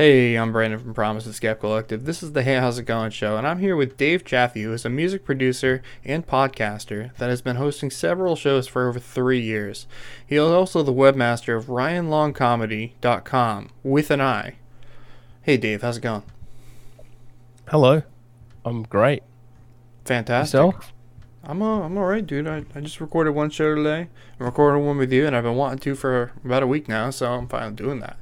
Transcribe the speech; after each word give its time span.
Hey, 0.00 0.34
I'm 0.36 0.50
Brandon 0.50 0.78
from 0.78 0.94
Promises 0.94 1.38
Kept 1.38 1.60
Collective. 1.60 2.06
This 2.06 2.22
is 2.22 2.32
the 2.32 2.42
Hey 2.42 2.56
How's 2.56 2.78
It 2.78 2.84
Going 2.84 3.10
show, 3.10 3.36
and 3.36 3.46
I'm 3.46 3.58
here 3.58 3.76
with 3.76 3.98
Dave 3.98 4.24
Chaffey, 4.24 4.62
who 4.62 4.72
is 4.72 4.86
a 4.86 4.88
music 4.88 5.26
producer 5.26 5.82
and 6.06 6.26
podcaster 6.26 7.14
that 7.18 7.28
has 7.28 7.42
been 7.42 7.56
hosting 7.56 7.90
several 7.90 8.34
shows 8.34 8.66
for 8.66 8.88
over 8.88 8.98
three 8.98 9.42
years. 9.42 9.86
He 10.26 10.36
is 10.36 10.40
also 10.40 10.82
the 10.82 10.90
webmaster 10.90 11.54
of 11.54 11.66
RianLongComedy.com 11.66 13.70
with 13.82 14.10
an 14.10 14.22
I. 14.22 14.54
Hey, 15.42 15.58
Dave, 15.58 15.82
how's 15.82 15.98
it 15.98 16.00
going? 16.00 16.22
Hello. 17.68 18.02
I'm 18.64 18.84
great. 18.84 19.22
Fantastic. 20.06 20.54
Yourself? 20.54 20.94
I'm 21.44 21.60
uh, 21.60 21.82
I'm 21.82 21.98
all 21.98 22.06
right, 22.06 22.26
dude. 22.26 22.48
I, 22.48 22.64
I 22.74 22.80
just 22.80 23.02
recorded 23.02 23.32
one 23.32 23.50
show 23.50 23.74
today. 23.74 24.08
I'm 24.38 24.46
recording 24.46 24.86
one 24.86 24.96
with 24.96 25.12
you, 25.12 25.26
and 25.26 25.36
I've 25.36 25.44
been 25.44 25.56
wanting 25.56 25.80
to 25.80 25.94
for 25.94 26.32
about 26.42 26.62
a 26.62 26.66
week 26.66 26.88
now, 26.88 27.10
so 27.10 27.30
I'm 27.30 27.48
finally 27.48 27.74
doing 27.74 28.00
that. 28.00 28.16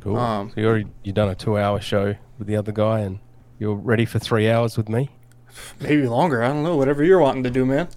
Cool. 0.00 0.16
Um, 0.16 0.50
so 0.54 0.60
you 0.60 0.66
already 0.66 0.86
you 1.02 1.12
done 1.12 1.28
a 1.28 1.34
two-hour 1.34 1.80
show 1.80 2.14
with 2.38 2.46
the 2.46 2.56
other 2.56 2.72
guy, 2.72 3.00
and 3.00 3.18
you're 3.58 3.74
ready 3.74 4.04
for 4.04 4.18
three 4.18 4.48
hours 4.48 4.76
with 4.76 4.88
me. 4.88 5.10
Maybe 5.80 6.06
longer. 6.06 6.42
I 6.42 6.48
don't 6.48 6.62
know. 6.62 6.76
Whatever 6.76 7.04
you're 7.04 7.18
wanting 7.18 7.44
to 7.44 7.50
do, 7.50 7.66
man. 7.66 7.88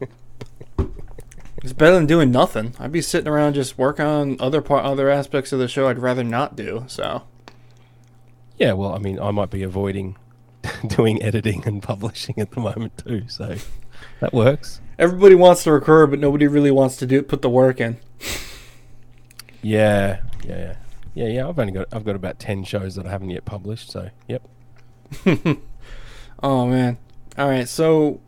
it's 1.62 1.72
better 1.72 1.94
than 1.94 2.06
doing 2.06 2.30
nothing. 2.30 2.74
I'd 2.78 2.92
be 2.92 3.02
sitting 3.02 3.28
around 3.28 3.54
just 3.54 3.78
working 3.78 4.04
on 4.04 4.36
other 4.40 4.60
part, 4.60 4.84
other 4.84 5.08
aspects 5.10 5.52
of 5.52 5.58
the 5.58 5.68
show. 5.68 5.88
I'd 5.88 5.98
rather 5.98 6.24
not 6.24 6.56
do. 6.56 6.84
So 6.88 7.22
Yeah. 8.58 8.72
Well, 8.72 8.94
I 8.94 8.98
mean, 8.98 9.20
I 9.20 9.30
might 9.30 9.50
be 9.50 9.62
avoiding 9.62 10.16
doing 10.86 11.22
editing 11.22 11.62
and 11.66 11.82
publishing 11.82 12.38
at 12.38 12.50
the 12.50 12.60
moment 12.60 12.98
too, 12.98 13.24
so 13.28 13.56
that 14.20 14.32
works. 14.32 14.80
everybody 14.98 15.34
wants 15.34 15.62
to 15.64 15.72
record, 15.72 16.10
but 16.10 16.18
nobody 16.18 16.46
really 16.46 16.70
wants 16.72 16.96
to 16.96 17.06
do 17.06 17.22
put 17.22 17.42
the 17.42 17.50
work 17.50 17.80
in. 17.80 17.98
Yeah. 19.62 20.20
Yeah. 20.48 20.76
Yeah. 21.14 21.28
Yeah. 21.28 21.48
I've 21.48 21.58
only 21.58 21.72
got 21.72 21.88
I've 21.92 22.04
got 22.04 22.16
about 22.16 22.38
ten 22.38 22.64
shows 22.64 22.94
that 22.96 23.06
I 23.06 23.10
haven't 23.10 23.30
yet 23.30 23.44
published. 23.44 23.90
So 23.90 24.10
yep. 24.26 24.42
Oh 26.42 26.66
man. 26.66 26.98
All 27.36 27.48
right. 27.48 27.68
So 27.68 28.20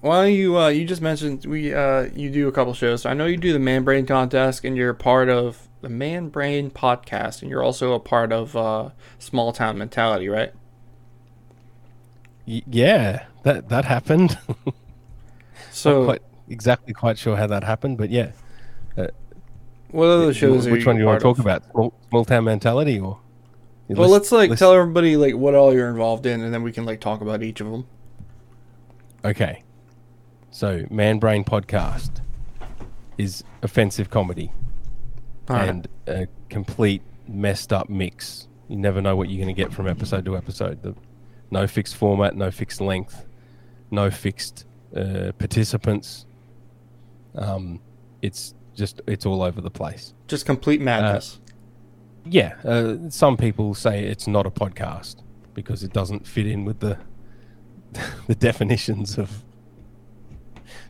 why 0.00 0.24
don't 0.24 0.34
you 0.34 0.58
uh, 0.58 0.68
you 0.68 0.84
just 0.84 1.02
mentioned 1.02 1.44
we 1.44 1.72
uh, 1.74 2.08
you 2.14 2.30
do 2.30 2.48
a 2.48 2.52
couple 2.52 2.74
shows. 2.74 3.02
So 3.02 3.10
I 3.10 3.14
know 3.14 3.26
you 3.26 3.36
do 3.36 3.52
the 3.52 3.58
Man 3.58 3.84
Brain 3.84 4.06
contest, 4.06 4.64
and 4.64 4.76
you're 4.76 4.94
part 4.94 5.28
of 5.28 5.68
the 5.80 5.88
Man 5.88 6.28
Brain 6.28 6.70
podcast, 6.70 7.42
and 7.42 7.50
you're 7.50 7.62
also 7.62 7.92
a 7.92 8.00
part 8.00 8.32
of 8.32 8.56
uh, 8.56 8.90
Small 9.18 9.52
Town 9.52 9.78
Mentality, 9.78 10.28
right? 10.28 10.52
Y- 12.46 12.62
yeah. 12.66 13.26
That 13.44 13.68
that 13.68 13.84
happened. 13.84 14.38
So 15.74 16.00
Not 16.00 16.04
quite 16.04 16.22
exactly 16.50 16.92
quite 16.92 17.16
sure 17.16 17.34
how 17.34 17.46
that 17.46 17.64
happened, 17.64 17.96
but 17.96 18.10
yeah. 18.10 18.32
What 19.92 20.06
other 20.06 20.34
shows? 20.34 20.68
Which 20.68 20.86
one 20.86 20.96
do 20.96 21.02
you 21.02 21.06
want 21.06 21.20
to 21.20 21.22
talk 21.22 21.38
of? 21.38 21.44
about? 21.44 21.70
Small, 21.70 21.94
small 22.08 22.24
town 22.24 22.44
mentality 22.44 22.98
or? 22.98 23.20
Well, 23.88 24.08
list- 24.08 24.12
let's 24.12 24.32
like 24.32 24.50
list- 24.50 24.60
tell 24.60 24.72
everybody 24.72 25.16
like 25.16 25.34
what 25.34 25.54
all 25.54 25.72
you're 25.72 25.88
involved 25.88 26.26
in, 26.26 26.40
and 26.40 26.52
then 26.52 26.62
we 26.62 26.72
can 26.72 26.84
like 26.84 27.00
talk 27.00 27.20
about 27.20 27.42
each 27.42 27.60
of 27.60 27.70
them. 27.70 27.86
Okay. 29.24 29.62
So, 30.50 30.84
Man 30.90 31.18
Brain 31.18 31.44
Podcast 31.44 32.20
is 33.16 33.44
offensive 33.62 34.10
comedy 34.10 34.52
right. 35.48 35.68
and 35.68 35.88
a 36.06 36.26
complete 36.48 37.02
messed 37.28 37.72
up 37.72 37.88
mix. 37.88 38.48
You 38.68 38.76
never 38.76 39.00
know 39.00 39.16
what 39.16 39.28
you're 39.28 39.42
going 39.42 39.54
to 39.54 39.60
get 39.60 39.72
from 39.72 39.86
episode 39.86 40.24
to 40.24 40.36
episode. 40.36 40.82
The, 40.82 40.94
no 41.50 41.66
fixed 41.66 41.96
format, 41.96 42.34
no 42.34 42.50
fixed 42.50 42.80
length, 42.80 43.26
no 43.90 44.10
fixed 44.10 44.66
uh, 44.96 45.32
participants. 45.38 46.26
Um, 47.34 47.80
it's 48.22 48.54
just 48.74 49.00
it's 49.06 49.26
all 49.26 49.42
over 49.42 49.60
the 49.60 49.70
place. 49.70 50.14
Just 50.28 50.46
complete 50.46 50.80
madness. 50.80 51.38
Yeah, 52.24 52.54
uh, 52.64 52.96
some 53.10 53.36
people 53.36 53.74
say 53.74 54.04
it's 54.04 54.26
not 54.26 54.46
a 54.46 54.50
podcast 54.50 55.16
because 55.54 55.82
it 55.82 55.92
doesn't 55.92 56.26
fit 56.26 56.46
in 56.46 56.64
with 56.64 56.80
the 56.80 56.98
the 58.26 58.34
definitions 58.34 59.18
of 59.18 59.42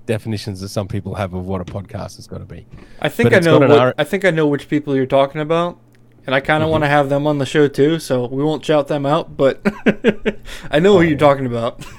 definitions 0.06 0.60
that 0.60 0.68
some 0.68 0.88
people 0.88 1.14
have 1.14 1.32
of 1.34 1.46
what 1.46 1.60
a 1.60 1.64
podcast 1.64 2.16
has 2.16 2.26
got 2.26 2.38
to 2.38 2.44
be. 2.44 2.66
I 3.00 3.08
think 3.08 3.30
but 3.30 3.36
I 3.36 3.40
know 3.40 3.58
what 3.58 3.70
R- 3.70 3.94
I 3.98 4.04
think 4.04 4.24
I 4.24 4.30
know 4.30 4.46
which 4.46 4.68
people 4.68 4.94
you're 4.96 5.06
talking 5.06 5.40
about, 5.40 5.78
and 6.26 6.34
I 6.34 6.40
kind 6.40 6.62
of 6.62 6.66
Mm-hmm. 6.66 6.72
want 6.72 6.84
to 6.84 6.88
have 6.88 7.08
them 7.08 7.26
on 7.26 7.38
the 7.38 7.46
show 7.46 7.68
too. 7.68 7.98
So 7.98 8.26
we 8.26 8.42
won't 8.42 8.64
shout 8.64 8.88
them 8.88 9.06
out, 9.06 9.36
but 9.36 9.60
I 10.70 10.78
know 10.78 10.92
who 10.92 10.98
Oh, 10.98 11.00
you're 11.00 11.12
yeah. 11.12 11.16
talking 11.18 11.46
about. 11.46 11.84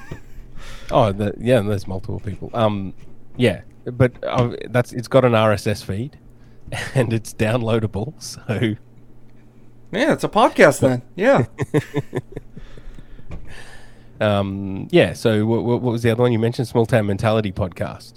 Oh, 0.90 1.12
the, 1.12 1.32
yeah, 1.38 1.60
there's 1.62 1.88
multiple 1.88 2.20
people. 2.20 2.50
Um, 2.52 2.92
yeah, 3.36 3.62
but 3.84 4.12
uh, 4.24 4.56
that's 4.70 4.92
it's 4.92 5.08
got 5.08 5.24
an 5.24 5.32
RSS 5.32 5.84
feed 5.84 6.18
and 6.94 7.12
it's 7.12 7.34
downloadable. 7.34 8.20
So 8.22 8.76
yeah, 9.92 10.12
it's 10.12 10.24
a 10.24 10.28
podcast 10.28 10.80
then. 10.80 11.02
Yeah. 11.14 11.46
um, 14.20 14.88
yeah. 14.90 15.12
So 15.12 15.46
what, 15.46 15.64
what 15.64 15.82
was 15.82 16.02
the 16.02 16.10
other 16.10 16.22
one 16.22 16.32
you 16.32 16.38
mentioned? 16.38 16.68
Small 16.68 16.86
Town 16.86 17.06
Mentality 17.06 17.52
podcast. 17.52 18.14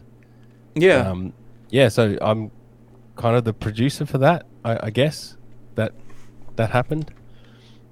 Yeah. 0.76 1.10
Um, 1.10 1.34
yeah, 1.70 1.90
so 1.90 2.18
I'm 2.22 2.52
kind 3.16 3.36
of 3.36 3.44
the 3.44 3.54
producer 3.54 4.06
for 4.06 4.18
that, 4.20 4.46
I, 4.64 4.88
I 4.88 4.90
guess. 4.90 5.36
That 5.76 5.94
that 6.56 6.72
happened. 6.72 7.14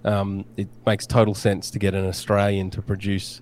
Um, 0.04 0.46
it 0.56 0.70
makes 0.86 1.06
total 1.06 1.34
sense 1.34 1.72
to 1.72 1.80
get 1.80 1.94
an 1.94 2.06
Australian 2.06 2.70
to 2.72 2.82
produce 2.82 3.42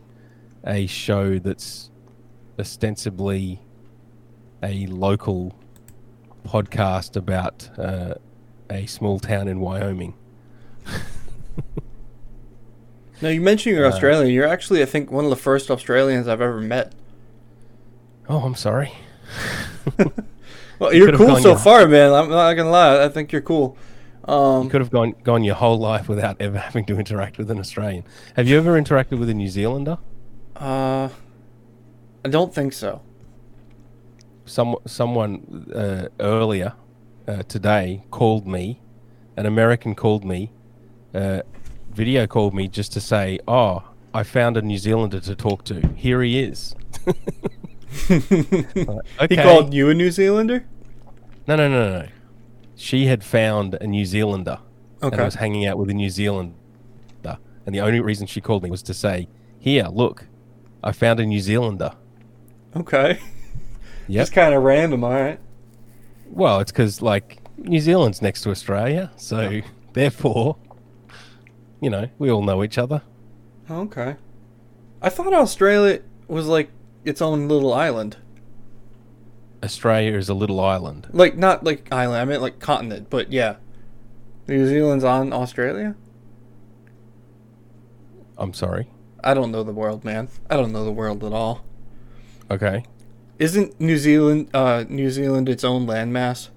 a 0.66 0.88
show 0.88 1.40
that's 1.40 1.92
ostensibly 2.58 3.62
a 4.64 4.88
local 4.88 5.54
podcast 6.48 7.16
about 7.16 7.70
uh, 7.78 8.16
a 8.70 8.86
small 8.88 9.20
town 9.20 9.48
in 9.48 9.60
Wyoming. 9.60 10.14
now 13.22 13.30
you 13.30 13.42
mentioned 13.42 13.76
you're 13.76 13.86
uh, 13.86 13.90
Australian. 13.90 14.34
You're 14.34 14.48
actually, 14.48 14.82
I 14.82 14.86
think, 14.86 15.12
one 15.12 15.24
of 15.24 15.30
the 15.30 15.36
first 15.36 15.70
Australians 15.72 16.28
I've 16.28 16.42
ever 16.42 16.60
met. 16.60 16.94
Oh, 18.30 18.40
I'm 18.40 18.56
sorry. 18.56 18.92
Well, 20.80 20.92
You 20.94 21.06
you're 21.08 21.16
cool 21.18 21.36
so 21.38 21.50
your- 21.50 21.58
far, 21.60 21.88
man. 21.88 22.12
I'm 22.14 22.30
not 22.30 22.52
gonna 22.56 22.72
lie. 22.72 23.06
I 23.06 23.08
think 23.08 23.32
you're 23.32 23.44
cool. 23.44 23.78
Um, 24.26 24.64
You 24.64 24.70
could 24.72 24.82
have 24.82 24.90
gone 24.90 25.14
gone 25.24 25.44
your 25.44 25.54
whole 25.56 25.78
life 25.78 26.10
without 26.10 26.36
ever 26.42 26.58
having 26.68 26.84
to 26.86 26.98
interact 26.98 27.38
with 27.38 27.50
an 27.52 27.60
Australian. 27.60 28.04
Have 28.36 28.48
you 28.48 28.58
ever 28.58 28.74
interacted 28.82 29.20
with 29.20 29.30
a 29.30 29.34
New 29.36 29.48
Zealander? 29.48 30.00
uh, 30.58 31.10
I 32.26 32.30
don't 32.30 32.54
think 32.54 32.74
so. 32.74 33.02
Some 34.46 34.76
someone 34.86 35.72
uh, 35.74 36.08
earlier 36.20 36.74
uh, 37.28 37.44
today 37.44 38.04
called 38.12 38.46
me, 38.48 38.82
an 39.38 39.46
American 39.46 39.96
called 39.96 40.24
me, 40.26 40.52
uh, 41.14 41.42
video 41.92 42.28
called 42.28 42.54
me 42.54 42.68
just 42.68 42.92
to 42.94 43.02
say, 43.02 43.40
"Oh, 43.48 43.84
I 44.14 44.24
found 44.24 44.58
a 44.58 44.62
New 44.62 44.78
Zealander 44.78 45.20
to 45.22 45.36
talk 45.36 45.64
to. 45.66 45.86
Here 45.96 46.22
he 46.22 46.40
is." 46.40 46.76
Like, 48.10 49.06
He 49.30 49.36
called 49.38 49.74
you 49.74 49.90
a 49.90 49.94
New 49.94 50.12
Zealander. 50.12 50.66
No, 51.48 51.56
no, 51.56 51.68
no, 51.70 52.00
no. 52.02 52.08
She 52.76 53.06
had 53.06 53.24
found 53.24 53.76
a 53.80 53.88
New 53.88 54.06
Zealander 54.06 54.60
and 55.02 55.14
Okay. 55.14 55.24
was 55.24 55.36
hanging 55.36 55.66
out 55.66 55.78
with 55.78 55.90
a 55.90 55.94
New 55.94 56.10
Zealander, 56.10 56.54
and 57.66 57.74
the 57.76 57.82
only 57.82 58.00
reason 58.00 58.26
she 58.28 58.42
called 58.42 58.64
me 58.64 58.70
was 58.70 58.82
to 58.84 58.94
say, 58.94 59.28
"Here, 59.60 59.86
look, 59.92 60.28
I 60.84 60.92
found 60.92 61.20
a 61.20 61.26
New 61.26 61.40
Zealander." 61.40 61.92
Okay. 62.76 63.20
Yep. 64.08 64.22
Just 64.22 64.34
kind 64.34 64.54
of 64.54 64.64
random. 64.64 65.04
All 65.04 65.12
right. 65.12 65.40
Well, 66.28 66.60
it's 66.60 66.72
because 66.72 67.02
like 67.02 67.40
New 67.58 67.80
Zealand's 67.80 68.22
next 68.22 68.42
to 68.42 68.50
Australia, 68.50 69.12
so 69.16 69.62
therefore, 69.94 70.58
you 71.82 71.90
know, 71.90 72.10
we 72.18 72.30
all 72.32 72.42
know 72.42 72.64
each 72.64 72.78
other. 72.78 73.02
Okay. 73.70 74.16
I 75.02 75.10
thought 75.10 75.34
Australia 75.34 76.02
was 76.28 76.48
like 76.48 76.70
its 77.06 77.22
own 77.22 77.48
little 77.48 77.74
island. 77.74 78.18
Australia 79.64 80.18
is 80.18 80.28
a 80.28 80.34
little 80.34 80.60
island. 80.60 81.08
Like 81.12 81.38
not 81.38 81.64
like 81.64 81.92
island. 81.92 82.22
I 82.22 82.26
meant 82.26 82.42
like 82.42 82.60
continent. 82.60 83.10
But 83.10 83.32
yeah, 83.32 83.58
New 84.48 84.68
Zealand's 84.68 85.04
on 85.04 85.32
Australia. 85.32 85.96
I'm 88.38 88.54
sorry. 88.54 88.90
I 89.24 89.34
don't 89.34 89.52
know 89.52 89.64
the 89.64 89.72
world, 89.72 90.04
man. 90.04 90.28
I 90.50 90.58
don't 90.58 90.74
know 90.74 90.84
the 90.84 90.92
world 90.92 91.24
at 91.24 91.32
all. 91.32 91.64
Okay. 92.52 92.84
Isn't 93.44 93.80
New 93.80 93.98
Zealand 93.98 94.50
uh 94.54 94.86
New 94.88 95.10
Zealand 95.10 95.50
its 95.50 95.66
own 95.66 95.86
landmass? 95.86 96.50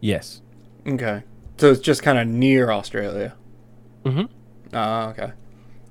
Yes. 0.00 0.42
Okay. 0.84 1.22
So 1.58 1.70
it's 1.70 1.80
just 1.80 2.02
kind 2.02 2.18
of 2.18 2.26
near 2.26 2.70
Australia. 2.72 3.34
Mm-hmm. 4.04 4.24
Ah, 4.72 5.10
okay. 5.10 5.32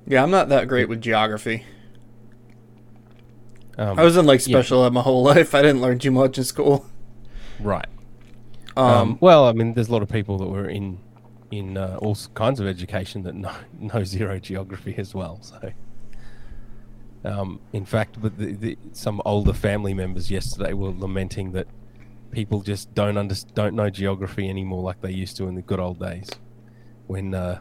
Yeah, 0.06 0.22
I'm 0.22 0.30
not 0.30 0.50
that 0.50 0.68
great 0.68 0.88
with 0.90 1.00
geography. 1.00 1.64
Um, 3.78 3.98
I 3.98 4.02
was 4.02 4.18
in 4.18 4.26
like 4.26 4.40
yeah. 4.46 4.58
special 4.58 4.84
ed 4.84 4.92
my 4.92 5.00
whole 5.00 5.22
life. 5.32 5.54
I 5.54 5.62
didn't 5.62 5.80
learn 5.80 5.98
too 5.98 6.10
much 6.10 6.36
in 6.36 6.44
school. 6.44 6.84
right. 7.60 7.86
Um, 8.76 8.86
Um, 8.86 9.18
well, 9.20 9.46
I 9.46 9.52
mean, 9.52 9.72
there's 9.74 9.88
a 9.88 9.92
lot 9.92 10.02
of 10.02 10.08
people 10.10 10.36
that 10.38 10.48
were 10.48 10.68
in 10.68 10.98
in 11.50 11.76
uh, 11.78 11.98
all 12.02 12.16
kinds 12.34 12.60
of 12.60 12.66
education 12.66 13.22
that 13.22 13.34
know, 13.44 13.54
know 13.78 14.04
zero 14.04 14.38
geography 14.38 14.94
as 14.98 15.14
well. 15.14 15.38
So, 15.40 15.72
um, 17.24 17.60
in 17.72 17.84
fact, 17.84 18.20
but 18.20 18.38
the, 18.38 18.52
the, 18.52 18.78
some 18.92 19.20
older 19.24 19.52
family 19.52 19.94
members 19.94 20.30
yesterday 20.30 20.72
were 20.72 20.90
lamenting 20.90 21.52
that 21.52 21.66
people 22.30 22.62
just 22.62 22.94
don't 22.94 23.16
under, 23.16 23.34
don't 23.54 23.74
know 23.74 23.90
geography 23.90 24.48
anymore 24.48 24.82
like 24.82 25.00
they 25.00 25.12
used 25.12 25.36
to 25.36 25.48
in 25.48 25.54
the 25.54 25.62
good 25.62 25.80
old 25.80 25.98
days. 25.98 26.30
when 27.06 27.34
uh, 27.34 27.60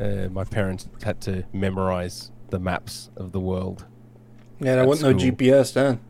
uh, 0.00 0.28
my 0.30 0.44
parents 0.44 0.88
had 1.02 1.20
to 1.20 1.44
memorize 1.52 2.30
the 2.50 2.58
maps 2.58 3.10
of 3.16 3.32
the 3.32 3.40
world. 3.40 3.84
Yeah, 4.60 4.76
there 4.76 4.86
wasn't 4.86 5.18
no. 5.18 5.24
GPS 5.24 5.74
then. 5.74 6.00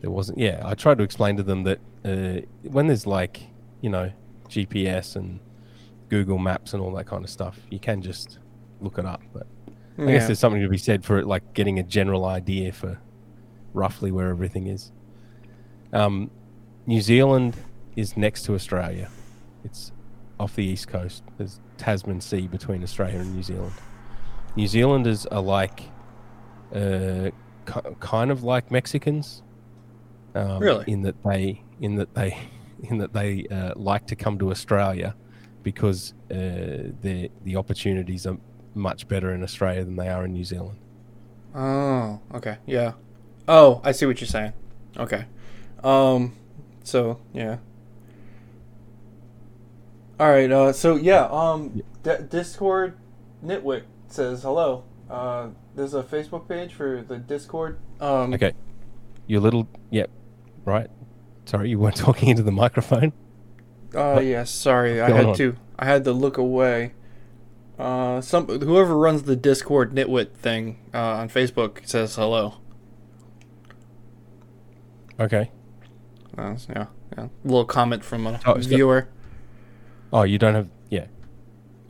There 0.00 0.10
wasn't. 0.10 0.38
Yeah, 0.38 0.62
I 0.64 0.74
tried 0.74 0.98
to 0.98 1.04
explain 1.04 1.36
to 1.36 1.42
them 1.42 1.64
that 1.64 1.78
uh, 2.04 2.40
when 2.62 2.86
there's 2.86 3.06
like 3.06 3.42
you 3.82 3.90
know 3.90 4.12
GPS 4.48 5.16
and 5.16 5.40
Google 6.08 6.38
Maps 6.38 6.72
and 6.72 6.82
all 6.82 6.92
that 6.94 7.06
kind 7.06 7.22
of 7.22 7.30
stuff, 7.30 7.58
you 7.70 7.78
can 7.78 8.00
just 8.00 8.38
look 8.80 8.98
it 8.98 9.04
up. 9.04 9.22
But 9.32 9.46
I 9.98 10.06
guess 10.12 10.22
there's 10.26 10.38
something 10.38 10.62
to 10.62 10.68
be 10.68 10.78
said 10.78 11.04
for 11.04 11.18
it, 11.18 11.26
like 11.26 11.54
getting 11.54 11.78
a 11.78 11.82
general 11.82 12.24
idea 12.24 12.72
for 12.72 12.98
roughly 13.74 14.10
where 14.10 14.30
everything 14.30 14.66
is. 14.66 14.92
Um, 15.92 16.30
New 16.86 17.00
Zealand 17.00 17.56
is 17.96 18.16
next 18.16 18.44
to 18.46 18.54
Australia. 18.54 19.08
It's 19.64 19.92
off 20.40 20.54
the 20.56 20.64
east 20.64 20.88
coast. 20.88 21.22
There's 21.36 21.60
Tasman 21.76 22.20
Sea 22.20 22.48
between 22.48 22.82
Australia 22.82 23.18
and 23.20 23.34
New 23.34 23.42
Zealand. 23.42 23.72
New 24.56 24.66
Zealanders 24.66 25.26
are 25.26 25.42
like, 25.42 25.82
uh, 26.74 27.30
ki- 27.66 27.94
kind 28.00 28.30
of 28.30 28.42
like 28.42 28.70
Mexicans. 28.70 29.42
Um, 30.34 30.58
Really? 30.58 30.84
In 30.90 31.02
that 31.02 31.22
they, 31.22 31.62
in 31.80 31.96
that 31.96 32.14
they, 32.14 32.36
in 32.82 32.98
that 32.98 33.12
they 33.12 33.46
uh, 33.50 33.74
like 33.76 34.06
to 34.06 34.16
come 34.16 34.38
to 34.38 34.50
Australia 34.50 35.14
because 35.62 36.14
uh, 36.30 36.34
the 37.02 37.30
the 37.44 37.54
opportunities 37.56 38.26
are 38.26 38.36
much 38.74 39.08
better 39.08 39.32
in 39.32 39.42
Australia 39.42 39.84
than 39.84 39.96
they 39.96 40.08
are 40.08 40.24
in 40.24 40.32
New 40.32 40.44
Zealand. 40.44 40.78
Oh, 41.54 42.20
okay. 42.34 42.56
Yeah. 42.66 42.92
Oh, 43.46 43.80
I 43.84 43.92
see 43.92 44.06
what 44.06 44.20
you're 44.20 44.28
saying. 44.28 44.52
Okay. 44.96 45.26
Um 45.82 46.34
so, 46.84 47.18
yeah. 47.32 47.58
All 50.20 50.30
right, 50.30 50.50
uh 50.50 50.72
so 50.72 50.96
yeah, 50.96 51.24
um 51.30 51.82
D- 52.02 52.10
Discord 52.28 52.94
Nitwit 53.44 53.82
says 54.08 54.42
hello. 54.42 54.84
Uh 55.10 55.48
there's 55.74 55.94
a 55.94 56.02
Facebook 56.02 56.48
page 56.48 56.72
for 56.74 57.02
the 57.06 57.18
Discord. 57.18 57.78
Um 58.00 58.32
Okay, 58.34 58.52
your 59.26 59.40
little 59.40 59.66
yep, 59.90 60.10
right. 60.64 60.88
Sorry, 61.44 61.70
you 61.70 61.78
weren't 61.78 61.96
talking 62.08 62.28
into 62.28 62.42
the 62.42 62.52
microphone. 62.52 63.12
Uh 63.94 64.20
yeah, 64.20 64.44
sorry. 64.44 65.00
I 65.00 65.10
had 65.10 65.26
on? 65.26 65.34
to 65.36 65.56
I 65.78 65.86
had 65.86 66.04
to 66.04 66.12
look 66.12 66.38
away. 66.38 66.92
Uh 67.82 68.20
some 68.20 68.46
whoever 68.46 68.96
runs 68.96 69.24
the 69.24 69.34
Discord 69.34 69.92
Nitwit 69.92 70.34
thing 70.34 70.78
uh 70.94 70.98
on 70.98 71.28
Facebook 71.28 71.84
says 71.86 72.14
hello. 72.14 72.54
Okay. 75.18 75.50
Uh, 76.38 76.56
yeah, 76.68 76.86
yeah. 77.18 77.28
little 77.44 77.64
comment 77.64 78.04
from 78.04 78.26
a 78.26 78.40
Oh, 78.46 78.54
viewer. 78.54 79.08
Oh, 80.12 80.22
you 80.22 80.38
don't 80.38 80.54
have 80.54 80.68
yeah. 80.90 81.06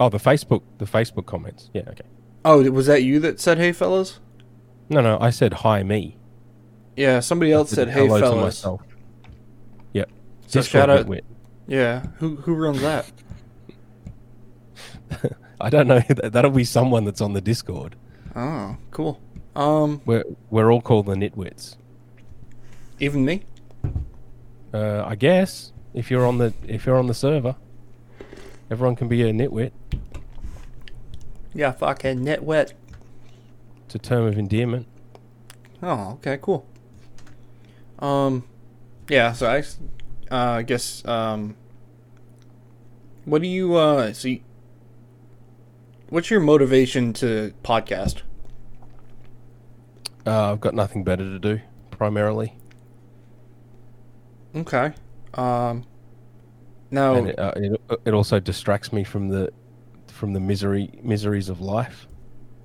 Oh, 0.00 0.08
the 0.08 0.18
Facebook 0.18 0.62
the 0.78 0.86
Facebook 0.86 1.26
comments. 1.26 1.68
Yeah. 1.74 1.82
Okay. 1.88 2.06
Oh, 2.44 2.68
was 2.70 2.86
that 2.86 3.02
you 3.02 3.20
that 3.20 3.38
said 3.38 3.58
hey 3.58 3.72
fellas? 3.72 4.18
No, 4.88 5.02
no, 5.02 5.18
I 5.20 5.28
said 5.30 5.52
hi 5.52 5.82
me. 5.82 6.16
Yeah, 6.96 7.20
somebody 7.20 7.52
else 7.52 7.70
said 7.70 7.90
hey 7.90 8.08
fellas. 8.08 8.62
myself. 8.64 8.80
Yep. 9.92 10.10
So 10.46 10.60
Discord 10.60 10.64
shout 10.64 10.90
out. 10.90 11.06
nitwit. 11.06 11.22
Yeah, 11.66 12.06
who 12.16 12.36
who 12.36 12.54
runs 12.54 12.80
that? 12.80 13.10
I 15.62 15.70
don't 15.70 15.86
know. 15.86 16.00
that- 16.08 16.32
That'll 16.32 16.50
be 16.50 16.64
someone 16.64 17.04
that's 17.04 17.20
on 17.20 17.32
the 17.32 17.40
Discord. 17.40 17.96
Oh, 18.36 18.76
cool. 18.90 19.20
Um, 19.54 20.00
We're 20.06 20.24
we're 20.50 20.72
all 20.72 20.80
called 20.80 21.06
the 21.06 21.14
nitwits. 21.14 21.76
even 22.98 23.24
me. 23.24 23.42
Uh, 24.72 25.04
I 25.06 25.14
guess 25.14 25.72
if 25.92 26.10
you're 26.10 26.26
on 26.26 26.38
the 26.38 26.54
if 26.66 26.86
you're 26.86 26.96
on 26.98 27.06
the 27.06 27.14
server, 27.14 27.56
everyone 28.70 28.96
can 28.96 29.08
be 29.08 29.22
a 29.22 29.32
nitwit. 29.32 29.72
Yeah, 31.54 31.72
fucking 31.72 32.24
net 32.24 32.42
wet. 32.42 32.72
It's 33.84 33.94
a 33.94 33.98
term 33.98 34.24
of 34.26 34.38
endearment. 34.38 34.86
Oh, 35.82 36.12
okay, 36.12 36.38
cool. 36.40 36.64
Um, 37.98 38.44
yeah. 39.10 39.32
So 39.32 39.46
I, 39.50 39.58
uh, 40.34 40.52
I 40.58 40.62
guess 40.62 41.04
um, 41.04 41.56
what 43.26 43.42
do 43.42 43.48
you 43.48 43.74
uh 43.76 44.14
see? 44.14 44.42
What's 46.12 46.30
your 46.30 46.40
motivation 46.40 47.14
to 47.14 47.54
podcast? 47.64 48.20
Uh, 50.26 50.52
I've 50.52 50.60
got 50.60 50.74
nothing 50.74 51.04
better 51.04 51.24
to 51.24 51.38
do, 51.38 51.58
primarily, 51.90 52.54
Okay. 54.54 54.92
Um. 55.32 55.86
Now, 56.90 57.14
and 57.14 57.28
it, 57.28 57.38
uh, 57.38 57.52
it 57.56 57.80
it 58.04 58.12
also 58.12 58.38
distracts 58.40 58.92
me 58.92 59.04
from 59.04 59.30
the 59.30 59.54
from 60.08 60.34
the 60.34 60.40
misery 60.40 60.90
miseries 61.02 61.48
of 61.48 61.62
life. 61.62 62.06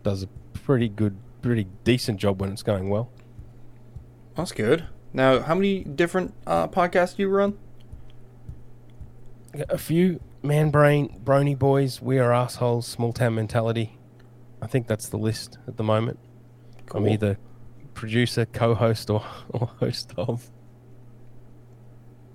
Does 0.03 0.23
a 0.23 0.27
pretty 0.51 0.89
good, 0.89 1.15
pretty 1.41 1.67
decent 1.85 2.19
job 2.19 2.41
when 2.41 2.51
it's 2.51 2.63
going 2.63 2.89
well. 2.89 3.09
that's 4.35 4.51
good. 4.51 4.87
Now, 5.13 5.39
how 5.39 5.55
many 5.55 5.85
different 5.85 6.33
uh, 6.45 6.67
podcasts 6.67 7.15
do 7.15 7.21
you 7.23 7.29
run? 7.29 7.57
A 9.69 9.77
few 9.77 10.19
man 10.47 10.71
brain 10.71 11.19
brony 11.23 11.57
boys. 11.57 12.01
We 12.01 12.19
are 12.19 12.33
assholes. 12.33 12.87
Small 12.87 13.13
town 13.13 13.35
mentality. 13.35 13.97
I 14.61 14.67
think 14.67 14.87
that's 14.87 15.09
the 15.09 15.17
list 15.17 15.57
at 15.67 15.77
the 15.77 15.83
moment. 15.83 16.19
I'm 16.93 17.07
either 17.07 17.37
producer, 17.93 18.45
co-host, 18.45 19.09
or, 19.09 19.23
or 19.49 19.67
host 19.79 20.13
of. 20.17 20.49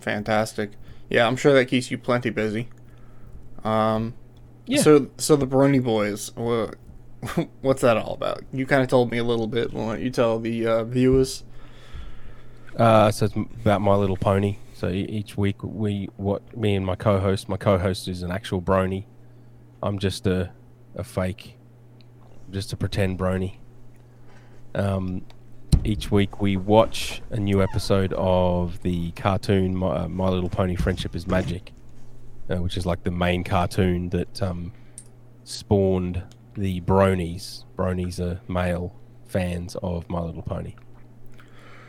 Fantastic. 0.00 0.72
Yeah, 1.08 1.26
I'm 1.26 1.36
sure 1.36 1.52
that 1.54 1.66
keeps 1.66 1.90
you 1.90 1.98
plenty 1.98 2.30
busy. 2.30 2.68
Um, 3.64 4.14
Yeah. 4.66 4.82
So, 4.82 5.08
so 5.16 5.36
the 5.36 5.46
Brony 5.46 5.82
Boys, 5.82 6.34
wha- 6.36 6.72
what's 7.60 7.82
that 7.82 7.96
all 7.96 8.14
about? 8.14 8.42
You 8.52 8.66
kind 8.66 8.82
of 8.82 8.88
told 8.88 9.10
me 9.10 9.18
a 9.18 9.24
little 9.24 9.46
bit. 9.46 9.72
Why 9.72 9.94
don't 9.94 10.02
you 10.02 10.10
tell 10.10 10.38
the 10.38 10.66
uh, 10.66 10.84
viewers? 10.84 11.44
Uh, 12.76 13.10
so 13.10 13.26
it's 13.26 13.34
about 13.36 13.80
My 13.80 13.94
Little 13.94 14.16
Pony. 14.16 14.56
So 14.82 14.88
each 14.88 15.36
week 15.36 15.62
we 15.62 16.08
what 16.16 16.56
me 16.56 16.74
and 16.74 16.84
my 16.84 16.96
co-host. 16.96 17.48
My 17.48 17.56
co-host 17.56 18.08
is 18.08 18.24
an 18.24 18.32
actual 18.32 18.60
brony. 18.60 19.04
I'm 19.80 20.00
just 20.00 20.26
a 20.26 20.50
a 20.96 21.04
fake, 21.04 21.56
just 22.50 22.72
a 22.72 22.76
pretend 22.76 23.16
brony. 23.16 23.58
Um, 24.74 25.24
each 25.84 26.10
week 26.10 26.40
we 26.40 26.56
watch 26.56 27.22
a 27.30 27.38
new 27.38 27.62
episode 27.62 28.12
of 28.14 28.82
the 28.82 29.12
cartoon 29.12 29.76
My, 29.76 29.98
uh, 29.98 30.08
My 30.08 30.28
Little 30.28 30.48
Pony: 30.48 30.74
Friendship 30.74 31.14
is 31.14 31.28
Magic, 31.28 31.72
uh, 32.50 32.56
which 32.56 32.76
is 32.76 32.84
like 32.84 33.04
the 33.04 33.12
main 33.12 33.44
cartoon 33.44 34.08
that 34.08 34.42
um, 34.42 34.72
spawned 35.44 36.24
the 36.54 36.80
bronies. 36.80 37.66
Bronies 37.76 38.18
are 38.18 38.40
male 38.48 38.96
fans 39.26 39.76
of 39.80 40.10
My 40.10 40.18
Little 40.18 40.42
Pony. 40.42 40.74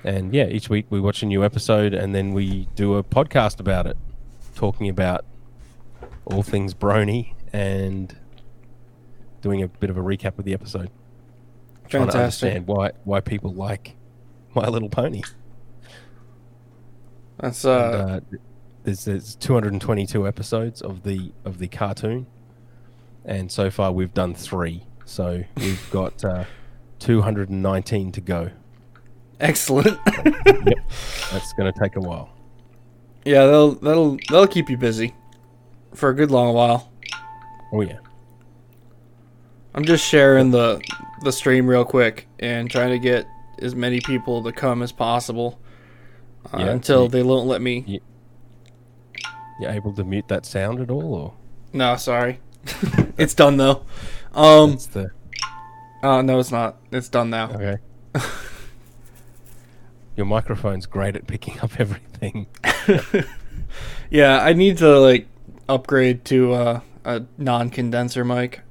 And 0.04 0.34
yeah, 0.34 0.48
each 0.48 0.70
week 0.70 0.86
we 0.90 1.00
watch 1.00 1.24
a 1.24 1.26
new 1.26 1.44
episode 1.44 1.94
and 1.94 2.14
then 2.14 2.34
we 2.34 2.68
do 2.76 2.96
a 2.96 3.04
podcast 3.04 3.60
about 3.60 3.88
it, 3.88 3.98
talking 4.56 4.90
about 4.90 5.26
all 6.26 6.44
things 6.44 6.74
brony 6.74 7.34
and 7.54 8.16
doing 9.42 9.62
a 9.62 9.68
bit 9.68 9.90
of 9.90 9.98
a 9.98 10.02
recap 10.02 10.38
of 10.40 10.46
the 10.46 10.54
episode. 10.54 10.90
Trying 11.88 12.08
to 12.08 12.12
Fantastic. 12.12 12.48
understand 12.56 12.68
why 12.68 12.92
why 13.04 13.20
people 13.20 13.54
like 13.54 13.96
My 14.56 14.68
Little 14.68 14.90
Pony. 14.90 15.22
That's 17.40 17.64
And, 17.66 17.74
uh, 17.74 17.78
uh, 17.78 18.20
there's, 18.84 19.06
there's 19.06 19.36
222 19.36 20.28
episodes 20.28 20.82
of 20.82 21.04
the 21.04 21.32
of 21.46 21.58
the 21.60 21.68
cartoon, 21.68 22.26
and 23.26 23.52
so 23.52 23.70
far 23.70 23.92
we've 23.92 24.14
done 24.14 24.34
three. 24.34 24.84
So 25.06 25.44
we've 25.58 25.90
got 25.92 26.24
uh, 26.24 26.46
219 27.00 28.12
to 28.14 28.22
go. 28.22 28.52
Excellent. 29.44 30.00
Yep, 30.46 30.78
that's 31.32 31.54
going 31.54 31.72
to 31.72 31.80
take 31.80 31.96
a 31.96 32.00
while. 32.00 32.30
yeah, 33.26 33.46
that'll 33.46 33.72
that'll 33.76 34.18
that'll 34.30 34.48
keep 34.48 34.70
you 34.70 34.78
busy 34.78 35.14
for 35.94 36.10
a 36.10 36.16
good 36.16 36.32
long 36.32 36.54
while. 36.54 36.92
Oh 37.72 37.82
yeah. 37.82 37.98
I'm 39.76 39.84
just 39.86 40.06
sharing 40.06 40.52
the 40.52 40.82
the 41.24 41.32
stream 41.32 41.68
real 41.68 41.86
quick 41.86 42.28
and 42.40 42.70
trying 42.70 42.90
to 42.90 43.00
get 43.00 43.26
as 43.60 43.76
many 43.76 44.00
people 44.02 44.44
to 44.44 44.52
come 44.52 44.82
as 44.84 44.92
possible 44.92 45.60
uh, 46.54 46.58
Yeah, 46.60 46.70
until 46.72 47.04
you- 47.04 47.10
they 47.10 47.24
won't 47.24 47.48
let 47.48 47.62
me. 47.62 47.84
you- 47.88 48.02
You 49.60 49.70
able 49.70 49.94
to 49.94 50.04
mute 50.04 50.28
that 50.28 50.46
sound 50.46 50.80
at 50.80 50.90
all, 50.92 51.14
or 51.14 51.34
No, 51.74 51.96
sorry. 51.96 52.40
it's 53.18 53.34
done 53.34 53.58
though. 53.58 53.86
Um, 54.34 54.74
it's 54.74 54.88
the 54.88 55.10
uh, 56.04 56.22
no, 56.22 56.40
it's 56.40 56.52
not. 56.52 56.78
It's 56.92 57.10
done 57.10 57.30
now. 57.30 57.50
okay? 57.52 57.78
Your 60.16 60.26
microphone's 60.26 60.86
great 60.86 61.16
at 61.16 61.28
picking 61.28 61.60
up 61.60 61.72
everything. 61.80 62.48
yeah, 64.10 64.40
I 64.42 64.54
need 64.54 64.78
to 64.80 65.00
like 65.00 65.28
upgrade 65.68 66.24
to 66.26 66.54
uh, 66.54 66.80
a 67.06 67.24
non-condenser 67.38 68.24
mic. 68.24 68.62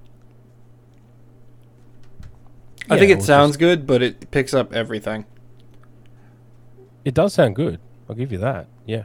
I 2.91 2.95
Yeah, 2.95 3.01
think 3.01 3.11
it 3.13 3.17
we'll 3.19 3.25
sounds 3.27 3.51
just- 3.53 3.61
good, 3.61 3.87
but 3.87 4.03
it 4.03 4.31
picks 4.31 4.55
up 4.55 4.73
everything. 4.73 5.25
It 7.05 7.15
does 7.15 7.35
sound 7.35 7.57
good. 7.57 7.81
I'll 8.09 8.15
give 8.15 8.31
you 8.31 8.39
that. 8.39 8.69
Yeah. 8.87 9.05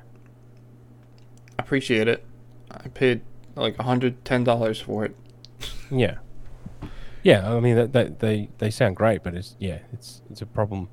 I 1.57 1.63
appreciate 1.63 2.07
it. 2.07 2.23
I 2.69 2.89
paid 2.89 3.21
like 3.55 3.77
hundred 3.77 4.23
ten 4.23 4.43
dollars 4.43 4.79
for 4.79 5.03
it. 5.05 5.15
Yeah, 5.89 6.17
yeah. 7.23 7.51
I 7.51 7.59
mean, 7.59 7.75
that, 7.75 7.93
that, 7.93 8.19
they 8.19 8.49
they 8.59 8.69
sound 8.69 8.95
great, 8.97 9.23
but 9.23 9.33
it's 9.33 9.55
yeah, 9.57 9.79
it's 9.93 10.21
it's 10.29 10.41
a 10.41 10.45
problem 10.45 10.89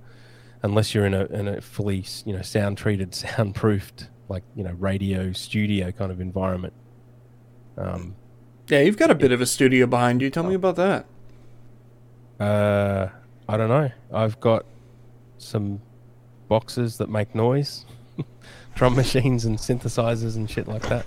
unless 0.65 0.95
you're 0.95 1.07
in 1.07 1.15
a 1.15 1.27
in 1.27 1.47
a 1.47 1.61
fully 1.61 2.05
you 2.25 2.35
know 2.35 2.43
sound 2.43 2.77
treated, 2.79 3.11
soundproofed 3.15 4.09
like 4.29 4.43
you 4.57 4.65
know 4.65 4.73
radio 4.73 5.33
studio 5.33 5.93
kind 5.93 6.11
of 6.11 6.21
environment. 6.21 6.73
Um, 7.77 8.17
Yeah, 8.69 8.81
you've 8.81 8.97
got 8.97 9.11
a 9.11 9.15
bit 9.15 9.31
of 9.31 9.41
a 9.41 9.47
studio 9.47 9.87
behind 9.87 10.23
you. 10.23 10.31
Tell 10.31 10.45
me 10.45 10.55
about 10.55 10.77
that. 10.77 11.07
uh, 12.41 13.09
I 13.49 13.57
don't 13.59 13.69
know. 13.69 13.91
I've 14.13 14.41
got 14.41 14.65
some 15.39 15.81
boxes 16.49 16.97
that 16.97 17.11
make 17.11 17.35
noise, 17.35 17.85
drum 18.75 18.97
machines 18.97 19.45
and 19.45 19.59
synthesizers 19.59 20.37
and 20.37 20.51
shit 20.51 20.67
like 20.67 20.89
that. 20.89 21.07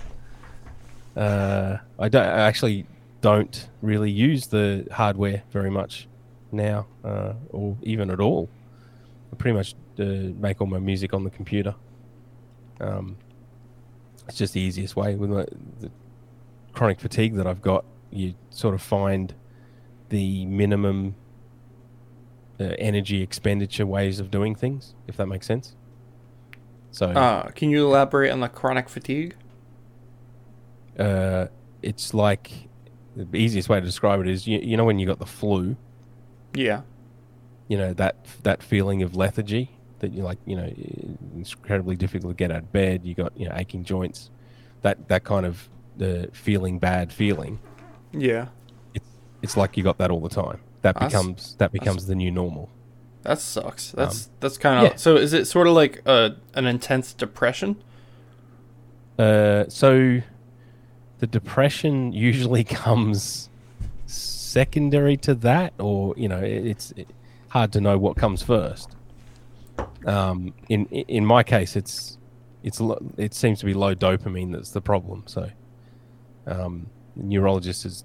Uh, 1.16 1.78
I 1.98 2.08
don't 2.08 2.22
I 2.24 2.40
actually 2.46 2.86
don't 3.22 3.68
really 3.82 4.10
use 4.10 4.46
the 4.46 4.86
hardware 4.92 5.42
very 5.50 5.70
much 5.70 6.06
now, 6.52 6.86
uh, 7.04 7.32
or 7.50 7.76
even 7.82 8.10
at 8.10 8.20
all. 8.20 8.48
I 9.32 9.36
pretty 9.36 9.56
much 9.56 9.74
uh, 9.98 10.04
make 10.38 10.60
all 10.60 10.66
my 10.66 10.78
music 10.78 11.12
on 11.14 11.24
the 11.24 11.30
computer. 11.30 11.74
Um, 12.80 13.16
it's 14.28 14.36
just 14.38 14.52
the 14.54 14.60
easiest 14.60 14.96
way 14.96 15.14
with 15.16 15.30
my, 15.30 15.44
the 15.80 15.90
chronic 16.72 17.00
fatigue 17.00 17.34
that 17.36 17.46
I've 17.46 17.62
got. 17.62 17.84
You 18.10 18.34
sort 18.50 18.74
of 18.74 18.82
find 18.82 19.34
the 20.08 20.46
minimum 20.46 21.14
uh, 22.60 22.64
energy 22.78 23.22
expenditure 23.22 23.86
ways 23.86 24.20
of 24.20 24.30
doing 24.30 24.54
things, 24.54 24.94
if 25.06 25.16
that 25.16 25.26
makes 25.26 25.46
sense. 25.46 25.74
So 26.90 27.06
Uh, 27.10 27.50
can 27.50 27.70
you 27.70 27.86
elaborate 27.86 28.30
on 28.30 28.40
the 28.40 28.48
chronic 28.48 28.88
fatigue? 28.88 29.34
uh, 30.98 31.46
it's 31.82 32.12
like 32.12 32.50
the 33.14 33.36
easiest 33.38 33.68
way 33.68 33.78
to 33.78 33.86
describe 33.86 34.20
it 34.20 34.26
is 34.26 34.46
you, 34.48 34.58
you 34.58 34.76
know 34.76 34.84
when 34.84 34.98
you 34.98 35.06
got 35.06 35.18
the 35.18 35.26
flu, 35.26 35.76
Yeah. 36.54 36.82
You 37.68 37.78
know 37.78 37.92
that 37.94 38.16
that 38.42 38.62
feeling 38.62 39.02
of 39.02 39.14
lethargy 39.14 39.70
that 40.00 40.12
you 40.12 40.22
like, 40.22 40.38
you 40.46 40.56
know, 40.56 40.72
it's 41.38 41.54
incredibly 41.54 41.96
difficult 41.96 42.32
to 42.32 42.36
get 42.36 42.50
out 42.50 42.58
of 42.58 42.72
bed. 42.72 43.02
You 43.04 43.14
got 43.14 43.32
you 43.38 43.48
know 43.48 43.54
aching 43.56 43.84
joints, 43.84 44.30
that 44.82 45.08
that 45.08 45.24
kind 45.24 45.46
of 45.46 45.68
the 45.96 46.30
feeling 46.32 46.78
bad 46.78 47.12
feeling. 47.12 47.58
Yeah. 48.12 48.48
It's 48.94 49.06
it's 49.42 49.56
like 49.56 49.76
you 49.76 49.82
got 49.82 49.98
that 49.98 50.10
all 50.10 50.20
the 50.20 50.28
time. 50.28 50.60
That 50.82 50.94
That's- 50.94 51.12
becomes 51.12 51.56
that 51.58 51.72
becomes 51.72 52.06
the 52.06 52.14
new 52.14 52.30
normal. 52.30 52.70
That 53.22 53.40
sucks. 53.40 53.90
That's 53.90 54.30
that's 54.40 54.56
kind 54.56 54.86
of 54.86 54.92
yeah. 54.92 54.96
so. 54.96 55.16
Is 55.16 55.32
it 55.32 55.46
sort 55.46 55.66
of 55.66 55.74
like 55.74 56.02
a 56.06 56.36
an 56.54 56.66
intense 56.66 57.12
depression? 57.12 57.82
Uh, 59.18 59.64
so 59.68 60.22
the 61.18 61.26
depression 61.26 62.12
usually 62.12 62.62
comes 62.84 63.50
secondary 64.06 65.16
to 65.18 65.34
that, 65.34 65.74
or 65.78 66.14
you 66.16 66.28
know, 66.28 66.38
it, 66.38 66.64
it's 66.64 66.92
it, 66.92 67.08
hard 67.48 67.72
to 67.72 67.80
know 67.80 67.98
what 67.98 68.16
comes 68.16 68.42
first. 68.42 68.90
Um, 70.06 70.54
in 70.68 70.86
in 70.86 71.24
my 71.24 71.42
case, 71.42 71.76
it's 71.76 72.18
it's 72.62 72.80
it 73.16 73.34
seems 73.34 73.60
to 73.60 73.66
be 73.66 73.74
low 73.74 73.94
dopamine 73.94 74.52
that's 74.52 74.70
the 74.70 74.80
problem. 74.80 75.24
So, 75.26 75.50
um, 76.46 76.88
the 77.16 77.24
neurologist 77.24 77.84
has 77.84 78.04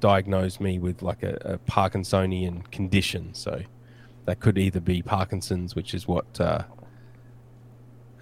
diagnosed 0.00 0.60
me 0.60 0.78
with 0.78 1.02
like 1.02 1.22
a, 1.22 1.38
a 1.44 1.58
Parkinsonian 1.70 2.70
condition. 2.70 3.34
So 3.34 3.62
that 4.26 4.40
could 4.40 4.58
either 4.58 4.80
be 4.80 5.02
Parkinson's, 5.02 5.74
which 5.74 5.94
is 5.94 6.06
what 6.06 6.40
uh, 6.40 6.62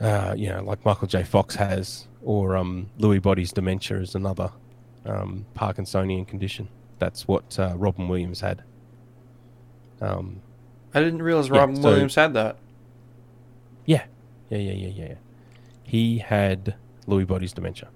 uh, 0.01 0.35
you 0.37 0.49
know, 0.49 0.63
like 0.63 0.85
Michael 0.85 1.09
J. 1.09 1.23
Fox 1.25 1.55
has, 1.55 2.07
or 2.23 2.57
um, 2.57 2.91
Lewy 2.99 3.21
body's 3.21 3.53
dementia 3.53 3.99
is 4.01 4.15
another 4.15 4.51
um, 5.05 5.47
Parkinsonian 5.55 6.27
condition. 6.27 6.69
That's 6.99 7.27
what 7.27 7.59
uh, 7.59 7.75
Robin 7.77 8.09
Williams 8.09 8.41
had. 8.41 8.63
Um, 10.01 10.41
I 10.95 11.01
didn't 11.01 11.23
realize 11.23 11.49
Yeah, 11.49 11.59
Robin 11.59 11.77
so- 11.77 11.83
Williams 11.89 12.15
had 12.15 12.35
that. 12.35 12.59
yeah, 13.85 14.05
yeah, 14.51 14.59
yeah, 14.59 14.73
yeah, 14.73 14.89
yeah. 14.89 15.05
yeah. 15.11 15.15
He 15.83 16.19
had 16.19 16.75
Lewy 17.07 17.27
body's 17.27 17.53
dementia. 17.53 17.89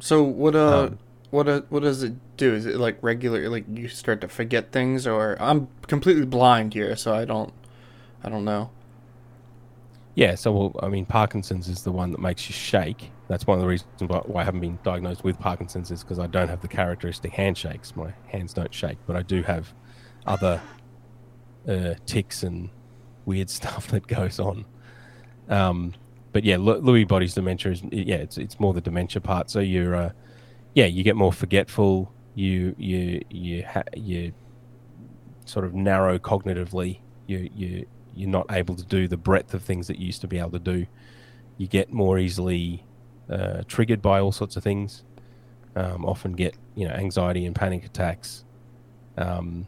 So 0.00 0.22
what 0.22 0.54
uh 0.54 0.84
Um, 0.86 0.98
what 1.30 1.48
uh, 1.48 1.62
what 1.68 1.82
does 1.82 2.02
it 2.02 2.14
do? 2.36 2.54
Is 2.54 2.66
it 2.66 2.76
like 2.76 2.98
regular 3.02 3.48
like 3.48 3.64
you 3.72 3.88
start 3.88 4.20
to 4.20 4.28
forget 4.28 4.70
things 4.72 5.06
or 5.06 5.36
I'm 5.40 5.68
completely 5.86 6.26
blind 6.26 6.74
here, 6.74 6.94
so 6.96 7.14
I 7.14 7.24
don't 7.24 7.52
I 8.22 8.28
don't 8.28 8.44
know. 8.44 8.70
Yeah, 10.14 10.36
so 10.36 10.52
well, 10.52 10.76
I 10.80 10.88
mean, 10.88 11.06
Parkinson's 11.06 11.68
is 11.68 11.82
the 11.82 11.90
one 11.90 12.12
that 12.12 12.20
makes 12.20 12.48
you 12.48 12.52
shake. 12.54 13.10
That's 13.26 13.46
one 13.48 13.58
of 13.58 13.62
the 13.62 13.68
reasons 13.68 13.90
why 14.06 14.18
why 14.26 14.42
I 14.42 14.44
haven't 14.44 14.60
been 14.60 14.78
diagnosed 14.84 15.24
with 15.24 15.40
Parkinson's 15.40 15.90
is 15.90 16.02
because 16.04 16.20
I 16.20 16.28
don't 16.28 16.48
have 16.48 16.60
the 16.60 16.68
characteristic 16.68 17.32
handshakes. 17.32 17.96
My 17.96 18.12
hands 18.28 18.52
don't 18.54 18.72
shake, 18.72 18.98
but 19.06 19.16
I 19.16 19.22
do 19.22 19.42
have 19.42 19.74
other 20.26 20.60
uh, 21.68 21.94
ticks 22.06 22.42
and 22.42 22.70
weird 23.24 23.50
stuff 23.58 23.88
that 23.88 24.06
goes 24.06 24.38
on. 24.38 24.64
Um, 25.48 25.94
but 26.32 26.42
yeah, 26.42 26.56
Lewy 26.56 27.06
body's 27.06 27.34
dementia 27.34 27.72
is 27.72 27.82
yeah, 27.92 28.16
it's 28.16 28.38
it's 28.38 28.58
more 28.58 28.74
the 28.74 28.80
dementia 28.80 29.20
part. 29.20 29.50
So 29.50 29.60
you're 29.60 29.94
uh, 29.94 30.10
yeah, 30.74 30.86
you 30.86 31.04
get 31.04 31.14
more 31.16 31.32
forgetful. 31.32 32.12
You 32.34 32.74
you 32.76 33.22
you 33.30 33.64
ha- 33.64 33.84
you 33.94 34.32
sort 35.44 35.64
of 35.64 35.74
narrow 35.74 36.18
cognitively. 36.18 36.98
You 37.26 37.48
you 37.54 37.86
you're 38.16 38.30
not 38.30 38.46
able 38.50 38.74
to 38.74 38.84
do 38.84 39.06
the 39.06 39.16
breadth 39.16 39.54
of 39.54 39.62
things 39.62 39.86
that 39.86 39.98
you 39.98 40.06
used 40.06 40.20
to 40.22 40.28
be 40.28 40.38
able 40.38 40.50
to 40.52 40.58
do. 40.58 40.86
You 41.56 41.68
get 41.68 41.92
more 41.92 42.18
easily 42.18 42.84
uh, 43.30 43.62
triggered 43.68 44.02
by 44.02 44.20
all 44.20 44.32
sorts 44.32 44.56
of 44.56 44.64
things. 44.64 45.04
Um, 45.76 46.04
often 46.04 46.32
get 46.32 46.56
you 46.74 46.88
know 46.88 46.94
anxiety 46.94 47.46
and 47.46 47.54
panic 47.54 47.84
attacks, 47.84 48.44
um, 49.16 49.66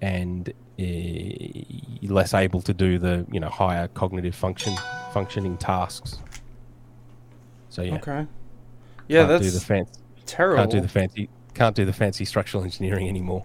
and 0.00 0.48
uh, 0.78 2.12
less 2.12 2.34
able 2.34 2.60
to 2.62 2.72
do 2.72 2.98
the 2.98 3.26
you 3.30 3.40
know 3.40 3.48
higher 3.48 3.88
cognitive 3.88 4.34
function 4.34 4.74
functioning 5.12 5.56
tasks. 5.56 6.18
So 7.68 7.82
yeah, 7.82 7.96
Okay. 7.96 8.26
Yeah, 9.08 9.26
can't 9.26 9.42
do 9.42 9.50
the 9.50 9.60
fancy 9.60 10.00
terrible. 10.26 10.58
can't 10.62 10.70
do 10.70 10.80
the 10.80 10.88
fancy 10.88 11.28
can't 11.54 11.74
do 11.74 11.84
the 11.84 11.92
fancy 11.92 12.24
structural 12.24 12.62
engineering 12.64 13.08
anymore. 13.08 13.44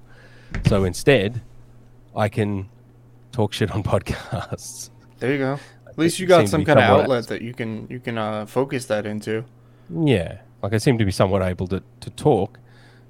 So 0.67 0.83
instead, 0.83 1.41
I 2.15 2.29
can 2.29 2.69
talk 3.31 3.53
shit 3.53 3.71
on 3.71 3.83
podcasts. 3.93 4.89
there 5.19 5.31
you 5.31 5.37
go. 5.39 5.59
At 5.87 5.97
least 5.97 6.19
you 6.19 6.25
got 6.27 6.47
some 6.47 6.65
kind 6.65 6.79
of 6.79 6.85
outlet 6.85 7.27
that 7.27 7.41
you 7.41 7.53
can 7.53 7.87
you 7.89 7.99
can 7.99 8.17
uh, 8.17 8.45
focus 8.45 8.85
that 8.85 9.05
into. 9.05 9.45
Yeah, 9.89 10.39
like 10.61 10.73
I 10.73 10.77
seem 10.77 10.97
to 10.97 11.05
be 11.05 11.11
somewhat 11.11 11.41
able 11.41 11.67
to 11.67 11.81
to 12.01 12.09
talk. 12.11 12.59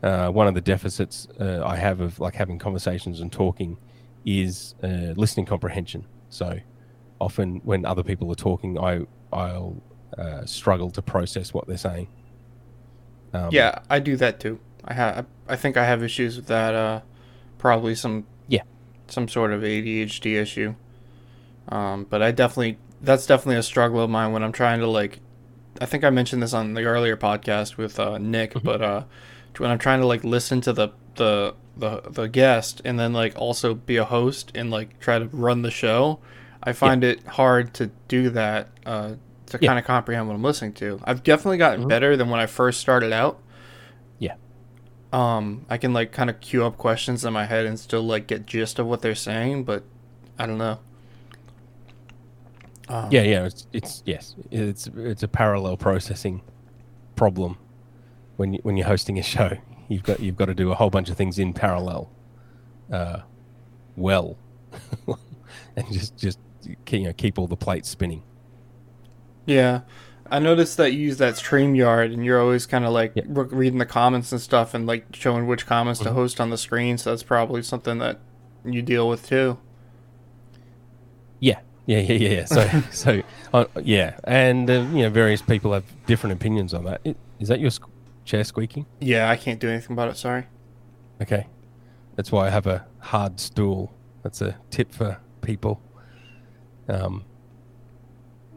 Uh, 0.03 0.29
one 0.29 0.47
of 0.47 0.53
the 0.53 0.61
deficits 0.61 1.27
uh, 1.39 1.63
I 1.65 1.77
have 1.77 2.01
of 2.01 2.19
like 2.19 2.35
having 2.35 2.59
conversations 2.59 3.21
and 3.21 3.31
talking 3.31 3.77
is 4.25 4.75
uh, 4.83 5.13
listening 5.15 5.45
comprehension. 5.45 6.05
So 6.29 6.59
often 7.21 7.61
when 7.63 7.85
other 7.85 8.03
people 8.03 8.29
are 8.31 8.35
talking, 8.35 8.77
I 8.77 9.05
I'll 9.31 9.81
uh, 10.17 10.45
struggle 10.45 10.91
to 10.91 11.01
process 11.01 11.53
what 11.53 11.67
they're 11.67 11.77
saying. 11.77 12.09
Um, 13.33 13.49
Yeah, 13.51 13.79
I 13.89 13.99
do 13.99 14.15
that 14.17 14.39
too. 14.39 14.59
I 14.85 14.93
have 14.93 15.25
I 15.47 15.55
think 15.55 15.77
I 15.77 15.85
have 15.85 16.03
issues 16.03 16.35
with 16.35 16.47
that 16.47 16.75
uh 16.75 17.01
probably 17.57 17.95
some 17.95 18.25
Yeah. 18.47 18.63
some 19.07 19.27
sort 19.29 19.53
of 19.53 19.61
ADHD 19.63 20.35
issue. 20.35 20.75
Um 21.69 22.05
but 22.09 22.21
I 22.21 22.31
definitely 22.31 22.77
that's 23.01 23.25
definitely 23.25 23.55
a 23.57 23.63
struggle 23.63 24.01
of 24.01 24.09
mine 24.09 24.33
when 24.33 24.43
I'm 24.43 24.51
trying 24.51 24.79
to 24.81 24.87
like 24.87 25.19
I 25.81 25.85
think 25.85 26.03
I 26.03 26.09
mentioned 26.09 26.43
this 26.43 26.53
on 26.53 26.73
the 26.73 26.83
earlier 26.83 27.15
podcast 27.17 27.77
with 27.77 27.99
uh 27.99 28.17
Nick, 28.17 28.61
but 28.61 28.81
uh 28.81 29.03
when 29.59 29.71
I'm 29.71 29.79
trying 29.79 29.99
to 30.01 30.07
like 30.07 30.23
listen 30.23 30.61
to 30.61 30.73
the 30.73 30.89
the 31.15 31.55
the 31.77 32.01
the 32.09 32.27
guest 32.27 32.81
and 32.85 32.99
then 32.99 33.13
like 33.13 33.33
also 33.35 33.73
be 33.73 33.97
a 33.97 34.05
host 34.05 34.51
and 34.55 34.71
like 34.71 34.99
try 34.99 35.19
to 35.19 35.25
run 35.27 35.61
the 35.63 35.71
show, 35.71 36.19
I 36.63 36.73
find 36.73 37.03
it 37.03 37.25
hard 37.27 37.73
to 37.75 37.91
do 38.07 38.29
that 38.31 38.69
uh 38.85 39.15
to 39.47 39.59
Yeah. 39.61 39.67
kind 39.69 39.79
of 39.79 39.85
comprehend 39.85 40.27
what 40.27 40.35
I'm 40.35 40.43
listening 40.43 40.73
to. 40.73 40.99
I've 41.03 41.23
definitely 41.23 41.57
gotten 41.57 41.85
Mhm. 41.85 41.89
better 41.89 42.17
than 42.17 42.29
when 42.29 42.39
I 42.39 42.45
first 42.47 42.79
started 42.81 43.11
out 43.13 43.39
Yeah. 44.19 44.35
um 45.11 45.65
i 45.69 45.77
can 45.77 45.93
like 45.93 46.11
kind 46.11 46.29
of 46.29 46.39
queue 46.39 46.65
up 46.65 46.77
questions 46.77 47.23
in 47.25 47.33
my 47.33 47.45
head 47.45 47.65
and 47.65 47.79
still 47.79 48.01
like 48.03 48.25
get 48.27 48.45
gist 48.47 48.79
of 48.79 48.87
what 48.87 49.01
they're 49.01 49.13
saying 49.15 49.63
but 49.63 49.83
i 50.39 50.45
don't 50.47 50.57
know 50.57 50.79
um, 52.89 53.09
Yeah, 53.11 53.21
yeah, 53.21 53.45
it's, 53.45 53.67
it's 53.71 54.03
yes, 54.05 54.35
it's 54.51 54.87
it's 54.97 55.23
a 55.23 55.27
parallel 55.27 55.77
processing 55.77 56.41
problem 57.15 57.57
when 58.37 58.53
you, 58.53 58.59
when 58.63 58.77
you're 58.77 58.87
hosting 58.87 59.17
a 59.19 59.23
show. 59.23 59.57
You've 59.89 60.03
got 60.03 60.19
you've 60.19 60.37
got 60.37 60.45
to 60.45 60.53
do 60.55 60.71
a 60.71 60.75
whole 60.75 60.89
bunch 60.89 61.09
of 61.09 61.17
things 61.17 61.37
in 61.37 61.53
parallel, 61.53 62.09
uh, 62.91 63.19
well, 63.95 64.37
and 65.75 65.91
just 65.91 66.17
just 66.17 66.39
you 66.89 66.99
know 67.01 67.13
keep 67.13 67.37
all 67.37 67.47
the 67.47 67.57
plates 67.57 67.89
spinning. 67.89 68.23
yeah 69.45 69.81
i 70.31 70.39
noticed 70.39 70.77
that 70.77 70.93
you 70.93 70.99
use 70.99 71.17
that 71.17 71.33
streamyard 71.33 72.13
and 72.13 72.23
you're 72.23 72.39
always 72.39 72.65
kind 72.65 72.85
of 72.85 72.93
like 72.93 73.11
re- 73.25 73.45
reading 73.51 73.77
the 73.77 73.85
comments 73.85 74.31
and 74.31 74.39
stuff 74.39 74.73
and 74.73 74.87
like 74.87 75.05
showing 75.13 75.45
which 75.47 75.65
comments 75.65 75.99
to 75.99 76.09
Mhm. 76.09 76.13
host 76.13 76.39
on 76.39 76.49
the 76.49 76.57
screen 76.57 76.97
so 76.97 77.09
that's 77.09 77.23
probably 77.23 77.61
something 77.61 77.97
that 77.99 78.19
you 78.63 78.81
deal 78.81 79.09
with 79.09 79.27
too 79.27 79.57
Yeah, 81.41 81.59
yeah, 81.85 81.99
yeah, 81.99 82.29
yeah. 82.29 82.45
So 82.45 82.81
so 82.91 83.21
uh, 83.53 83.65
yeah, 83.83 84.17
and 84.23 84.69
uh, 84.69 84.73
you 84.93 85.03
know 85.03 85.09
various 85.09 85.41
people 85.41 85.73
have 85.73 85.83
different 86.05 86.33
opinions 86.39 86.73
on 86.73 86.85
that. 86.85 87.01
I- 87.05 87.15
Is 87.39 87.49
that 87.49 87.59
your 87.59 87.69
sc- 87.71 87.83
chair 88.25 88.43
squeaking? 88.43 88.85
Yeah, 88.99 89.29
I 89.29 89.35
can't 89.35 89.59
do 89.59 89.69
anything 89.69 89.93
about 89.93 90.09
it. 90.09 90.17
Sorry. 90.17 90.45
Okay. 91.21 91.47
That's 92.15 92.31
why 92.31 92.47
I 92.47 92.49
have 92.49 92.67
a 92.67 92.85
hard 92.99 93.39
stool. 93.39 93.93
That's 94.23 94.41
a 94.41 94.55
tip 94.69 94.91
for 94.93 95.17
people. 95.41 95.81
Um, 96.87 97.23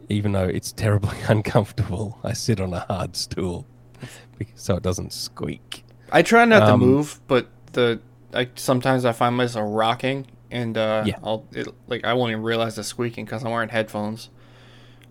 even 0.08 0.32
though 0.32 0.44
it's 0.44 0.72
terribly 0.72 1.16
uncomfortable, 1.28 2.18
I 2.22 2.32
sit 2.32 2.60
on 2.60 2.72
a 2.74 2.80
hard 2.80 3.16
stool 3.16 3.66
so 4.54 4.76
it 4.76 4.82
doesn't 4.82 5.12
squeak. 5.12 5.84
I 6.12 6.22
try 6.22 6.44
not 6.44 6.60
to 6.60 6.72
Um, 6.74 6.80
move, 6.80 7.20
but 7.26 7.48
the 7.72 8.00
I 8.32 8.48
sometimes 8.54 9.04
I 9.04 9.12
find 9.12 9.36
myself 9.36 9.66
rocking, 9.72 10.26
and 10.50 10.76
uh, 10.76 11.02
Yeah. 11.06 11.18
I'll 11.24 11.44
it, 11.52 11.66
like 11.88 12.04
I 12.04 12.12
won't 12.12 12.30
even 12.30 12.42
realize 12.42 12.76
the 12.76 12.84
squeaking 12.84 13.24
because 13.24 13.42
I'm 13.44 13.50
wearing 13.50 13.70
headphones. 13.70 14.30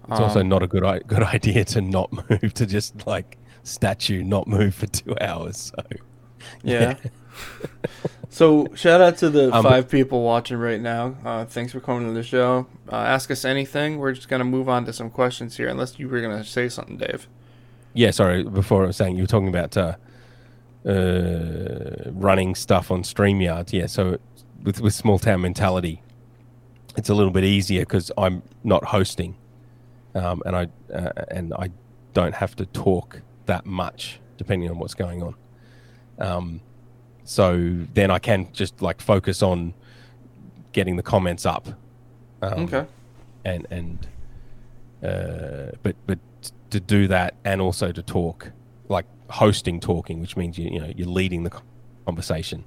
It's 0.10 0.20
also 0.20 0.42
Um, 0.42 0.50
not 0.50 0.62
a 0.64 0.68
good 0.68 0.84
i- 0.86 1.00
good 1.00 1.24
idea 1.36 1.66
to 1.66 1.82
not 1.82 2.12
move 2.30 2.54
to 2.54 2.66
just 2.66 3.06
like 3.08 3.38
statue 3.66 4.24
not 4.24 4.48
move 4.48 4.74
for 4.74 4.88
two 4.88 5.16
hours. 5.22 5.72
So 5.76 5.84
Yeah. 6.64 6.96
so 8.30 8.68
shout 8.76 9.02
out 9.02 9.18
to 9.18 9.30
the 9.30 9.54
Um, 9.54 9.64
five 9.64 9.90
people 9.90 10.24
watching 10.24 10.58
right 10.58 10.80
now. 10.80 11.16
Uh, 11.26 11.46
thanks 11.46 11.72
for 11.74 11.80
coming 11.82 12.08
to 12.08 12.14
the 12.14 12.24
show. 12.24 12.68
Uh, 12.92 12.96
ask 12.96 13.30
us 13.32 13.44
anything. 13.44 13.98
We're 13.98 14.14
just 14.14 14.30
gonna 14.30 14.44
move 14.46 14.70
on 14.70 14.86
to 14.86 14.94
some 14.94 15.10
questions 15.10 15.58
here, 15.58 15.68
unless 15.68 16.00
you 16.00 16.08
were 16.08 16.22
gonna 16.22 16.46
say 16.46 16.70
something, 16.70 16.98
Dave. 16.98 17.28
Yeah, 17.94 18.12
sorry. 18.12 18.44
Before 18.44 18.84
I 18.84 18.88
was 18.88 18.96
saying, 18.98 19.16
you 19.18 19.24
were 19.24 19.28
talking 19.28 19.48
about 19.50 19.76
uh, 19.78 19.96
uh, 20.88 22.12
running 22.12 22.56
stuff 22.56 22.92
on 22.92 23.04
Streamyard. 23.04 23.72
Yeah, 23.74 23.88
so 23.88 24.18
with 24.64 24.82
with 24.82 24.94
small 24.94 25.18
town 25.20 25.42
mentality, 25.42 26.02
it's 26.98 27.10
a 27.10 27.14
little 27.16 27.32
bit 27.32 27.44
easier 27.44 27.82
because 27.82 28.12
I'm 28.18 28.44
not 28.64 28.84
hosting, 28.86 29.36
um, 30.14 30.42
and 30.46 30.56
I 30.56 30.68
uh, 30.94 31.12
and 31.32 31.54
I 31.54 31.70
don't 32.14 32.36
have 32.36 32.56
to 32.58 32.66
talk 32.68 33.22
that 33.46 33.66
much 33.66 34.20
depending 34.38 34.70
on 34.70 34.78
what's 34.78 34.94
going 34.94 35.24
on. 35.24 35.36
Um, 36.20 36.62
so 37.24 37.58
then 37.94 38.12
I 38.12 38.20
can 38.20 38.52
just 38.54 38.82
like 38.82 39.02
focus 39.02 39.42
on 39.42 39.74
getting 40.72 40.96
the 40.98 41.04
comments 41.04 41.46
up. 41.46 41.68
Um, 42.42 42.66
okay. 42.66 42.86
and 43.44 43.66
and 43.72 44.08
uh, 45.04 45.72
but 45.84 45.96
but 46.06 46.20
to 46.70 46.80
do 46.80 47.08
that 47.08 47.36
and 47.44 47.62
also 47.62 47.92
to 47.92 48.02
talk 48.04 48.52
like 48.90 49.06
hosting 49.30 49.80
talking 49.80 50.20
which 50.20 50.36
means 50.36 50.58
you 50.58 50.70
you 50.70 50.80
know 50.80 50.92
you're 50.96 51.08
leading 51.08 51.44
the 51.44 51.52
conversation 52.06 52.64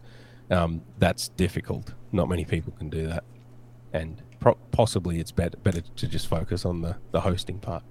um, 0.51 0.83
that's 0.99 1.29
difficult 1.29 1.93
not 2.11 2.29
many 2.29 2.45
people 2.45 2.73
can 2.79 2.89
do 2.89 3.07
that 3.07 3.25
and 3.93 4.23
pro- 4.41 4.57
possibly 4.73 5.21
it's 5.21 5.31
better 5.31 5.57
better 5.59 5.81
to 5.81 6.07
just 6.09 6.27
focus 6.27 6.65
on 6.65 6.81
the 6.81 6.97
the 7.13 7.21
hosting 7.21 7.59
part 7.59 7.83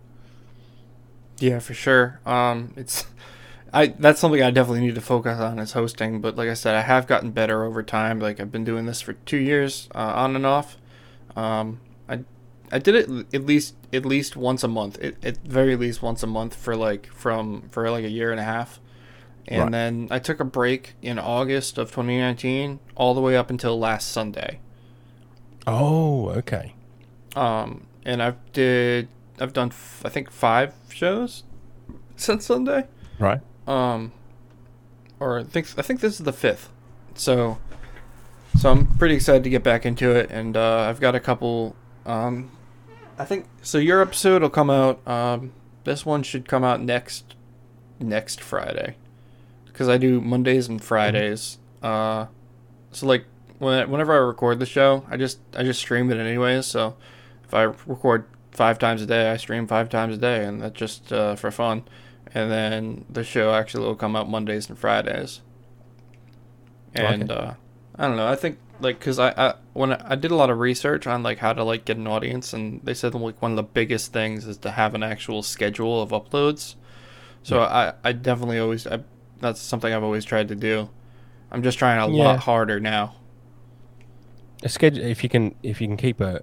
Yeah, 1.40 1.60
for 1.60 1.74
sure. 1.74 2.20
Um, 2.26 2.74
it's 2.76 3.06
I 3.74 3.88
that's 3.88 4.20
something 4.20 4.42
I 4.42 4.52
definitely 4.52 4.82
need 4.82 4.96
to 4.96 5.02
focus 5.02 5.40
on 5.40 5.60
is 5.60 5.74
hosting. 5.74 6.22
But 6.22 6.36
like 6.36 6.50
I 6.50 6.54
said, 6.54 6.76
I 6.76 6.82
have 6.82 7.08
gotten 7.08 7.32
better 7.32 7.64
over 7.64 7.84
time. 7.84 8.20
Like 8.20 8.40
I've 8.40 8.52
been 8.52 8.64
doing 8.64 8.86
this 8.86 9.02
for 9.02 9.14
two 9.14 9.38
years, 9.38 9.90
uh, 9.96 10.14
on 10.16 10.36
and 10.36 10.46
off. 10.46 10.78
Um, 11.36 11.82
I 12.10 12.22
I 12.72 12.80
did 12.80 12.96
it 12.96 13.36
at 13.36 13.46
least 13.46 13.76
at 13.94 14.06
least 14.06 14.36
once 14.36 14.64
a 14.64 14.68
month. 14.68 14.98
It, 15.02 15.18
at 15.24 15.38
very 15.40 15.76
least 15.76 16.02
once 16.02 16.24
a 16.24 16.28
month 16.28 16.56
for 16.56 16.76
like 16.76 17.08
from 17.08 17.70
for 17.70 17.90
like 17.92 18.06
a 18.06 18.10
year 18.10 18.32
and 18.32 18.40
a 18.40 18.44
half. 18.44 18.80
And 19.48 19.74
Right. 19.74 19.74
then 19.74 20.08
I 20.12 20.20
took 20.20 20.40
a 20.40 20.46
break 20.46 20.96
in 21.02 21.20
August 21.20 21.78
of 21.78 21.92
2019, 21.92 22.80
all 22.96 23.14
the 23.14 23.22
way 23.22 23.38
up 23.38 23.50
until 23.50 23.80
last 23.80 24.10
Sunday. 24.12 24.60
oh 25.68 26.30
okay 26.30 26.74
Um, 27.36 27.88
and 28.06 28.22
I've 28.24 28.52
did 28.54 29.10
I've 29.40 29.54
done 29.54 29.70
f- 29.70 30.02
I 30.06 30.10
think 30.10 30.30
five 30.32 30.74
shows 30.90 31.44
since 32.16 32.46
Sunday. 32.46 32.86
right 33.20 33.40
Um, 33.68 34.12
or 35.20 35.40
I 35.40 35.44
think 35.44 35.68
I 35.78 35.82
think 35.82 36.00
this 36.00 36.20
is 36.20 36.26
the 36.26 36.34
fifth. 36.34 36.70
So, 37.16 37.58
so 38.60 38.72
I'm 38.72 38.88
pretty 38.98 39.16
excited 39.16 39.44
to 39.44 39.50
get 39.50 39.64
back 39.64 39.86
into 39.86 40.12
it, 40.12 40.30
and 40.32 40.56
uh, 40.56 40.82
I've 40.82 41.00
got 41.00 41.16
a 41.16 41.20
couple. 41.20 41.76
Um, 42.06 42.52
I 43.18 43.26
think 43.26 43.46
so. 43.62 43.78
Your 43.78 44.02
episode 44.02 44.42
will 44.42 44.50
come 44.50 44.70
out. 44.70 45.06
Um, 45.08 45.52
this 45.84 46.06
one 46.06 46.24
should 46.24 46.48
come 46.48 46.64
out 46.64 46.82
next 46.82 47.36
next 48.00 48.42
Friday, 48.42 48.96
because 49.66 49.90
I 49.90 49.98
do 49.98 50.22
Mondays 50.22 50.68
and 50.68 50.84
Fridays. 50.84 51.58
Uh, 51.82 52.28
so 52.92 53.08
like 53.08 53.26
when 53.60 53.90
whenever 53.90 54.14
I 54.14 54.18
record 54.18 54.60
the 54.60 54.66
show, 54.66 55.04
I 55.10 55.18
just 55.18 55.40
I 55.56 55.64
just 55.64 55.80
stream 55.80 56.12
it 56.12 56.18
anyways. 56.18 56.66
So 56.68 56.96
if 57.44 57.54
I 57.54 57.64
record 57.64 58.26
five 58.58 58.80
times 58.80 59.02
a 59.02 59.06
day, 59.06 59.32
I 59.32 59.38
stream 59.38 59.68
five 59.68 59.90
times 59.90 60.16
a 60.16 60.20
day, 60.20 60.44
and 60.46 60.62
that's 60.62 60.78
just 60.78 61.14
uh, 61.14 61.36
for 61.36 61.52
fun. 61.52 61.84
And 62.34 62.52
then 62.52 63.06
the 63.10 63.24
show 63.24 63.54
actually 63.54 63.86
will 63.86 63.96
come 63.96 64.16
out 64.16 64.30
Mondays 64.30 64.70
and 64.70 64.78
Fridays. 64.78 65.42
And 66.94 67.32
uh, 67.32 67.54
I 67.96 68.08
don't 68.08 68.18
know. 68.18 68.28
I 68.28 68.36
think 68.36 68.58
like 68.80 69.00
because 69.00 69.20
I, 69.20 69.30
I 69.38 69.54
when 69.74 69.94
I, 69.94 70.14
I 70.14 70.16
did 70.16 70.32
a 70.32 70.36
lot 70.36 70.50
of 70.50 70.60
research 70.60 71.08
on 71.08 71.24
like 71.24 71.38
how 71.40 71.54
to 71.54 71.64
like 71.64 71.86
get 71.86 71.98
an 71.98 72.08
audience, 72.08 72.54
and 72.54 72.82
they 72.84 72.94
said 72.94 73.14
like 73.14 73.42
one 73.42 73.52
of 73.52 73.58
the 73.58 73.64
biggest 73.64 74.12
things 74.14 74.46
is 74.46 74.58
to 74.60 74.72
have 74.72 74.96
an 74.96 75.04
actual 75.04 75.44
schedule 75.44 76.02
of 76.02 76.10
uploads. 76.10 76.76
So 77.44 77.62
I 77.62 77.94
I 78.04 78.12
definitely 78.14 78.60
always 78.60 78.88
I, 78.88 79.04
that's 79.40 79.62
something 79.62 79.94
I've 79.94 80.04
always 80.04 80.26
tried 80.26 80.48
to 80.50 80.56
do. 80.56 80.90
I'm 81.52 81.64
just 81.64 81.78
trying 81.80 82.00
a 82.00 82.08
Yeah. 82.08 82.24
lot 82.24 82.40
harder 82.40 82.80
now. 82.80 83.16
a 84.64 84.70
schedule 84.70 85.04
if 85.04 85.24
you 85.24 85.30
can 85.30 85.54
if 85.64 85.80
you 85.82 85.88
can 85.88 85.98
keep 85.98 86.20
a 86.20 86.42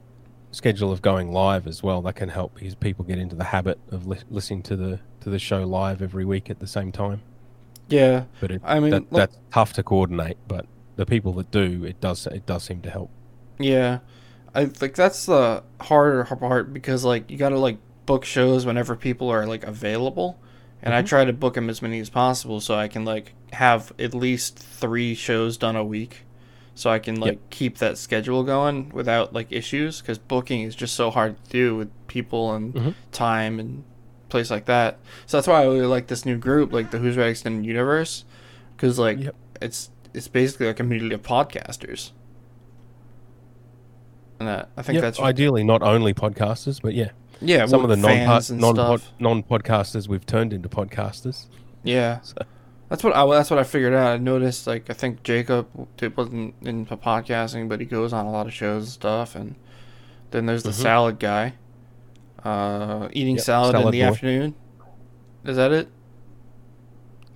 schedule 0.54 0.92
of 0.92 1.02
going 1.02 1.32
live 1.32 1.66
as 1.66 1.82
well 1.82 2.00
that 2.02 2.14
can 2.16 2.28
help 2.28 2.54
because 2.54 2.74
people 2.74 3.04
get 3.04 3.18
into 3.18 3.34
the 3.36 3.44
habit 3.44 3.78
of 3.90 4.06
li- 4.06 4.18
listening 4.30 4.62
to 4.64 4.76
the 4.76 5.00
to 5.20 5.30
the 5.30 5.38
show 5.38 5.64
live 5.64 6.00
every 6.02 6.24
week 6.24 6.48
at 6.50 6.60
the 6.60 6.66
same 6.66 6.92
time. 6.92 7.20
Yeah, 7.88 8.24
but 8.40 8.50
it, 8.50 8.62
I 8.64 8.80
mean, 8.80 8.90
that, 8.90 9.10
that's 9.10 9.38
tough 9.52 9.72
to 9.74 9.82
coordinate 9.82 10.38
but 10.48 10.66
the 10.96 11.04
people 11.04 11.32
that 11.34 11.50
do 11.50 11.84
it 11.84 12.00
does 12.00 12.26
it 12.26 12.46
does 12.46 12.64
seem 12.64 12.80
to 12.82 12.90
help. 12.90 13.10
Yeah, 13.58 13.98
I 14.54 14.66
think 14.66 14.94
that's 14.94 15.26
the 15.26 15.62
harder 15.80 16.24
part 16.24 16.72
because 16.72 17.04
like 17.04 17.30
you 17.30 17.36
gotta 17.36 17.58
like 17.58 17.78
book 18.06 18.24
shows 18.24 18.64
whenever 18.66 18.96
people 18.96 19.28
are 19.30 19.46
like 19.46 19.64
available, 19.64 20.38
and 20.82 20.94
I 20.94 21.02
Mhm. 21.02 21.06
try 21.06 21.24
to 21.24 21.32
book 21.32 21.54
them 21.54 21.68
as 21.68 21.82
many 21.82 21.98
as 22.00 22.10
possible 22.10 22.60
so 22.60 22.74
I 22.74 22.88
can 22.88 23.04
like 23.04 23.34
have 23.52 23.92
at 23.98 24.14
least 24.14 24.58
three 24.58 25.14
shows 25.14 25.56
done 25.56 25.76
a 25.76 25.84
week, 25.84 26.24
so 26.74 26.90
I 26.90 26.98
can 26.98 27.16
like 27.20 27.38
keep 27.50 27.78
that 27.78 27.98
schedule 27.98 28.42
going 28.42 28.88
without 28.90 29.32
like 29.32 29.50
issues 29.52 30.00
because 30.00 30.18
booking 30.18 30.62
is 30.62 30.74
just 30.74 30.94
so 30.94 31.10
hard 31.10 31.42
to 31.44 31.50
do 31.50 31.76
with 31.76 31.90
people 32.08 32.52
and 32.54 32.74
Mhm. 32.74 32.94
time 33.12 33.60
and 33.60 33.84
place 34.28 34.50
like 34.50 34.64
that. 34.66 34.98
So 35.26 35.36
that's 35.36 35.46
why 35.46 35.60
I 35.62 35.64
really 35.64 35.86
like 35.86 36.08
this 36.08 36.26
new 36.26 36.36
group, 36.36 36.72
like 36.72 36.90
the 36.90 36.98
Who's 36.98 37.16
Right 37.16 37.28
Extended 37.28 37.64
Universe, 37.64 38.24
because 38.76 38.98
like 38.98 39.18
Yep. 39.20 39.34
it's 39.62 39.90
it's 40.12 40.28
basically 40.28 40.66
a 40.68 40.74
community 40.74 41.14
of 41.14 41.22
podcasters. 41.22 42.10
And 44.40 44.48
uh, 44.48 44.64
I 44.76 44.82
think 44.82 44.94
Yep, 44.94 45.02
that's 45.02 45.20
ideally 45.20 45.64
not 45.64 45.82
only 45.82 46.12
podcasters 46.12 46.80
but 46.82 46.94
yeah 46.94 47.10
yeah. 47.40 47.66
some 47.66 47.82
of 47.84 47.90
the 47.90 47.96
non 47.96 48.42
non 48.58 49.00
non 49.20 49.42
podcasters 49.42 50.08
we've 50.08 50.26
turned 50.26 50.52
into 50.52 50.68
podcasters 50.68 51.46
Yeah, 51.84 52.20
so 52.22 52.34
that's 52.94 53.02
what 53.02 53.16
I 53.16 53.26
that's 53.26 53.50
what 53.50 53.58
I 53.58 53.64
figured 53.64 53.92
out. 53.92 54.06
I 54.06 54.16
noticed 54.18 54.68
like 54.68 54.88
I 54.88 54.92
think 54.92 55.24
Jacob 55.24 55.66
wasn't 56.16 56.54
into 56.62 56.96
podcasting, 56.96 57.68
but 57.68 57.80
he 57.80 57.86
goes 57.86 58.12
on 58.12 58.24
a 58.24 58.30
lot 58.30 58.46
of 58.46 58.52
shows 58.54 58.84
and 58.84 58.92
stuff. 58.92 59.34
And 59.34 59.56
then 60.30 60.46
there's 60.46 60.62
the 60.62 60.70
Mhm. 60.70 60.74
salad 60.82 61.18
guy, 61.18 61.54
uh, 62.44 63.08
eating 63.12 63.34
Yep, 63.34 63.44
salad, 63.44 63.74
in 63.74 63.90
the 63.90 64.00
boy. 64.00 64.06
afternoon. 64.06 64.54
Is 65.44 65.56
that 65.56 65.72
it? 65.72 65.88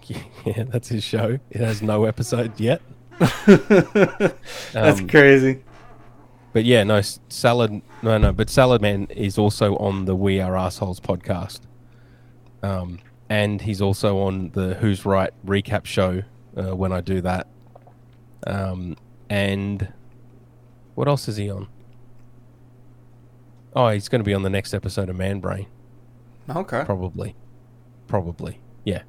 yeah 0.46 0.62
that's 0.62 0.88
his 0.88 1.04
show 1.04 1.38
it 1.50 1.60
has 1.60 1.82
no 1.82 2.04
episode 2.06 2.58
yet 2.58 2.80
that's 3.18 5.00
Um, 5.00 5.08
crazy. 5.08 5.62
But 6.54 6.64
yeah, 6.64 6.82
no, 6.84 7.02
Salad, 7.28 7.82
no, 8.02 8.16
no, 8.16 8.32
but 8.32 8.48
Salad 8.48 8.80
Man 8.80 9.06
is 9.10 9.36
also 9.36 9.76
on 9.76 10.06
the 10.06 10.16
We 10.16 10.40
Are 10.40 10.56
Assholes 10.56 10.98
podcast. 11.00 11.60
Um, 12.62 13.00
and 13.30 13.60
he's 13.60 13.80
also 13.80 14.18
on 14.18 14.50
the 14.50 14.74
Who's 14.74 15.04
Right 15.04 15.32
recap 15.46 15.84
show 15.84 16.22
uh, 16.56 16.74
when 16.76 16.92
I 16.92 17.00
do 17.00 17.20
that. 17.22 17.46
Um, 18.46 18.96
and 19.28 19.92
what 20.94 21.08
else 21.08 21.28
is 21.28 21.36
he 21.36 21.50
on? 21.50 21.68
Oh, 23.76 23.88
he's 23.90 24.08
going 24.08 24.20
to 24.20 24.24
be 24.24 24.34
on 24.34 24.42
the 24.42 24.50
next 24.50 24.72
episode 24.74 25.08
of 25.08 25.16
Man 25.16 25.40
Brain, 25.40 25.66
Okay. 26.48 26.82
probably. 26.84 27.34
Probably, 28.06 28.58
yeah. 28.84 29.02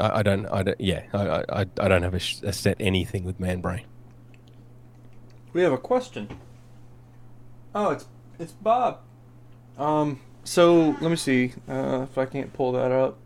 I, 0.00 0.20
I 0.20 0.22
don't, 0.22 0.46
I 0.46 0.62
don't, 0.62 0.80
yeah, 0.80 1.02
I, 1.12 1.44
I, 1.60 1.66
I 1.78 1.88
don't 1.88 2.02
have 2.02 2.14
a, 2.14 2.18
sh- 2.18 2.40
a 2.42 2.52
set 2.52 2.78
anything 2.80 3.24
with 3.24 3.38
Man 3.38 3.60
Brain. 3.60 3.84
We 5.52 5.60
have 5.62 5.72
a 5.72 5.78
question. 5.78 6.28
Oh, 7.74 7.90
it's 7.90 8.06
it's 8.38 8.52
Bob. 8.52 9.00
Um. 9.78 10.20
So 10.44 10.96
let 11.00 11.10
me 11.10 11.16
see 11.16 11.52
uh, 11.68 12.06
if 12.08 12.16
I 12.18 12.26
can't 12.26 12.52
pull 12.52 12.72
that 12.72 12.92
up. 12.92 13.16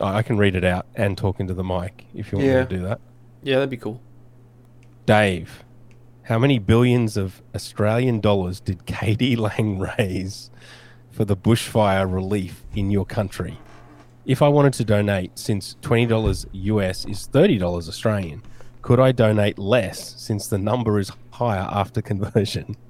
I 0.00 0.18
I 0.18 0.22
can 0.22 0.38
read 0.38 0.54
it 0.54 0.64
out 0.64 0.86
and 0.94 1.16
talk 1.18 1.40
into 1.40 1.54
the 1.54 1.64
mic 1.64 2.06
if 2.14 2.32
you 2.32 2.38
want 2.38 2.48
Yeah. 2.48 2.60
me 2.60 2.66
to 2.68 2.76
do 2.76 2.82
that. 2.82 3.00
Yeah, 3.42 3.56
that'd 3.56 3.70
be 3.70 3.76
cool. 3.76 4.00
Dave, 5.06 5.64
how 6.24 6.38
many 6.38 6.58
billions 6.58 7.16
of 7.16 7.42
Australian 7.54 8.20
dollars 8.20 8.60
did 8.60 8.86
Katie 8.86 9.34
Lang 9.46 9.78
raise 9.78 10.50
for 11.10 11.24
the 11.24 11.36
bushfire 11.36 12.12
relief 12.12 12.64
in 12.74 12.90
your 12.90 13.04
country? 13.04 13.58
if 14.26 14.42
I 14.42 14.48
wanted 14.48 14.74
to 14.74 14.84
donate, 14.84 15.36
since 15.38 15.76
twenty 15.80 16.06
dollars 16.06 16.46
US 16.52 17.04
is 17.06 17.26
thirty 17.26 17.58
dollars 17.58 17.88
Australian, 17.88 18.42
could 18.82 19.00
I 19.00 19.10
donate 19.12 19.58
less 19.58 20.14
since 20.20 20.46
the 20.46 20.58
number 20.58 21.00
is 21.00 21.10
higher 21.32 21.66
after 21.72 22.00
conversion? 22.00 22.76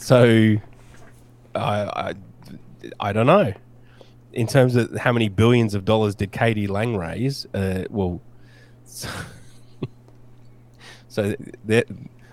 So, 0.00 0.56
I, 1.58 2.10
I, 2.10 2.14
I 3.00 3.12
don't 3.12 3.26
know. 3.26 3.52
In 4.32 4.46
terms 4.46 4.76
of 4.76 4.94
how 4.96 5.12
many 5.12 5.28
billions 5.28 5.74
of 5.74 5.84
dollars 5.84 6.14
did 6.14 6.32
k.d. 6.32 6.66
lang 6.66 6.96
raise? 6.96 7.46
Uh, 7.52 7.84
well, 7.90 8.20
so, 8.84 9.08
so 11.08 11.34
the, 11.64 11.84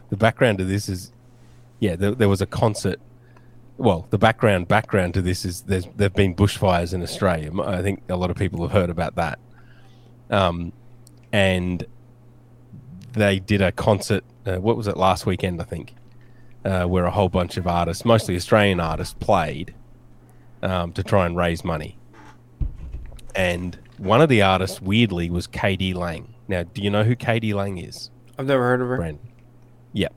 the 0.10 0.18
background 0.18 0.60
to 0.60 0.66
this 0.66 0.90
is, 0.90 1.12
yeah, 1.80 1.96
there, 1.96 2.12
there 2.12 2.30
was 2.30 2.42
a 2.42 2.46
concert 2.46 3.00
well, 3.78 4.08
the 4.10 4.18
background 4.18 4.68
background 4.68 5.14
to 5.16 5.22
this 5.22 5.44
is 5.44 5.62
there's 5.62 5.88
there've 5.96 6.14
been 6.14 6.36
bushfires 6.36 6.94
in 6.94 7.02
Australia. 7.02 7.52
I 7.62 7.82
think 7.82 8.04
a 8.10 8.16
lot 8.16 8.30
of 8.30 8.38
people 8.38 8.62
have 8.62 8.72
heard 8.72 8.90
about 8.90 9.16
that. 9.16 9.40
Um, 10.30 10.72
and 11.32 11.86
they 13.14 13.40
did 13.40 13.62
a 13.62 13.72
concert. 13.72 14.24
Uh, 14.46 14.58
what 14.58 14.78
was 14.78 14.88
it 14.88 14.98
last 14.98 15.26
weekend? 15.26 15.62
I 15.62 15.66
think, 15.66 15.94
uh, 16.66 16.86
where 16.86 17.06
a 17.06 17.12
whole 17.12 17.30
bunch 17.30 17.58
of 17.58 17.68
artists, 17.68 18.04
mostly 18.04 18.36
Australian 18.36 18.80
artists, 18.80 19.14
played 19.14 19.74
um, 20.64 20.92
to 20.94 21.04
try 21.04 21.26
and 21.26 21.38
raise 21.38 21.64
money. 21.64 21.98
And 23.36 23.78
one 23.98 24.22
of 24.22 24.30
the 24.30 24.42
artists, 24.42 24.82
weirdly, 24.82 25.30
was 25.30 25.48
k.d. 25.48 25.94
lang. 25.94 26.34
Now, 26.48 26.64
do 26.64 26.82
you 26.82 26.90
know 26.90 27.04
who 27.04 27.16
k.d. 27.16 27.54
lang 27.54 27.78
is? 27.78 28.10
I've 28.38 28.48
never 28.48 28.64
heard 28.64 28.82
of 28.82 28.88
her. 28.88 28.98
Brandon? 28.98 29.28
Yeah, 29.94 30.10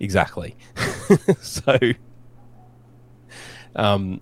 exactly. 0.00 0.56
so 1.40 1.78
um, 3.76 4.20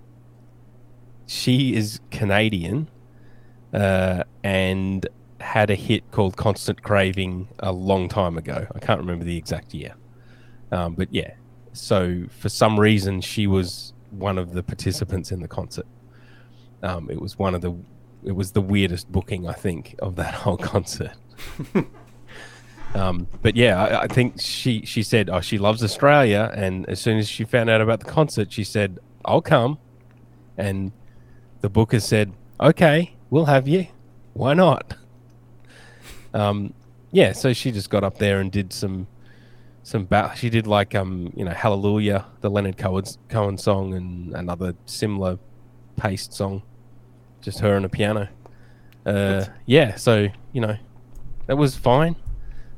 she 1.26 1.74
is 1.74 2.00
Canadian 2.10 2.88
uh, 3.72 4.24
and 4.44 5.08
had 5.40 5.70
a 5.70 5.74
hit 5.74 6.10
called 6.10 6.36
Constant 6.36 6.82
Craving 6.82 7.48
a 7.60 7.72
long 7.72 8.08
time 8.08 8.36
ago. 8.36 8.66
I 8.74 8.78
can't 8.78 9.00
remember 9.00 9.24
the 9.24 9.36
exact 9.36 9.72
year. 9.72 9.94
Um, 10.70 10.94
but 10.94 11.12
yeah, 11.12 11.32
so 11.72 12.24
for 12.28 12.48
some 12.48 12.78
reason, 12.78 13.20
she 13.20 13.46
was 13.46 13.92
one 14.11 14.38
of 14.38 14.52
the 14.52 14.62
participants 14.62 15.33
in 15.33 15.40
the 15.40 15.48
concert. 15.48 15.87
Um, 16.83 17.11
it 17.11 17.20
was 17.20 17.38
one 17.38 17.54
of 17.54 17.61
the, 17.61 17.74
it 18.24 18.33
was 18.33 18.52
the 18.52 18.61
weirdest 18.61 19.11
booking 19.11 19.48
I 19.48 19.52
think 19.52 19.94
of 20.00 20.16
that 20.16 20.35
whole 20.42 20.56
concert. 20.56 21.12
um, 22.94 23.26
but 23.42 23.56
yeah, 23.56 23.83
I, 23.83 24.02
I, 24.02 24.06
think 24.06 24.40
she 24.40 24.85
she 24.85 25.02
said, 25.02 25.30
oh, 25.30 25.40
she 25.40 25.59
loves 25.59 25.83
Australia, 25.83 26.50
and 26.54 26.88
as 26.88 27.00
soon 27.00 27.18
as 27.18 27.28
she 27.28 27.44
found 27.44 27.70
out 27.70 27.80
about 27.80 28.00
the 28.00 28.11
concert, 28.11 28.52
she 28.52 28.64
said, 28.64 28.98
I'll 29.24 29.42
come. 29.42 29.78
And 30.56 30.92
the 31.61 31.70
booker 31.70 32.00
said, 32.00 32.33
okay, 32.61 33.14
we'll 33.30 33.46
have 33.46 33.68
you. 33.68 33.87
Why 34.35 34.54
not? 34.54 34.96
Um, 36.33 36.74
yeah, 37.11 37.33
so 37.33 37.52
she 37.52 37.72
just 37.72 37.90
got 37.90 38.04
up 38.04 38.18
there 38.18 38.38
and 38.38 38.52
did 38.52 38.72
some, 38.72 39.09
some, 39.82 40.04
ba- 40.04 40.32
she 40.36 40.50
did 40.50 40.66
like, 40.66 40.94
um, 40.94 41.32
you 41.36 41.44
know, 41.44 41.52
Hallelujah, 41.52 42.26
the 42.40 42.50
Leonard 42.50 42.76
Cohen, 42.76 43.04
Cohen 43.28 43.58
song 43.58 43.94
and 43.94 44.34
another 44.34 44.74
similar 44.86 45.38
paced 45.96 46.32
song. 46.32 46.62
Just 47.40 47.60
her 47.60 47.76
and 47.76 47.86
a 47.86 47.88
piano. 47.88 48.28
Uh, 49.06 49.46
yeah, 49.66 49.96
so, 49.96 50.28
you 50.52 50.60
know, 50.60 50.76
that 51.46 51.56
was 51.56 51.74
fine. 51.74 52.16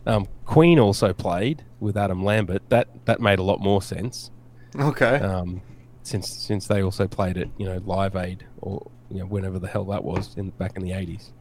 Um, 0.06 0.26
Queen 0.44 0.78
also 0.78 1.12
played 1.12 1.64
with 1.80 1.96
Adam 1.96 2.24
Lambert. 2.24 2.62
That 2.68 2.88
that 3.04 3.20
made 3.20 3.38
a 3.38 3.42
lot 3.42 3.60
more 3.60 3.82
sense. 3.82 4.30
Okay. 4.78 5.16
Um, 5.16 5.62
since 6.02 6.28
since 6.28 6.66
they 6.66 6.82
also 6.82 7.06
played 7.06 7.36
it, 7.36 7.50
you 7.58 7.66
know, 7.66 7.80
Live 7.84 8.16
Aid 8.16 8.46
or 8.60 8.90
you 9.10 9.18
know 9.18 9.26
whenever 9.26 9.58
the 9.58 9.68
hell 9.68 9.84
that 9.86 10.02
was 10.02 10.36
in 10.36 10.50
back 10.50 10.76
in 10.76 10.82
the 10.82 10.92
eighties. 10.92 11.32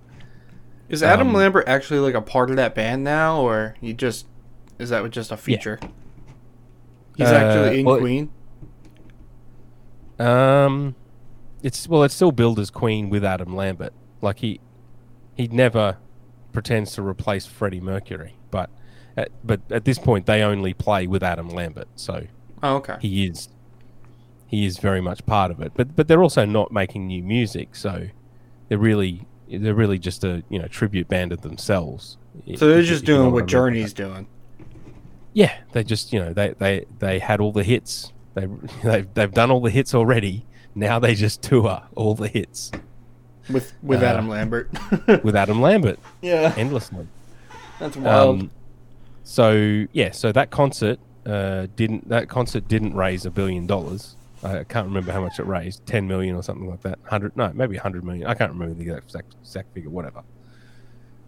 Is 0.90 1.02
Adam 1.02 1.30
um, 1.30 1.34
Lambert 1.34 1.68
actually 1.68 2.00
like 2.00 2.16
a 2.16 2.22
part 2.22 2.50
of 2.50 2.58
that 2.58 2.76
band 2.76 3.04
now, 3.04 3.40
or 3.42 3.76
he 3.80 3.94
just 3.94 4.26
is 4.82 4.90
that 4.90 5.08
just 5.12 5.32
a 5.32 5.38
feature? 5.38 5.80
Yeah. 5.82 5.88
He's 7.18 7.28
uh, 7.28 7.36
actually 7.36 7.80
in 7.80 7.86
well, 7.86 8.00
Queen. 8.00 8.32
Um, 10.18 10.96
it's 11.62 11.88
well, 11.88 12.04
it's 12.04 12.16
still 12.16 12.32
billed 12.32 12.60
as 12.60 12.72
Queen 12.72 13.10
with 13.10 13.24
Adam 13.24 13.56
Lambert. 13.56 13.94
Like 14.22 14.40
he, 14.40 14.60
he 15.36 15.48
never 15.48 15.98
pretends 16.52 16.94
to 16.94 17.04
replace 17.04 17.46
Freddie 17.46 17.80
Mercury, 17.80 18.36
but 18.50 18.70
at, 19.16 19.30
but 19.44 19.62
at 19.70 19.86
this 19.86 20.00
point 20.00 20.26
they 20.26 20.42
only 20.42 20.74
play 20.74 21.06
with 21.06 21.22
Adam 21.22 21.50
Lambert, 21.50 21.88
so 21.96 22.26
oh, 22.64 22.78
okay, 22.78 22.98
he 23.00 23.28
is 23.28 23.50
he 24.48 24.66
is 24.66 24.80
very 24.80 25.02
much 25.02 25.26
part 25.26 25.52
of 25.52 25.60
it. 25.62 25.74
But 25.76 25.96
but 25.96 26.08
they're 26.08 26.24
also 26.24 26.46
not 26.46 26.72
making 26.72 27.08
new 27.08 27.24
music, 27.24 27.76
so 27.76 28.08
they're 28.68 28.78
really 28.78 29.28
they're 29.48 29.76
really 29.76 30.00
just 30.00 30.24
a 30.24 30.44
you 30.50 30.60
know 30.60 30.68
tribute 30.68 31.08
band 31.08 31.32
of 31.32 31.42
themselves. 31.42 32.18
So 32.56 32.68
they're 32.70 32.82
just 32.82 33.06
doing 33.06 33.32
what 33.32 33.46
Journey's 33.46 33.94
doing. 33.94 34.28
Yeah, 35.34 35.58
they 35.72 35.84
just 35.84 36.12
you 36.14 36.20
know 36.20 36.34
they 36.34 36.54
they 36.58 36.86
they 37.00 37.20
had 37.20 37.40
all 37.40 37.52
the 37.52 37.64
hits. 37.64 38.12
They 38.34 38.48
they've 38.84 39.14
they've 39.14 39.32
done 39.32 39.52
all 39.52 39.62
the 39.62 39.70
hits 39.70 39.94
already. 39.94 40.46
Now 40.76 41.00
they 41.00 41.16
just 41.16 41.42
tour 41.42 41.84
all 41.96 42.16
the 42.16 42.28
hits 42.28 42.72
with 43.50 43.74
with 43.82 44.04
uh, 44.04 44.08
Adam 44.08 44.30
Lambert. 44.30 44.70
with 45.24 45.36
Adam 45.36 45.62
Lambert. 45.62 46.00
Yeah, 46.22 46.54
endlessly. 46.58 47.08
That's 47.80 47.98
wild. 47.98 48.42
Um, 48.42 48.52
so 49.24 49.88
yeah, 49.92 50.12
so 50.12 50.32
that 50.32 50.52
concert 50.52 51.00
uh, 51.26 51.68
didn't 51.76 52.08
that 52.10 52.30
concert 52.30 52.68
didn't 52.68 52.96
raise 52.96 53.26
a 53.26 53.32
billion 53.32 53.68
dollars. 53.68 54.16
I 54.44 54.64
can't 54.64 54.88
remember 54.88 55.12
how 55.12 55.22
much 55.22 55.40
it 55.40 55.46
raised, 55.46 55.86
ten 55.86 56.08
million 56.08 56.36
or 56.36 56.42
something 56.42 56.68
like 56.68 56.82
that. 56.82 56.98
Hundred, 57.04 57.38
no, 57.38 57.52
maybe 57.54 57.78
hundred 57.78 58.04
million. 58.04 58.26
I 58.26 58.34
can't 58.34 58.52
remember 58.52 58.74
the 58.74 58.98
exact, 58.98 59.36
exact 59.42 59.74
figure. 59.74 59.92
Whatever. 59.92 60.24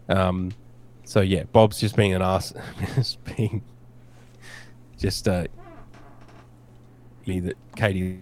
Um, 0.08 0.50
so 1.04 1.20
yeah, 1.20 1.44
Bob's 1.44 1.78
just 1.78 1.96
being 1.96 2.12
an 2.12 2.22
ass, 2.22 2.52
just 2.96 3.22
being, 3.36 3.62
just 5.04 5.28
uh, 5.28 5.46
me 7.26 7.38
that 7.38 7.56
k.d., 7.76 8.20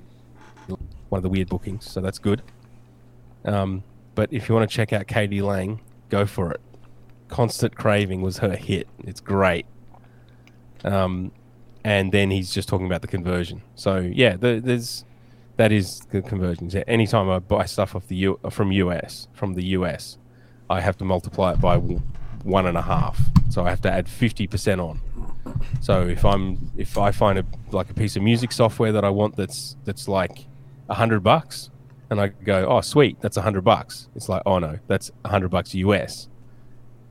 one 0.66 1.18
of 1.18 1.22
the 1.22 1.28
weird 1.28 1.48
bookings. 1.48 1.88
So 1.88 2.00
that's 2.00 2.18
good. 2.18 2.42
Um, 3.44 3.84
but 4.16 4.32
if 4.32 4.48
you 4.48 4.54
want 4.56 4.68
to 4.68 4.76
check 4.76 4.92
out 4.92 5.06
k.d. 5.06 5.42
lang, 5.42 5.80
go 6.08 6.26
for 6.26 6.50
it. 6.50 6.60
Constant 7.28 7.76
Craving 7.76 8.20
was 8.20 8.38
her 8.38 8.56
hit. 8.56 8.88
It's 9.04 9.20
great. 9.20 9.64
Um, 10.84 11.30
and 11.84 12.10
then 12.10 12.32
he's 12.32 12.52
just 12.52 12.68
talking 12.68 12.86
about 12.86 13.02
the 13.02 13.06
conversion. 13.06 13.62
So 13.76 13.98
yeah, 13.98 14.36
the, 14.36 14.60
there's 14.60 15.04
that 15.58 15.70
is 15.70 16.00
the 16.10 16.20
conversions. 16.20 16.74
Anytime 16.88 17.30
I 17.30 17.38
buy 17.38 17.66
stuff 17.66 17.94
off 17.94 18.08
the 18.08 18.16
U, 18.16 18.40
from 18.50 18.72
US 18.72 19.28
from 19.34 19.54
the 19.54 19.64
US, 19.76 20.18
I 20.68 20.80
have 20.80 20.96
to 20.98 21.04
multiply 21.04 21.52
it 21.52 21.60
by 21.60 21.76
one 21.76 22.66
and 22.66 22.76
a 22.76 22.82
half. 22.82 23.20
So 23.50 23.64
I 23.64 23.70
have 23.70 23.82
to 23.82 23.90
add 23.92 24.08
fifty 24.08 24.48
percent 24.48 24.80
on. 24.80 25.00
So 25.80 26.02
if 26.02 26.24
I'm 26.24 26.70
if 26.76 26.96
I 26.98 27.10
find 27.10 27.38
a 27.38 27.44
like 27.70 27.90
a 27.90 27.94
piece 27.94 28.16
of 28.16 28.22
music 28.22 28.52
software 28.52 28.92
that 28.92 29.04
I 29.04 29.10
want 29.10 29.36
that's 29.36 29.76
that's 29.84 30.08
like 30.08 30.46
a 30.88 30.94
hundred 30.94 31.20
bucks, 31.20 31.70
and 32.10 32.20
I 32.20 32.28
go, 32.28 32.66
oh 32.66 32.80
sweet, 32.80 33.20
that's 33.20 33.36
a 33.36 33.42
hundred 33.42 33.62
bucks. 33.62 34.08
It's 34.14 34.28
like, 34.28 34.42
oh 34.46 34.58
no, 34.58 34.78
that's 34.86 35.10
a 35.24 35.28
hundred 35.28 35.50
bucks 35.50 35.74
US. 35.74 36.28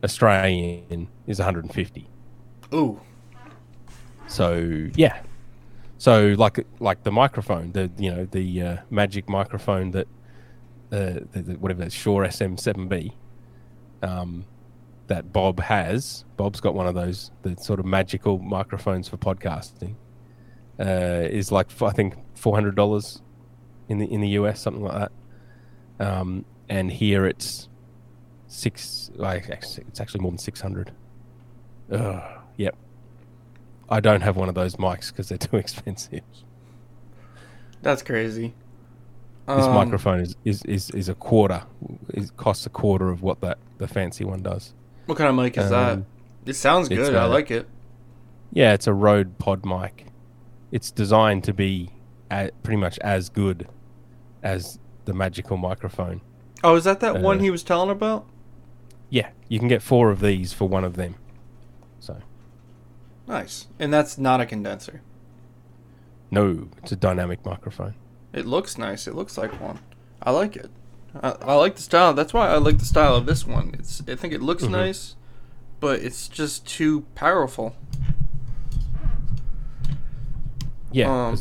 Australian 0.04 1.08
is 1.28 1.40
150. 1.40 2.08
Ooh. 2.74 3.00
So 4.28 4.90
yeah, 4.96 5.22
so 5.98 6.36
like 6.38 6.66
like 6.80 7.04
the 7.04 7.12
microphone, 7.12 7.74
the 7.74 7.92
you 7.98 8.12
know 8.12 8.26
the 8.26 8.62
uh, 8.62 8.78
magic 8.90 9.28
microphone 9.28 9.92
that 9.92 10.08
uh, 10.92 11.20
the, 11.32 11.44
the, 11.44 11.54
whatever 11.56 11.84
that 11.84 11.92
Shure 11.92 12.24
SM7B 12.24 13.14
um, 14.02 14.46
that 15.12 15.34
Bob 15.34 15.60
has. 15.60 16.24
Bob's 16.38 16.62
got 16.62 16.74
one 16.74 16.88
of 16.88 16.96
those 16.96 17.32
the 17.42 17.58
sort 17.58 17.82
of 17.82 17.86
magical 17.86 18.40
microphones 18.40 19.10
for 19.10 19.18
podcasting. 19.18 19.96
Uh, 20.80 21.28
is 21.30 21.52
like 21.52 21.70
I 21.82 21.92
think 21.92 22.16
four 22.34 22.56
hundred 22.56 22.76
dollars 22.76 23.22
in 23.90 23.98
the 24.00 24.12
in 24.12 24.22
the 24.22 24.30
US, 24.30 24.62
something 24.62 24.84
like 24.84 25.10
that. 25.10 25.12
Um, 26.00 26.46
and 26.70 26.90
here 26.90 27.26
it's 27.26 27.68
six. 28.48 29.12
Like 29.16 29.50
it's 29.50 30.00
actually 30.00 30.22
more 30.22 30.32
than 30.32 30.38
six 30.38 30.62
hundred. 30.62 30.94
Yep. 31.90 32.76
I 33.90 34.00
don't 34.00 34.22
have 34.22 34.38
one 34.38 34.48
of 34.48 34.56
those 34.56 34.78
mics 34.78 35.10
because 35.10 35.28
they're 35.28 35.38
too 35.50 35.58
expensive. 35.58 36.22
That's 37.82 38.02
crazy. 38.02 38.54
This 39.48 39.66
um, 39.66 39.74
microphone 39.74 40.22
is, 40.22 40.36
is, 40.46 40.64
is, 40.64 40.90
is 40.92 41.10
a 41.10 41.16
quarter. 41.16 41.64
It 42.14 42.38
costs 42.38 42.66
a 42.66 42.70
quarter 42.70 43.10
of 43.10 43.24
what 43.24 43.42
that 43.42 43.58
the 43.80 43.88
fancy 43.88 44.24
one 44.24 44.42
does. 44.42 44.74
What 45.12 45.18
kind 45.18 45.30
of 45.30 45.36
mic 45.36 45.58
is 45.58 45.74
um, 45.74 46.06
that? 46.46 46.52
It 46.52 46.54
sounds 46.54 46.88
good. 46.88 47.14
I 47.14 47.26
like 47.26 47.52
it. 47.52 47.68
Yeah, 48.54 48.72
it's 48.72 48.88
a 48.88 48.94
Rode 48.94 49.38
Pod 49.40 49.66
mic. 49.66 50.06
It's 50.72 50.90
designed 50.90 51.44
to 51.44 51.54
be 51.54 51.90
pretty 52.64 52.78
much 52.78 52.98
as 53.00 53.28
good 53.28 53.68
as 54.42 54.80
the 55.04 55.14
magical 55.14 55.58
microphone. 55.58 56.22
Oh, 56.64 56.78
is 56.78 56.86
that 56.86 57.02
that 57.02 57.18
uh, 57.18 57.20
one 57.20 57.42
he 57.42 57.50
was 57.50 57.62
telling 57.62 57.90
about? 57.90 58.26
Yeah, 59.10 59.32
you 59.50 59.60
can 59.60 59.68
get 59.68 59.82
four 59.82 60.12
of 60.12 60.22
these 60.22 60.54
for 60.54 60.70
one 60.70 60.86
of 60.86 60.96
them. 60.96 61.16
So 62.00 62.22
Nice. 63.28 63.68
And 63.80 63.94
that's 63.94 64.18
not 64.18 64.40
a 64.40 64.46
condenser. 64.46 65.02
No, 66.32 66.70
it's 66.78 66.94
a 66.94 66.96
dynamic 66.96 67.46
microphone. 67.46 67.96
It 68.32 68.46
looks 68.46 68.78
nice. 68.78 69.08
It 69.08 69.16
looks 69.16 69.38
like 69.38 69.60
one. 69.60 69.80
I 70.24 70.32
like 70.32 70.56
it. 70.56 70.72
I, 71.22 71.30
I 71.42 71.54
like 71.56 71.76
the 71.76 71.82
style. 71.82 72.14
That's 72.14 72.34
why 72.34 72.48
I 72.50 72.58
like 72.58 72.78
the 72.78 72.86
style 72.86 73.16
of 73.16 73.26
this 73.26 73.46
one. 73.46 73.72
It's 73.78 74.02
I 74.08 74.16
think 74.16 74.34
it 74.34 74.42
looks 74.42 74.64
Mhm. 74.64 74.72
nice, 74.72 75.16
but 75.80 76.00
it's 76.00 76.28
just 76.28 76.66
too 76.68 77.02
powerful. 77.16 77.76
Yeah, 80.94 81.28
Um, 81.28 81.38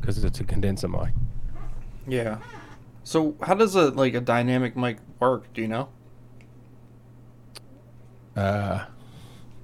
because 0.00 0.22
it's 0.24 0.40
a 0.40 0.44
condenser 0.44 0.88
mic. 0.88 1.12
Yeah. 2.06 2.38
So 3.02 3.34
how 3.42 3.54
does 3.54 3.74
a 3.74 3.90
like 3.90 4.14
a 4.14 4.20
dynamic 4.20 4.76
mic 4.76 4.98
work? 5.20 5.52
Do 5.52 5.60
you 5.62 5.68
know? 5.68 5.88
Uh, 8.36 8.84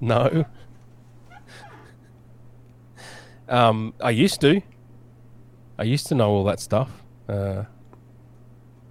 no. 0.01 0.45
um, 3.49 3.95
I 4.01 4.11
used 4.11 4.41
to. 4.41 4.61
I 5.79 5.85
used 5.85 6.07
to 6.09 6.15
know 6.15 6.31
all 6.31 6.45
that 6.45 6.61
stuff. 6.61 6.91
Uh, 7.29 7.65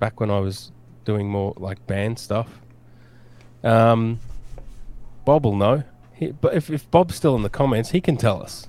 back 0.02 0.20
when 0.20 0.32
I 0.32 0.40
was 0.40 0.72
doing 1.06 1.30
more 1.30 1.54
like 1.56 1.86
band 1.88 2.20
stuff. 2.20 2.60
Um, 3.64 4.20
Bob 5.24 5.46
will 5.46 5.56
know. 5.56 5.84
He, 6.14 6.32
but 6.32 6.56
if, 6.56 6.70
if 6.70 6.90
Bob's 6.90 7.16
still 7.16 7.36
in 7.36 7.44
the 7.44 7.50
comments, 7.50 7.92
he 7.92 8.02
can 8.02 8.18
tell 8.18 8.42
us. 8.42 8.68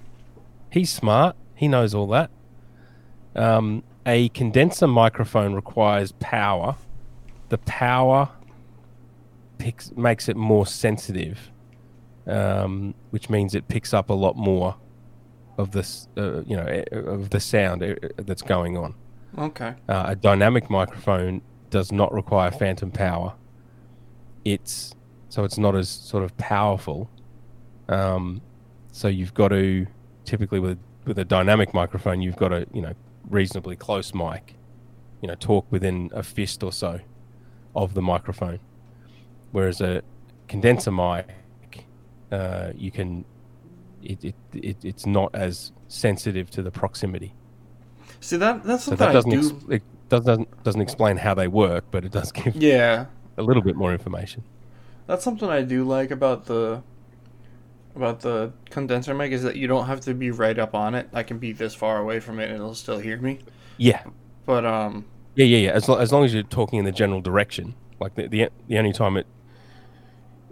He's 0.70 0.90
smart. 0.92 1.34
He 1.56 1.68
knows 1.68 1.94
all 1.94 2.06
that. 2.08 2.30
Um, 3.34 3.82
a 4.04 4.28
condenser 4.28 4.86
microphone 4.86 5.54
requires 5.54 6.12
power. 6.12 6.76
The 7.48 7.58
power 7.58 8.28
picks 9.56 9.90
makes 9.92 10.28
it 10.28 10.36
more 10.36 10.66
sensitive, 10.66 11.50
um, 12.26 12.94
which 13.10 13.30
means 13.30 13.54
it 13.54 13.68
picks 13.68 13.94
up 13.94 14.10
a 14.10 14.14
lot 14.14 14.36
more 14.36 14.76
of 15.56 15.70
this, 15.70 16.08
uh, 16.18 16.42
you 16.42 16.56
know, 16.56 16.64
eh, 16.64 16.84
of 16.92 17.30
the 17.30 17.40
sound 17.40 17.82
eh, 17.82 17.94
that's 18.16 18.42
going 18.42 18.76
on. 18.76 18.94
Okay. 19.38 19.74
Uh, 19.88 20.04
a 20.08 20.16
dynamic 20.16 20.68
microphone 20.68 21.42
does 21.70 21.90
not 21.90 22.12
require 22.12 22.50
phantom 22.50 22.90
power. 22.90 23.34
It's 24.44 24.94
so 25.28 25.44
it's 25.44 25.56
not 25.58 25.74
as 25.74 25.88
sort 25.88 26.24
of 26.24 26.36
powerful. 26.36 27.08
Um, 27.88 28.42
so 28.90 29.08
you've 29.08 29.34
got 29.34 29.48
to 29.48 29.86
typically 30.24 30.60
with 30.60 30.78
with 31.06 31.18
a 31.18 31.24
dynamic 31.24 31.74
microphone, 31.74 32.20
you've 32.20 32.36
got 32.36 32.52
a 32.52 32.66
you 32.72 32.82
know 32.82 32.94
reasonably 33.28 33.76
close 33.76 34.12
mic, 34.14 34.54
you 35.20 35.28
know, 35.28 35.34
talk 35.34 35.66
within 35.70 36.10
a 36.12 36.22
fist 36.22 36.62
or 36.62 36.72
so 36.72 37.00
of 37.74 37.94
the 37.94 38.02
microphone. 38.02 38.60
Whereas 39.52 39.80
a 39.80 40.02
condenser 40.48 40.92
mic, 40.92 41.86
uh, 42.30 42.72
you 42.76 42.90
can 42.90 43.24
it, 44.02 44.24
it, 44.24 44.34
it 44.52 44.76
it's 44.84 45.06
not 45.06 45.34
as 45.34 45.72
sensitive 45.88 46.50
to 46.50 46.62
the 46.62 46.70
proximity. 46.70 47.34
See 48.22 48.38
that 48.38 48.64
that's 48.64 48.84
So 48.84 48.96
something 48.96 49.10
that 49.10 49.12
doesn't 49.12 49.30
do. 49.30 49.38
ex- 49.48 49.52
it 49.70 49.82
does, 50.08 50.24
doesn't 50.24 50.62
doesn't 50.64 50.80
explain 50.80 51.18
how 51.18 51.34
they 51.34 51.48
work, 51.48 51.84
but 51.90 52.04
it 52.06 52.12
does 52.12 52.32
give 52.38 52.56
yeah, 52.56 53.06
a 53.36 53.42
little 53.42 53.62
bit 53.62 53.76
more 53.76 53.92
information. 53.92 54.44
that's 55.06 55.24
something 55.24 55.48
I 55.48 55.62
do 55.62 55.84
like 55.84 56.10
about 56.10 56.46
the 56.46 56.82
about 57.94 58.20
the 58.20 58.52
condenser 58.70 59.14
mic 59.14 59.32
is 59.32 59.42
that 59.42 59.56
you 59.56 59.66
don't 59.66 59.86
have 59.86 60.00
to 60.02 60.14
be 60.14 60.30
right 60.30 60.58
up 60.58 60.74
on 60.74 60.94
it. 60.94 61.08
I 61.12 61.22
can 61.22 61.38
be 61.38 61.52
this 61.52 61.74
far 61.74 61.98
away 61.98 62.20
from 62.20 62.40
it 62.40 62.46
and 62.46 62.54
it'll 62.56 62.74
still 62.74 62.98
hear 62.98 63.18
me. 63.18 63.40
Yeah, 63.76 64.04
But 64.46 64.64
um, 64.64 65.06
yeah, 65.34 65.44
yeah, 65.46 65.58
yeah. 65.58 65.70
As, 65.72 65.88
lo- 65.88 65.98
as 65.98 66.12
long 66.12 66.24
as 66.24 66.32
you're 66.34 66.42
talking 66.42 66.78
in 66.78 66.84
the 66.86 66.92
general 66.92 67.20
direction, 67.20 67.74
like 68.00 68.14
the, 68.14 68.28
the 68.28 68.48
the 68.68 68.78
only 68.78 68.92
time 68.92 69.16
it 69.16 69.26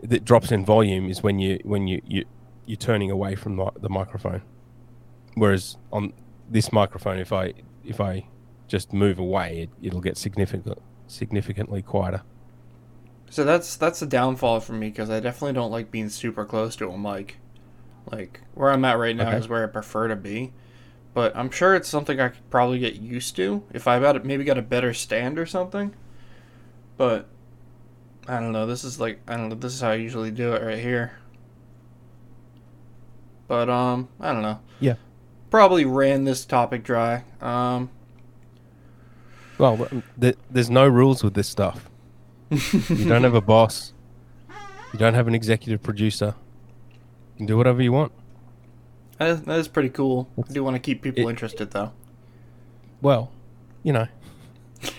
that 0.02 0.24
drops 0.24 0.50
in 0.52 0.64
volume 0.64 1.08
is 1.10 1.22
when 1.22 1.38
you 1.38 1.60
when 1.64 1.86
you 1.88 2.00
you 2.06 2.24
you're 2.66 2.76
turning 2.76 3.10
away 3.10 3.34
from 3.34 3.56
the, 3.56 3.70
the 3.80 3.88
microphone. 3.88 4.42
Whereas 5.34 5.76
on 5.92 6.12
this 6.50 6.72
microphone, 6.72 7.18
if 7.18 7.32
I 7.32 7.54
if 7.84 8.00
I 8.00 8.26
just 8.68 8.92
move 8.92 9.18
away, 9.18 9.62
it, 9.62 9.70
it'll 9.86 10.00
get 10.00 10.16
significant 10.18 10.78
significantly 11.06 11.82
quieter. 11.82 12.22
so 13.30 13.44
that's 13.44 13.76
that's 13.76 14.02
a 14.02 14.06
downfall 14.06 14.60
for 14.60 14.72
me 14.74 14.88
because 14.90 15.10
I 15.10 15.20
definitely 15.20 15.54
don't 15.54 15.70
like 15.70 15.90
being 15.90 16.08
super 16.08 16.44
close 16.44 16.76
to 16.76 16.88
a 16.90 16.98
mic. 16.98 17.38
Like 18.10 18.40
where 18.54 18.70
I'm 18.70 18.84
at 18.84 18.98
right 18.98 19.14
now 19.16 19.28
Okay. 19.28 19.38
is 19.38 19.48
where 19.48 19.62
I 19.64 19.66
prefer 19.66 20.08
to 20.08 20.16
be. 20.16 20.52
But 21.12 21.36
I'm 21.36 21.50
sure 21.50 21.74
it's 21.74 21.88
something 21.88 22.20
I 22.20 22.28
could 22.28 22.48
probably 22.50 22.78
get 22.78 22.94
used 22.94 23.34
to 23.36 23.64
if 23.72 23.88
I 23.88 23.98
got 23.98 24.24
maybe 24.24 24.44
got 24.44 24.58
a 24.58 24.62
better 24.62 24.94
stand 24.94 25.38
or 25.38 25.46
something. 25.46 25.94
But 26.96 27.26
I 28.28 28.38
don't 28.38 28.52
know. 28.52 28.66
This 28.66 28.84
is 28.84 29.00
like 29.00 29.20
I 29.26 29.36
don't 29.36 29.48
know. 29.48 29.56
This 29.56 29.74
is 29.74 29.80
how 29.80 29.90
I 29.90 29.94
usually 29.94 30.30
do 30.30 30.52
it 30.54 30.62
right 30.62 30.78
here. 30.78 31.12
But 33.48 33.68
um, 33.68 34.08
I 34.20 34.32
don't 34.32 34.42
know. 34.42 34.60
Yeah. 34.78 34.94
Probably 35.50 35.84
ran 35.84 36.24
this 36.24 36.44
topic 36.44 36.84
dry. 36.84 37.24
Um, 37.40 37.90
Well, 39.58 39.86
um, 39.90 40.02
th- 40.20 40.36
there's 40.50 40.70
no 40.70 40.86
rules 40.86 41.22
with 41.24 41.34
this 41.34 41.48
stuff. 41.48 41.88
You 42.50 43.04
don't 43.06 43.24
have 43.24 43.34
a 43.34 43.40
boss. 43.54 43.92
You 44.92 44.98
don't 44.98 45.14
have 45.14 45.28
an 45.28 45.34
executive 45.34 45.82
producer. 45.82 46.34
You 47.34 47.36
can 47.38 47.46
do 47.46 47.56
whatever 47.56 47.82
you 47.82 47.92
want. 47.92 48.12
that 49.18 49.28
is, 49.28 49.42
that 49.42 49.58
is 49.58 49.68
pretty 49.68 49.90
cool. 49.90 50.28
I 50.38 50.52
do 50.52 50.62
want 50.64 50.76
to 50.76 50.80
keep 50.80 51.02
people 51.02 51.26
It- 51.26 51.30
interested 51.30 51.70
though. 51.72 51.92
Well, 53.02 53.30
you 53.82 53.92
know, 53.94 54.06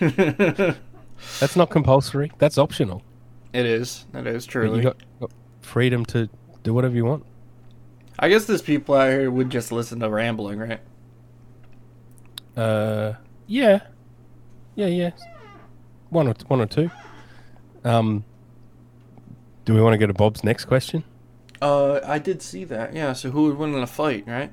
that's 0.00 1.56
not 1.56 1.70
compulsory. 1.70 2.32
That's 2.38 2.58
optional. 2.58 3.02
It 3.52 3.64
is. 3.66 4.06
It 4.14 4.26
is 4.26 4.44
truly. 4.46 4.78
You 4.78 4.82
got, 4.84 4.96
got 5.20 5.30
freedom 5.60 6.04
to 6.06 6.28
do 6.62 6.74
whatever 6.74 6.94
you 6.96 7.04
want. 7.04 7.24
I 8.18 8.28
guess 8.28 8.44
there's 8.44 8.62
people 8.62 8.94
out 8.94 9.10
here 9.10 9.24
who 9.24 9.32
would 9.32 9.50
just 9.50 9.72
listen 9.72 10.00
to 10.00 10.10
rambling, 10.10 10.58
right? 10.58 10.80
Uh, 12.56 13.14
yeah, 13.46 13.80
yeah, 14.74 14.86
yeah. 14.86 15.10
One 16.10 16.28
or 16.28 16.34
one 16.48 16.60
or 16.60 16.66
two. 16.66 16.90
Um, 17.84 18.24
do 19.64 19.74
we 19.74 19.80
want 19.80 19.94
to 19.94 19.98
go 19.98 20.06
to 20.06 20.14
Bob's 20.14 20.44
next 20.44 20.66
question? 20.66 21.04
Uh, 21.60 22.00
I 22.04 22.18
did 22.18 22.42
see 22.42 22.64
that. 22.64 22.94
Yeah. 22.94 23.12
So 23.12 23.30
who 23.30 23.44
would 23.44 23.56
win 23.56 23.74
in 23.74 23.82
a 23.82 23.86
fight, 23.86 24.24
right? 24.26 24.52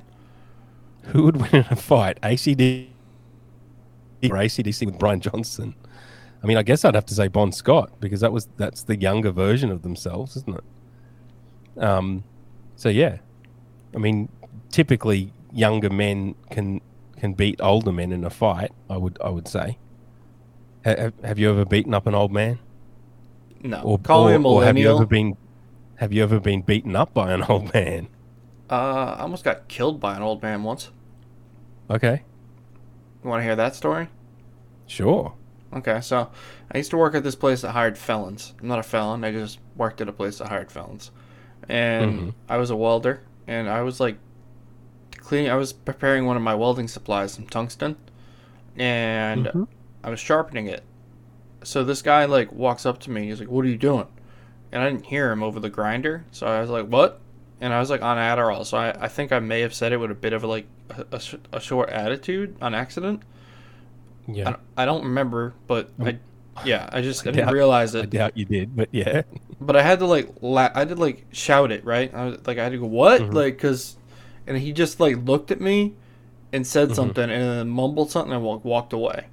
Who 1.05 1.23
would 1.23 1.37
win 1.37 1.49
in 1.53 1.65
a 1.69 1.75
fight, 1.75 2.19
ACD 2.21 2.87
or 4.23 4.29
ACDC 4.29 4.85
with 4.85 4.99
Brian 4.99 5.19
Johnson? 5.19 5.75
I 6.43 6.47
mean, 6.47 6.57
I 6.57 6.63
guess 6.63 6.85
I'd 6.85 6.95
have 6.95 7.05
to 7.07 7.13
say 7.13 7.27
Bon 7.27 7.51
Scott 7.51 7.91
because 7.99 8.21
that 8.21 8.31
was 8.31 8.47
that's 8.57 8.83
the 8.83 8.97
younger 8.97 9.31
version 9.31 9.71
of 9.71 9.81
themselves, 9.81 10.37
isn't 10.37 10.55
it? 10.55 11.83
Um, 11.83 12.23
so 12.75 12.89
yeah, 12.89 13.17
I 13.95 13.97
mean, 13.97 14.29
typically 14.71 15.33
younger 15.51 15.89
men 15.89 16.35
can 16.49 16.81
can 17.17 17.33
beat 17.33 17.59
older 17.61 17.91
men 17.91 18.11
in 18.11 18.23
a 18.23 18.29
fight. 18.29 18.71
I 18.89 18.97
would 18.97 19.17
I 19.23 19.29
would 19.29 19.47
say. 19.47 19.77
Have, 20.85 21.13
have 21.23 21.37
you 21.37 21.49
ever 21.49 21.65
beaten 21.65 21.93
up 21.93 22.07
an 22.07 22.15
old 22.15 22.31
man? 22.31 22.59
No. 23.61 23.81
Or, 23.81 23.99
Call 23.99 24.27
me 24.27 24.33
or- 24.35 24.37
a 24.37 24.43
or 24.43 24.63
have 24.63 24.77
you 24.77 24.89
ever 24.95 25.05
been 25.05 25.35
have 25.97 26.13
you 26.13 26.23
ever 26.23 26.39
been 26.39 26.61
beaten 26.61 26.95
up 26.95 27.13
by 27.13 27.33
an 27.33 27.43
old 27.49 27.73
man? 27.73 28.07
Uh, 28.69 29.15
I 29.17 29.21
almost 29.21 29.43
got 29.43 29.67
killed 29.67 29.99
by 29.99 30.15
an 30.15 30.21
old 30.21 30.41
man 30.41 30.63
once. 30.63 30.91
Okay, 31.89 32.21
You 33.23 33.29
want 33.29 33.39
to 33.39 33.43
hear 33.43 33.55
that 33.55 33.75
story? 33.75 34.07
sure. 34.85 35.33
Okay, 35.73 36.01
so 36.01 36.31
I 36.71 36.77
used 36.77 36.89
to 36.91 36.97
work 36.97 37.13
at 37.15 37.23
this 37.23 37.35
place 37.35 37.61
that 37.61 37.71
hired 37.71 37.97
felons. 37.97 38.53
I'm 38.61 38.67
not 38.67 38.79
a 38.79 38.83
felon. 38.83 39.23
I 39.23 39.31
just 39.31 39.59
worked 39.75 39.99
at 40.01 40.07
a 40.07 40.11
place 40.13 40.37
that 40.39 40.47
hired 40.49 40.71
felons, 40.71 41.11
and 41.67 42.19
Mhm. 42.19 42.33
I 42.47 42.57
was 42.57 42.69
a 42.71 42.75
welder, 42.75 43.21
and 43.49 43.67
I 43.69 43.81
was 43.81 43.99
like 43.99 44.17
cleaning. 45.17 45.49
I 45.51 45.55
was 45.55 45.73
preparing 45.73 46.25
one 46.25 46.37
of 46.37 46.43
my 46.43 46.55
welding 46.55 46.87
supplies, 46.87 47.33
some 47.33 47.47
tungsten, 47.47 47.97
and 48.77 49.45
Mhm. 49.47 49.67
I 50.03 50.09
was 50.09 50.19
sharpening 50.19 50.67
it. 50.67 50.83
So 51.63 51.83
this 51.83 52.01
guy 52.01 52.25
like 52.25 52.51
walks 52.53 52.85
up 52.85 52.99
to 53.01 53.11
me. 53.11 53.27
He's 53.27 53.39
like, 53.39 53.49
"What 53.49 53.65
are 53.65 53.69
you 53.69 53.77
doing?" 53.77 54.07
And 54.71 54.81
I 54.83 54.89
didn't 54.89 55.07
hear 55.07 55.31
him 55.31 55.43
over 55.43 55.59
the 55.59 55.69
grinder, 55.69 56.25
so 56.31 56.47
I 56.47 56.61
was 56.61 56.69
like, 56.69 56.85
"What?" 56.85 57.19
And 57.59 57.73
I 57.73 57.79
was 57.79 57.89
like 57.89 58.01
on 58.01 58.17
Adderall, 58.17 58.65
so 58.65 58.77
I, 58.77 58.91
I 59.05 59.07
think 59.09 59.31
I 59.33 59.39
may 59.39 59.59
have 59.61 59.73
said 59.73 59.91
it 59.91 59.97
with 59.97 60.11
a 60.11 60.15
bit 60.15 60.31
of 60.31 60.43
a, 60.43 60.47
like 60.47 60.65
a, 60.91 61.05
a, 61.15 61.19
sh- 61.19 61.35
a 61.51 61.59
short 61.59 61.89
attitude 61.89 62.55
on 62.61 62.73
accident. 62.73 63.21
I, 64.27 64.31
Yeah, 64.31 64.43
don't- 64.45 64.59
I 64.77 64.85
don't 64.85 65.03
remember, 65.03 65.55
but 65.67 65.89
I, 66.01 66.19
yeah, 66.63 66.87
I 66.93 67.01
just 67.01 67.21
I 67.27 67.31
didn't 67.31 67.47
doubt- 67.47 67.53
realize 67.53 67.95
I 67.95 68.05
doubt 68.05 68.37
you 68.37 68.45
did, 68.45 68.75
but 68.75 68.87
yeah. 68.93 69.23
But 69.61 69.75
I 69.75 69.81
had 69.81 69.99
to 69.99 70.05
like 70.05 70.29
la- 70.41 70.71
I 70.73 70.85
did 70.85 70.99
like 70.99 71.25
shout 71.31 71.71
it 71.71 71.83
right. 71.85 72.13
I 72.13 72.25
was 72.25 72.47
like 72.47 72.57
I 72.57 72.63
had 72.63 72.71
to 72.71 72.77
go 72.79 72.85
what 72.85 73.21
Mhm. 73.21 73.33
like 73.33 73.55
because, 73.57 73.97
and 74.47 74.57
he 74.57 74.71
just 74.71 74.99
like 74.99 75.17
looked 75.25 75.51
at 75.51 75.59
me, 75.59 75.95
and 76.53 76.65
said 76.65 76.89
Mhm. 76.89 76.95
something 76.95 77.23
and 77.29 77.43
then 77.43 77.69
mumbled 77.69 78.09
something 78.11 78.33
and 78.33 78.43
walk, 78.43 78.63
walked 78.65 78.93
away. 78.93 79.25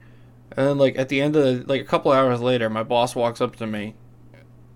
And 0.56 0.66
then 0.66 0.78
like 0.78 0.98
at 0.98 1.08
the 1.08 1.20
end 1.20 1.36
of 1.36 1.44
the, 1.44 1.64
like 1.72 1.80
a 1.80 1.84
couple 1.84 2.12
hours 2.12 2.40
later, 2.40 2.68
my 2.68 2.82
boss 2.82 3.14
walks 3.14 3.40
up 3.40 3.56
to 3.56 3.66
me. 3.66 3.94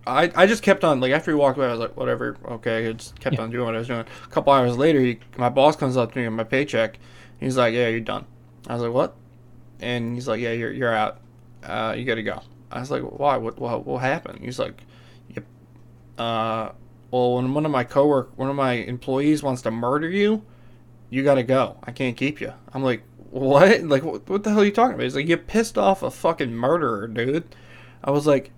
I, 0.06 0.30
I 0.34 0.46
just 0.46 0.62
kept 0.62 0.82
on 0.82 1.00
like 1.00 1.12
after 1.12 1.30
he 1.30 1.34
walked 1.36 1.58
away, 1.58 1.66
I 1.66 1.70
was 1.72 1.80
like 1.80 1.96
whatever, 1.96 2.36
okay. 2.48 2.88
I 2.88 2.92
just 2.92 3.18
kept 3.20 3.36
Yeah. 3.36 3.42
on 3.42 3.50
doing 3.50 3.66
what 3.66 3.74
I 3.74 3.78
was 3.78 3.88
doing. 3.88 4.00
A 4.00 4.28
couple 4.28 4.52
hours 4.52 4.76
later, 4.78 5.00
he, 5.00 5.18
my 5.36 5.48
boss 5.50 5.76
comes 5.76 5.96
up 5.96 6.12
to 6.12 6.18
me 6.18 6.26
on 6.26 6.32
my 6.34 6.44
paycheck. 6.44 6.98
He's 7.38 7.56
like, 7.56 7.74
"Yeah, 7.74 7.88
you're 7.88 8.00
done." 8.00 8.24
I 8.68 8.74
was 8.74 8.82
like, 8.82 8.92
"What?" 8.92 9.14
And 9.80 10.14
he's 10.14 10.26
like, 10.28 10.40
"Yeah, 10.40 10.52
you're 10.52 10.72
you're 10.72 10.94
out. 10.94 11.18
Uh, 11.64 11.94
you 11.96 12.04
gotta 12.04 12.22
go." 12.22 12.40
I 12.70 12.80
was 12.80 12.90
like, 12.90 13.02
"Why? 13.02 13.36
What 13.36 13.58
what 13.58 13.86
what 13.86 13.98
happened?" 14.02 14.40
He's 14.42 14.58
like, 14.58 14.78
"Yep. 14.78 14.89
Uh, 16.20 16.72
well, 17.10 17.36
when 17.36 17.54
one 17.54 17.64
of 17.64 17.72
my 17.72 17.84
cowork, 17.84 18.36
one 18.36 18.50
of 18.50 18.56
my 18.56 18.72
employees 18.72 19.42
wants 19.42 19.62
to 19.62 19.70
murder 19.70 20.08
you, 20.08 20.44
you 21.08 21.24
gotta 21.24 21.42
go. 21.42 21.78
I 21.82 21.92
can't 21.92 22.16
keep 22.16 22.40
you." 22.40 22.52
I'm 22.72 22.82
like, 22.82 23.02
what? 23.30 23.82
Like, 23.84 24.04
what, 24.04 24.28
what 24.28 24.44
the 24.44 24.50
hell 24.50 24.60
are 24.60 24.64
you 24.64 24.70
talking 24.70 24.94
about? 24.94 25.04
He's 25.04 25.16
like, 25.16 25.28
you 25.28 25.36
pissed 25.36 25.78
off 25.78 26.02
a 26.02 26.10
fucking 26.10 26.54
murderer, 26.54 27.08
dude. 27.08 27.54
I 28.04 28.10
was 28.10 28.26
like, 28.26 28.52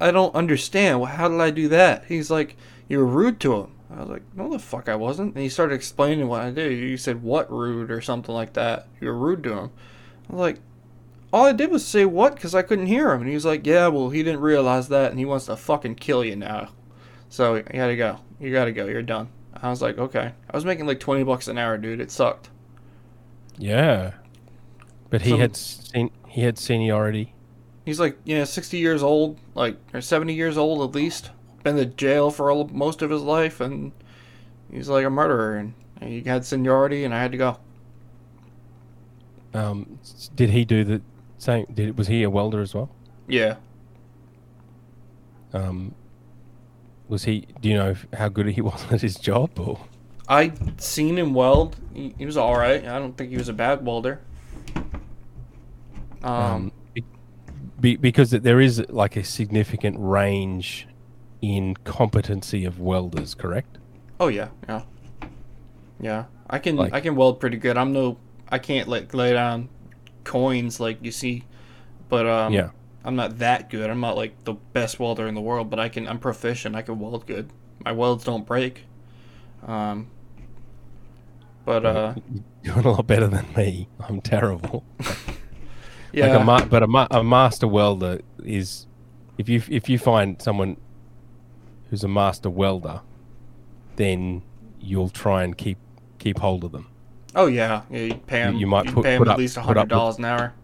I 0.00 0.10
don't 0.10 0.34
understand. 0.34 1.00
Well, 1.00 1.12
how 1.12 1.28
did 1.28 1.40
I 1.40 1.50
do 1.50 1.68
that? 1.68 2.04
He's 2.06 2.30
like, 2.30 2.56
you 2.88 2.98
were 2.98 3.06
rude 3.06 3.40
to 3.40 3.54
him. 3.54 3.72
I 3.90 4.00
was 4.00 4.08
like, 4.08 4.22
no, 4.34 4.50
the 4.50 4.58
fuck 4.58 4.88
I 4.88 4.96
wasn't. 4.96 5.34
And 5.34 5.42
he 5.42 5.48
started 5.48 5.74
explaining 5.74 6.28
what 6.28 6.42
I 6.42 6.50
did. 6.50 6.72
He 6.72 6.96
said, 6.96 7.22
what 7.22 7.50
rude 7.50 7.90
or 7.90 8.00
something 8.00 8.34
like 8.34 8.52
that. 8.54 8.86
You 9.00 9.08
were 9.08 9.18
rude 9.18 9.42
to 9.44 9.52
him. 9.52 9.70
I 10.28 10.32
was 10.32 10.40
like, 10.40 10.60
all 11.32 11.46
I 11.46 11.52
did 11.52 11.70
was 11.70 11.86
say 11.86 12.04
what 12.04 12.34
because 12.34 12.54
I 12.54 12.62
couldn't 12.62 12.86
hear 12.86 13.12
him. 13.12 13.20
And 13.20 13.28
he 13.28 13.34
was 13.34 13.44
like, 13.44 13.66
yeah, 13.66 13.86
well, 13.88 14.10
he 14.10 14.22
didn't 14.22 14.40
realize 14.40 14.88
that 14.88 15.10
and 15.10 15.18
he 15.18 15.24
wants 15.24 15.46
to 15.46 15.56
fucking 15.56 15.96
kill 15.96 16.24
you 16.24 16.36
now. 16.36 16.70
So 17.28 17.56
you 17.56 17.62
gotta 17.72 17.96
go. 17.96 18.18
You 18.40 18.52
gotta 18.52 18.72
go. 18.72 18.86
You're 18.86 19.02
done. 19.02 19.28
I 19.54 19.70
was 19.70 19.82
like, 19.82 19.98
okay. 19.98 20.32
I 20.50 20.56
was 20.56 20.64
making 20.64 20.86
like 20.86 21.00
20 21.00 21.22
bucks 21.24 21.46
an 21.48 21.58
hour, 21.58 21.76
dude. 21.78 22.00
It 22.00 22.10
sucked. 22.10 22.50
Yeah, 23.58 24.12
but 25.10 25.22
he 25.22 25.30
Some- 25.30 25.40
had 25.40 25.56
sen- 25.56 26.10
he 26.28 26.40
had 26.42 26.56
seniority. 26.58 27.34
He's 27.84 28.00
like, 28.00 28.16
yeah, 28.24 28.44
60 28.44 28.78
years 28.78 29.02
old, 29.02 29.38
like, 29.54 29.76
or 29.92 30.00
70 30.00 30.32
years 30.34 30.56
old 30.56 30.88
at 30.88 30.94
least. 30.94 31.30
Been 31.62 31.76
to 31.76 31.84
jail 31.86 32.30
for 32.30 32.50
all, 32.50 32.68
most 32.68 33.02
of 33.02 33.10
his 33.10 33.20
life, 33.22 33.60
and 33.60 33.92
he's 34.72 34.88
like 34.88 35.04
a 35.04 35.10
murderer, 35.10 35.56
and 35.56 35.74
he 36.00 36.22
had 36.22 36.44
seniority, 36.44 37.04
and 37.04 37.12
I 37.14 37.20
had 37.20 37.32
to 37.32 37.38
go. 37.38 37.58
Um, 39.52 39.98
did 40.36 40.50
he 40.50 40.64
do 40.64 40.84
the 40.84 41.02
same? 41.40 41.66
Did 41.72 41.96
was 41.98 42.06
he 42.06 42.22
a 42.22 42.30
welder 42.30 42.60
as 42.60 42.74
well? 42.74 42.90
Yeah. 43.26 43.56
Um, 45.52 45.94
was 47.08 47.24
he? 47.24 47.46
Do 47.60 47.68
you 47.68 47.74
know 47.76 47.96
how 48.12 48.28
good 48.28 48.46
he 48.46 48.60
was 48.70 48.84
at 48.92 49.00
his 49.00 49.16
job? 49.16 49.58
Or 49.58 49.80
I 50.28 50.52
seen 50.78 51.16
him 51.18 51.34
weld. 51.34 51.76
He, 51.94 52.14
he 52.18 52.26
was 52.26 52.36
all 52.36 52.56
right. 52.56 52.84
I 52.86 52.98
don't 52.98 53.16
think 53.16 53.30
he 53.30 53.36
was 53.36 53.48
a 53.48 53.52
bad 53.52 53.84
welder. 53.84 54.20
Um, 56.22 56.32
um, 56.32 56.72
be, 56.94 57.04
be, 57.80 57.96
because 57.96 58.30
there 58.30 58.60
is 58.60 58.84
like 58.90 59.16
a 59.16 59.24
significant 59.24 59.96
range 59.98 60.86
in 61.40 61.74
competency 61.84 62.66
of 62.66 62.78
welders, 62.78 63.34
correct? 63.34 63.78
oh 64.20 64.28
yeah, 64.28 64.48
yeah, 64.68 64.82
yeah. 65.98 66.24
I 66.50 66.58
can 66.58 66.76
Like- 66.76 66.92
I 66.92 67.00
can 67.00 67.16
weld 67.16 67.40
pretty 67.40 67.56
good. 67.56 67.78
I'm 67.78 67.94
no, 67.94 68.18
I 68.50 68.58
can't 68.58 68.86
like 68.86 69.14
lay 69.14 69.32
down 69.32 69.70
coins 70.24 70.80
like 70.80 70.98
you 71.02 71.10
see, 71.10 71.44
but 72.08 72.26
um, 72.26 72.52
yeah. 72.52 72.70
I'm 73.04 73.16
not 73.16 73.38
that 73.38 73.70
good. 73.70 73.88
I'm 73.88 74.00
not 74.00 74.16
like 74.16 74.44
the 74.44 74.54
best 74.54 74.98
welder 75.00 75.26
in 75.26 75.34
the 75.34 75.40
world, 75.40 75.70
but 75.70 75.78
I 75.78 75.88
can. 75.88 76.06
I'm 76.06 76.18
proficient. 76.18 76.76
I 76.76 76.82
can 76.82 76.98
weld 76.98 77.26
good. 77.26 77.50
My 77.84 77.92
welds 77.92 78.24
don't 78.24 78.46
break. 78.46 78.84
Um, 79.66 80.08
but 81.64 81.86
uh, 81.86 82.14
You're 82.62 82.74
doing 82.74 82.86
a 82.86 82.90
lot 82.92 83.06
better 83.06 83.26
than 83.26 83.46
me. 83.56 83.88
I'm 84.00 84.20
terrible. 84.20 84.84
yeah, 86.12 86.26
Like 86.34 86.40
a 86.40 86.44
ma- 86.44 86.64
but 86.66 86.82
a, 86.82 86.86
ma- 86.86 87.08
a 87.10 87.24
master 87.24 87.66
welder 87.66 88.20
is 88.44 88.86
if 89.38 89.48
you 89.48 89.62
if 89.68 89.88
you 89.88 89.98
find 89.98 90.40
someone 90.42 90.76
who's 91.88 92.04
a 92.04 92.08
master 92.08 92.50
welder, 92.50 93.00
then 93.96 94.42
you'll 94.78 95.08
try 95.08 95.42
and 95.42 95.56
keep 95.56 95.78
keep 96.18 96.38
hold 96.38 96.64
of 96.64 96.72
them. 96.72 96.88
Oh 97.34 97.46
yeah, 97.46 97.82
yeah. 97.90 97.98
You 98.00 98.14
pay 98.14 98.40
him. 98.40 98.56
you 98.56 98.66
might 98.66 98.86
put- 98.92 99.04
pay 99.04 99.14
him 99.14 99.18
put 99.18 99.28
at 99.28 99.32
up- 99.32 99.38
least 99.38 99.56
hundred 99.56 99.88
dollars 99.88 100.18
an 100.18 100.24
hour. 100.26 100.54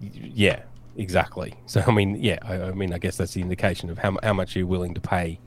Yeah, 0.00 0.62
exactly. 0.96 1.54
So 1.66 1.82
I 1.86 1.90
mean, 1.92 2.16
yeah, 2.22 2.38
I, 2.42 2.54
I 2.62 2.72
mean, 2.72 2.92
I 2.92 2.98
guess 2.98 3.16
that's 3.16 3.34
the 3.34 3.40
indication 3.40 3.90
of 3.90 3.98
how 3.98 4.16
how 4.22 4.32
much 4.32 4.54
you're 4.56 4.66
willing 4.66 4.94
to 4.94 5.00
pay 5.00 5.40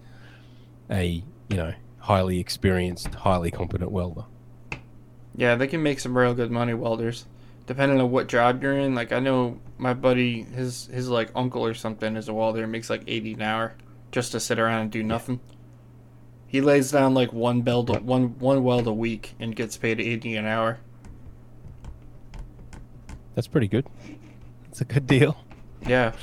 a 0.90 1.24
you 1.50 1.58
know 1.58 1.74
highly 2.00 2.40
experienced, 2.40 3.14
highly 3.16 3.52
competent 3.52 3.92
welder. 3.92 4.26
Yeah, 5.36 5.56
they 5.56 5.68
can 5.68 5.82
make 5.82 6.00
some 6.00 6.18
real 6.18 6.34
good 6.34 6.52
money 6.52 6.74
welders, 6.74 7.26
depending 7.68 8.02
on 8.02 8.12
what 8.12 8.28
job 8.28 8.62
you're 8.62 8.78
in. 8.78 8.96
Like 8.96 9.12
I 9.12 9.20
know 9.20 9.60
my 9.78 9.94
buddy, 9.94 10.44
his 10.44 10.88
his 10.88 11.08
like 11.08 11.32
uncle 11.36 11.64
or 11.66 11.74
something 11.74 12.16
is 12.18 12.28
a 12.28 12.34
welder, 12.34 12.68
makes 12.68 12.90
like 12.90 13.04
eighty 13.08 13.34
an 13.34 13.42
hour 13.42 13.76
just 14.12 14.34
to 14.34 14.40
sit 14.40 14.60
around 14.60 14.82
and 14.82 14.92
do 14.92 15.04
nothing. 15.04 15.40
He 16.52 16.60
lays 16.60 16.92
down 16.92 17.14
like 17.14 17.32
one 17.32 17.62
beld, 17.62 17.88
one 18.06 18.38
one 18.38 18.62
weld 18.66 18.86
a 18.86 18.92
week, 18.92 19.36
and 19.40 19.56
gets 19.56 19.78
paid 19.78 20.02
eighty 20.02 20.36
an 20.36 20.46
hour. 20.46 20.80
That's 23.36 23.48
pretty 23.48 23.70
good. 23.70 23.86
It's 24.70 24.82
a 24.82 24.86
good 24.86 25.08
deal. 25.08 25.38
Yeah. 25.88 26.12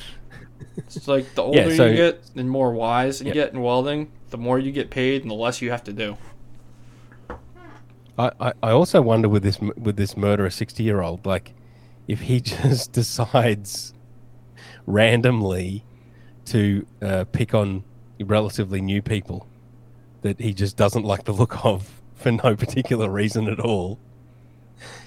It's 0.76 1.08
like 1.08 1.34
the 1.34 1.42
older 1.42 1.74
so- 1.74 1.86
you 1.86 1.96
get, 1.96 2.22
the 2.34 2.44
more 2.44 2.72
wise 2.72 3.20
you 3.20 3.28
Yeah. 3.28 3.32
get 3.34 3.52
in 3.52 3.60
welding, 3.62 4.12
the 4.30 4.38
more 4.38 4.58
you 4.60 4.70
get 4.70 4.90
paid, 4.90 5.22
and 5.22 5.30
the 5.30 5.34
less 5.34 5.60
you 5.62 5.70
have 5.70 5.82
to 5.84 5.92
do. 5.92 6.16
I, 8.18 8.30
I, 8.40 8.52
I 8.62 8.70
also 8.70 9.00
wonder 9.02 9.28
with 9.28 9.42
this 9.42 9.58
with 9.60 9.96
this 9.96 10.16
murderer 10.16 10.50
sixty 10.50 10.82
year 10.84 11.00
old 11.00 11.24
like 11.26 11.54
if 12.06 12.20
he 12.22 12.40
just 12.56 12.92
decides 12.92 13.94
randomly 14.86 15.84
to 16.46 16.86
uh, 17.02 17.24
pick 17.32 17.54
on 17.54 17.82
relatively 18.20 18.80
new 18.80 19.00
people 19.02 19.46
that 20.22 20.40
he 20.40 20.52
just 20.52 20.76
doesn't 20.76 21.04
like 21.04 21.24
the 21.24 21.32
look 21.32 21.64
of 21.64 22.00
for 22.14 22.32
no 22.32 22.56
particular 22.56 23.08
reason 23.08 23.48
at 23.48 23.60
all, 23.60 23.98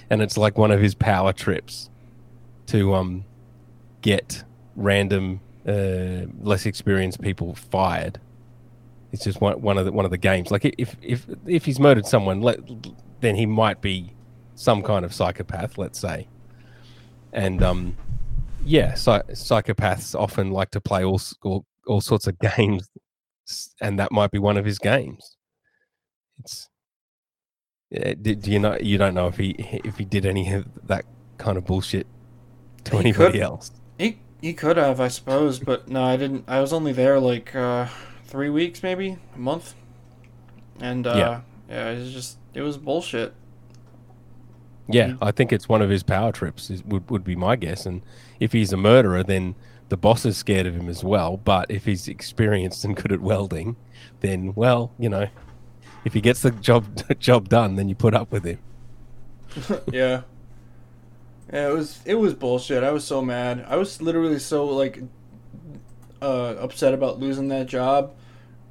and 0.09 0.21
it's 0.21 0.37
like 0.37 0.57
one 0.57 0.71
of 0.71 0.81
his 0.81 0.95
power 0.95 1.33
trips 1.33 1.89
to 2.67 2.93
um 2.93 3.25
get 4.01 4.43
random 4.75 5.41
uh, 5.67 6.25
less 6.41 6.65
experienced 6.65 7.21
people 7.21 7.53
fired. 7.55 8.19
It's 9.11 9.23
just 9.23 9.41
one, 9.41 9.61
one 9.61 9.77
of 9.77 9.85
the 9.85 9.91
one 9.91 10.05
of 10.05 10.11
the 10.11 10.17
games. 10.17 10.51
Like 10.51 10.65
if 10.65 10.95
if 11.01 11.25
if 11.45 11.65
he's 11.65 11.79
murdered 11.79 12.05
someone, 12.05 12.41
let, 12.41 12.59
then 13.19 13.35
he 13.35 13.45
might 13.45 13.81
be 13.81 14.13
some 14.55 14.81
kind 14.81 15.03
of 15.03 15.13
psychopath, 15.13 15.77
let's 15.77 15.99
say. 15.99 16.27
And 17.33 17.61
um, 17.61 17.97
yeah, 18.65 18.93
psy- 18.93 19.23
psychopaths 19.31 20.17
often 20.17 20.51
like 20.51 20.71
to 20.71 20.81
play 20.81 21.03
all, 21.03 21.21
all 21.43 21.65
all 21.87 22.01
sorts 22.01 22.27
of 22.27 22.39
games, 22.57 22.89
and 23.81 23.97
that 23.99 24.11
might 24.11 24.31
be 24.31 24.39
one 24.39 24.57
of 24.57 24.65
his 24.65 24.79
games. 24.79 25.37
It's 26.39 26.69
yeah, 27.89 28.13
do, 28.21 28.35
do 28.35 28.51
you 28.51 28.59
know 28.59 28.77
you 28.81 28.97
don't 28.97 29.13
know 29.13 29.27
if 29.27 29.37
he 29.37 29.51
if 29.83 29.97
he 29.97 30.05
did 30.05 30.25
any 30.25 30.51
of 30.53 30.65
that 30.87 31.05
kind 31.37 31.57
of 31.57 31.65
bullshit 31.65 32.07
to 32.85 32.91
He 32.93 32.99
anybody 32.99 33.33
could. 33.39 33.41
else. 33.41 33.71
He 33.97 34.19
he 34.41 34.53
could 34.53 34.77
have, 34.77 34.99
I 34.99 35.07
suppose, 35.09 35.59
but 35.59 35.87
no, 35.87 36.03
I 36.03 36.17
didn't. 36.17 36.45
I 36.47 36.61
was 36.61 36.73
only 36.73 36.93
there 36.93 37.19
like 37.19 37.53
uh, 37.55 37.87
three 38.25 38.49
weeks, 38.49 38.81
maybe 38.81 39.17
a 39.35 39.39
month, 39.39 39.75
and 40.79 41.05
uh, 41.05 41.15
Yeah. 41.15 41.41
yeah, 41.69 41.89
it 41.91 41.99
was 41.99 42.13
just 42.13 42.37
it 42.53 42.61
was 42.61 42.77
bullshit. 42.77 43.33
Yeah, 44.87 45.09
Mhm. 45.09 45.17
I 45.21 45.31
think 45.31 45.53
it's 45.53 45.69
one 45.69 45.81
of 45.81 45.89
his 45.89 46.03
power 46.03 46.31
trips. 46.31 46.69
Is, 46.69 46.83
would 46.83 47.09
would 47.09 47.23
be 47.23 47.35
my 47.35 47.55
guess. 47.55 47.85
And 47.85 48.01
if 48.39 48.51
he's 48.53 48.73
a 48.73 48.77
murderer, 48.77 49.23
then 49.23 49.55
the 49.91 49.97
boss 49.97 50.25
is 50.25 50.37
scared 50.37 50.65
of 50.65 50.73
him 50.73 50.87
as 50.87 51.03
well. 51.03 51.35
But 51.35 51.69
if 51.69 51.83
he's 51.83 52.07
experienced 52.07 52.85
and 52.85 52.95
good 52.95 53.11
at 53.11 53.19
welding, 53.19 53.75
then 54.21 54.53
well, 54.55 54.93
you 54.97 55.09
know, 55.09 55.27
if 56.05 56.13
he 56.13 56.21
gets 56.21 56.41
the 56.41 56.51
job 56.51 56.85
job 57.19 57.49
done, 57.49 57.75
then 57.75 57.89
you 57.89 57.95
put 57.95 58.13
up 58.13 58.31
with 58.31 58.45
him. 58.45 58.59
yeah. 59.91 60.21
Yeah, 61.51 61.67
it 61.67 61.73
was 61.73 61.99
it 62.05 62.15
was 62.15 62.33
bullshit. 62.33 62.85
I 62.85 62.91
was 62.91 63.03
so 63.03 63.21
mad. 63.21 63.65
I 63.67 63.75
was 63.75 64.01
literally 64.01 64.39
so 64.39 64.65
like 64.65 65.03
uh 66.21 66.55
upset 66.57 66.93
about 66.93 67.19
losing 67.19 67.49
that 67.49 67.67
job. 67.67 68.13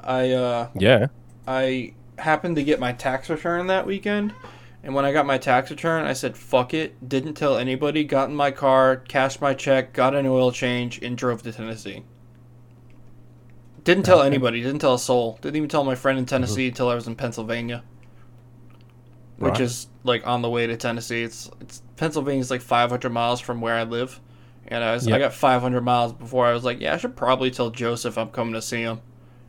I 0.00 0.30
uh 0.30 0.68
Yeah, 0.74 1.08
I 1.46 1.92
happened 2.18 2.56
to 2.56 2.62
get 2.62 2.80
my 2.80 2.92
tax 2.92 3.28
return 3.28 3.66
that 3.66 3.84
weekend, 3.84 4.32
and 4.82 4.94
when 4.94 5.04
I 5.04 5.12
got 5.12 5.26
my 5.26 5.38
tax 5.38 5.70
return, 5.70 6.04
I 6.04 6.12
said 6.12 6.36
fuck 6.36 6.72
it, 6.74 7.08
didn't 7.08 7.34
tell 7.34 7.56
anybody, 7.56 8.04
got 8.04 8.30
in 8.30 8.36
my 8.36 8.50
car, 8.50 8.96
cashed 8.96 9.40
my 9.40 9.54
check, 9.54 9.92
got 9.92 10.14
an 10.14 10.26
oil 10.26 10.52
change, 10.52 10.98
and 11.02 11.16
drove 11.16 11.42
to 11.42 11.52
Tennessee. 11.52 12.04
Didn't 13.84 14.04
tell 14.04 14.18
Okay. 14.18 14.26
anybody, 14.26 14.62
didn't 14.62 14.80
tell 14.80 14.94
a 14.94 14.98
soul. 14.98 15.38
Didn't 15.40 15.56
even 15.56 15.68
tell 15.68 15.84
my 15.84 15.94
friend 15.94 16.18
in 16.18 16.26
Tennessee 16.26 16.68
until 16.68 16.88
I 16.88 16.94
was 16.94 17.06
in 17.06 17.14
Pennsylvania. 17.16 17.82
Which 19.38 19.58
is 19.58 19.88
like 20.04 20.26
on 20.26 20.42
the 20.42 20.50
way 20.50 20.66
to 20.66 20.76
Tennessee. 20.76 21.22
It's 21.22 21.50
it's 21.60 21.82
Pennsylvania's 21.96 22.50
like 22.50 22.60
500 22.60 23.10
miles 23.10 23.40
from 23.40 23.60
where 23.60 23.74
I 23.74 23.84
live. 23.84 24.20
And 24.68 24.84
I 24.84 24.92
was 24.92 25.08
I 25.08 25.18
got 25.18 25.32
500 25.32 25.80
miles 25.82 26.12
before 26.12 26.46
I 26.46 26.52
was 26.52 26.62
like, 26.64 26.80
yeah, 26.80 26.94
I 26.94 26.96
should 26.98 27.16
probably 27.16 27.50
tell 27.50 27.70
Joseph 27.70 28.18
I'm 28.18 28.28
coming 28.30 28.54
to 28.54 28.62
see 28.62 28.82
him 28.82 29.00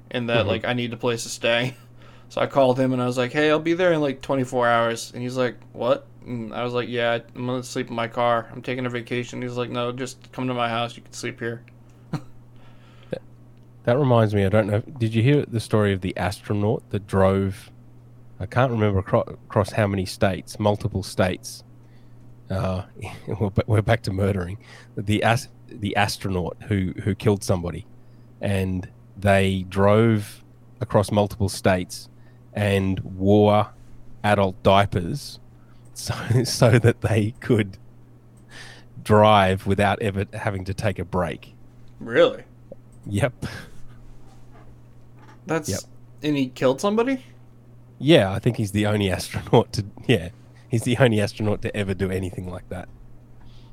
and 0.10 0.30
that 0.30 0.46
Mhm. 0.46 0.48
like 0.48 0.66
I 0.66 0.74
need 0.74 0.94
a 0.94 0.98
place 0.98 1.24
to 1.24 1.30
stay. 1.30 1.76
So 2.32 2.40
I 2.40 2.48
called 2.48 2.80
him 2.80 2.94
and 2.94 3.02
I 3.02 3.06
was 3.06 3.18
like, 3.18 3.34
"Hey, 3.34 3.52
I'll 3.52 3.60
be 3.60 3.74
there 3.74 3.92
in 3.92 4.00
like 4.00 4.22
24 4.22 4.66
hours." 4.66 5.12
And 5.14 5.22
he's 5.22 5.36
like, 5.36 5.58
"What?" 5.74 6.08
And 6.26 6.54
I 6.54 6.64
was 6.64 6.72
like, 6.72 6.88
"Yeah, 6.88 7.20
I'm 7.36 7.46
gonna 7.46 7.62
sleep 7.62 7.90
in 7.90 7.94
my 7.94 8.08
car. 8.08 8.48
I'm 8.54 8.62
taking 8.62 8.86
a 8.86 8.90
vacation." 8.90 9.42
He's 9.42 9.58
like, 9.58 9.70
"No, 9.70 9.92
just 9.92 10.32
come 10.32 10.48
to 10.48 10.54
my 10.54 10.70
house. 10.70 10.96
You 10.96 11.04
can 11.04 11.12
sleep 11.12 11.42
here." 11.42 11.62
that 13.84 13.98
reminds 13.98 14.34
me. 14.34 14.46
I 14.46 14.50
don't 14.50 14.68
know. 14.68 14.80
Did 14.98 15.14
you 15.14 15.22
hear 15.22 15.44
the 15.46 15.60
story 15.60 15.92
of 15.92 16.00
the 16.00 16.16
astronaut 16.16 16.90
that 16.92 17.06
drove? 17.06 17.70
I 18.40 18.46
can't 18.46 18.72
remember 18.72 19.00
across, 19.00 19.74
how 19.74 19.88
many 19.88 20.06
states, 20.06 20.58
multiple 20.58 21.04
states. 21.04 21.66
Uh, 22.50 22.84
we're, 23.68 23.82
back 23.82 24.04
to 24.04 24.14
murdering 24.14 24.58
the 24.96 25.22
the 25.68 25.94
astronaut 25.98 26.56
who 26.70 26.94
who 27.04 27.14
killed 27.14 27.44
somebody, 27.44 27.86
and 28.40 28.88
they 29.18 29.66
drove 29.68 30.46
across 30.80 31.12
multiple 31.12 31.50
states 31.50 32.08
and 32.54 33.00
wore 33.02 33.70
adult 34.24 34.62
diapers 34.64 35.40
so 35.94 36.14
so 36.44 36.78
that 36.80 37.02
they 37.02 37.34
could 37.40 37.78
drive 39.04 39.66
without 39.66 40.02
ever 40.02 40.26
having 40.34 40.64
to 40.66 40.74
take 40.74 41.00
a 41.00 41.06
break. 41.06 41.56
Really? 42.00 42.44
Yep. 43.08 43.46
That's 45.48 45.70
Yep. 45.70 45.80
and 46.24 46.38
he 46.38 46.48
killed 46.50 46.80
somebody? 46.82 47.24
Yeah, 48.00 48.32
I 48.32 48.40
think 48.40 48.58
he's 48.58 48.72
the 48.72 48.86
only 48.88 49.12
astronaut 49.12 49.72
to 49.74 49.86
yeah, 50.08 50.30
he's 50.70 50.84
the 50.84 50.98
only 50.98 51.20
astronaut 51.22 51.62
to 51.64 51.76
ever 51.76 51.94
do 51.94 52.10
anything 52.12 52.50
like 52.50 52.68
that. 52.70 52.90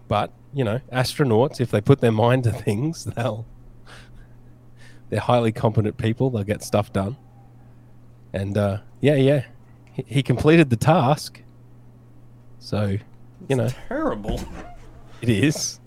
But, 0.08 0.32
you 0.54 0.64
know, 0.64 0.80
astronauts 0.90 1.60
if 1.60 1.70
they 1.70 1.82
put 1.82 2.00
their 2.00 2.12
mind 2.12 2.44
to 2.44 2.52
things, 2.52 3.04
they'll 3.16 3.46
they're 5.10 5.20
highly 5.20 5.52
competent 5.52 5.96
people, 5.98 6.30
they'll 6.30 6.44
get 6.44 6.62
stuff 6.62 6.92
done. 6.92 7.16
And 8.32 8.56
uh 8.56 8.78
yeah, 9.00 9.14
yeah. 9.14 9.44
He, 9.92 10.04
he 10.06 10.22
completed 10.22 10.70
the 10.70 10.76
task. 10.76 11.42
So, 12.58 12.98
you 13.48 13.56
know, 13.56 13.68
Terrible. 13.88 14.40
it 15.22 15.28
is. 15.28 15.80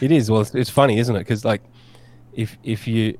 It 0.00 0.12
is. 0.12 0.30
Well, 0.30 0.40
it's, 0.40 0.54
it's 0.54 0.70
funny, 0.70 0.98
isn't 0.98 1.14
it? 1.14 1.20
Because 1.20 1.44
like, 1.44 1.62
if 2.32 2.56
if 2.62 2.86
you 2.86 3.18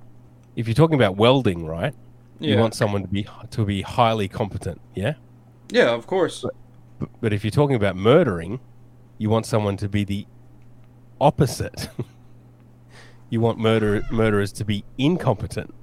if 0.56 0.66
you're 0.66 0.74
talking 0.74 0.96
about 0.96 1.16
welding, 1.16 1.66
right? 1.66 1.94
Yeah. 2.38 2.54
You 2.54 2.60
want 2.60 2.74
someone 2.74 3.02
to 3.02 3.08
be 3.08 3.26
to 3.50 3.64
be 3.64 3.82
highly 3.82 4.28
competent, 4.28 4.80
yeah. 4.94 5.14
Yeah, 5.70 5.90
of 5.90 6.06
course. 6.06 6.44
But, 6.98 7.08
but 7.20 7.32
if 7.32 7.44
you're 7.44 7.50
talking 7.50 7.76
about 7.76 7.96
murdering, 7.96 8.60
you 9.18 9.30
want 9.30 9.46
someone 9.46 9.76
to 9.78 9.88
be 9.88 10.04
the 10.04 10.26
opposite. 11.20 11.88
you 13.30 13.40
want 13.40 13.58
murder 13.58 14.02
murderers 14.10 14.52
to 14.52 14.64
be 14.64 14.84
incompetent, 14.98 15.74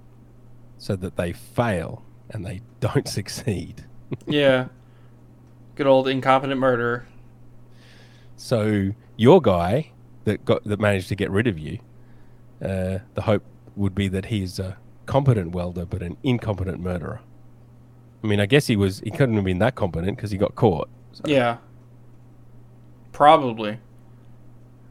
so 0.78 0.96
that 0.96 1.16
they 1.16 1.34
fail 1.34 2.04
and 2.30 2.46
they 2.46 2.62
don't 2.80 3.08
succeed. 3.20 3.86
yeah. 4.26 4.68
Good 5.76 5.88
old 5.88 6.08
incompetent 6.08 6.60
murderer. 6.60 7.08
So 8.36 8.92
your 9.16 9.42
guy 9.42 9.92
that 10.26 10.44
got 10.46 10.64
that 10.66 10.80
managed 10.80 11.10
to 11.10 11.16
get 11.16 11.30
rid 11.32 11.48
of 11.48 11.58
you, 11.60 11.80
uh, 12.62 13.00
the 13.14 13.22
hope 13.24 13.44
would 13.76 13.94
be 13.96 14.08
that 14.08 14.26
he's 14.26 14.60
a 14.60 14.78
competent 15.06 15.52
welder 15.54 15.86
but 15.86 16.02
an 16.02 16.18
incompetent 16.24 16.80
murderer. 16.80 17.22
I 18.24 18.28
mean, 18.28 18.40
I 18.40 18.46
guess 18.48 18.68
he 18.68 18.76
was. 18.76 19.00
He 19.02 19.12
couldn't 19.12 19.36
have 19.36 19.46
been 19.46 19.60
that 19.60 19.76
competent 19.76 20.18
because 20.18 20.32
he 20.32 20.38
got 20.38 20.56
caught. 20.56 20.90
So, 21.14 21.24
Yeah. 21.26 21.58
Probably. 23.12 23.80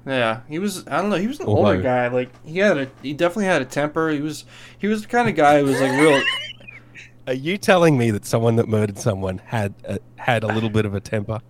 Yeah, 0.07 0.41
he 0.49 0.59
was. 0.61 0.87
I 0.87 1.01
don't 1.01 1.11
know. 1.11 1.17
He 1.17 1.27
was 1.27 1.41
an 1.41 1.47
older 1.47 1.81
guy. 1.83 2.07
Like 2.09 2.31
he 2.45 2.61
had 2.61 2.79
a. 2.79 2.91
He 3.03 3.13
definitely 3.13 3.47
had 3.47 3.61
a 3.61 3.65
temper. 3.65 4.11
He 4.11 4.21
was. 4.21 4.45
He 4.79 4.87
was 4.87 5.03
the 5.03 5.09
kind 5.09 5.29
of 5.29 5.35
guy 5.35 5.59
who 5.59 5.65
was 5.67 5.81
like 5.81 5.93
real. 5.93 6.23
Are 7.27 7.33
you 7.35 7.59
telling 7.59 7.99
me 7.99 8.13
that 8.13 8.25
someone 8.25 8.55
that 8.57 8.69
murdered 8.69 8.99
someone 8.99 9.39
had 9.39 9.75
a, 9.85 9.99
had 10.15 10.45
a 10.45 10.47
little 10.47 10.71
bit 10.71 10.87
of 10.87 10.95
a 10.95 11.01
temper? 11.01 11.41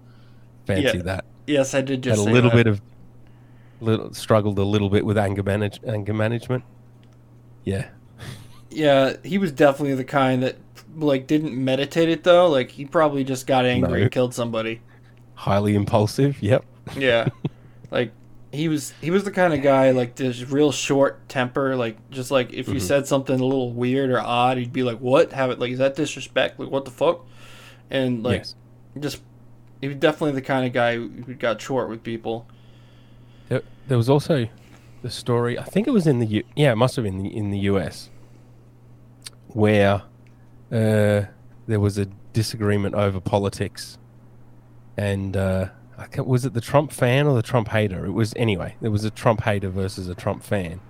Fancy 0.64 0.96
Yeah, 0.96 1.02
that. 1.04 1.24
Yes, 1.46 1.74
I 1.74 1.82
did 1.82 2.02
just 2.02 2.18
had 2.18 2.28
a 2.28 2.32
little 2.32 2.48
that. 2.50 2.57
bit 2.57 2.66
of 2.66 2.80
little 3.80 4.14
struggled 4.14 4.59
a 4.59 4.64
little 4.64 4.88
bit 4.88 5.04
with 5.04 5.18
anger 5.18 5.42
manage 5.42 5.78
anger 5.86 6.14
management. 6.14 6.64
Yeah. 7.64 7.88
Yeah, 8.70 9.16
he 9.22 9.36
was 9.36 9.52
definitely 9.52 9.94
the 9.96 10.04
kind 10.04 10.42
that 10.42 10.57
like 10.96 11.26
didn't 11.26 11.52
meditate 11.62 12.09
it 12.09 12.24
though. 12.24 12.48
Like 12.48 12.70
he 12.70 12.86
probably 12.86 13.22
just 13.22 13.46
got 13.46 13.66
angry 13.66 13.98
No. 13.98 14.02
and 14.04 14.11
killed 14.11 14.32
somebody. 14.34 14.80
Highly 15.34 15.74
impulsive. 15.74 16.42
Yep. 16.42 16.64
Yeah, 16.96 17.28
like 17.90 18.12
he 18.53 18.68
was. 18.68 18.92
He 19.01 19.11
was 19.11 19.24
the 19.24 19.30
kind 19.30 19.53
of 19.53 19.62
guy 19.62 19.90
like 19.90 20.14
this 20.16 20.42
real 20.49 20.72
short 20.72 21.28
temper. 21.28 21.76
Like 21.76 21.97
just 22.11 22.30
like 22.30 22.53
if 22.53 22.68
you 22.68 22.74
Mhm. 22.76 22.80
said 22.80 23.07
something 23.07 23.38
a 23.38 23.44
little 23.44 23.72
weird 23.72 24.11
or 24.11 24.20
odd, 24.20 24.57
he'd 24.59 24.72
be 24.72 24.82
like, 24.82 24.99
"What? 24.99 25.32
Have 25.32 25.51
it? 25.51 25.59
Like 25.59 25.72
is 25.72 25.78
that 25.78 25.94
disrespect? 25.97 26.59
Like 26.59 26.70
what 26.70 26.84
the 26.84 26.90
fuck?" 26.90 27.24
And 27.90 28.22
like 28.22 28.40
yes. 28.40 28.55
just 28.99 29.22
he 29.80 29.88
was 29.88 29.97
definitely 29.99 30.32
the 30.32 30.42
kind 30.42 30.64
of 30.66 30.72
guy 30.72 30.94
who 30.97 31.09
who 31.26 31.34
got 31.34 31.61
short 31.61 31.88
with 31.90 32.03
people. 32.03 32.47
There, 33.49 33.62
there 33.88 33.97
was 33.99 34.09
also 34.09 34.49
the 35.03 35.11
story. 35.11 35.59
I 35.59 35.64
think 35.64 35.86
it 35.86 35.92
was 35.92 36.07
in 36.07 36.18
the 36.18 36.26
U- 36.26 36.44
yeah, 36.57 36.72
it 36.72 36.76
must 36.76 36.97
have 36.97 37.05
been 37.05 37.18
in 37.18 37.22
the, 37.24 37.36
in 37.36 37.51
the 37.51 37.59
US, 37.61 38.11
where 39.49 40.03
uh, 40.72 41.26
there 41.66 41.80
was 41.80 41.99
a 41.99 42.07
disagreement 42.32 42.94
over 42.94 43.20
politics, 43.20 43.99
and 44.97 45.36
uh, 45.36 45.66
I 45.66 45.68
can't, 45.68 45.76
was 46.18 46.44
it 46.44 46.54
the 46.54 46.61
Trump 46.61 46.92
fan 46.92 47.26
or 47.26 47.34
the 47.34 47.42
Trump 47.42 47.68
hater? 47.68 48.07
It 48.07 48.12
was 48.12 48.32
anyway. 48.36 48.76
There 48.80 48.90
was 48.90 49.04
a 49.04 49.11
Trump 49.11 49.42
hater 49.42 49.68
versus 49.68 50.09
a 50.09 50.14
Trump 50.14 50.42
fan, 50.42 50.80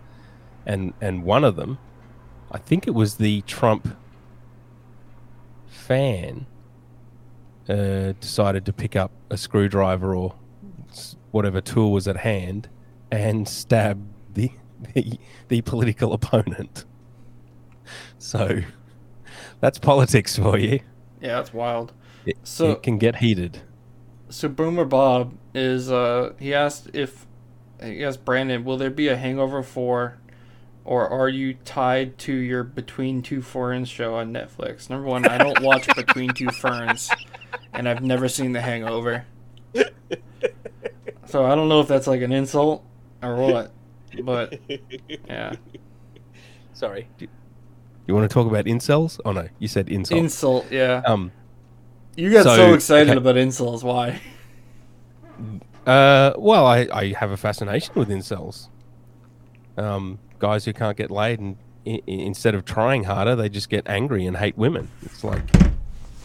and 0.64 0.92
and 1.00 1.22
one 1.24 1.44
of 1.44 1.56
them, 1.56 1.78
I 2.52 2.58
think 2.58 2.86
it 2.86 2.92
was 2.94 3.16
the 3.16 3.42
Trump 3.42 3.96
fan, 5.68 6.46
uh, 7.68 8.12
decided 8.20 8.64
to 8.66 8.72
pick 8.72 8.96
up 8.96 9.10
a 9.30 9.36
screwdriver 9.36 10.14
or 10.14 10.34
whatever 11.30 11.60
tool 11.60 11.92
was 11.92 12.08
at 12.08 12.18
hand 12.18 12.68
and 13.10 13.48
stab 13.48 14.02
the 14.34 14.50
the, 14.94 15.18
the 15.48 15.62
political 15.62 16.12
opponent. 16.12 16.84
So 18.18 18.60
that's 19.60 19.78
politics 19.78 20.36
for 20.36 20.58
you. 20.58 20.80
Yeah, 21.20 21.36
that's 21.36 21.52
wild. 21.54 21.92
It, 22.26 22.36
So- 22.42 22.72
it 22.72 22.82
can 22.82 22.98
get 22.98 23.16
heated. 23.16 23.62
So 24.28 24.48
Boomer 24.48 24.84
Bob 24.84 25.34
is 25.54 25.90
uh 25.90 26.32
he 26.38 26.52
asked 26.52 26.90
if 26.92 27.26
he 27.82 28.04
asked 28.04 28.24
Brandon, 28.24 28.64
will 28.64 28.76
there 28.76 28.90
be 28.90 29.08
a 29.08 29.16
hangover 29.16 29.62
four 29.62 30.18
or 30.84 31.08
are 31.08 31.28
you 31.28 31.54
tied 31.64 32.16
to 32.18 32.32
your 32.32 32.62
Between 32.62 33.22
Two 33.22 33.42
Ferns 33.42 33.88
show 33.88 34.14
on 34.14 34.32
Netflix? 34.32 34.88
Number 34.88 35.06
one, 35.06 35.26
I 35.26 35.38
don't 35.38 35.60
watch 35.60 35.86
Between 35.96 36.30
Two 36.30 36.50
Ferns 36.50 37.10
and 37.72 37.88
I've 37.88 38.02
never 38.02 38.28
seen 38.28 38.52
The 38.52 38.60
Hangover. 38.60 39.26
So 41.26 41.44
I 41.44 41.54
don't 41.54 41.68
know 41.68 41.80
if 41.80 41.88
that's 41.88 42.06
like 42.06 42.22
an 42.22 42.32
insult 42.32 42.84
or 43.22 43.36
what. 43.36 43.72
But 44.22 44.58
yeah. 45.28 45.56
Sorry. 46.72 47.08
You 48.06 48.14
want 48.14 48.30
to 48.30 48.32
talk 48.32 48.46
about 48.46 48.66
incels? 48.66 49.20
Oh 49.24 49.32
no, 49.32 49.48
you 49.58 49.66
said 49.68 49.88
insult. 49.88 50.18
Insult, 50.18 50.70
yeah. 50.70 51.02
um. 51.04 51.32
You 52.16 52.32
got 52.32 52.44
so, 52.44 52.56
so- 52.56 52.74
excited 52.74 53.10
okay. 53.10 53.18
about 53.18 53.36
insults, 53.36 53.82
why? 53.82 54.20
Uh. 55.86 56.32
Well, 56.36 56.66
I 56.66 56.88
I 56.92 57.12
have 57.18 57.30
a 57.30 57.36
fascination 57.36 57.92
with 57.94 58.08
incels. 58.08 58.68
Um. 59.76 60.18
Guys 60.38 60.64
who 60.66 60.72
can't 60.72 60.96
get 60.98 61.10
laid 61.10 61.38
and 61.40 61.56
i- 61.86 62.02
instead 62.06 62.54
of 62.54 62.64
trying 62.64 63.04
harder, 63.04 63.34
they 63.36 63.48
just 63.48 63.70
get 63.70 63.88
angry 63.88 64.26
and 64.26 64.36
hate 64.36 64.56
women. 64.58 64.88
It's 65.02 65.24
like 65.24 65.42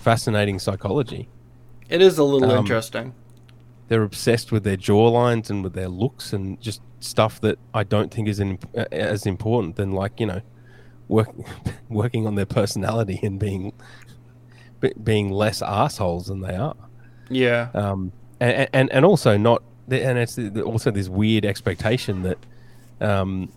fascinating 0.01 0.59
psychology. 0.59 1.29
It 1.89 2.01
is 2.01 2.17
a 2.17 2.23
little 2.23 2.51
Um, 2.51 2.59
interesting. 2.59 3.13
they're 3.87 4.03
obsessed 4.03 4.51
with 4.51 4.63
their 4.63 4.77
jawlines 4.77 5.49
and 5.49 5.63
with 5.63 5.73
their 5.73 5.87
looks 5.89 6.33
and 6.33 6.59
just 6.61 6.81
stuff 7.01 7.39
that 7.41 7.57
I 7.73 7.83
don't 7.83 8.11
think 8.13 8.27
is 8.27 8.39
in, 8.39 8.57
uh, 8.77 8.85
as 8.91 9.25
important 9.25 9.75
than 9.75 9.91
like 9.91 10.19
you 10.19 10.25
know, 10.25 10.41
work, 11.07 11.29
working 11.89 12.25
on 12.27 12.35
their 12.35 12.45
personality 12.45 13.19
and 13.23 13.39
being 13.39 13.71
be- 14.81 14.93
being 15.01 15.31
less 15.31 15.61
assholes 15.61 16.27
than 16.27 16.41
they 16.41 16.55
are. 16.55 16.75
Yeah. 17.29 17.69
Um, 17.73 18.11
and, 18.41 18.67
and 18.73 18.91
and 18.91 19.05
also 19.05 19.37
not 19.37 19.63
and 19.89 20.17
it's 20.17 20.37
also 20.61 20.91
this 20.91 21.07
weird 21.07 21.45
expectation 21.45 22.23
that 22.23 22.37
um, 22.99 23.49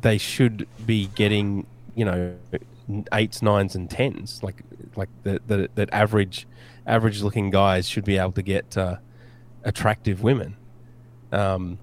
they 0.00 0.18
should 0.18 0.68
be 0.86 1.06
getting 1.14 1.66
you 1.94 2.04
know 2.04 2.36
eights, 3.12 3.42
nines, 3.42 3.74
and 3.74 3.90
tens 3.90 4.42
like 4.42 4.62
like 4.94 5.08
that 5.24 5.46
that 5.48 5.74
that 5.74 5.88
average 5.92 6.46
average 6.86 7.22
looking 7.22 7.50
guys 7.50 7.88
should 7.88 8.04
be 8.04 8.18
able 8.18 8.32
to 8.32 8.42
get 8.42 8.76
uh, 8.76 8.96
attractive 9.64 10.22
women. 10.22 10.56
Um, 11.30 11.78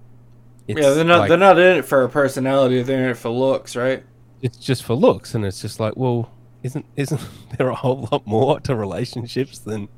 it's 0.68 0.80
yeah, 0.80 0.90
they're 0.90 1.04
not 1.04 1.20
like- 1.20 1.28
they're 1.28 1.38
not 1.38 1.58
in 1.58 1.78
it 1.78 1.84
for 1.84 2.04
a 2.04 2.08
personality, 2.08 2.82
they're 2.82 3.04
in 3.04 3.10
it 3.10 3.16
for 3.16 3.30
looks, 3.30 3.74
right? 3.76 4.04
it's 4.42 4.56
just 4.56 4.84
for 4.84 4.94
looks, 4.94 5.34
and 5.34 5.44
it's 5.44 5.60
just 5.60 5.80
like, 5.80 5.94
well, 5.96 6.30
isn't 6.62 6.84
isn't 6.96 7.20
there 7.58 7.68
a 7.68 7.74
whole 7.74 8.08
lot 8.12 8.26
more 8.26 8.60
to 8.60 8.74
relationships 8.74 9.58
than 9.58 9.88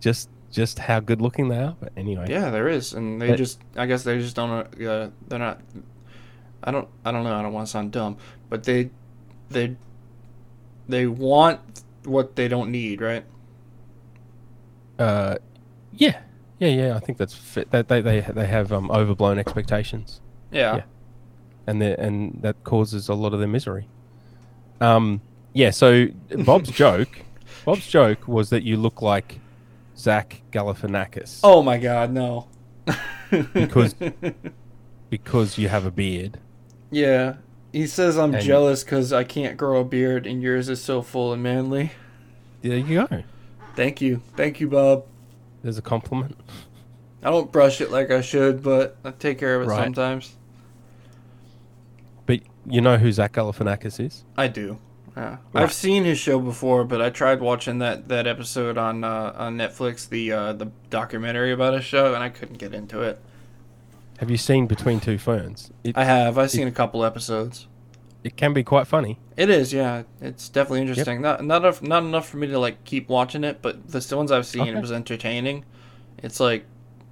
just 0.00 0.28
just 0.50 0.78
how 0.80 1.00
good 1.00 1.20
looking 1.22 1.48
they 1.48 1.58
are? 1.58 1.76
But 1.80 1.92
anyway, 1.96 2.26
Yeah, 2.28 2.50
there 2.50 2.68
is, 2.68 2.92
and 2.92 3.20
they 3.20 3.28
But- 3.30 3.38
just 3.38 3.60
I 3.76 3.86
guess 3.86 4.02
they 4.04 4.18
just 4.18 4.36
don't 4.36 4.50
uh, 4.52 5.10
they're 5.28 5.38
not 5.38 5.60
I 6.64 6.70
don't 6.70 6.88
I 7.04 7.10
don't 7.12 7.24
know, 7.24 7.34
I 7.34 7.42
don't 7.42 7.52
want 7.52 7.66
to 7.66 7.70
sound 7.70 7.92
dumb, 7.92 8.16
but 8.48 8.64
they 8.64 8.90
they 9.50 9.76
they 10.88 11.06
want 11.06 11.60
what 12.04 12.34
they 12.36 12.48
don't 12.48 12.70
need, 12.70 13.00
right? 13.00 13.24
uh, 14.98 15.36
yeah, 15.94 16.20
yeah, 16.58 16.68
yeah. 16.68 16.96
I 16.96 17.00
think 17.00 17.18
that's 17.18 17.34
fit. 17.34 17.70
That 17.70 17.88
they 17.88 18.00
they 18.00 18.20
they 18.20 18.46
have 18.46 18.72
um, 18.72 18.90
overblown 18.90 19.38
expectations, 19.38 20.20
Yeah. 20.50 20.76
Yeah. 20.76 20.82
and 21.66 21.80
they 21.82 21.96
and 21.96 22.40
that 22.42 22.62
causes 22.64 23.08
a 23.08 23.14
lot 23.14 23.32
of 23.32 23.38
their 23.40 23.48
misery. 23.48 23.88
Um, 24.82 25.20
yeah. 25.52 25.70
So 25.70 26.06
Bob's 26.44 26.70
joke, 26.82 27.20
Bob's 27.64 27.86
joke 27.86 28.26
was 28.26 28.50
that 28.50 28.62
you 28.62 28.76
look 28.76 29.00
like 29.02 29.38
Zach 29.96 30.42
Galifianakis. 30.52 31.40
Oh 31.44 31.62
my 31.62 31.78
god, 31.78 32.12
no. 32.12 32.48
Because- 33.54 33.94
because 35.10 35.58
you 35.58 35.68
have 35.68 35.84
a 35.86 35.90
beard. 35.90 36.38
Yeah. 36.90 37.34
He 37.72 37.86
says 37.86 38.18
I'm 38.18 38.34
And- 38.34 38.42
jealous 38.44 38.82
cuz 38.84 39.12
I 39.12 39.24
can't 39.24 39.56
grow 39.56 39.80
a 39.80 39.84
beard 39.84 40.26
and 40.26 40.42
yours 40.42 40.68
is 40.68 40.82
so 40.82 41.02
full 41.02 41.32
and 41.32 41.42
manly. 41.42 41.92
There 42.62 42.76
you 42.78 43.06
go. 43.08 43.22
Thank 43.74 44.00
you. 44.00 44.20
Thank 44.36 44.60
you, 44.60 44.68
Bob. 44.68 45.04
There's 45.62 45.78
a 45.78 45.82
compliment. 45.82 46.36
I 47.22 47.30
don't 47.30 47.50
brush 47.52 47.80
it 47.80 47.90
like 47.90 48.10
I 48.10 48.20
should, 48.20 48.62
but 48.62 48.96
I 49.04 49.12
take 49.12 49.38
care 49.38 49.56
of 49.56 49.62
it 49.62 49.66
Right. 49.70 49.84
sometimes. 49.84 50.34
But 52.40 52.72
you 52.72 52.80
know 52.80 52.96
who 52.96 53.12
Zach 53.12 53.32
Galifianakis 53.32 54.00
is? 54.04 54.24
I 54.36 54.48
do. 54.48 54.78
Yeah. 55.16 55.36
Right. 55.52 55.62
I've 55.62 55.72
seen 55.72 56.04
his 56.04 56.18
show 56.18 56.38
before, 56.38 56.84
but 56.84 57.02
I 57.02 57.10
tried 57.10 57.40
watching 57.40 57.78
that, 57.80 58.08
that 58.08 58.26
episode 58.26 58.78
on 58.78 59.04
uh, 59.04 59.34
on 59.36 59.58
Netflix, 59.58 60.08
the 60.08 60.32
uh, 60.32 60.52
the 60.54 60.70
documentary 60.88 61.52
about 61.52 61.74
his 61.74 61.84
show, 61.84 62.14
and 62.14 62.22
I 62.22 62.30
couldn't 62.30 62.58
get 62.58 62.72
into 62.72 63.02
it. 63.02 63.20
Have 64.18 64.30
you 64.30 64.38
seen 64.38 64.66
Between 64.66 65.00
Two 65.00 65.18
Ferns? 65.18 65.70
It, 65.84 65.98
I 65.98 66.04
have. 66.04 66.38
I've 66.38 66.50
seen 66.50 66.66
a 66.68 66.72
couple 66.72 67.04
episodes. 67.04 67.66
it 68.24 68.36
can 68.36 68.52
be 68.54 68.62
quite 68.62 68.86
funny. 68.86 69.18
It 69.36 69.50
is, 69.50 69.72
yeah. 69.72 70.04
It's 70.20 70.48
definitely 70.48 70.82
interesting. 70.82 71.20
Not 71.20 71.44
not 71.44 71.62
enough, 71.62 71.82
not 71.82 72.02
enough 72.04 72.28
for 72.28 72.38
me 72.38 72.46
to 72.46 72.58
like 72.58 72.84
keep 72.84 73.08
watching 73.10 73.44
it, 73.44 73.60
but 73.60 73.86
the 73.88 74.16
ones 74.16 74.32
I've 74.32 74.46
seen 74.46 74.62
Okay. 74.62 74.70
it 74.70 74.80
was 74.80 74.92
entertaining. 74.92 75.64
It's 76.18 76.40
like, 76.40 76.64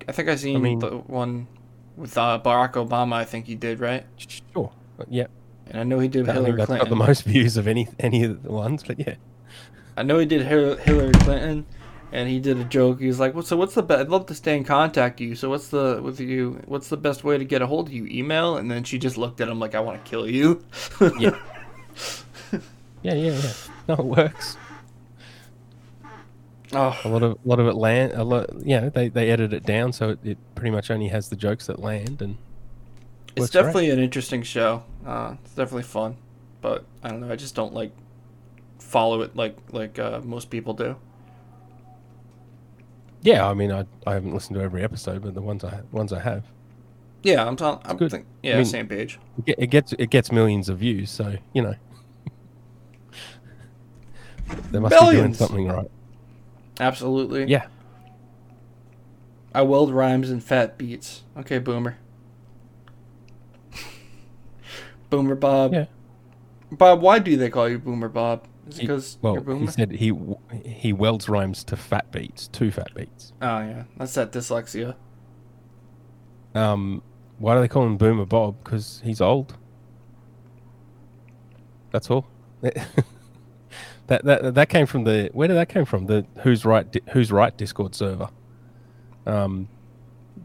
I 0.09 0.12
think 0.12 0.29
I 0.31 0.37
seen 0.37 0.57
I 0.57 0.61
mean- 0.61 0.79
the 0.79 0.91
one 0.99 1.49
with 1.97 2.16
uh, 2.16 2.41
Barack 2.43 2.73
Obama. 2.75 3.14
I 3.14 3.25
think 3.27 3.45
he 3.47 3.57
did 3.57 3.81
right, 3.81 4.07
Sure. 4.55 4.73
Yeah. 5.09 5.26
and 5.68 5.78
I 5.80 5.84
know 5.84 5.98
he 5.98 6.09
did 6.09 6.28
I 6.28 6.32
Hillary 6.34 6.53
Clinton. 6.64 6.78
got 6.78 6.88
the 6.88 6.96
most 6.96 7.22
views 7.32 7.57
of 7.57 7.66
any 7.66 7.88
any 7.98 8.24
of 8.24 8.42
the 8.42 8.51
ones, 8.53 8.82
but 8.82 8.98
yeah. 8.98 9.14
I 9.96 10.03
know 10.03 10.18
he 10.18 10.26
did 10.26 10.42
Hillary 10.46 11.12
Clinton, 11.12 11.66
and 12.12 12.28
he 12.28 12.40
did 12.40 12.59
a 12.59 12.64
joke. 12.64 13.01
He 13.01 13.07
was 13.07 13.20
like, 13.20 13.34
"Well, 13.34 13.42
so 13.42 13.57
what's 13.57 13.74
the 13.74 13.82
best? 13.82 14.01
I'd 14.01 14.09
love 14.09 14.26
to 14.26 14.34
stay 14.34 14.57
in 14.57 14.64
contact 14.64 15.20
with 15.20 15.28
you. 15.28 15.34
So 15.34 15.51
what's 15.51 15.68
the 15.68 16.01
with 16.03 16.20
you? 16.20 16.61
What's 16.66 16.88
the 16.88 16.96
best 16.96 17.22
way 17.24 17.36
to 17.38 17.44
get 17.44 17.61
a 17.62 17.66
hold 17.66 17.88
of 17.88 17.92
you? 17.92 18.07
Email?" 18.07 18.57
And 18.57 18.70
then 18.70 18.84
she 18.84 18.98
just 18.98 19.16
looked 19.18 19.40
at 19.40 19.48
him 19.48 19.59
like, 19.61 19.74
"I 19.74 19.80
want 19.80 20.03
to 20.05 20.11
kill 20.11 20.28
you." 20.28 20.64
Yeah. 21.18 21.38
Yeah, 23.03 23.14
yeah, 23.14 23.32
yeah. 23.32 23.53
No, 23.88 23.94
it 23.94 24.05
works. 24.05 24.59
Oh. 26.72 26.98
A 27.05 27.09
lot 27.09 27.22
of 27.22 27.32
a 27.32 27.48
lot 27.48 27.59
of 27.59 27.66
it 27.66 27.74
land. 27.74 28.12
A 28.12 28.22
lot, 28.22 28.46
yeah. 28.62 28.90
They 28.90 29.09
they 29.09 29.30
edit 29.30 29.53
it 29.55 29.64
down 29.64 29.92
so 29.92 30.11
it, 30.11 30.18
it 30.22 30.38
pretty 30.55 30.70
much 30.70 30.90
only 30.90 31.09
has 31.09 31.28
the 31.30 31.36
jokes 31.36 31.66
that 31.66 31.78
land, 31.80 32.20
and 32.22 32.36
it's 33.37 33.51
definitely 33.51 33.91
an 33.91 33.99
interesting 33.99 34.43
show. 34.43 34.83
Uh, 35.07 35.35
it's 35.45 35.55
definitely 35.55 35.83
fun, 35.85 36.16
but 36.61 36.85
I 37.03 37.09
don't 37.11 37.20
know. 37.20 37.31
I 37.31 37.37
just 37.37 37.55
don't 37.55 37.72
like 37.74 37.93
follow 38.78 39.22
it 39.22 39.37
like 39.37 39.57
like 39.72 39.99
uh, 39.99 40.20
most 40.24 40.51
people 40.51 40.74
do. 40.74 40.97
yeah. 43.22 43.47
I 43.49 43.55
mean, 43.55 43.70
I 43.72 43.85
I 44.07 44.14
haven't 44.14 44.33
listened 44.35 44.57
to 44.59 44.62
every 44.62 44.83
episode, 44.83 45.22
but 45.22 45.35
the 45.35 45.43
ones 45.43 45.64
I 45.64 45.81
ones 45.93 46.12
I 46.12 46.20
have, 46.20 46.45
Yeah, 47.22 47.47
I'm 47.47 47.57
talking. 47.57 47.89
I'm 47.91 47.97
good. 47.97 48.11
think, 48.11 48.24
I 48.45 48.49
yeah, 48.49 48.57
mean- 48.57 48.64
same 48.66 48.89
page. 48.89 49.18
it, 49.47 49.70
gets 49.70 49.93
it 49.95 50.11
gets 50.11 50.31
millions 50.33 50.68
of 50.68 50.78
views. 50.78 51.11
So 51.11 51.37
you 51.53 51.62
know, 51.62 51.74
they 54.70 54.78
must 54.78 54.95
be 54.99 55.11
doing 55.16 55.35
something 55.35 55.68
right. 55.68 55.91
Absolutely. 56.78 57.45
Yeah. 57.45 57.66
I 59.55 59.62
weld 59.62 59.93
rhymes 59.93 60.31
and 60.31 60.43
fat 60.43 60.78
beats. 60.78 61.22
Okay, 61.37 61.59
boomer. 61.59 61.99
Boomer 65.11 65.34
Bob. 65.34 65.74
Yeah. 65.74 65.86
Bob, 66.72 67.00
why 67.00 67.18
do 67.18 67.36
they 67.36 67.50
call 67.50 67.68
you 67.68 67.78
Boomer 67.78 68.08
Bob? 68.08 68.46
Is 68.68 68.78
it 68.78 68.80
because 68.82 69.18
well, 69.20 69.34
you're 69.34 69.42
Boomer? 69.42 69.66
he 69.66 69.66
said 69.66 69.90
he 69.90 70.12
he 70.64 70.92
welds 70.92 71.28
rhymes 71.28 71.64
to 71.64 71.76
fat 71.76 72.11
beats, 72.12 72.48
two 72.48 72.70
fat 72.70 72.94
beats. 72.94 73.32
oh 73.42 73.58
yeah, 73.58 73.84
that's 73.96 74.14
that 74.14 74.32
dyslexia. 74.32 74.94
Um, 76.54 77.02
why 77.38 77.54
do 77.54 77.61
they 77.61 77.68
call 77.68 77.84
him 77.86 77.96
Boomer 77.96 78.26
Bob? 78.26 78.62
Because 78.62 79.00
he's 79.04 79.20
old. 79.20 79.56
That's 81.92 82.11
all. 82.11 82.26
that 82.61 84.24
that 84.24 84.54
that 84.54 84.68
came 84.68 84.86
from 84.86 85.04
the 85.04 85.30
where 85.32 85.48
did 85.48 85.56
that 85.56 85.68
came 85.68 85.84
from? 85.84 86.06
The 86.06 86.24
Who's 86.42 86.64
Right 86.64 86.86
Who's 87.11 87.32
Right 87.32 87.56
Discord 87.56 87.94
server. 87.94 88.28
Um, 89.26 89.68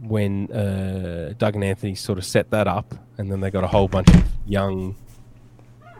when 0.02 0.52
uh, 0.52 1.34
Doug 1.38 1.56
and 1.56 1.64
Anthony 1.64 1.96
sort 1.96 2.18
of 2.18 2.26
set 2.26 2.50
that 2.52 2.68
up, 2.68 2.96
and 3.18 3.32
then 3.32 3.42
they 3.42 3.50
got 3.50 3.64
a 3.64 3.68
whole 3.68 3.88
bunch 3.88 4.10
of 4.10 4.24
young 4.46 4.96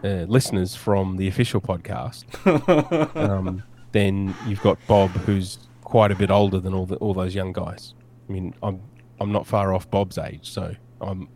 uh, 0.04 0.26
listeners 0.28 0.76
from 0.76 1.18
the 1.18 1.28
official 1.28 1.62
podcast. 1.62 2.26
um, 3.16 3.64
then 3.92 4.36
you've 4.48 4.62
got 4.62 4.78
Bob, 4.88 5.10
who's 5.12 5.60
quite 5.84 6.12
a 6.12 6.16
bit 6.16 6.30
older 6.32 6.60
than 6.60 6.74
all 6.74 6.86
the, 6.86 6.96
all 6.98 7.14
those 7.14 7.34
young 7.36 7.54
guys. 7.54 7.94
I 8.28 8.34
mean, 8.34 8.54
I'm 8.62 8.82
I'm 9.20 9.32
not 9.32 9.48
far 9.48 9.74
off 9.74 9.90
Bob's 9.90 10.18
age, 10.18 10.52
so 10.52 10.76
I'm 11.02 11.28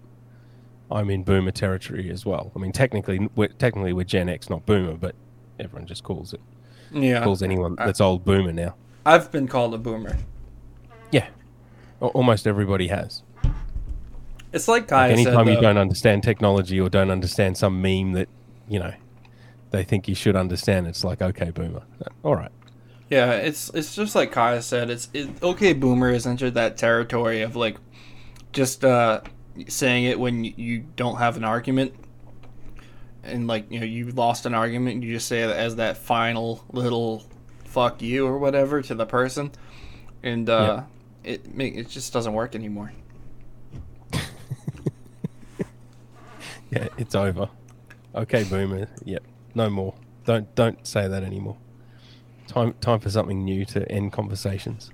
I'm 0.91 1.09
in 1.09 1.23
Boomer 1.23 1.51
territory 1.51 2.09
as 2.09 2.25
well. 2.25 2.51
I 2.55 2.59
mean, 2.59 2.71
technically 2.71 3.29
we're 3.35 3.47
technically 3.47 3.93
we're 3.93 4.03
Gen 4.03 4.27
X, 4.29 4.49
not 4.49 4.65
Boomer, 4.65 4.95
but 4.95 5.15
everyone 5.59 5.87
just 5.87 6.03
calls 6.03 6.33
it 6.33 6.41
yeah, 6.91 7.23
calls 7.23 7.43
anyone 7.43 7.75
I- 7.77 7.85
that's 7.87 8.01
old 8.01 8.25
Boomer 8.25 8.53
now. 8.53 8.75
I've 9.05 9.31
been 9.31 9.47
called 9.47 9.73
a 9.73 9.77
boomer. 9.77 10.17
Yeah, 11.11 11.27
Al- 12.01 12.09
almost 12.09 12.45
everybody 12.45 12.87
has. 12.89 13.23
It's 14.53 14.67
like 14.67 14.87
Kai 14.87 15.09
Like 15.09 15.17
said. 15.17 15.35
anytime 15.35 15.47
you 15.49 15.55
though. 15.55 15.61
don't 15.61 15.77
understand 15.77 16.23
technology 16.23 16.79
or 16.79 16.89
don't 16.89 17.11
understand 17.11 17.57
some 17.57 17.81
meme 17.81 18.13
that 18.13 18.29
you 18.67 18.79
know 18.79 18.93
they 19.71 19.83
think 19.83 20.07
you 20.07 20.15
should 20.15 20.35
understand, 20.35 20.87
it's 20.87 21.03
like 21.03 21.21
okay, 21.21 21.51
Boomer, 21.51 21.83
all 22.23 22.35
right. 22.35 22.51
Yeah, 23.09 23.33
it's 23.33 23.69
it's 23.73 23.95
just 23.95 24.15
like 24.15 24.31
Kaya 24.31 24.61
said. 24.61 24.89
It's 24.89 25.09
it, 25.13 25.29
okay. 25.41 25.73
Boomer 25.73 26.11
has 26.13 26.27
entered 26.27 26.53
that 26.55 26.77
territory 26.77 27.41
of 27.41 27.55
like 27.55 27.77
just 28.53 28.85
uh, 28.85 29.21
saying 29.67 30.05
it 30.05 30.19
when 30.19 30.43
you 30.43 30.85
don't 30.95 31.17
have 31.17 31.35
an 31.37 31.43
argument, 31.43 31.93
and 33.23 33.47
like 33.47 33.71
you 33.71 33.79
know 33.79 33.85
you 33.85 34.11
lost 34.11 34.45
an 34.45 34.53
argument. 34.53 35.03
You 35.03 35.13
just 35.13 35.27
say 35.27 35.41
it 35.41 35.49
as 35.49 35.77
that 35.77 35.97
final 35.97 36.63
little 36.71 37.23
fuck 37.65 38.01
you 38.01 38.27
or 38.27 38.37
whatever 38.37 38.81
to 38.83 38.93
the 38.95 39.05
person, 39.05 39.51
and 40.21 40.47
uh, 40.49 40.83
it 41.23 41.41
it 41.57 41.89
just 41.89 42.13
doesn't 42.13 42.33
work 42.33 42.53
anymore. 42.55 42.93
Yeah, 46.71 46.87
it's 46.97 47.15
over. 47.15 47.49
Okay, 48.15 48.43
boomer. 48.43 48.87
Yep, 49.05 49.23
no 49.55 49.69
more. 49.69 49.93
Don't 50.25 50.53
don't 50.55 50.85
say 50.85 51.07
that 51.07 51.23
anymore. 51.23 51.57
Time 52.47 52.73
time 52.81 52.99
for 52.99 53.09
something 53.09 53.43
new 53.43 53.65
to 53.65 53.89
end 53.91 54.11
conversations. 54.11 54.91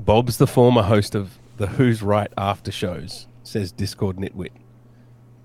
Bob's 0.00 0.38
the 0.38 0.46
former 0.46 0.82
host 0.82 1.14
of 1.14 1.38
the 1.56 1.66
Who's 1.66 2.02
Right 2.02 2.30
after 2.36 2.70
shows, 2.70 3.26
says 3.42 3.72
Discord 3.72 4.16
Nitwit. 4.16 4.50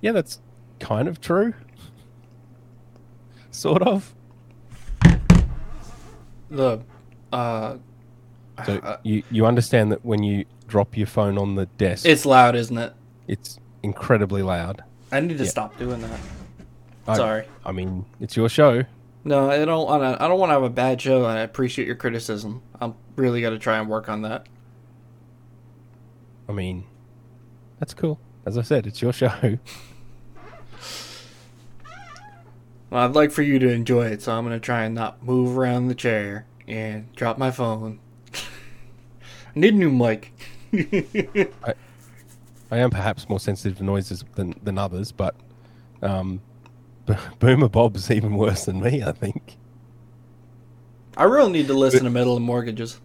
Yeah, 0.01 0.11
that's 0.11 0.39
kind 0.79 1.07
of 1.07 1.21
true. 1.21 1.53
Sort 3.51 3.81
of. 3.81 4.13
The 6.49 6.81
uh, 7.31 7.77
So 8.65 8.77
uh, 8.77 8.97
you 9.03 9.23
you 9.31 9.45
understand 9.45 9.91
that 9.93 10.05
when 10.05 10.21
you 10.23 10.45
drop 10.67 10.97
your 10.97 11.07
phone 11.07 11.37
on 11.37 11.55
the 11.55 11.65
desk, 11.65 12.05
it's 12.05 12.25
loud, 12.25 12.55
isn't 12.55 12.77
it? 12.77 12.93
it's 13.27 13.57
incredibly 13.83 14.41
loud. 14.41 14.83
I 15.11 15.19
need 15.19 15.37
to 15.37 15.43
Yeah. 15.43 15.49
stop 15.49 15.77
doing 15.77 16.01
that. 16.01 16.19
I- 17.07 17.15
Sorry. 17.17 17.45
I 17.65 17.71
mean, 17.71 18.05
it's 18.19 18.35
your 18.37 18.47
show. 18.49 18.83
No, 19.23 19.49
I 19.51 19.63
don't 19.65 19.85
want 19.87 20.01
to. 20.03 20.23
I 20.23 20.27
don't 20.27 20.39
want 20.39 20.49
to 20.49 20.53
have 20.53 20.63
a 20.63 20.69
bad 20.69 20.99
show, 21.01 21.25
and 21.25 21.37
I 21.37 21.41
appreciate 21.41 21.85
your 21.85 21.95
criticism. 21.95 22.61
I'm 22.79 22.95
really 23.15 23.41
gonna 23.41 23.59
try 23.59 23.77
and 23.77 23.87
work 23.89 24.09
on 24.09 24.23
that. 24.23 24.47
I 26.49 26.53
mean, 26.53 26.85
that's 27.79 27.93
cool. 27.93 28.19
As 28.45 28.57
I 28.57 28.63
said, 28.63 28.87
it's 28.87 29.01
your 29.01 29.13
show. 29.13 29.31
Well, 32.89 33.03
I'd 33.05 33.13
like 33.15 33.31
for 33.31 33.41
you 33.43 33.59
to 33.59 33.69
enjoy 33.69 34.07
it, 34.07 34.21
so 34.23 34.33
I'm 34.33 34.43
gonna 34.43 34.59
try 34.59 34.83
and 34.83 34.95
not 34.95 35.23
move 35.23 35.57
around 35.57 35.87
the 35.87 35.95
chair 35.95 36.45
and 36.67 37.13
drop 37.15 37.37
my 37.37 37.51
phone. 37.51 37.99
I 38.33 38.39
need 39.59 39.73
a 39.75 39.77
new 39.77 39.91
mic. 39.91 40.33
I 40.73 41.73
am 42.77 42.89
perhaps 42.89 43.27
more 43.29 43.39
sensitive 43.39 43.77
to 43.79 43.83
noises 43.83 44.23
than, 44.35 44.53
than 44.63 44.77
others, 44.77 45.11
but 45.11 45.35
um, 46.01 46.41
B- 47.05 47.15
Boomer 47.39 47.69
Bob's 47.69 48.09
even 48.09 48.35
worse 48.35 48.65
than 48.65 48.81
me, 48.81 49.03
I 49.03 49.11
think. 49.11 49.57
I 51.17 51.23
really 51.25 51.51
need 51.51 51.67
to 51.67 51.73
listen 51.73 52.05
to 52.05 52.09
Metal 52.09 52.37
and 52.37 52.45
Mortgages. 52.45 53.01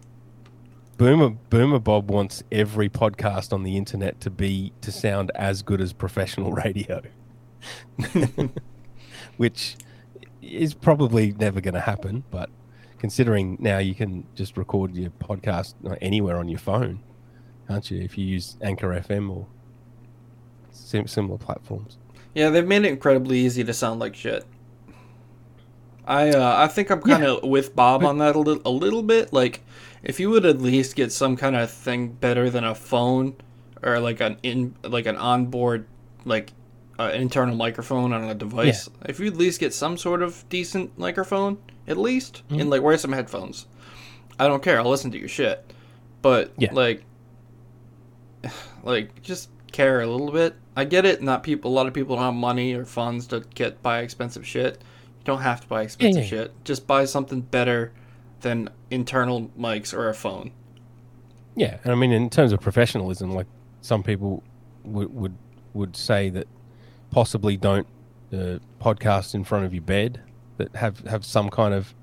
Boomer 0.97 1.29
Boomer 1.29 1.79
Bob 1.79 2.09
wants 2.09 2.43
every 2.51 2.89
podcast 2.89 3.53
on 3.53 3.63
the 3.63 3.77
internet 3.77 4.19
to 4.21 4.31
be 4.31 4.73
to 4.81 4.91
sound 4.91 5.31
as 5.35 5.61
good 5.61 5.79
as 5.79 5.93
professional 5.93 6.51
radio, 6.53 7.03
which 9.37 9.75
is 10.41 10.73
probably 10.73 11.33
never 11.33 11.61
going 11.61 11.75
to 11.75 11.81
happen. 11.81 12.23
But 12.31 12.49
considering 12.97 13.57
now 13.59 13.77
you 13.77 13.93
can 13.93 14.25
just 14.33 14.57
record 14.57 14.95
your 14.95 15.11
podcast 15.11 15.75
uh, 15.85 15.95
anywhere 16.01 16.37
on 16.37 16.47
your 16.47 16.59
phone, 16.59 17.03
can't 17.67 17.91
you? 17.91 18.01
If 18.01 18.17
you 18.17 18.25
use 18.25 18.57
Anchor 18.61 18.89
FM 18.89 19.29
or 19.29 19.45
similar 20.77 21.37
platforms. 21.37 21.97
Yeah, 22.33 22.49
they've 22.49 22.67
made 22.67 22.85
it 22.85 22.89
incredibly 22.89 23.39
easy 23.39 23.63
to 23.63 23.73
sound 23.73 23.99
like 23.99 24.15
shit. 24.15 24.45
I 26.05 26.29
uh, 26.29 26.55
I 26.57 26.67
think 26.67 26.89
I'm 26.89 27.01
kind 27.01 27.23
of 27.23 27.43
with 27.43 27.75
Bob 27.75 28.03
on 28.03 28.19
that 28.19 28.35
a 28.35 28.39
little 28.39 28.61
a 28.65 28.69
little 28.71 29.03
bit. 29.03 29.33
Like, 29.33 29.61
if 30.03 30.19
you 30.19 30.29
would 30.29 30.45
at 30.45 30.61
least 30.61 30.95
get 30.95 31.11
some 31.11 31.35
kind 31.35 31.55
of 31.55 31.69
thing 31.69 32.09
better 32.09 32.49
than 32.49 32.63
a 32.63 32.73
phone 32.75 33.35
or 33.83 33.99
like 33.99 34.21
an 34.21 34.37
in 34.43 34.75
like 34.83 35.05
an 35.05 35.17
onboard 35.17 35.85
like 36.23 36.53
uh, 36.99 37.11
internal 37.13 37.55
microphone 37.55 38.13
on 38.13 38.23
a 38.23 38.33
device. 38.35 38.89
If 39.05 39.19
you 39.19 39.27
at 39.27 39.35
least 39.35 39.59
get 39.59 39.73
some 39.73 39.97
sort 39.97 40.21
of 40.21 40.47
decent 40.49 40.97
microphone, 40.97 41.57
at 41.87 41.97
least, 41.97 42.43
Mm-hmm. 42.49 42.61
and 42.61 42.69
like 42.69 42.81
wear 42.81 42.97
some 42.97 43.11
headphones. 43.11 43.67
I 44.39 44.47
don't 44.47 44.63
care. 44.63 44.79
I'll 44.79 44.89
listen 44.89 45.11
to 45.11 45.19
your 45.19 45.27
shit. 45.27 45.73
But 46.21 46.51
Yeah. 46.57 46.73
like, 46.73 47.03
like 48.83 49.21
just 49.21 49.49
care 49.77 50.01
a 50.01 50.07
little 50.07 50.31
bit. 50.31 50.55
I 50.75 50.85
get 50.85 51.05
it. 51.05 51.21
Not 51.21 51.43
people. 51.43 51.71
A 51.71 51.75
lot 51.75 51.87
of 51.87 51.93
people 51.93 52.15
don't 52.15 52.25
have 52.25 52.33
money 52.33 52.73
or 52.73 52.83
funds 52.83 53.27
to 53.27 53.41
get 53.53 53.81
buy 53.83 53.99
expensive 53.99 54.45
shit. 54.45 54.81
You 55.19 55.23
don't 55.23 55.41
have 55.41 55.61
to 55.61 55.67
buy 55.67 55.83
expensive 55.83 56.23
yeah. 56.23 56.29
shit. 56.29 56.63
Just 56.65 56.87
buy 56.87 57.05
something 57.05 57.41
better 57.41 57.93
than 58.41 58.69
internal 58.89 59.51
mics 59.57 59.93
or 59.93 60.09
a 60.09 60.13
phone. 60.13 60.51
Yeah, 61.55 61.77
and 61.83 61.91
I 61.91 61.95
mean, 61.95 62.11
in 62.11 62.29
terms 62.29 62.51
of 62.51 62.59
professionalism, 62.59 63.31
like 63.31 63.47
some 63.81 64.03
people 64.03 64.43
would 64.83 65.13
would 65.13 65.35
would 65.73 65.95
say 65.95 66.29
that 66.29 66.47
possibly 67.11 67.55
don't 67.57 67.87
uh, 68.33 68.59
podcast 68.81 69.35
in 69.35 69.43
front 69.43 69.65
of 69.65 69.73
your 69.73 69.83
bed, 69.83 70.21
that 70.57 70.75
have 70.75 70.99
have 71.01 71.23
some 71.23 71.49
kind 71.49 71.73
of 71.73 71.93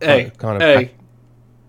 Hey, 0.00 0.30
kind 0.38 0.62
of 0.62 0.90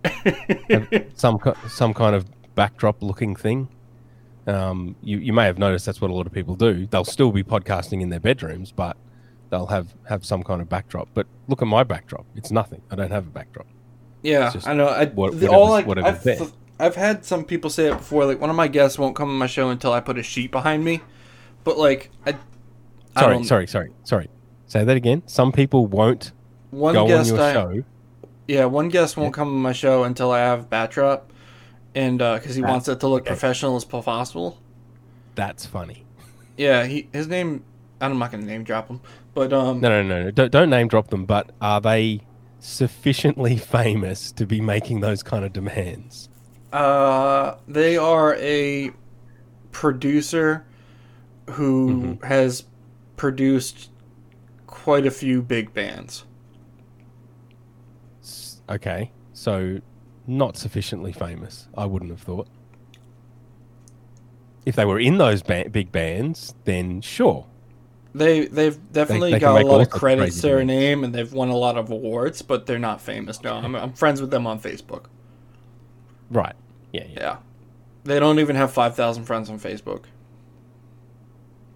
hey. 0.03 1.07
some 1.15 1.39
some 1.67 1.93
kind 1.93 2.15
of 2.15 2.25
backdrop 2.55 3.01
looking 3.01 3.35
thing. 3.35 3.69
Um, 4.47 4.95
you 5.03 5.17
you 5.19 5.33
may 5.33 5.45
have 5.45 5.57
noticed 5.59 5.85
that's 5.85 6.01
what 6.01 6.09
a 6.09 6.13
lot 6.13 6.25
of 6.27 6.33
people 6.33 6.55
do. 6.55 6.87
They'll 6.87 7.03
still 7.05 7.31
be 7.31 7.43
podcasting 7.43 8.01
in 8.01 8.09
their 8.09 8.19
bedrooms, 8.19 8.71
but 8.71 8.97
they'll 9.49 9.67
have 9.67 9.93
have 10.07 10.25
some 10.25 10.43
kind 10.43 10.61
of 10.61 10.69
backdrop. 10.69 11.09
But 11.13 11.27
look 11.47 11.61
at 11.61 11.67
my 11.67 11.83
backdrop; 11.83 12.25
it's 12.35 12.51
nothing. 12.51 12.81
I 12.89 12.95
don't 12.95 13.11
have 13.11 13.27
a 13.27 13.29
backdrop. 13.31 13.67
Yeah, 14.23 14.51
I 14.65 14.73
know. 14.73 14.87
I, 14.87 15.05
what- 15.05 15.39
the, 15.39 15.47
all 15.47 15.81
whatever's 15.81 16.25
I've. 16.41 16.53
I've 16.81 16.95
had 16.95 17.25
some 17.25 17.43
people 17.43 17.69
say 17.69 17.87
it 17.91 17.97
before. 17.97 18.25
Like 18.25 18.39
one 18.39 18.49
of 18.49 18.55
my 18.55 18.69
guests 18.69 18.97
won't 18.97 19.15
come 19.15 19.29
on 19.29 19.35
my 19.35 19.47
show 19.47 19.69
until 19.69 19.91
I 19.91 19.99
put 19.99 20.17
a 20.17 20.23
sheet 20.23 20.49
behind 20.51 20.83
me. 20.85 21.01
But 21.65 21.77
like, 21.77 22.09
I, 22.25 22.35
I 23.15 23.21
Sorry, 23.21 23.43
sorry, 23.43 23.67
sorry, 23.67 23.91
sorry. 24.05 24.29
Say 24.65 24.83
that 24.85 24.95
again. 24.95 25.23
Some 25.25 25.51
people 25.51 25.87
won't 25.87 26.31
One 26.71 26.93
go 26.93 27.01
on 27.03 27.25
your 27.25 27.41
I, 27.41 27.53
show. 27.53 27.83
yeah, 28.47 28.63
one 28.65 28.87
guest 28.87 29.17
won't 29.17 29.33
come 29.33 29.49
on 29.49 29.61
my 29.61 29.73
show 29.73 30.03
until 30.03 30.31
I 30.31 30.39
have 30.39 30.69
backdrop, 30.69 31.33
and 31.95 32.19
because 32.19 32.55
he 32.55 32.61
That- 32.61 32.69
wants 32.69 32.87
it 32.87 32.99
to 33.01 33.07
look 33.07 33.21
okay. 33.23 33.29
professional 33.29 33.75
as 33.75 33.85
possible. 33.85 34.57
That's 35.35 35.65
funny. 35.65 36.05
Yeah, 36.57 36.85
he 36.85 37.07
his 37.13 37.27
name. 37.27 37.63
I'm 38.01 38.17
not 38.17 38.31
gonna 38.31 38.45
name 38.45 38.63
drop 38.63 38.87
him, 38.87 39.01
but 39.33 39.51
um, 39.53 39.81
No, 39.81 39.89
no, 39.89 40.03
no, 40.03 40.23
no. 40.23 40.31
Don't, 40.31 40.51
don't 40.51 40.69
name 40.69 40.87
drop 40.87 41.09
them. 41.09 41.25
But 41.25 41.51
are 41.61 41.81
they 41.81 42.21
sufficiently 42.59 43.57
famous 43.77 44.31
to 44.33 44.45
be 44.45 44.61
making 44.61 44.99
those 45.01 45.23
kind 45.23 45.43
of 45.45 45.51
demands? 45.53 46.29
Uh, 46.71 47.55
they 47.67 47.97
are 47.97 48.35
a 48.35 48.91
producer 49.71 50.65
who 51.51 51.89
Mm-hmm. 52.17 52.25
has 52.25 52.63
produced 53.17 53.89
quite 54.67 55.05
a 55.05 55.11
few 55.11 55.41
big 55.41 55.73
bands. 55.73 56.23
Okay, 58.69 59.11
so 59.33 59.79
not 60.29 60.55
sufficiently 60.57 61.11
famous. 61.11 61.67
I 61.75 61.85
wouldn't 61.85 62.11
have 62.11 62.21
thought. 62.21 62.47
If 64.65 64.75
they 64.75 64.85
were 64.85 64.99
in 64.99 65.17
those 65.17 65.41
ba- 65.41 65.69
big 65.71 65.91
bands, 65.91 66.53
then 66.65 67.01
sure. 67.01 67.47
They 68.13 68.45
they've 68.47 68.77
definitely 68.91 69.31
they 69.31 69.39
can 69.39 69.53
got 69.53 69.61
a 69.61 69.65
lot 69.65 69.81
of 69.81 69.89
credits 69.89 70.41
to 70.41 70.47
their 70.47 70.63
name, 70.63 71.03
and 71.03 71.13
they've 71.13 71.31
won 71.31 71.49
a 71.49 71.55
lot 71.55 71.77
of 71.77 71.89
awards, 71.91 72.41
but 72.41 72.65
they're 72.65 72.79
not 72.79 73.01
famous. 73.01 73.41
No, 73.43 73.55
I'm, 73.55 73.75
I'm 73.75 73.93
friends 73.93 74.21
with 74.21 74.31
them 74.31 74.47
on 74.47 74.59
Facebook. 74.59 75.05
Right. 76.29 76.55
Yeah, 76.91 77.05
yeah, 77.09 77.19
Yeah, 77.19 77.37
they 78.03 78.19
don't 78.19 78.39
even 78.39 78.55
have 78.55 78.71
five 78.71 78.95
thousand 78.95 79.25
friends 79.25 79.49
on 79.49 79.59
Facebook. 79.59 80.05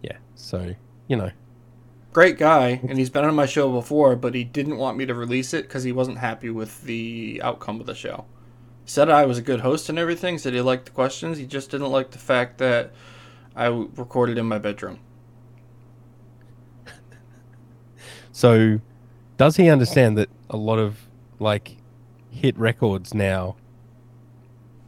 yeah. 0.01 0.17
So 0.35 0.75
you 1.07 1.15
know, 1.15 1.31
Great 2.13 2.37
guy, 2.37 2.79
and 2.87 2.99
he's 2.99 3.09
been 3.09 3.25
on 3.25 3.33
my 3.35 3.47
show 3.47 3.71
before, 3.71 4.15
but 4.15 4.35
he 4.35 4.43
didn't 4.43 4.77
want 4.77 4.97
me 4.97 5.05
to 5.07 5.15
release 5.15 5.53
it 5.53 5.63
because 5.63 5.83
he 5.83 5.91
wasn't 5.91 6.19
happy 6.19 6.49
with 6.51 6.83
the 6.83 7.41
outcome 7.43 7.79
of 7.79 7.87
the 7.87 7.95
show. 7.95 8.25
Said 8.85 9.09
I 9.09 9.25
was 9.25 9.37
a 9.37 9.41
good 9.41 9.61
host 9.61 9.89
and 9.89 9.97
everything. 9.97 10.37
Said 10.37 10.53
he 10.53 10.61
liked 10.61 10.85
the 10.85 10.91
questions. 10.91 11.37
He 11.37 11.45
just 11.45 11.71
didn't 11.71 11.91
like 11.91 12.11
the 12.11 12.17
fact 12.17 12.57
that 12.57 12.91
I 13.55 13.67
recorded 13.67 14.37
in 14.37 14.45
my 14.45 14.57
bedroom. 14.57 14.99
So, 18.35 18.79
does 19.37 19.57
he 19.57 19.69
understand 19.69 20.17
that 20.17 20.27
a 20.49 20.57
lot 20.57 20.79
of 20.79 21.07
like 21.37 21.77
hit 22.31 22.57
records 22.57 23.13
now 23.13 23.55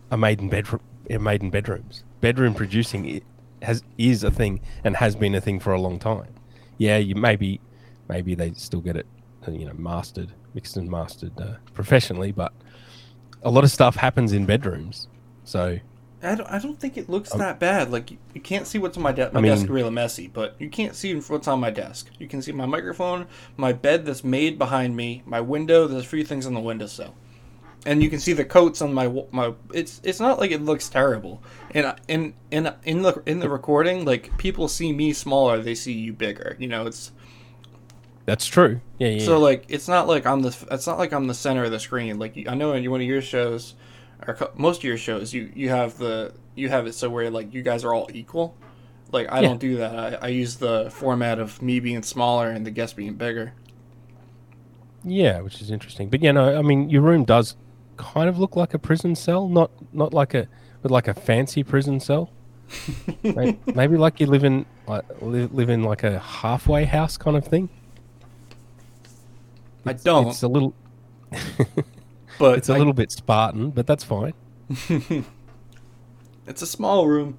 are 0.09 0.17
made 0.17 0.41
in 0.41 0.49
bedroom, 0.49 0.81
made 1.07 1.43
in 1.43 1.51
bedrooms? 1.51 2.03
Bedroom 2.21 2.55
producing 2.55 3.21
has 3.61 3.83
is 3.99 4.23
a 4.23 4.31
thing 4.31 4.61
and 4.83 4.95
has 4.97 5.15
been 5.15 5.35
a 5.35 5.41
thing 5.41 5.59
for 5.59 5.73
a 5.73 5.79
long 5.79 5.99
time. 5.99 6.33
Yeah, 6.79 6.97
you 6.97 7.13
maybe 7.13 7.61
maybe 8.09 8.33
they 8.33 8.53
still 8.53 8.81
get 8.81 8.97
it, 8.97 9.07
uh, 9.47 9.51
you 9.51 9.65
know, 9.65 9.73
mastered, 9.73 10.33
mixed 10.53 10.75
and 10.77 10.89
mastered 10.89 11.39
uh, 11.39 11.55
professionally, 11.73 12.31
but 12.31 12.51
a 13.45 13.51
lot 13.51 13.63
of 13.63 13.71
stuff 13.71 13.95
happens 13.95 14.33
in 14.33 14.45
bedrooms. 14.45 15.07
So, 15.45 15.79
I 16.23 16.35
don't, 16.35 16.47
I 16.49 16.57
don't 16.57 16.79
think 16.79 16.97
it 16.97 17.07
looks 17.07 17.33
oh. 17.33 17.37
that 17.37 17.59
bad. 17.59 17.91
Like 17.91 18.11
you, 18.11 18.17
you 18.33 18.41
can't 18.41 18.65
see 18.65 18.79
what's 18.79 18.97
on 18.97 19.03
my 19.03 19.11
desk. 19.11 19.33
My 19.33 19.39
I 19.39 19.43
mean- 19.43 19.51
desk 19.51 19.63
is 19.65 19.69
really 19.69 19.91
messy, 19.91 20.27
but 20.27 20.55
you 20.59 20.69
can't 20.69 20.95
see 20.95 21.13
what's 21.15 21.47
on 21.47 21.59
my 21.59 21.69
desk. 21.69 22.09
You 22.19 22.27
can 22.27 22.41
see 22.41 22.51
my 22.51 22.65
microphone, 22.65 23.27
my 23.55 23.71
bed 23.71 24.05
that's 24.05 24.23
made 24.23 24.57
behind 24.57 24.97
me, 24.97 25.21
my 25.25 25.39
window. 25.39 25.87
There's 25.87 26.03
a 26.03 26.07
few 26.07 26.25
things 26.25 26.47
on 26.47 26.55
the 26.55 26.59
windowsill, 26.59 27.13
and 27.85 28.01
you 28.01 28.09
can 28.09 28.19
see 28.19 28.33
the 28.33 28.45
coats 28.45 28.81
on 28.81 28.93
my 28.93 29.07
my. 29.31 29.53
It's 29.71 30.01
it's 30.03 30.19
not 30.19 30.39
like 30.39 30.49
it 30.49 30.63
looks 30.63 30.89
terrible. 30.89 31.43
And 31.71 31.95
in 32.07 32.33
in 32.49 32.73
in 32.83 33.03
the 33.03 33.21
in 33.27 33.39
the 33.39 33.49
recording, 33.49 34.05
like 34.05 34.35
people 34.39 34.67
see 34.67 34.91
me 34.91 35.13
smaller, 35.13 35.61
they 35.61 35.75
see 35.75 35.93
you 35.93 36.13
bigger. 36.13 36.57
You 36.59 36.67
know, 36.67 36.87
it's 36.87 37.11
that's 38.25 38.45
true. 38.45 38.81
Yeah, 38.97 39.09
yeah. 39.09 39.25
so 39.25 39.39
like 39.39 39.65
it's 39.69 39.87
not 39.87 40.07
like 40.07 40.25
I'm 40.25 40.41
the 40.41 40.55
it's 40.71 40.87
not 40.87 40.97
like 40.97 41.13
I'm 41.13 41.27
the 41.27 41.33
center 41.33 41.63
of 41.63 41.71
the 41.71 41.79
screen. 41.79 42.17
Like 42.19 42.45
I 42.47 42.55
know 42.55 42.73
in 42.73 42.89
one 42.89 43.01
of 43.01 43.07
your 43.07 43.21
shows, 43.21 43.75
or 44.27 44.37
most 44.55 44.79
of 44.79 44.83
your 44.83 44.97
shows, 44.97 45.33
you 45.33 45.51
you 45.55 45.69
have 45.69 45.97
the 45.97 46.33
you 46.55 46.69
have 46.69 46.87
it 46.87 46.93
so 46.95 47.09
where 47.09 47.29
like 47.29 47.53
you 47.53 47.61
guys 47.61 47.83
are 47.83 47.93
all 47.93 48.09
equal. 48.13 48.55
Like 49.11 49.31
I 49.31 49.41
Yeah. 49.41 49.47
don't 49.49 49.59
do 49.59 49.77
that. 49.77 50.23
I, 50.23 50.25
I 50.25 50.29
use 50.29 50.55
the 50.57 50.89
format 50.91 51.39
of 51.39 51.61
me 51.61 51.79
being 51.79 52.01
smaller 52.03 52.49
and 52.49 52.65
the 52.65 52.71
guest 52.71 52.95
being 52.95 53.13
bigger. 53.15 53.53
Yeah, 55.03 55.41
which 55.41 55.61
is 55.61 55.69
interesting. 55.69 56.09
But 56.09 56.21
yeah, 56.21 56.31
no, 56.31 56.57
I 56.57 56.61
mean, 56.61 56.89
your 56.89 57.01
room 57.03 57.23
does 57.25 57.55
kind 57.97 58.27
of 58.27 58.39
look 58.39 58.55
like 58.55 58.73
a 58.73 58.79
prison 58.79 59.15
cell, 59.15 59.47
not 59.47 59.71
not 59.93 60.13
like 60.13 60.33
a 60.33 60.47
but 60.81 60.91
like 60.91 61.07
a 61.07 61.13
fancy 61.13 61.63
prison 61.63 61.99
cell. 61.99 62.31
May- 63.23 63.57
Maybe 63.73 63.97
like 63.97 64.19
you 64.19 64.25
live 64.25 64.43
in 64.43 64.65
like 64.87 65.03
live, 65.21 65.53
live 65.53 65.69
in 65.69 65.83
like 65.83 66.03
a 66.03 66.17
halfway 66.19 66.85
house 66.85 67.17
kind 67.17 67.37
of 67.37 67.45
thing. 67.45 67.69
I 69.85 69.93
don't, 69.93 70.27
It's 70.27 70.43
a 70.43 70.47
little 70.47 70.73
but 72.39 72.57
it's 72.57 72.69
a 72.69 72.73
I- 72.73 72.77
little 72.77 72.93
bit 72.93 73.11
Spartan, 73.11 73.69
but 73.71 73.85
that's 73.87 74.03
fine. 74.03 74.33
it's 76.47 76.61
a 76.61 76.67
small 76.67 77.07
room. 77.07 77.37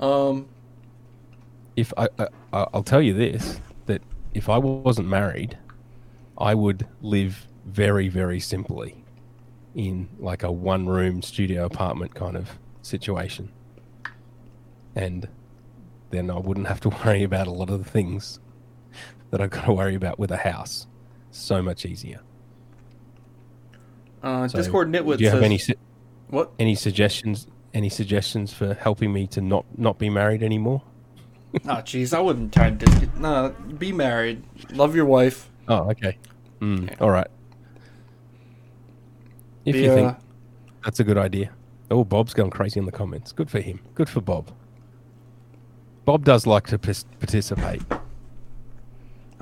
Um, 0.00 0.48
If 1.76 1.92
I, 1.96 2.08
I 2.18 2.26
I- 2.52 2.66
I'll 2.74 2.82
tell 2.82 3.02
you 3.02 3.14
this 3.14 3.60
that 3.86 4.02
if 4.34 4.48
I 4.48 4.58
wasn't 4.58 5.08
married, 5.08 5.58
I 6.38 6.54
would 6.54 6.86
live 7.00 7.46
very 7.66 8.08
very 8.08 8.40
simply 8.40 9.04
in 9.74 10.08
like 10.18 10.42
a 10.42 10.52
one 10.52 10.86
room 10.86 11.22
studio 11.22 11.64
apartment 11.64 12.14
kind 12.14 12.36
of 12.36 12.58
situation. 12.82 13.50
And 14.94 15.28
then 16.10 16.30
I 16.30 16.38
wouldn't 16.38 16.66
have 16.66 16.80
to 16.80 16.88
worry 17.04 17.22
about 17.22 17.46
a 17.46 17.50
lot 17.52 17.70
of 17.70 17.82
the 17.82 17.90
things 17.90 18.38
that 19.30 19.40
I've 19.40 19.50
got 19.50 19.64
to 19.64 19.72
worry 19.72 19.94
about 19.94 20.18
with 20.18 20.30
a 20.30 20.36
house. 20.36 20.86
So 21.32 21.60
much 21.62 21.84
easier. 21.84 22.20
uh, 24.22 24.46
So, 24.48 24.58
Discord 24.58 24.88
Nitwit 24.92 25.16
Do 25.18 25.24
you 25.24 25.30
says 25.30 25.34
have 25.34 25.42
any 25.42 25.58
su- 25.58 25.74
what? 26.28 26.52
any 26.58 26.74
suggestions? 26.74 27.46
Any 27.74 27.88
suggestions 27.88 28.52
for 28.52 28.74
helping 28.74 29.12
me 29.12 29.26
to 29.28 29.40
not 29.40 29.64
not 29.78 29.98
be 29.98 30.10
married 30.10 30.42
anymore? 30.42 30.82
Oh, 31.54 31.58
jeez, 31.84 32.14
I 32.16 32.20
wouldn't 32.20 32.52
try 32.52 32.70
to 32.70 32.76
dis- 32.76 33.08
no. 33.18 33.54
Be 33.78 33.92
married, 33.92 34.42
love 34.72 34.94
your 34.94 35.06
wife. 35.06 35.50
Oh, 35.68 35.90
okay. 35.90 36.18
Mm, 36.60 36.88
Yeah. 36.90 36.96
All 37.00 37.10
right. 37.10 37.28
If 39.64 39.76
you 39.76 39.90
uh, 39.90 39.94
think 39.94 40.16
that's 40.84 41.00
a 41.00 41.04
good 41.04 41.18
idea. 41.18 41.50
Oh, 41.90 42.04
Bob's 42.04 42.34
gone 42.34 42.50
crazy 42.50 42.78
in 42.80 42.86
the 42.86 42.92
comments. 42.92 43.32
Good 43.32 43.50
for 43.50 43.60
him. 43.60 43.80
Good 43.94 44.08
for 44.08 44.20
Bob. 44.20 44.50
Bob 46.04 46.24
does 46.24 46.46
like 46.46 46.66
to 46.68 46.78
pis- 46.78 47.04
participate. 47.20 47.82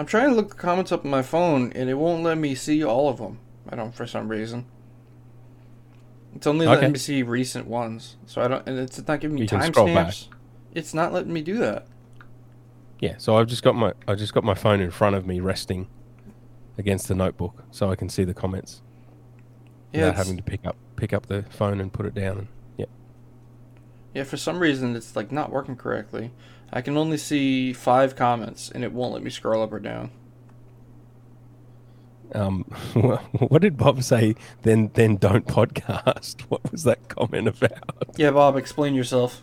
I'm 0.01 0.07
trying 0.07 0.31
to 0.31 0.35
look 0.35 0.49
the 0.49 0.55
comments 0.55 0.93
up 0.93 1.05
on 1.05 1.11
my 1.11 1.21
phone, 1.21 1.73
and 1.75 1.91
it 1.91 1.95
won't 1.95 2.23
let 2.23 2.39
me 2.39 2.55
see 2.55 2.83
all 2.83 3.11
of 3.11 3.19
them. 3.19 3.39
I 3.69 3.77
don't 3.77 3.95
for 3.95 4.07
some 4.07 4.29
reason. 4.29 4.65
It's 6.35 6.47
only 6.47 6.67
letting 6.67 6.85
Okay. 6.85 6.93
me 6.93 6.99
see 6.99 7.23
recent 7.23 7.67
ones, 7.67 8.17
so 8.25 8.41
I 8.41 8.49
don't. 8.49 8.67
And 8.67 8.79
it's 8.79 9.07
not 9.07 9.21
giving 9.21 9.35
me 9.35 9.43
You 9.43 9.49
can 9.49 9.61
scroll 9.61 9.85
back. 9.89 10.07
timestamps. 10.07 10.29
It's 10.75 10.95
not 10.95 11.13
letting 11.13 11.35
me 11.35 11.43
do 11.43 11.59
that. 11.59 11.87
Yeah, 12.99 13.17
so 13.19 13.37
I've 13.37 13.47
just 13.47 13.63
got 13.63 13.75
my 13.75 13.93
I 14.09 14.15
just 14.15 14.33
got 14.33 14.43
my 14.43 14.55
phone 14.55 14.81
in 14.81 14.91
front 14.91 15.17
of 15.17 15.27
me 15.27 15.39
resting 15.39 15.87
against 16.79 17.07
the 17.09 17.15
notebook 17.15 17.63
so 17.71 17.91
I 17.91 17.95
can 17.95 18.09
see 18.09 18.25
the 18.25 18.33
comments 18.33 18.81
Yeah, 19.93 20.07
without 20.07 20.17
having 20.17 20.39
to 20.39 20.43
pick 20.43 20.65
up 20.65 20.77
pick 20.97 21.13
up 21.13 21.27
the 21.27 21.43
phone 21.51 21.79
and 21.79 21.93
put 21.93 22.07
it 22.07 22.15
down 22.15 22.39
and 22.39 22.49
yeah. 22.79 22.87
Yeah, 24.15 24.25
for 24.25 24.39
some 24.39 24.61
reason 24.61 24.97
it's 24.97 25.15
like 25.15 25.31
not 25.31 25.51
working 25.53 25.77
correctly. 25.77 26.31
I 26.73 26.81
can 26.83 26.97
only 26.97 27.17
see 27.17 27.73
five 27.73 28.15
comments 28.17 28.71
and 28.71 28.85
it 28.85 28.93
won't 28.93 29.13
let 29.13 29.23
me 29.23 29.31
scroll 29.31 29.63
up 29.63 29.73
or 29.73 29.81
down. 29.81 30.11
Um, 32.33 32.63
what 33.49 33.61
did 33.63 33.77
Bob 33.77 34.03
say? 34.05 34.37
Then, 34.63 34.91
then 34.95 35.17
don't 35.17 35.47
podcast. 35.47 36.41
What 36.49 36.71
was 36.71 36.85
that 36.85 37.09
comment 37.09 37.49
about? 37.49 38.17
Yeah, 38.17 38.31
Bob, 38.31 38.57
explain 38.57 38.95
yourself. 38.95 39.43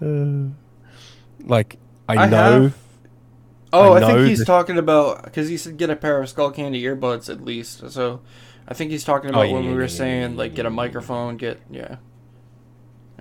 Uh, 0.00 0.04
like 1.44 1.78
I, 2.08 2.16
I 2.16 2.26
know. 2.28 2.62
have- 2.62 2.78
Oh, 3.74 3.94
I 3.94 4.02
I, 4.02 4.06
think 4.06 4.28
he's 4.28 4.40
that- 4.40 4.44
talking 4.44 4.76
about 4.76 5.24
because 5.24 5.48
he 5.48 5.56
said 5.56 5.78
get 5.78 5.88
a 5.88 5.96
pair 5.96 6.20
of 6.20 6.28
Skullcandy 6.28 6.82
earbuds 6.82 7.30
at 7.30 7.42
least. 7.42 7.90
So, 7.90 8.20
I 8.68 8.74
think 8.74 8.90
he's 8.90 9.02
talking 9.02 9.30
Oh, 9.30 9.32
about 9.34 9.48
yeah, 9.48 9.54
when 9.54 9.64
yeah, 9.64 9.70
we 9.70 9.74
were 9.76 9.82
yeah, 9.82 9.86
saying 9.88 10.36
like 10.36 10.54
get 10.54 10.66
a 10.66 10.70
microphone, 10.70 11.38
get 11.38 11.58
yeah. 11.70 11.96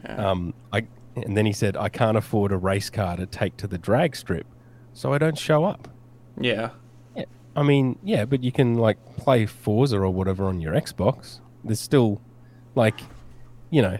Yeah. 0.04 0.32
Um, 0.32 0.54
I 0.74 0.88
and 1.16 1.36
then 1.36 1.46
he 1.46 1.54
said 1.54 1.76
I 1.78 1.90
can't 1.90 2.18
afford 2.18 2.52
a 2.52 2.58
race 2.58 2.90
car 2.90 3.18
to 3.18 3.26
take 3.26 3.58
to 3.58 3.68
the 3.68 3.78
drag 3.78 4.16
strip, 4.16 4.46
so 4.94 5.14
I 5.14 5.18
don't 5.18 5.38
show 5.38 5.64
up. 5.66 5.88
yeah. 6.40 6.72
I 7.54 7.64
mean, 7.64 8.00
yeah, 8.02 8.24
but 8.24 8.44
you 8.44 8.52
can 8.54 8.76
like 8.76 8.98
play 9.18 9.46
Forza 9.46 9.98
or 10.00 10.10
whatever 10.10 10.46
on 10.46 10.62
your 10.62 10.74
Xbox. 10.74 11.42
There's 11.66 11.82
still 11.82 12.22
like, 12.76 13.02
you 13.70 13.82
know, 13.82 13.98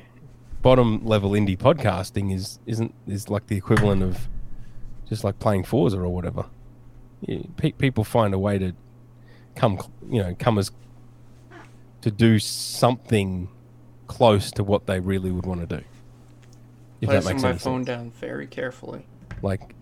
bottom 0.62 1.06
level 1.06 1.32
indie 1.32 1.58
podcasting 1.58 2.34
is 2.34 2.60
isn't 2.66 2.96
is 3.08 3.28
like 3.28 3.48
the 3.48 3.58
equivalent 3.58 4.04
of 4.04 4.30
just 5.10 5.26
like 5.26 5.38
playing 5.40 5.66
Forza 5.66 6.00
or 6.00 6.08
whatever. 6.08 6.46
Yeah, 7.28 7.40
pe- 7.58 7.74
people 7.74 8.06
find 8.06 8.34
a 8.34 8.40
way 8.40 8.58
to 8.58 8.74
come, 9.58 9.78
you 10.10 10.24
know, 10.24 10.34
come 10.40 10.58
as 10.58 10.72
to 12.04 12.10
do 12.10 12.40
something 12.40 13.50
close 14.08 14.50
to 14.52 14.64
what 14.64 14.86
they 14.88 15.02
really 15.02 15.30
would 15.30 15.46
want 15.46 15.60
to 15.68 15.78
do. 15.78 15.84
If 17.02 17.10
Placing 17.10 17.42
my 17.42 17.54
phone 17.54 17.84
sense. 17.84 17.88
down 17.88 18.12
very 18.12 18.46
carefully. 18.48 19.06
Like, 19.42 19.74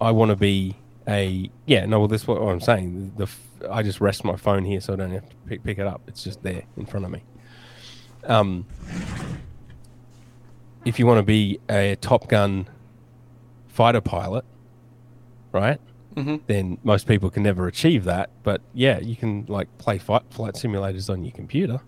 I 0.00 0.10
want 0.10 0.28
to 0.30 0.36
be 0.36 0.76
a 1.08 1.50
yeah. 1.66 1.86
No, 1.86 2.00
well, 2.00 2.08
that's 2.08 2.26
what 2.26 2.36
I'm 2.42 2.60
saying. 2.60 3.14
The 3.16 3.24
f- 3.24 3.40
I 3.70 3.82
just 3.82 4.00
rest 4.00 4.22
my 4.24 4.36
phone 4.36 4.64
here, 4.64 4.80
so 4.80 4.92
I 4.92 4.96
don't 4.96 5.10
have 5.10 5.28
to 5.28 5.36
pick, 5.46 5.64
pick 5.64 5.78
it 5.78 5.86
up. 5.86 6.02
It's 6.06 6.22
just 6.22 6.42
there 6.42 6.62
in 6.76 6.84
front 6.86 7.06
of 7.06 7.12
me. 7.12 7.22
Um, 8.24 8.66
if 10.84 10.98
you 10.98 11.06
want 11.06 11.18
to 11.18 11.22
be 11.22 11.58
a 11.68 11.96
Top 11.96 12.28
Gun 12.28 12.68
fighter 13.68 14.00
pilot, 14.00 14.44
right? 15.52 15.80
hmm 16.16 16.36
Then 16.46 16.78
most 16.82 17.06
people 17.06 17.30
can 17.30 17.42
never 17.42 17.66
achieve 17.66 18.04
that. 18.04 18.30
But 18.42 18.60
yeah, 18.74 18.98
you 18.98 19.16
can 19.16 19.46
like 19.48 19.68
play 19.78 19.98
fight 19.98 20.22
flight 20.30 20.54
simulators 20.54 21.08
on 21.10 21.24
your 21.24 21.32
computer. 21.32 21.80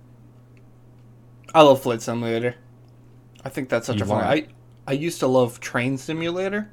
I 1.54 1.62
love 1.62 1.82
Flight 1.82 2.00
Simulator. 2.00 2.54
I 3.44 3.48
think 3.48 3.68
that's 3.70 3.86
such 3.88 3.98
You 3.98 4.04
a 4.04 4.08
fun. 4.08 4.18
like- 4.24 4.48
I 4.48 4.52
I 4.90 4.94
used 4.94 5.20
to 5.20 5.28
love 5.28 5.60
Train 5.60 5.96
Simulator. 5.96 6.72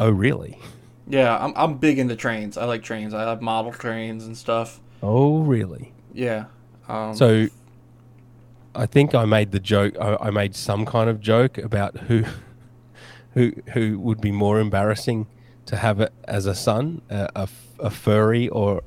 Oh, 0.00 0.10
really? 0.10 0.58
Yeah, 1.06 1.38
I'm 1.38 1.52
I'm 1.54 1.78
big 1.78 2.00
into 2.00 2.16
trains. 2.16 2.58
I 2.58 2.64
like 2.64 2.82
trains. 2.82 3.14
I 3.14 3.22
have 3.22 3.40
model 3.40 3.70
trains 3.70 4.24
and 4.26 4.36
stuff. 4.36 4.80
Oh, 5.00 5.42
really? 5.42 5.92
Yeah. 6.12 6.46
Um, 6.88 7.14
So 7.14 7.46
I 8.74 8.86
think 8.86 9.14
I 9.14 9.26
made 9.26 9.52
the 9.52 9.60
joke. 9.60 9.94
I, 10.00 10.16
I 10.22 10.30
made 10.30 10.56
some 10.56 10.84
kind 10.84 11.08
of 11.08 11.20
joke 11.20 11.56
about 11.58 11.96
who, 11.98 12.24
who, 13.34 13.52
who 13.72 14.00
would 14.00 14.20
be 14.20 14.32
more 14.32 14.58
embarrassing 14.58 15.28
to 15.66 15.76
have 15.76 16.00
it 16.00 16.12
as 16.24 16.46
a 16.46 16.54
son, 16.56 17.00
a 17.10 17.46
a 17.78 17.90
furry, 17.90 18.48
or, 18.48 18.82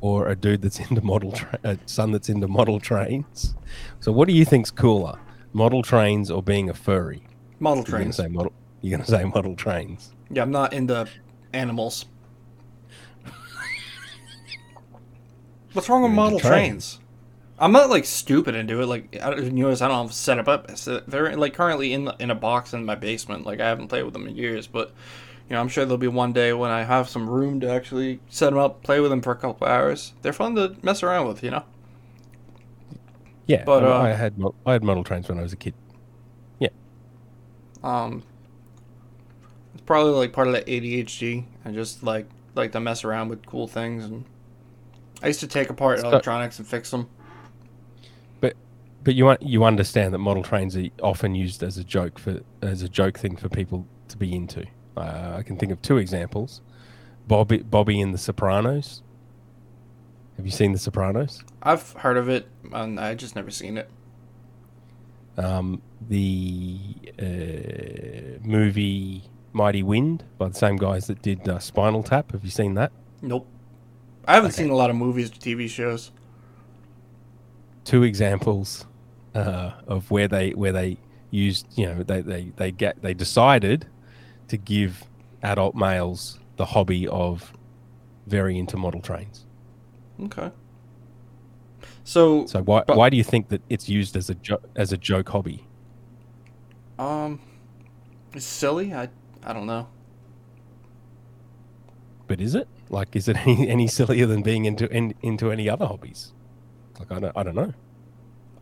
or 0.00 0.28
a 0.28 0.34
dude 0.36 0.62
that's 0.62 0.80
into 0.80 1.02
model, 1.02 1.32
tra- 1.32 1.58
a 1.64 1.78
son 1.84 2.12
that's 2.12 2.30
into 2.30 2.48
model 2.48 2.80
trains. 2.80 3.54
So 4.00 4.10
what 4.10 4.26
do 4.26 4.32
you 4.34 4.46
think's 4.46 4.70
cooler, 4.70 5.18
model 5.58 5.82
trains 5.82 6.30
or 6.30 6.42
being 6.42 6.70
a 6.70 6.74
furry? 6.74 7.22
model 7.60 7.78
You're 7.78 7.84
gonna 7.90 8.04
trains. 8.04 8.16
say 8.16 8.28
model. 8.28 8.52
You're 8.80 8.96
gonna 8.98 9.08
say 9.08 9.24
model 9.24 9.56
trains. 9.56 10.12
Yeah, 10.30 10.42
I'm 10.42 10.52
not 10.52 10.72
into 10.72 11.06
animals. 11.52 12.06
What's 15.72 15.88
wrong 15.88 16.02
with 16.02 16.10
You're 16.10 16.16
model 16.16 16.38
trains. 16.40 16.94
trains? 16.96 17.00
I'm 17.58 17.72
not 17.72 17.90
like 17.90 18.04
stupid 18.04 18.54
into 18.54 18.80
it. 18.80 18.86
Like 18.86 19.16
I, 19.20 19.34
you 19.34 19.50
notice, 19.50 19.82
I 19.82 19.88
don't 19.88 20.06
have 20.06 20.14
set 20.14 20.38
up 20.38 20.46
up. 20.48 20.70
Uh, 20.86 21.00
They're 21.08 21.36
like 21.36 21.54
currently 21.54 21.92
in 21.92 22.04
the, 22.04 22.16
in 22.20 22.30
a 22.30 22.34
box 22.34 22.72
in 22.72 22.84
my 22.84 22.94
basement. 22.94 23.44
Like 23.44 23.60
I 23.60 23.66
haven't 23.68 23.88
played 23.88 24.04
with 24.04 24.12
them 24.12 24.28
in 24.28 24.36
years, 24.36 24.66
but 24.68 24.92
you 25.48 25.54
know 25.54 25.60
I'm 25.60 25.68
sure 25.68 25.84
there'll 25.84 25.98
be 25.98 26.06
one 26.08 26.32
day 26.32 26.52
when 26.52 26.70
I 26.70 26.84
have 26.84 27.08
some 27.08 27.28
room 27.28 27.58
to 27.60 27.68
actually 27.70 28.20
set 28.28 28.50
them 28.50 28.58
up, 28.60 28.82
play 28.84 29.00
with 29.00 29.10
them 29.10 29.20
for 29.22 29.32
a 29.32 29.36
couple 29.36 29.66
hours. 29.66 30.12
They're 30.22 30.32
fun 30.32 30.54
to 30.54 30.76
mess 30.82 31.02
around 31.02 31.26
with, 31.26 31.42
you 31.42 31.50
know. 31.50 31.64
Yeah, 33.48 33.64
But, 33.64 33.82
I, 33.82 33.88
uh, 33.88 34.02
I 34.02 34.08
had 34.10 34.40
I 34.66 34.72
had 34.72 34.84
model 34.84 35.02
trains 35.02 35.28
when 35.28 35.38
I 35.38 35.42
was 35.42 35.54
a 35.54 35.56
kid. 35.56 35.74
Yeah. 36.60 36.68
Um, 37.82 38.22
it's 39.72 39.82
probably 39.84 40.12
like 40.12 40.32
part 40.34 40.48
of 40.48 40.52
that 40.52 40.66
ADHD. 40.66 41.44
I 41.64 41.70
just 41.72 42.02
like 42.02 42.28
like 42.54 42.72
to 42.72 42.80
mess 42.80 43.04
around 43.04 43.30
with 43.30 43.44
cool 43.46 43.66
things, 43.66 44.04
and 44.04 44.24
I 45.22 45.28
used 45.28 45.40
to 45.40 45.46
take 45.46 45.70
apart 45.70 46.00
So- 46.00 46.08
electronics 46.08 46.58
and 46.58 46.68
fix 46.68 46.90
them. 46.90 47.08
But 48.42 48.54
but 49.02 49.14
you 49.14 49.34
you 49.40 49.64
understand 49.64 50.12
that 50.12 50.18
model 50.18 50.42
trains 50.42 50.76
are 50.76 50.84
often 51.02 51.34
used 51.34 51.62
as 51.62 51.78
a 51.78 51.84
joke 51.84 52.18
for 52.18 52.40
as 52.60 52.82
a 52.82 52.88
joke 52.88 53.18
thing 53.18 53.34
for 53.36 53.48
people 53.48 53.86
to 54.08 54.18
be 54.18 54.34
into. 54.34 54.66
Uh, 54.94 55.36
I 55.38 55.42
can 55.42 55.56
think 55.56 55.72
of 55.72 55.80
two 55.80 55.96
examples: 55.96 56.60
Bobby 57.26 57.58
Bobby 57.58 57.98
in 57.98 58.12
The 58.12 58.18
Sopranos. 58.18 59.02
Have 60.38 60.46
you 60.46 60.52
seen 60.52 60.72
The 60.72 60.78
Sopranos? 60.78 61.42
I've 61.62 61.92
heard 61.94 62.16
of 62.16 62.28
it, 62.30 62.48
and 62.72 62.98
I 62.98 63.14
just 63.14 63.36
never 63.36 63.50
seen 63.50 63.76
it. 63.76 63.90
Um, 65.36 65.82
the 66.08 66.78
uh, 67.20 68.38
movie 68.46 69.24
Mighty 69.52 69.82
Wind 69.82 70.24
by 70.38 70.48
the 70.48 70.54
same 70.54 70.76
guys 70.76 71.06
that 71.08 71.20
did 71.22 71.46
uh, 71.48 71.58
Spinal 71.58 72.02
Tap. 72.02 72.32
Have 72.32 72.44
you 72.44 72.50
seen 72.50 72.74
that? 72.74 72.92
Nope. 73.20 73.46
I 74.26 74.34
haven't 74.34 74.50
Okay. 74.52 74.62
seen 74.62 74.70
a 74.70 74.76
lot 74.76 74.90
of 74.90 74.96
movies 74.96 75.30
or 75.30 75.34
TV 75.34 75.68
shows. 75.68 76.12
two 77.84 78.02
examples 78.04 78.86
uh, 79.34 79.72
of 79.86 80.10
where 80.10 80.28
they 80.28 80.50
where 80.50 80.72
they 80.72 80.98
used 81.30 81.66
you 81.76 81.86
know 81.86 82.02
they, 82.02 82.20
they 82.20 82.52
they 82.56 82.70
get 82.70 83.00
they 83.02 83.14
decided 83.14 83.86
to 84.48 84.56
give 84.56 85.04
adult 85.42 85.74
males 85.74 86.38
the 86.56 86.64
hobby 86.66 87.08
of 87.08 87.52
very 88.26 88.58
into 88.58 88.76
model 88.76 89.00
trains. 89.00 89.46
Okay. 90.24 90.50
So, 92.04 92.46
So 92.46 92.62
why 92.62 92.82
But- 92.86 92.96
why 92.96 93.10
do 93.10 93.16
you 93.16 93.24
think 93.24 93.48
that 93.48 93.62
it's 93.68 93.88
used 93.88 94.16
as 94.16 94.30
a 94.30 94.34
jo- 94.34 94.60
as 94.76 94.92
a 94.92 94.96
joke 94.98 95.28
hobby? 95.28 95.64
um, 96.98 97.38
it's 98.32 98.44
silly. 98.44 98.92
I 98.92 99.08
I 99.44 99.52
don't 99.52 99.66
know. 99.66 99.86
But 102.26 102.40
is 102.40 102.54
it 102.54 102.68
like 102.90 103.14
is 103.14 103.28
it 103.28 103.36
any, 103.46 103.68
any 103.68 103.86
sillier 103.86 104.26
than 104.26 104.42
being 104.42 104.64
into 104.64 104.90
in, 104.94 105.14
into 105.22 105.50
any 105.50 105.68
other 105.68 105.86
hobbies? 105.86 106.32
Like 106.98 107.12
I 107.12 107.20
don't 107.20 107.36
I 107.36 107.42
don't 107.42 107.54
know. 107.54 107.72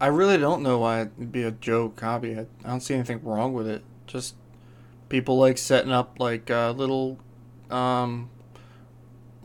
I 0.00 0.08
really 0.08 0.36
don't 0.36 0.62
know 0.62 0.78
why 0.78 1.00
it'd 1.02 1.32
be 1.32 1.42
a 1.42 1.50
joke 1.50 1.98
hobby. 2.00 2.36
I, 2.38 2.40
I 2.64 2.68
don't 2.68 2.80
see 2.80 2.94
anything 2.94 3.22
wrong 3.24 3.54
with 3.54 3.66
it. 3.66 3.82
Just 4.06 4.34
people 5.08 5.38
like 5.38 5.56
setting 5.56 5.90
up 5.92 6.16
like 6.20 6.50
uh, 6.50 6.72
little 6.72 7.18
um, 7.70 8.28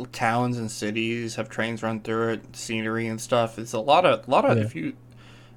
towns 0.06 0.58
and 0.58 0.70
cities 0.72 1.36
have 1.36 1.50
trains 1.50 1.84
run 1.84 2.00
through 2.02 2.30
it, 2.34 2.56
scenery 2.56 3.08
and 3.08 3.20
stuff. 3.20 3.58
It's 3.60 3.74
a 3.74 3.80
lot 3.80 4.06
of 4.06 4.28
a 4.28 4.32
lot 4.32 4.46
of 4.46 4.58
Yeah. 4.58 4.64
if 4.64 4.76
you 4.76 4.94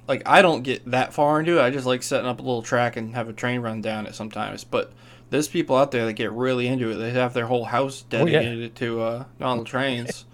like. 0.07 0.21
I 0.25 0.41
don't 0.41 0.63
get 0.63 0.89
that 0.91 1.13
far 1.13 1.39
into 1.39 1.59
it. 1.59 1.61
I 1.63 1.69
just 1.69 1.85
like 1.85 2.03
setting 2.03 2.27
up 2.27 2.39
a 2.39 2.43
little 2.43 2.61
track 2.61 2.95
and 2.97 3.15
have 3.15 3.29
a 3.29 3.33
train 3.33 3.61
run 3.61 3.81
down 3.81 4.05
it 4.07 4.15
sometimes. 4.15 4.63
But 4.63 4.91
there's 5.29 5.47
people 5.47 5.75
out 5.75 5.91
there 5.91 6.05
that 6.05 6.13
get 6.13 6.31
really 6.31 6.67
into 6.67 6.89
it. 6.91 6.95
They 6.95 7.11
have 7.11 7.33
their 7.33 7.47
whole 7.47 7.65
house 7.65 8.05
Oh, 8.13 8.25
yeah. 8.25 8.39
dedicated 8.41 8.75
to 8.75 9.01
uh, 9.01 9.23
model 9.39 9.63
trains, 9.73 10.25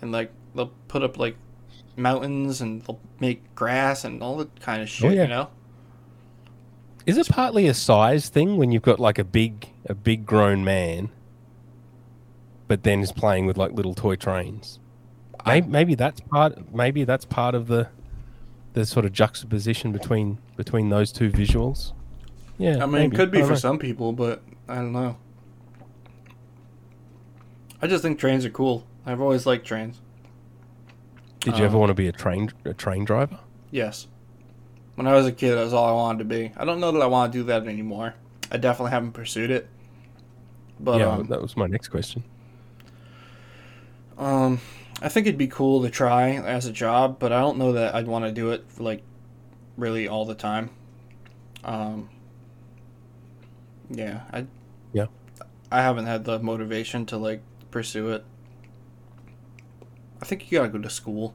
and 0.00 0.10
like 0.12 0.30
they'll 0.54 0.72
put 0.88 1.02
up 1.02 1.18
like 1.18 1.36
mountains 1.96 2.60
and 2.60 2.82
they'll 2.82 2.98
make 3.20 3.54
grass 3.54 4.04
and 4.04 4.22
all 4.22 4.36
that 4.38 4.60
kind 4.60 4.82
of 4.82 4.88
shit. 4.88 5.10
Oh, 5.10 5.14
yeah. 5.14 5.22
You 5.22 5.28
know. 5.28 5.48
Is 7.06 7.18
it 7.18 7.28
partly 7.28 7.66
a 7.68 7.74
size 7.74 8.28
thing 8.30 8.56
when 8.56 8.72
you've 8.72 8.82
got 8.82 8.98
like 8.98 9.18
a 9.18 9.24
big 9.24 9.68
a 9.86 9.94
big 9.94 10.24
grown 10.24 10.64
man, 10.64 11.10
but 12.68 12.82
then 12.82 13.00
is 13.00 13.12
playing 13.12 13.46
with 13.46 13.56
like 13.56 13.72
little 13.72 13.94
toy 13.94 14.16
trains? 14.16 14.78
Maybe, 15.46 15.66
maybe 15.66 15.94
that's 15.94 16.20
part. 16.20 16.74
Maybe 16.74 17.04
that's 17.04 17.24
part 17.24 17.54
of 17.54 17.66
the 17.66 17.88
the 18.72 18.84
sort 18.84 19.04
of 19.04 19.12
juxtaposition 19.12 19.92
between 19.92 20.38
between 20.56 20.88
those 20.88 21.12
two 21.12 21.30
visuals. 21.30 21.92
Yeah, 22.58 22.76
I 22.76 22.86
mean, 22.86 22.92
maybe. 22.92 23.14
it 23.14 23.18
could 23.18 23.30
be 23.30 23.42
for 23.42 23.50
know. 23.50 23.54
some 23.56 23.78
people, 23.78 24.12
but 24.12 24.42
I 24.68 24.76
don't 24.76 24.92
know. 24.92 25.16
I 27.82 27.86
just 27.86 28.02
think 28.02 28.18
trains 28.18 28.44
are 28.44 28.50
cool. 28.50 28.86
I've 29.04 29.20
always 29.20 29.44
liked 29.44 29.66
trains. 29.66 30.00
Did 31.40 31.58
you 31.58 31.64
ever 31.64 31.74
um, 31.74 31.80
want 31.80 31.90
to 31.90 31.94
be 31.94 32.08
a 32.08 32.12
train 32.12 32.50
a 32.64 32.72
train 32.72 33.04
driver? 33.04 33.38
Yes. 33.70 34.06
When 34.94 35.06
I 35.06 35.12
was 35.14 35.26
a 35.26 35.32
kid, 35.32 35.56
that's 35.56 35.72
all 35.72 35.86
I 35.86 35.92
wanted 35.92 36.20
to 36.20 36.24
be. 36.24 36.52
I 36.56 36.64
don't 36.64 36.80
know 36.80 36.92
that 36.92 37.02
I 37.02 37.06
want 37.06 37.32
to 37.32 37.38
do 37.38 37.44
that 37.44 37.66
anymore. 37.66 38.14
I 38.50 38.56
definitely 38.56 38.92
haven't 38.92 39.12
pursued 39.12 39.50
it. 39.50 39.68
But 40.80 41.00
yeah, 41.00 41.08
um, 41.08 41.26
that 41.26 41.42
was 41.42 41.56
my 41.56 41.66
next 41.66 41.88
question. 41.88 42.22
Um, 44.18 44.60
I 45.02 45.08
think 45.08 45.26
it'd 45.26 45.38
be 45.38 45.48
cool 45.48 45.82
to 45.82 45.90
try 45.90 46.30
as 46.30 46.66
a 46.66 46.72
job, 46.72 47.18
but 47.18 47.32
I 47.32 47.40
don't 47.40 47.58
know 47.58 47.72
that 47.72 47.94
I'd 47.94 48.06
want 48.06 48.24
to 48.24 48.32
do 48.32 48.50
it 48.50 48.64
like 48.78 49.02
really 49.76 50.08
all 50.08 50.24
the 50.24 50.34
time. 50.34 50.70
Um, 51.64 52.08
yeah, 53.90 54.22
I 54.32 54.46
Yeah. 54.92 55.06
I 55.70 55.82
haven't 55.82 56.06
had 56.06 56.24
the 56.24 56.38
motivation 56.38 57.06
to 57.06 57.16
like 57.16 57.42
pursue 57.70 58.10
it. 58.10 58.24
I 60.22 60.24
think 60.24 60.50
you 60.50 60.58
gotta 60.58 60.70
go 60.70 60.78
to 60.78 60.90
school. 60.90 61.34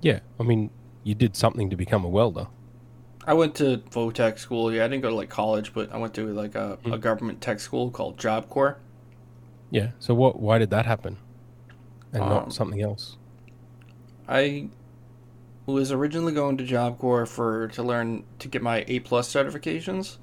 Yeah, 0.00 0.20
I 0.38 0.42
mean, 0.42 0.70
you 1.02 1.14
did 1.14 1.34
something 1.34 1.70
to 1.70 1.76
become 1.76 2.04
a 2.04 2.08
welder. 2.08 2.48
I 3.26 3.32
went 3.32 3.54
to 3.56 3.78
Votech 3.90 4.38
school. 4.38 4.70
Yeah, 4.72 4.84
I 4.84 4.88
didn't 4.88 5.02
go 5.02 5.08
to 5.08 5.14
like 5.16 5.30
college, 5.30 5.72
but 5.72 5.90
I 5.92 5.96
went 5.96 6.12
to 6.14 6.26
like 6.32 6.54
a, 6.54 6.78
a 6.84 6.90
Mm. 6.90 7.00
government 7.00 7.40
tech 7.40 7.58
school 7.58 7.90
called 7.90 8.18
Job 8.18 8.50
Corps. 8.50 8.78
Yeah. 9.74 9.90
So 9.98 10.14
what? 10.14 10.40
Why 10.40 10.58
did 10.58 10.70
that 10.70 10.86
happen, 10.86 11.16
and 12.12 12.22
Um, 12.22 12.28
not 12.28 12.52
something 12.52 12.80
else? 12.80 13.16
I 14.28 14.68
was 15.66 15.90
originally 15.92 16.32
going 16.32 16.56
to 16.58 16.64
Job 16.64 16.98
Corps 16.98 17.26
for 17.26 17.68
to 17.68 17.82
learn 17.82 18.24
to 18.38 18.48
get 18.48 18.62
my 18.62 18.84
A 18.88 19.00
plus 19.00 19.32
certifications 19.32 20.18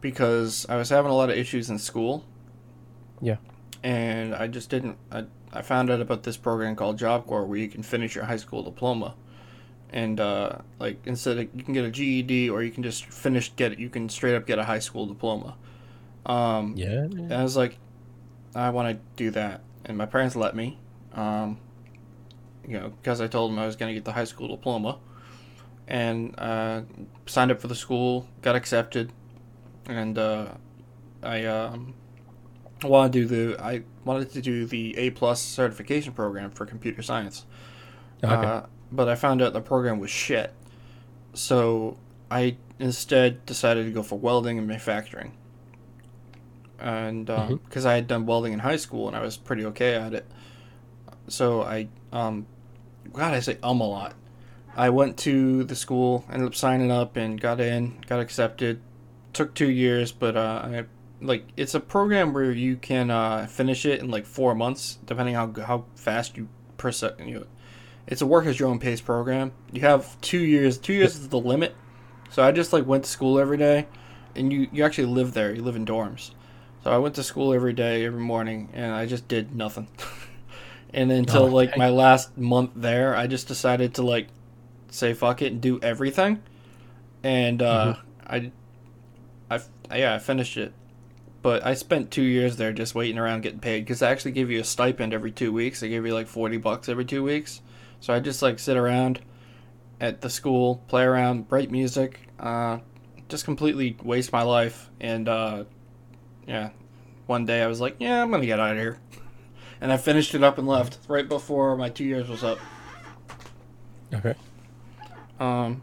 because 0.00 0.66
I 0.68 0.76
was 0.76 0.88
having 0.88 1.10
a 1.10 1.14
lot 1.14 1.30
of 1.30 1.36
issues 1.36 1.68
in 1.70 1.78
school. 1.78 2.24
Yeah. 3.20 3.36
And 3.82 4.34
I 4.34 4.46
just 4.46 4.70
didn't. 4.70 4.96
I, 5.12 5.24
I 5.52 5.62
found 5.62 5.90
out 5.90 6.00
about 6.00 6.22
this 6.22 6.36
program 6.36 6.76
called 6.76 6.98
Job 6.98 7.26
Corps 7.26 7.44
where 7.44 7.58
you 7.58 7.68
can 7.68 7.82
finish 7.82 8.14
your 8.14 8.24
high 8.24 8.36
school 8.36 8.62
diploma, 8.62 9.14
and 9.90 10.18
uh, 10.20 10.58
like 10.78 10.98
instead 11.06 11.38
of 11.38 11.48
you 11.54 11.62
can 11.62 11.74
get 11.74 11.84
a 11.84 11.90
GED 11.90 12.50
or 12.50 12.62
you 12.62 12.70
can 12.70 12.82
just 12.82 13.04
finish 13.06 13.54
get 13.56 13.72
it. 13.72 13.78
You 13.78 13.88
can 13.90 14.08
straight 14.08 14.34
up 14.34 14.46
get 14.46 14.58
a 14.58 14.64
high 14.64 14.80
school 14.80 15.06
diploma. 15.06 15.56
Um, 16.24 16.74
Yeah. 16.76 17.04
and 17.04 17.32
I 17.32 17.42
was 17.42 17.56
like, 17.56 17.78
I 18.56 18.70
want 18.70 18.88
to 18.88 18.98
do 19.16 19.30
that, 19.32 19.62
and 19.84 19.96
my 19.96 20.06
parents 20.06 20.36
let 20.36 20.56
me. 20.56 20.78
Um, 21.12 21.58
you 22.66 22.78
know, 22.78 22.88
because 22.88 23.20
I 23.20 23.26
told 23.26 23.52
them 23.52 23.58
I 23.58 23.66
was 23.66 23.76
going 23.76 23.90
to 23.90 23.94
get 23.94 24.04
the 24.04 24.12
high 24.12 24.24
school 24.24 24.48
diploma, 24.48 24.98
and 25.86 26.34
uh, 26.38 26.82
signed 27.26 27.50
up 27.50 27.60
for 27.60 27.68
the 27.68 27.74
school, 27.74 28.26
got 28.42 28.56
accepted, 28.56 29.12
and 29.86 30.18
uh, 30.18 30.48
I 31.22 31.44
um, 31.44 31.94
wanted 32.82 33.12
to 33.12 33.20
do 33.20 33.26
the 33.52 33.62
I 33.62 33.82
wanted 34.04 34.32
to 34.32 34.40
do 34.40 34.66
the 34.66 34.96
A 34.98 35.10
plus 35.10 35.40
certification 35.40 36.12
program 36.12 36.50
for 36.50 36.66
computer 36.66 37.02
science. 37.02 37.44
Okay. 38.22 38.34
Uh, 38.34 38.62
but 38.90 39.08
I 39.08 39.14
found 39.14 39.42
out 39.42 39.52
the 39.52 39.60
program 39.60 39.98
was 39.98 40.10
shit. 40.10 40.52
So 41.34 41.98
I 42.30 42.56
instead 42.78 43.44
decided 43.46 43.84
to 43.84 43.90
go 43.90 44.02
for 44.02 44.18
welding 44.18 44.58
and 44.58 44.66
manufacturing. 44.66 45.36
And 46.78 47.26
because 47.26 47.84
Mhm. 47.84 47.88
I 47.88 47.94
had 47.94 48.06
done 48.06 48.26
welding 48.26 48.52
in 48.52 48.58
high 48.60 48.76
school 48.76 49.08
and 49.08 49.16
I 49.16 49.22
was 49.22 49.36
pretty 49.36 49.64
okay 49.66 49.94
at 49.94 50.12
it. 50.14 50.26
So 51.28 51.62
I, 51.62 51.88
um, 52.12 52.46
God, 53.12 53.34
I 53.34 53.40
say 53.40 53.58
um 53.62 53.80
a 53.80 53.88
lot. 53.88 54.14
I 54.76 54.90
went 54.90 55.16
to 55.18 55.64
the 55.64 55.74
school, 55.74 56.24
ended 56.30 56.46
up 56.48 56.54
signing 56.54 56.90
up 56.90 57.16
and 57.16 57.40
got 57.40 57.60
in, 57.60 57.98
got 58.06 58.20
accepted. 58.20 58.80
Took 59.32 59.54
two 59.54 59.70
years, 59.70 60.12
but 60.12 60.36
uh, 60.36 60.62
I 60.64 60.84
like 61.20 61.46
it's 61.56 61.74
a 61.74 61.80
program 61.80 62.32
where 62.34 62.52
you 62.52 62.76
can 62.76 63.10
uh, 63.10 63.46
finish 63.46 63.86
it 63.86 64.00
in 64.00 64.10
like 64.10 64.26
four 64.26 64.54
months, 64.54 64.98
depending 65.06 65.34
how 65.34 65.52
how 65.66 65.84
fast 65.94 66.36
you 66.36 66.48
perse 66.76 67.02
you 67.24 67.34
know, 67.40 67.46
it's 68.06 68.20
a 68.20 68.26
work 68.26 68.46
at 68.46 68.58
your 68.58 68.68
own 68.68 68.78
pace 68.78 69.00
program. 69.00 69.52
You 69.72 69.80
have 69.82 70.18
two 70.20 70.38
years. 70.38 70.78
Two 70.78 70.92
years 70.92 71.16
is 71.16 71.28
the 71.28 71.40
limit. 71.40 71.74
So 72.30 72.42
I 72.42 72.52
just 72.52 72.72
like 72.72 72.86
went 72.86 73.04
to 73.04 73.10
school 73.10 73.38
every 73.38 73.56
day, 73.56 73.86
and 74.34 74.52
you 74.52 74.68
you 74.72 74.84
actually 74.84 75.06
live 75.06 75.32
there. 75.32 75.54
You 75.54 75.62
live 75.62 75.76
in 75.76 75.86
dorms. 75.86 76.30
So 76.86 76.92
I 76.92 76.98
went 76.98 77.16
to 77.16 77.24
school 77.24 77.52
every 77.52 77.72
day, 77.72 78.04
every 78.04 78.20
morning, 78.20 78.68
and 78.72 78.92
I 78.92 79.06
just 79.06 79.26
did 79.26 79.56
nothing. 79.56 79.88
and 80.94 81.10
until 81.10 81.50
like 81.50 81.70
Okay. 81.70 81.76
my 81.76 81.88
last 81.88 82.38
month 82.38 82.70
there, 82.76 83.16
I 83.16 83.26
just 83.26 83.48
decided 83.48 83.94
to 83.94 84.04
like 84.04 84.28
say 84.92 85.12
fuck 85.12 85.42
it 85.42 85.50
and 85.50 85.60
do 85.60 85.80
everything. 85.82 86.44
And 87.24 87.60
uh, 87.60 87.96
I, 88.24 88.52
I, 89.50 89.60
yeah, 89.96 90.14
I 90.14 90.20
finished 90.20 90.56
it. 90.56 90.72
But 91.42 91.66
I 91.66 91.74
spent 91.74 92.12
two 92.12 92.22
years 92.22 92.56
there 92.56 92.72
just 92.72 92.94
waiting 92.94 93.18
around 93.18 93.40
getting 93.40 93.58
paid 93.58 93.80
because 93.80 93.98
they 93.98 94.06
actually 94.06 94.30
give 94.30 94.48
you 94.52 94.60
a 94.60 94.64
stipend 94.64 95.12
every 95.12 95.32
two 95.32 95.52
weeks. 95.52 95.80
They 95.80 95.88
give 95.88 96.06
you 96.06 96.14
like 96.14 96.28
forty 96.28 96.56
bucks 96.56 96.88
every 96.88 97.04
two 97.04 97.24
weeks. 97.24 97.62
So 97.98 98.14
I 98.14 98.20
just 98.20 98.42
like 98.42 98.60
sit 98.60 98.76
around 98.76 99.18
at 100.00 100.20
the 100.20 100.30
school, 100.30 100.84
play 100.86 101.02
around, 101.02 101.46
write 101.50 101.72
music, 101.72 102.20
uh, 102.38 102.78
just 103.28 103.44
completely 103.44 103.96
waste 104.04 104.30
my 104.32 104.42
life. 104.42 104.88
And 105.00 105.28
uh, 105.28 105.64
yeah, 106.46 106.70
one 107.26 107.44
day 107.44 107.62
I 107.62 107.66
was 107.66 107.80
like, 107.80 107.96
yeah, 107.98 108.22
I'm 108.22 108.30
gonna 108.30 108.46
get 108.46 108.60
out 108.60 108.72
of 108.72 108.78
here, 108.78 108.98
and 109.80 109.92
I 109.92 109.96
finished 109.96 110.34
it 110.34 110.42
up 110.44 110.58
and 110.58 110.66
left 110.66 110.98
right 111.08 111.28
before 111.28 111.76
my 111.76 111.88
two 111.90 112.04
years 112.04 112.28
was 112.28 112.42
up. 112.44 112.58
okay. 114.14 114.34
Um, 115.38 115.82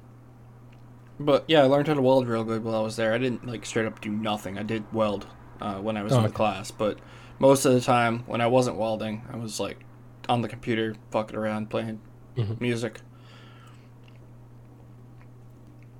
but 1.19 1.43
yeah, 1.47 1.61
I 1.61 1.65
learned 1.65 1.87
how 1.87 1.93
to 1.93 2.01
weld 2.01 2.27
real 2.27 2.43
good 2.43 2.63
while 2.63 2.75
I 2.75 2.81
was 2.81 2.95
there. 2.95 3.13
I 3.13 3.17
didn't 3.17 3.45
like 3.45 3.65
straight 3.65 3.85
up 3.85 4.01
do 4.01 4.09
nothing. 4.11 4.57
I 4.57 4.63
did 4.63 4.91
weld 4.93 5.27
uh, 5.61 5.75
when 5.75 5.95
I 5.97 6.03
was 6.03 6.13
Oh, 6.13 6.17
in 6.17 6.23
the 6.23 6.29
okay. 6.29 6.35
class, 6.35 6.71
but 6.71 6.97
most 7.39 7.65
of 7.65 7.73
the 7.73 7.81
time 7.81 8.19
when 8.25 8.41
I 8.41 8.47
wasn't 8.47 8.77
welding, 8.77 9.21
I 9.31 9.37
was 9.37 9.59
like 9.59 9.83
on 10.29 10.41
the 10.41 10.47
computer, 10.47 10.95
fucking 11.11 11.35
around, 11.37 11.69
playing 11.69 11.99
Mhm. 12.37 12.59
music. 12.61 13.01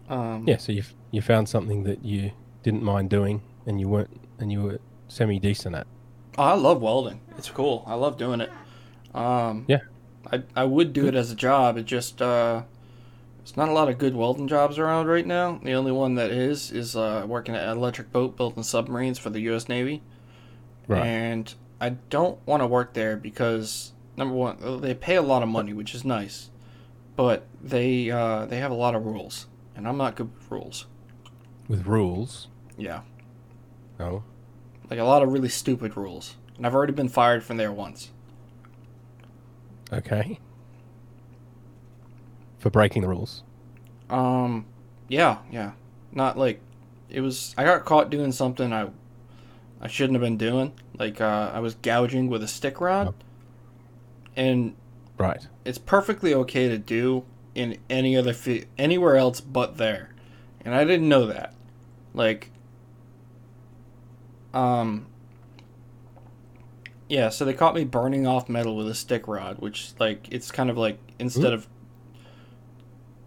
Um, 0.10 0.48
Yeah. 0.48 0.58
So 0.58 0.72
you 0.72 0.84
you 1.12 1.22
found 1.22 1.48
something 1.48 1.84
that 1.84 2.04
you 2.04 2.32
didn't 2.64 2.82
mind 2.84 3.10
doing, 3.12 3.42
and 3.68 3.80
you 3.80 3.88
weren't, 3.88 4.10
and 4.44 4.52
you 4.52 4.62
were 4.62 4.80
semi 5.08 5.40
decent 5.40 5.76
at. 5.76 5.88
Oh, 6.38 6.44
I 6.44 6.54
love 6.54 6.82
welding. 6.82 7.22
It's 7.38 7.50
cool. 7.50 7.84
I 7.88 7.96
love 7.96 8.18
doing 8.18 8.42
it. 8.42 8.52
Um, 9.16 9.66
Yeah. 9.68 9.80
I 10.32 10.44
I 10.56 10.64
would 10.66 10.94
do 10.94 11.08
it 11.08 11.16
as 11.16 11.32
a 11.32 11.36
job. 11.36 11.78
It 11.78 11.86
just 11.86 12.22
uh, 12.22 12.64
there's 13.40 13.58
not 13.58 13.70
a 13.70 13.74
lot 13.74 13.90
of 13.90 13.98
good 13.98 14.16
welding 14.16 14.48
jobs 14.48 14.78
around 14.80 15.08
right 15.08 15.26
now. 15.26 15.60
The 15.64 15.74
only 15.74 15.92
one 15.92 16.16
that 16.16 16.32
is 16.32 16.72
is 16.72 16.96
uh, 16.96 17.26
working 17.28 17.56
at 17.56 17.68
an 17.68 17.78
electric 17.78 18.12
boat 18.12 18.38
building 18.38 18.64
submarines 18.64 19.18
for 19.20 19.30
the 19.30 19.42
U.S. 19.42 19.68
Navy. 19.68 20.02
Right. 20.88 21.06
And 21.06 21.54
I 21.82 21.90
don't 22.10 22.40
want 22.48 22.62
to 22.62 22.68
work 22.68 22.94
there 22.94 23.18
because 23.18 23.92
number 24.18 24.34
one, 24.36 24.58
uh, 24.64 24.78
they 24.78 24.94
pay 24.94 25.16
a 25.16 25.22
lot 25.22 25.44
of 25.44 25.50
money, 25.50 25.74
which 25.74 25.94
is 25.94 26.04
nice, 26.06 26.50
but 27.16 27.46
they 27.62 28.10
uh, 28.12 28.46
they 28.46 28.60
have 28.60 28.72
a 28.72 28.76
lot 28.76 28.96
of 28.96 29.06
rules, 29.06 29.48
and 29.76 29.88
I'm 29.88 29.98
not 29.98 30.16
good 30.16 30.34
with 30.36 30.50
rules. 30.52 30.86
With 31.68 31.86
rules. 31.86 32.48
Yeah, 32.78 33.02
Oh. 34.00 34.24
Like 34.90 35.00
a 35.00 35.04
lot 35.04 35.24
of 35.24 35.32
really 35.32 35.50
stupid 35.50 35.96
rules, 35.98 36.36
and 36.58 36.66
I've 36.66 36.74
already 36.76 36.94
been 36.94 37.10
fired 37.10 37.44
from 37.44 37.58
there 37.58 37.72
once. 37.72 38.12
Okay. 39.92 40.40
For 42.60 42.70
breaking 42.70 43.02
the 43.02 43.08
rules. 43.10 43.44
Um, 44.10 44.66
yeah, 45.08 45.40
yeah. 45.52 45.72
Not 46.12 46.38
like 46.38 46.62
it 47.10 47.22
was. 47.22 47.54
I 47.58 47.64
got 47.64 47.86
caught 47.86 48.10
doing 48.10 48.32
something 48.32 48.72
I 48.72 48.90
I 49.82 49.88
shouldn't 49.88 50.14
have 50.14 50.22
been 50.22 50.38
doing. 50.38 50.74
Like 50.98 51.20
uh, 51.20 51.52
I 51.54 51.60
was 51.60 51.76
gouging 51.76 52.30
with 52.30 52.42
a 52.44 52.48
stick 52.48 52.80
rod, 52.80 53.14
and 54.36 54.76
Right. 55.18 55.46
it's 55.66 55.78
perfectly 55.78 56.34
okay 56.34 56.70
to 56.70 56.78
do 56.78 57.24
in 57.54 57.78
any 57.90 58.16
other 58.16 58.34
fi- 58.34 58.66
anywhere 58.78 59.18
else 59.18 59.42
but 59.42 59.78
there, 59.78 60.10
and 60.64 60.74
I 60.74 60.86
didn't 60.86 61.10
know 61.10 61.26
that. 61.28 61.54
Like, 62.14 62.50
um, 64.54 65.08
yeah. 67.10 67.30
So 67.30 67.46
they 67.46 67.54
caught 67.54 67.76
me 67.76 67.84
burning 67.84 68.26
off 68.28 68.50
metal 68.50 68.76
with 68.76 68.88
a 68.88 68.96
stick 68.96 69.28
rod, 69.28 69.60
which 69.60 69.92
like 70.00 70.28
it's 70.32 70.52
kind 70.52 70.70
of 70.70 70.78
like 70.78 70.98
instead 71.20 71.54
of 71.54 71.68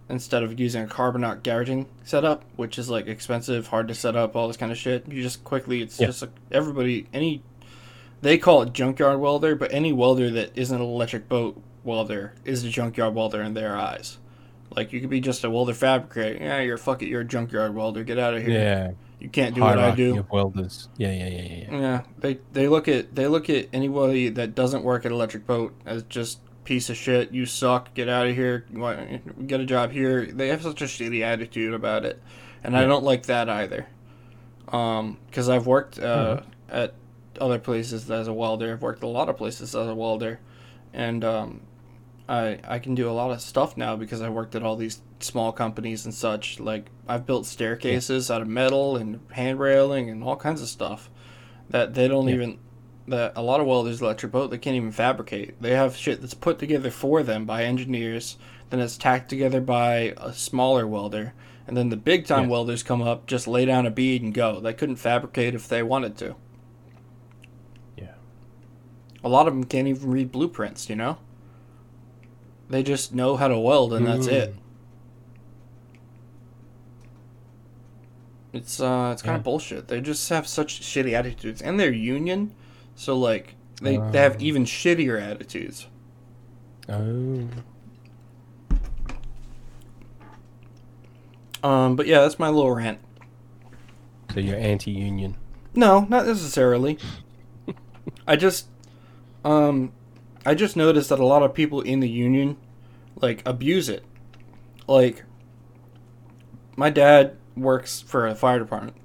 instead 0.08 0.42
of 0.42 0.58
using 0.58 0.82
a 0.84 0.86
carbon 0.86 1.24
arc 1.24 1.42
gouging 1.42 1.86
setup, 2.04 2.44
which 2.56 2.78
is 2.78 2.88
like 2.88 3.06
expensive, 3.08 3.68
hard 3.68 3.88
to 3.88 3.94
set 3.94 4.14
up, 4.14 4.36
all 4.36 4.46
this 4.46 4.56
kind 4.56 4.70
of 4.70 4.78
shit. 4.78 5.06
You 5.08 5.22
just 5.22 5.42
quickly, 5.44 5.82
it's 5.82 5.98
Yeah. 5.98 6.06
just 6.06 6.22
like 6.22 6.30
everybody, 6.52 7.08
any, 7.12 7.42
they 8.22 8.38
call 8.38 8.62
it 8.62 8.72
junkyard 8.72 9.18
welder, 9.18 9.56
but 9.56 9.72
any 9.72 9.92
welder 9.92 10.30
that 10.30 10.52
isn't 10.56 10.76
an 10.76 10.80
electric 10.82 11.28
boat 11.28 11.60
welder 11.82 12.34
is 12.44 12.62
a 12.62 12.68
junkyard 12.70 13.14
welder 13.16 13.42
in 13.42 13.54
their 13.54 13.76
eyes. 13.76 14.18
Like 14.76 14.92
you 14.92 15.00
could 15.00 15.10
be 15.10 15.20
just 15.20 15.42
a 15.42 15.50
welder 15.50 15.74
fabricator. 15.74 16.38
Yeah, 16.42 16.60
you're 16.60 16.76
fuck 16.78 17.02
it, 17.02 17.08
you're 17.08 17.22
a 17.22 17.24
junkyard 17.26 17.74
welder. 17.74 18.04
Get 18.04 18.18
out 18.18 18.34
of 18.34 18.42
here. 18.44 18.50
Yeah. 18.60 18.90
You 19.20 19.28
can't 19.30 19.54
do 19.54 19.62
what 19.62 19.78
I 19.78 19.94
do. 19.94 20.18
of 20.18 20.30
welders. 20.30 20.88
Yeah, 20.98 21.10
yeah, 21.10 21.28
yeah, 21.28 21.42
yeah, 21.42 21.64
yeah. 21.70 21.80
Yeah, 21.80 22.02
they 22.18 22.38
they 22.52 22.68
look 22.68 22.86
at 22.88 23.14
they 23.14 23.26
look 23.26 23.48
at 23.48 23.68
anybody 23.72 24.28
that 24.28 24.54
doesn't 24.54 24.82
work 24.84 25.06
at 25.06 25.12
electric 25.12 25.46
boat 25.46 25.74
as 25.86 26.02
just 26.04 26.40
piece 26.64 26.90
of 26.90 26.96
shit. 26.96 27.32
You 27.32 27.46
suck. 27.46 27.94
Get 27.94 28.08
out 28.08 28.26
of 28.26 28.34
here. 28.34 28.66
Get 29.46 29.60
a 29.60 29.64
job 29.64 29.90
here. 29.92 30.26
They 30.26 30.48
have 30.48 30.62
such 30.62 30.82
a 30.82 30.84
shitty 30.84 31.22
attitude 31.22 31.72
about 31.72 32.04
it, 32.04 32.22
and 32.62 32.76
I 32.76 32.84
don't 32.84 33.04
like 33.04 33.24
that 33.26 33.48
either. 33.48 33.86
Um, 34.68 35.18
because 35.26 35.48
I've 35.48 35.66
worked 35.66 35.98
uh, 35.98 36.36
Mm-hmm. 36.42 36.50
at 36.76 36.94
other 37.40 37.58
places 37.58 38.10
as 38.10 38.28
a 38.28 38.32
welder. 38.32 38.72
I've 38.72 38.82
worked 38.82 39.02
a 39.02 39.06
lot 39.08 39.28
of 39.28 39.36
places 39.36 39.74
as 39.74 39.86
a 39.88 39.94
welder, 39.94 40.40
and 40.92 41.24
um, 41.24 41.60
I 42.28 42.58
I 42.66 42.78
can 42.78 42.94
do 42.94 43.08
a 43.08 43.12
lot 43.12 43.30
of 43.30 43.40
stuff 43.40 43.76
now 43.76 43.96
because 43.96 44.20
I 44.20 44.28
worked 44.28 44.54
at 44.54 44.62
all 44.62 44.76
these 44.76 45.00
small 45.20 45.52
companies 45.52 46.04
and 46.04 46.14
such. 46.14 46.58
Like 46.60 46.90
I've 47.08 47.26
built 47.26 47.46
staircases 47.46 48.30
out 48.30 48.42
of 48.42 48.48
metal 48.48 48.96
and 48.96 49.20
hand 49.32 49.58
railing 49.60 50.10
and 50.10 50.22
all 50.24 50.36
kinds 50.36 50.60
of 50.62 50.68
stuff 50.68 51.10
that 51.70 51.94
they 51.94 52.08
don't 52.08 52.28
Yeah. 52.28 52.34
even 52.34 52.58
that 53.08 53.32
a 53.36 53.42
lot 53.42 53.60
of 53.60 53.66
welders 53.66 54.02
electric 54.02 54.32
boat 54.32 54.50
they 54.50 54.58
can't 54.58 54.76
even 54.76 54.90
fabricate. 54.90 55.60
They 55.62 55.72
have 55.76 55.94
shit 55.96 56.20
that's 56.20 56.34
put 56.34 56.58
together 56.58 56.90
for 56.90 57.22
them 57.22 57.44
by 57.44 57.62
engineers, 57.64 58.36
then 58.70 58.80
it's 58.80 58.96
tacked 58.96 59.28
together 59.28 59.60
by 59.60 60.12
a 60.16 60.32
smaller 60.32 60.86
welder, 60.88 61.32
and 61.68 61.76
then 61.76 61.90
the 61.90 61.96
big 61.96 62.26
time 62.26 62.44
Yeah. 62.44 62.50
welders 62.50 62.82
come 62.82 63.02
up, 63.02 63.26
just 63.26 63.46
lay 63.46 63.64
down 63.64 63.86
a 63.86 63.90
bead 63.92 64.22
and 64.22 64.34
go. 64.34 64.58
They 64.58 64.72
couldn't 64.74 64.96
fabricate 64.96 65.54
if 65.54 65.68
they 65.68 65.84
wanted 65.84 66.16
to. 66.18 66.34
Yeah. 67.96 68.14
A 69.22 69.28
lot 69.28 69.46
of 69.46 69.54
them 69.54 69.62
can't 69.64 69.86
even 69.86 70.10
read 70.10 70.32
blueprints, 70.32 70.90
you 70.90 70.96
know? 70.96 71.18
They 72.68 72.82
just 72.82 73.14
know 73.14 73.36
how 73.36 73.48
to 73.48 73.58
weld 73.58 73.92
and 73.92 74.06
that's 74.06 74.26
it. 74.26 74.52
Mm. 74.54 74.58
It's 78.52 78.80
uh 78.80 79.10
it's 79.12 79.22
kind 79.22 79.34
Yeah. 79.34 79.38
of 79.38 79.44
bullshit. 79.44 79.88
They 79.88 80.00
just 80.00 80.28
have 80.30 80.46
such 80.46 80.80
shitty 80.80 81.12
attitudes 81.12 81.60
and 81.62 81.78
they're 81.78 81.92
union, 81.92 82.52
so 82.94 83.16
like 83.16 83.54
they 83.82 83.98
they 83.98 84.18
have 84.18 84.36
Oh. 84.36 84.40
even 84.40 84.64
shittier 84.64 85.20
attitudes. 85.20 85.86
Oh. 86.88 87.48
Um 91.62 91.96
but 91.96 92.06
yeah, 92.06 92.20
that's 92.20 92.38
my 92.38 92.48
little 92.48 92.70
rant. 92.74 92.98
So 94.32 94.40
you're 94.40 94.58
anti-union. 94.58 95.36
No, 95.74 96.06
not 96.08 96.26
necessarily. 96.26 96.98
I 98.26 98.36
just 98.36 98.66
um 99.44 99.92
I 100.46 100.54
just 100.54 100.76
noticed 100.76 101.08
that 101.08 101.18
a 101.18 101.26
lot 101.26 101.42
of 101.42 101.54
people 101.54 101.80
in 101.80 101.98
the 101.98 102.08
union 102.08 102.56
like 103.20 103.42
abuse 103.44 103.88
it. 103.88 104.04
Like 104.86 105.24
my 106.76 106.88
dad 106.88 107.36
works 107.56 108.00
for 108.00 108.28
a 108.28 108.34
fire 108.36 108.60
department 108.60 108.96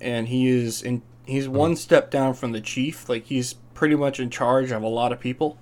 and 0.00 0.28
he 0.28 0.46
is 0.46 0.80
in 0.80 1.02
he's 1.26 1.46
hmm. 1.46 1.54
one 1.54 1.76
step 1.76 2.08
down 2.08 2.34
from 2.34 2.52
the 2.52 2.60
chief, 2.60 3.08
like 3.08 3.26
he's 3.26 3.54
pretty 3.74 3.96
much 3.96 4.20
in 4.20 4.30
charge 4.30 4.70
of 4.70 4.82
a 4.82 4.88
lot 4.88 5.12
of 5.12 5.18
people. 5.18 5.58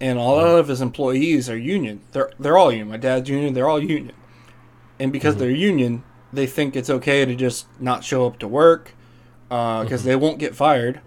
And 0.00 0.18
a 0.18 0.22
lot 0.22 0.46
of 0.46 0.68
his 0.68 0.80
employees 0.80 1.50
are 1.50 1.56
union. 1.58 2.00
They're 2.12 2.30
they're 2.38 2.56
all 2.56 2.70
union. 2.72 2.88
My 2.88 2.96
dad's 2.96 3.28
union, 3.28 3.52
they're 3.52 3.68
all 3.68 3.82
union. 3.82 4.14
And 4.98 5.12
because 5.12 5.34
hmm. 5.34 5.40
they're 5.40 5.50
union, 5.50 6.04
they 6.32 6.46
think 6.46 6.74
it's 6.74 6.88
okay 6.88 7.26
to 7.26 7.34
just 7.34 7.66
not 7.78 8.02
show 8.02 8.26
up 8.26 8.38
to 8.38 8.48
work 8.48 8.94
uh, 9.50 9.82
because 9.82 10.02
hmm. 10.02 10.08
they 10.08 10.16
won't 10.16 10.38
get 10.38 10.54
fired. 10.54 11.02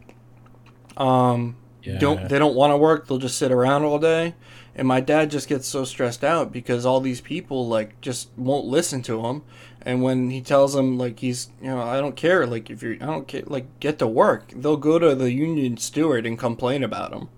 Um, 0.96 1.56
Yeah. 1.84 1.98
don't 1.98 2.30
they 2.30 2.40
don't 2.40 2.56
want 2.56 2.72
to 2.72 2.78
work? 2.78 3.08
They'll 3.08 3.18
just 3.18 3.38
sit 3.38 3.52
around 3.52 3.84
all 3.84 4.00
day. 4.00 4.36
And 4.74 4.88
my 4.88 5.02
dad 5.02 5.30
just 5.30 5.50
gets 5.50 5.68
so 5.68 5.84
stressed 5.84 6.24
out 6.24 6.52
because 6.52 6.86
all 6.86 7.02
these 7.02 7.20
people 7.20 7.68
like 7.68 8.00
just 8.02 8.30
won't 8.38 8.66
listen 8.66 9.02
to 9.04 9.26
him. 9.26 9.44
And 9.82 10.02
when 10.02 10.30
he 10.30 10.42
tells 10.42 10.74
them 10.74 10.98
like 10.98 11.20
he's 11.20 11.50
you 11.62 11.70
know 11.70 11.82
I 11.82 12.00
don't 12.00 12.16
care 12.16 12.46
like 12.46 12.70
if 12.70 12.82
you're 12.82 12.94
I 12.94 13.06
don't 13.08 13.28
care 13.28 13.44
like 13.46 13.80
get 13.80 14.00
to 14.00 14.08
work, 14.08 14.54
they'll 14.56 14.78
go 14.78 15.00
to 15.00 15.16
the 15.16 15.32
union 15.32 15.78
steward 15.78 16.26
and 16.26 16.38
complain 16.38 16.84
about 16.84 17.14
him 17.14 17.30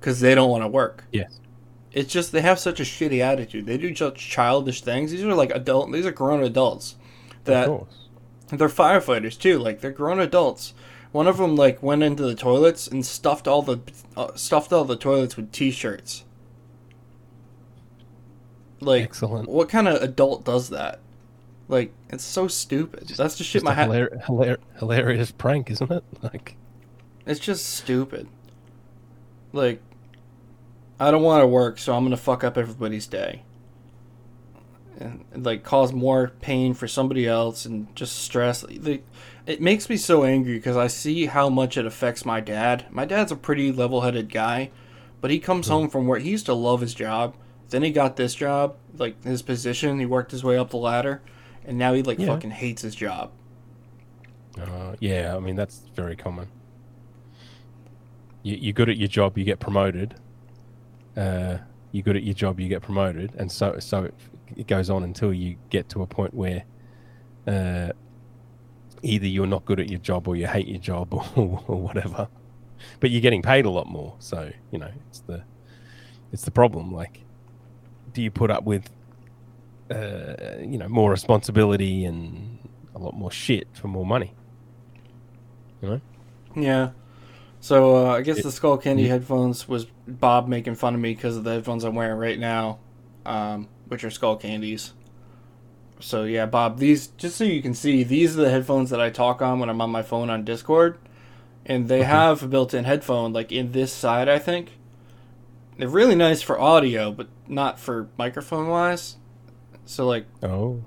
because 0.00 0.20
they 0.20 0.34
don't 0.34 0.50
want 0.50 0.64
to 0.64 0.68
work. 0.68 1.04
Yes. 1.12 1.38
It's 1.92 2.12
just 2.12 2.32
they 2.32 2.42
have 2.42 2.58
such 2.58 2.80
a 2.80 2.84
shitty 2.84 3.20
attitude. 3.20 3.66
They 3.66 3.78
do 3.78 3.94
such 3.94 4.28
childish 4.28 4.82
things. 4.82 5.10
These 5.10 5.24
are 5.24 5.34
like 5.34 5.50
adult. 5.50 5.92
These 5.92 6.06
are 6.06 6.12
grown 6.12 6.42
adults 6.42 6.96
that 7.44 7.68
of 7.68 7.78
course. 7.78 7.98
they're 8.52 8.68
firefighters 8.68 9.38
too. 9.38 9.58
Like 9.58 9.80
they're 9.80 9.90
grown 9.90 10.20
adults. 10.20 10.74
One 11.18 11.26
of 11.26 11.38
them 11.38 11.56
like 11.56 11.82
went 11.82 12.04
into 12.04 12.22
the 12.22 12.36
toilets 12.36 12.86
and 12.86 13.04
stuffed 13.04 13.48
all 13.48 13.60
the 13.60 13.80
uh, 14.16 14.36
stuffed 14.36 14.72
all 14.72 14.84
the 14.84 14.94
toilets 14.94 15.36
with 15.36 15.50
t-shirts. 15.50 16.22
Like 18.78 19.02
Excellent. 19.02 19.48
what 19.48 19.68
kind 19.68 19.88
of 19.88 20.00
adult 20.00 20.44
does 20.44 20.70
that? 20.70 21.00
Like 21.66 21.92
it's 22.08 22.22
so 22.22 22.46
stupid. 22.46 23.08
That's 23.08 23.34
just 23.36 23.50
shit 23.50 23.62
Just 23.62 23.64
my 23.64 23.74
hat. 23.74 23.88
hilar- 23.88 24.22
hilar- 24.26 24.58
hilarious 24.78 25.32
prank, 25.32 25.72
isn't 25.72 25.90
it? 25.90 26.04
Like, 26.22 26.54
It's 27.26 27.40
just 27.40 27.68
stupid. 27.68 28.28
Like, 29.52 29.82
I 31.00 31.10
don't 31.10 31.24
want 31.24 31.42
to 31.42 31.48
work, 31.48 31.80
so 31.80 31.96
I'm 31.96 32.04
gonna 32.04 32.16
fuck 32.16 32.44
up 32.44 32.56
everybody's 32.56 33.08
day, 33.08 33.42
and 35.00 35.24
like 35.34 35.64
cause 35.64 35.92
more 35.92 36.28
pain 36.42 36.74
for 36.74 36.86
somebody 36.86 37.26
else, 37.26 37.64
and 37.66 37.92
just 37.96 38.20
stress. 38.20 38.62
Like, 38.62 39.04
it 39.48 39.62
makes 39.62 39.88
me 39.88 39.96
so 39.96 40.24
angry 40.24 40.54
because 40.54 40.76
I 40.76 40.86
see 40.88 41.24
how 41.26 41.48
much 41.48 41.78
it 41.78 41.86
affects 41.86 42.24
my 42.26 42.38
dad. 42.38 42.84
My 42.90 43.06
dad's 43.06 43.32
a 43.32 43.36
pretty 43.36 43.72
level-headed 43.72 44.30
guy, 44.30 44.70
but 45.22 45.30
he 45.30 45.38
comes 45.40 45.68
home 45.68 45.88
from 45.88 46.06
work. 46.06 46.20
He 46.20 46.30
used 46.30 46.46
to 46.46 46.54
love 46.54 46.82
his 46.82 46.92
job. 46.94 47.34
Then 47.70 47.82
he 47.82 47.90
got 47.90 48.16
this 48.16 48.34
job, 48.34 48.76
like 48.98 49.22
his 49.24 49.40
position. 49.40 49.98
He 49.98 50.06
worked 50.06 50.32
his 50.32 50.44
way 50.44 50.58
up 50.58 50.68
the 50.70 50.76
ladder, 50.76 51.22
and 51.64 51.78
now 51.78 51.94
he 51.94 52.02
like 52.02 52.18
Yeah. 52.18 52.26
fucking 52.26 52.50
hates 52.50 52.82
his 52.82 52.94
job. 52.94 53.30
uh, 54.60 54.96
yeah, 55.00 55.34
I 55.36 55.40
mean 55.40 55.56
that's 55.56 55.82
very 55.94 56.14
common. 56.16 56.48
You, 58.42 58.56
you're 58.56 58.72
good 58.72 58.88
at 58.90 58.96
your 58.96 59.08
job, 59.08 59.38
you 59.38 59.44
get 59.44 59.60
promoted. 59.60 60.14
Uh, 61.16 61.58
you're 61.92 62.02
good 62.02 62.16
at 62.16 62.22
your 62.22 62.34
job, 62.34 62.60
you 62.60 62.68
get 62.68 62.82
promoted, 62.82 63.32
and 63.38 63.50
so 63.50 63.78
so 63.78 64.04
it, 64.04 64.14
it 64.56 64.66
goes 64.66 64.90
on 64.90 65.04
until 65.04 65.32
you 65.32 65.56
get 65.70 65.88
to 65.90 66.02
a 66.02 66.06
point 66.06 66.34
where 66.34 66.64
uh, 67.46 67.92
either 69.02 69.26
you're 69.26 69.46
not 69.46 69.64
good 69.64 69.80
at 69.80 69.88
your 69.88 70.00
job 70.00 70.28
or 70.28 70.36
you 70.36 70.46
hate 70.46 70.66
your 70.68 70.78
job 70.80 71.12
or, 71.36 71.62
or 71.66 71.80
whatever. 71.80 72.28
But 73.00 73.10
you're 73.10 73.20
getting 73.20 73.42
paid 73.42 73.64
a 73.64 73.70
lot 73.70 73.86
more, 73.88 74.14
so 74.18 74.50
you 74.70 74.78
know 74.78 74.90
it's 75.10 75.20
the 75.20 75.42
it's 76.32 76.44
the 76.44 76.50
problem. 76.50 76.92
Like, 76.92 77.24
do 78.12 78.22
you 78.22 78.30
put 78.30 78.50
up 78.50 78.64
with 78.64 78.88
uh, 79.90 80.58
you 80.60 80.78
know 80.78 80.88
more 80.88 81.10
responsibility 81.10 82.04
and 82.04 82.58
a 82.94 82.98
lot 82.98 83.14
more 83.14 83.30
shit 83.30 83.66
for 83.74 83.88
more 83.88 84.06
money? 84.06 84.32
You 85.82 85.88
know. 85.90 86.00
Yeah. 86.56 86.90
So 87.60 88.06
uh, 88.06 88.10
I 88.14 88.22
guess 88.22 88.38
It- 88.38 88.42
the 88.44 88.50
Skullcandy 88.50 89.02
you- 89.02 89.08
headphones 89.08 89.68
was 89.68 89.86
Bob 90.06 90.46
making 90.48 90.76
fun 90.76 90.94
of 90.94 91.00
me 91.00 91.14
because 91.14 91.36
of 91.36 91.44
the 91.44 91.50
headphones 91.54 91.82
I'm 91.84 91.94
wearing 91.96 92.18
right 92.18 92.38
now, 92.38 92.78
um, 93.26 93.68
which 93.88 94.04
are 94.04 94.08
Skullcandies. 94.10 94.92
So 96.00 96.24
yeah, 96.24 96.46
Bob, 96.46 96.78
these 96.78 97.08
just 97.08 97.36
so 97.36 97.44
you 97.44 97.60
can 97.62 97.74
see, 97.74 98.04
these 98.04 98.38
are 98.38 98.42
the 98.42 98.50
headphones 98.50 98.90
that 98.90 99.00
I 99.00 99.10
talk 99.10 99.42
on 99.42 99.58
when 99.58 99.68
I'm 99.68 99.80
on 99.80 99.90
my 99.90 100.02
phone 100.02 100.30
on 100.30 100.44
Discord, 100.44 100.96
and 101.66 101.88
they 101.88 102.00
Okay. 102.00 102.04
have 102.08 102.42
a 102.42 102.46
built-in 102.48 102.84
headphone 102.84 103.32
like 103.32 103.50
in 103.50 103.72
this 103.72 103.92
side, 103.92 104.28
I 104.28 104.38
think. 104.38 104.72
They're 105.76 105.88
really 105.88 106.14
nice 106.14 106.40
for 106.42 106.60
audio, 106.60 107.10
but 107.12 107.28
not 107.48 107.78
for 107.80 108.08
microphone 108.16 108.68
wise. 108.68 109.16
So 109.86 110.06
like 110.06 110.26
Oh, 110.42 110.82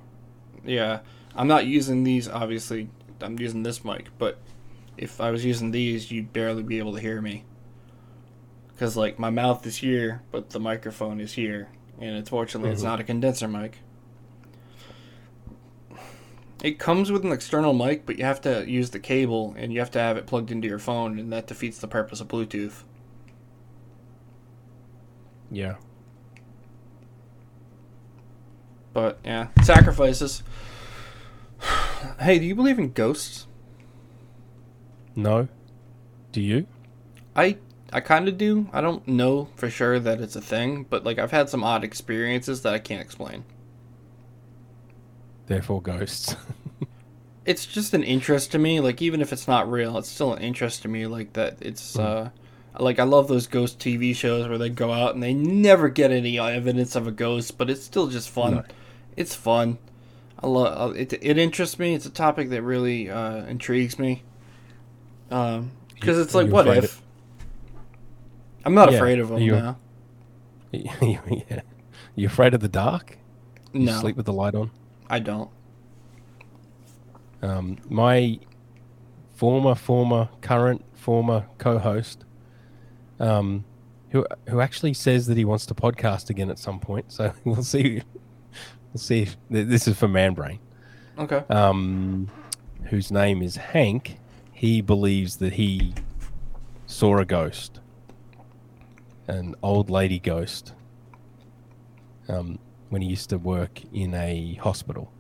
yeah, 0.65 0.99
I'm 1.35 1.47
not 1.47 1.65
using 1.65 2.03
these. 2.03 2.27
Obviously, 2.29 2.89
I'm 3.21 3.37
using 3.39 3.63
this 3.63 3.83
mic, 3.83 4.07
but 4.17 4.39
if 4.97 5.19
I 5.19 5.31
was 5.31 5.43
using 5.43 5.71
these, 5.71 6.11
you'd 6.11 6.31
barely 6.33 6.63
be 6.63 6.77
able 6.79 6.93
to 6.93 6.99
hear 7.01 7.21
me. 7.21 7.43
Cause 8.79 8.95
like 8.97 9.19
my 9.19 9.29
mouth 9.29 9.65
is 9.67 9.77
here, 9.77 10.21
but 10.31 10.49
the 10.51 10.59
microphone 10.59 11.19
is 11.19 11.33
here, 11.33 11.67
and 11.99 12.15
unfortunately, 12.15 12.71
it's 12.71 12.81
Mhm. 12.81 12.85
not 12.85 12.99
a 12.99 13.03
condenser 13.03 13.47
mic. 13.47 13.77
It 16.63 16.77
comes 16.77 17.11
with 17.11 17.25
an 17.25 17.31
external 17.31 17.73
mic, 17.73 18.05
but 18.05 18.19
you 18.19 18.25
have 18.25 18.41
to 18.41 18.69
use 18.69 18.91
the 18.91 18.99
cable, 18.99 19.55
and 19.57 19.73
you 19.73 19.79
have 19.79 19.91
to 19.91 19.99
have 19.99 20.17
it 20.17 20.27
plugged 20.27 20.51
into 20.51 20.67
your 20.67 20.79
phone, 20.79 21.17
and 21.17 21.33
that 21.33 21.47
defeats 21.47 21.79
the 21.79 21.87
purpose 21.87 22.21
of 22.21 22.27
Bluetooth. 22.27 22.83
yeah. 25.51 25.75
But 28.93 29.19
yeah, 29.23 29.47
sacrifices. 29.63 30.43
hey, 32.19 32.39
do 32.39 32.45
you 32.45 32.55
believe 32.55 32.79
in 32.79 32.91
ghosts? 32.91 33.47
No. 35.15 35.47
Do 36.31 36.41
you? 36.41 36.67
I 37.35 37.57
I 37.91 37.99
kind 37.99 38.27
of 38.27 38.37
do. 38.37 38.69
I 38.71 38.81
don't 38.81 39.07
know 39.07 39.49
for 39.55 39.69
sure 39.69 39.99
that 39.99 40.21
it's 40.21 40.35
a 40.35 40.41
thing, 40.41 40.85
but 40.89 41.03
like 41.03 41.19
I've 41.19 41.31
had 41.31 41.49
some 41.49 41.63
odd 41.63 41.83
experiences 41.83 42.61
that 42.61 42.73
I 42.73 42.79
can't 42.79 43.01
explain. 43.01 43.43
Therefore, 45.51 45.81
ghosts. 45.81 46.35
It's 47.43 47.65
just 47.65 47.95
an 47.95 48.03
interest 48.03 48.51
to 48.51 48.59
me. 48.59 48.79
Like 48.79 49.01
even 49.01 49.19
if 49.19 49.33
it's 49.33 49.47
not 49.47 49.69
real, 49.69 49.97
it's 49.97 50.07
still 50.07 50.31
an 50.33 50.43
interest 50.43 50.83
to 50.83 50.87
me. 50.87 51.07
Like 51.07 51.33
that, 51.33 51.57
it's 51.59 51.95
Hmm. 51.95 52.01
uh, 52.01 52.29
like 52.79 52.99
I 52.99 53.03
love 53.03 53.27
those 53.27 53.47
ghost 53.47 53.79
TV 53.79 54.15
shows 54.15 54.47
where 54.47 54.59
they 54.59 54.69
go 54.69 54.93
out 54.93 55.15
and 55.15 55.23
they 55.23 55.33
never 55.33 55.89
get 55.89 56.11
any 56.11 56.39
evidence 56.39 56.95
of 56.95 57.07
a 57.07 57.11
ghost, 57.11 57.57
but 57.57 57.67
it's 57.71 57.83
still 57.83 58.05
just 58.07 58.29
fun. 58.29 58.53
No. 58.57 58.63
It's 59.17 59.33
fun. 59.33 59.79
I 60.39 60.45
love 60.47 60.95
it. 60.95 61.13
It 61.13 61.37
interests 61.39 61.79
me. 61.79 61.95
It's 61.95 62.05
a 62.05 62.11
topic 62.11 62.49
that 62.51 62.61
really 62.61 63.09
uh, 63.09 63.37
intrigues 63.47 63.97
me. 63.97 64.21
Um, 65.31 65.71
because 65.95 66.19
it's 66.19 66.35
like, 66.35 66.49
what 66.51 66.67
if? 66.67 67.01
I'm 68.63 68.75
not 68.75 68.91
Yeah, 68.91 68.97
afraid 68.97 69.17
of 69.19 69.29
them 69.29 69.39
you- 69.41 69.51
now. 69.53 69.77
yeah. 70.71 71.61
You 72.15 72.27
afraid 72.27 72.53
of 72.53 72.59
the 72.61 72.69
dark? 72.69 73.17
You 73.73 73.81
No, 73.87 73.99
sleep 73.99 74.15
with 74.15 74.27
the 74.27 74.33
light 74.33 74.53
on? 74.53 74.69
I 75.11 75.19
don't. 75.19 75.49
Um, 77.41 77.77
my 77.89 78.39
former, 79.33 79.75
former, 79.75 80.29
current, 80.39 80.85
former 80.93 81.45
co-host, 81.57 82.23
um, 83.19 83.65
who 84.11 84.25
who 84.47 84.61
actually 84.61 84.93
says 84.93 85.27
that 85.27 85.35
he 85.35 85.43
wants 85.43 85.65
to 85.65 85.73
podcast 85.73 86.29
again 86.29 86.49
at 86.49 86.57
some 86.57 86.79
point. 86.79 87.11
So 87.11 87.33
we'll 87.43 87.61
see. 87.61 88.01
We'll 88.93 89.01
see. 89.01 89.23
If, 89.23 89.37
this 89.49 89.87
is 89.87 89.97
for 89.97 90.07
Man 90.07 90.33
Brain. 90.33 90.59
Okay. 91.19 91.43
Um, 91.49 92.29
whose 92.85 93.11
name 93.11 93.41
is 93.41 93.57
Hank. 93.57 94.17
He 94.53 94.79
believes 94.79 95.37
that 95.37 95.53
he 95.53 95.93
saw 96.85 97.17
a 97.17 97.25
ghost, 97.25 97.79
an 99.27 99.55
old 99.61 99.89
lady 99.89 100.19
ghost, 100.19 100.73
um, 102.29 102.59
when 102.91 103.01
he 103.01 103.07
used 103.07 103.29
to 103.29 103.37
work 103.37 103.81
in 103.93 104.13
a 104.13 104.55
hospital. 104.55 105.11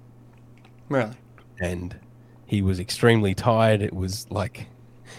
Really? 0.89 1.15
And 1.61 1.97
he 2.45 2.61
was 2.61 2.81
extremely 2.81 3.33
tired. 3.33 3.81
It 3.81 3.93
was 3.93 4.29
like 4.29 4.67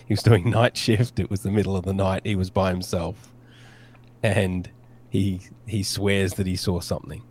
he 0.06 0.12
was 0.12 0.22
doing 0.22 0.50
night 0.60 0.76
shift. 0.76 1.18
It 1.18 1.30
was 1.30 1.42
the 1.42 1.50
middle 1.50 1.76
of 1.76 1.84
the 1.84 1.94
night. 1.94 2.22
He 2.24 2.36
was 2.36 2.50
by 2.50 2.68
himself, 2.70 3.32
and 4.22 4.70
he 5.08 5.40
he 5.66 5.82
swears 5.82 6.34
that 6.34 6.46
he 6.46 6.54
saw 6.54 6.80
something, 6.80 7.22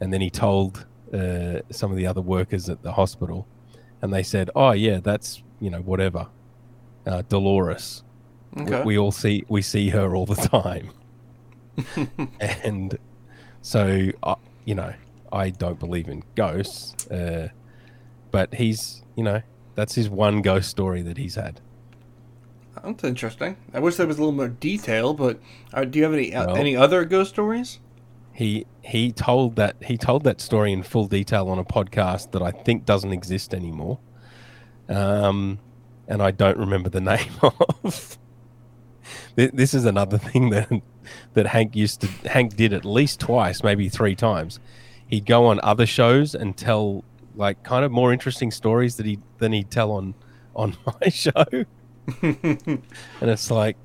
and 0.00 0.12
then 0.12 0.20
he 0.20 0.28
told 0.28 0.84
uh, 1.12 1.60
some 1.70 1.90
of 1.90 1.96
the 1.96 2.06
other 2.06 2.20
workers 2.20 2.68
at 2.68 2.82
the 2.82 2.92
hospital, 2.92 3.48
and 4.02 4.12
they 4.12 4.22
said, 4.22 4.50
"Oh 4.54 4.72
yeah, 4.72 5.00
that's 5.00 5.42
you 5.58 5.70
know 5.70 5.80
whatever, 5.80 6.26
uh, 7.06 7.22
Dolores. 7.30 8.04
Okay. 8.58 8.80
We, 8.80 8.84
we 8.84 8.98
all 8.98 9.10
see 9.10 9.46
we 9.48 9.62
see 9.62 9.88
her 9.88 10.14
all 10.14 10.26
the 10.26 10.34
time." 10.48 10.90
and 12.40 12.98
so, 13.64 14.10
uh, 14.22 14.34
you 14.66 14.74
know, 14.74 14.92
I 15.32 15.48
don't 15.48 15.78
believe 15.80 16.08
in 16.08 16.22
ghosts, 16.34 17.06
uh, 17.10 17.48
but 18.30 18.52
he's 18.54 19.02
you 19.16 19.24
know 19.24 19.40
that's 19.74 19.94
his 19.94 20.08
one 20.10 20.42
ghost 20.42 20.68
story 20.68 21.00
that 21.02 21.16
he's 21.16 21.34
had. 21.36 21.60
That's 22.82 23.02
interesting. 23.04 23.56
I 23.72 23.80
wish 23.80 23.96
there 23.96 24.06
was 24.06 24.18
a 24.18 24.20
little 24.20 24.32
more 24.34 24.48
detail, 24.48 25.14
but 25.14 25.40
uh, 25.72 25.84
do 25.86 25.98
you 25.98 26.04
have 26.04 26.12
any 26.12 26.34
uh, 26.34 26.46
Well- 26.48 26.56
any 26.56 26.76
other 26.76 27.04
ghost 27.06 27.30
stories? 27.30 27.80
He 28.32 28.66
he 28.82 29.12
told 29.12 29.56
that 29.56 29.76
he 29.82 29.96
told 29.96 30.24
that 30.24 30.40
story 30.42 30.72
in 30.72 30.82
full 30.82 31.06
detail 31.06 31.48
on 31.48 31.58
a 31.58 31.64
podcast 31.64 32.32
that 32.32 32.42
I 32.42 32.50
think 32.50 32.84
doesn't 32.84 33.12
exist 33.12 33.54
anymore. 33.54 33.98
Um, 34.88 35.58
and 36.08 36.20
I 36.22 36.32
don't 36.32 36.58
remember 36.58 36.90
the 36.90 37.00
name 37.12 37.32
of. 37.42 38.18
Th- 39.36 39.50
This 39.52 39.74
is 39.74 39.84
another 39.84 40.18
thing 40.30 40.50
that 40.50 40.70
that 41.34 41.46
Hank 41.46 41.76
used 41.76 42.00
to 42.02 42.06
Hank 42.28 42.56
did 42.56 42.72
at 42.72 42.84
least 42.84 43.20
twice, 43.20 43.62
maybe 43.62 43.88
three 43.88 44.14
times. 44.14 44.58
He'd 45.06 45.26
go 45.26 45.46
on 45.46 45.60
other 45.62 45.86
shows 45.86 46.34
and 46.34 46.56
tell 46.56 47.04
like 47.36 47.62
kind 47.62 47.84
of 47.84 47.90
more 47.92 48.12
interesting 48.12 48.50
stories 48.50 48.96
that 48.96 49.06
he 49.06 49.18
than 49.38 49.52
he'd 49.52 49.70
tell 49.70 49.90
on 49.92 50.14
on 50.54 50.76
my 50.86 51.08
show. 51.08 51.44
and 52.22 52.82
it's 53.20 53.50
like, 53.50 53.76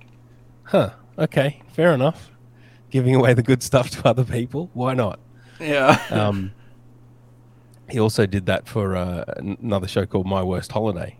huh, 0.64 0.92
okay, 1.18 1.62
fair 1.74 1.94
enough. 1.94 2.32
Giving 2.90 3.16
away 3.16 3.34
the 3.34 3.44
good 3.44 3.62
stuff 3.64 3.90
to 3.92 4.08
other 4.08 4.24
people, 4.24 4.70
why 4.74 4.94
not? 4.94 5.20
Yeah. 5.60 6.02
Um, 6.10 6.54
he 7.90 8.00
also 8.00 8.26
did 8.26 8.46
that 8.48 8.68
for 8.68 8.96
uh, 8.96 9.26
another 9.38 9.88
show 9.88 10.06
called 10.06 10.26
My 10.28 10.42
Worst 10.44 10.72
Holiday, 10.72 11.18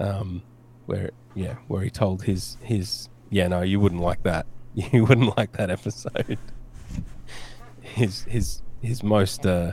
um, 0.00 0.42
where 0.86 1.10
yeah, 1.34 1.54
where 1.68 1.82
he 1.82 1.90
told 1.90 2.22
his 2.22 2.56
his 2.62 3.08
yeah, 3.34 3.48
no, 3.48 3.62
you 3.62 3.80
wouldn't 3.80 4.00
like 4.00 4.22
that. 4.22 4.46
You 4.92 5.04
wouldn't 5.04 5.36
like 5.36 5.52
that 5.52 5.70
episode. 5.70 6.36
His 7.80 8.24
his 8.24 8.60
his 8.82 9.04
most 9.04 9.46
uh, 9.46 9.72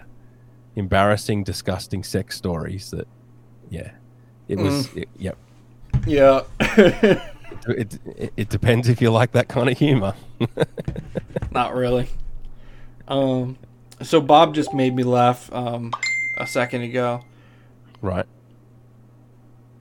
embarrassing, 0.75 1.43
disgusting 1.43 2.03
sex 2.03 2.37
stories. 2.37 2.91
That 2.91 3.07
yeah, 3.71 3.91
it 4.47 4.59
was 4.59 4.95
it, 4.95 5.09
yep. 5.17 5.37
yeah. 6.05 6.41
It, 7.67 7.99
it 8.05 8.33
it 8.37 8.49
depends 8.49 8.89
if 8.89 9.01
you 9.01 9.11
like 9.11 9.33
that 9.33 9.47
kind 9.47 9.69
of 9.69 9.77
humor. 9.77 10.15
Not 11.51 11.75
really. 11.75 12.07
Um, 13.07 13.57
so 14.01 14.21
Bob 14.21 14.55
just 14.55 14.73
made 14.73 14.95
me 14.95 15.03
laugh 15.03 15.51
um, 15.53 15.91
a 16.39 16.47
second 16.47 16.81
ago. 16.83 17.23
right. 18.01 18.25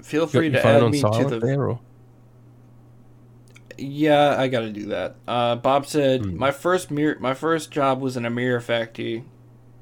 Feel 0.02 0.26
free 0.26 0.50
to 0.50 0.66
add 0.66 0.90
me 0.90 1.00
to 1.00 1.24
the. 1.28 1.38
there, 1.38 1.68
or 1.70 1.78
Yeah, 3.82 4.36
I 4.38 4.48
got 4.48 4.60
to 4.60 4.70
do 4.70 4.86
that. 4.86 5.16
Uh, 5.26 5.56
Bob 5.56 5.86
said 5.86 6.22
Hmm. 6.24 6.36
my 6.36 6.50
first 6.50 6.90
mirror, 6.90 7.16
my 7.20 7.34
first 7.34 7.70
job 7.70 8.00
was 8.00 8.16
in 8.16 8.26
a 8.26 8.30
mirror 8.30 8.60
factory. 8.60 9.24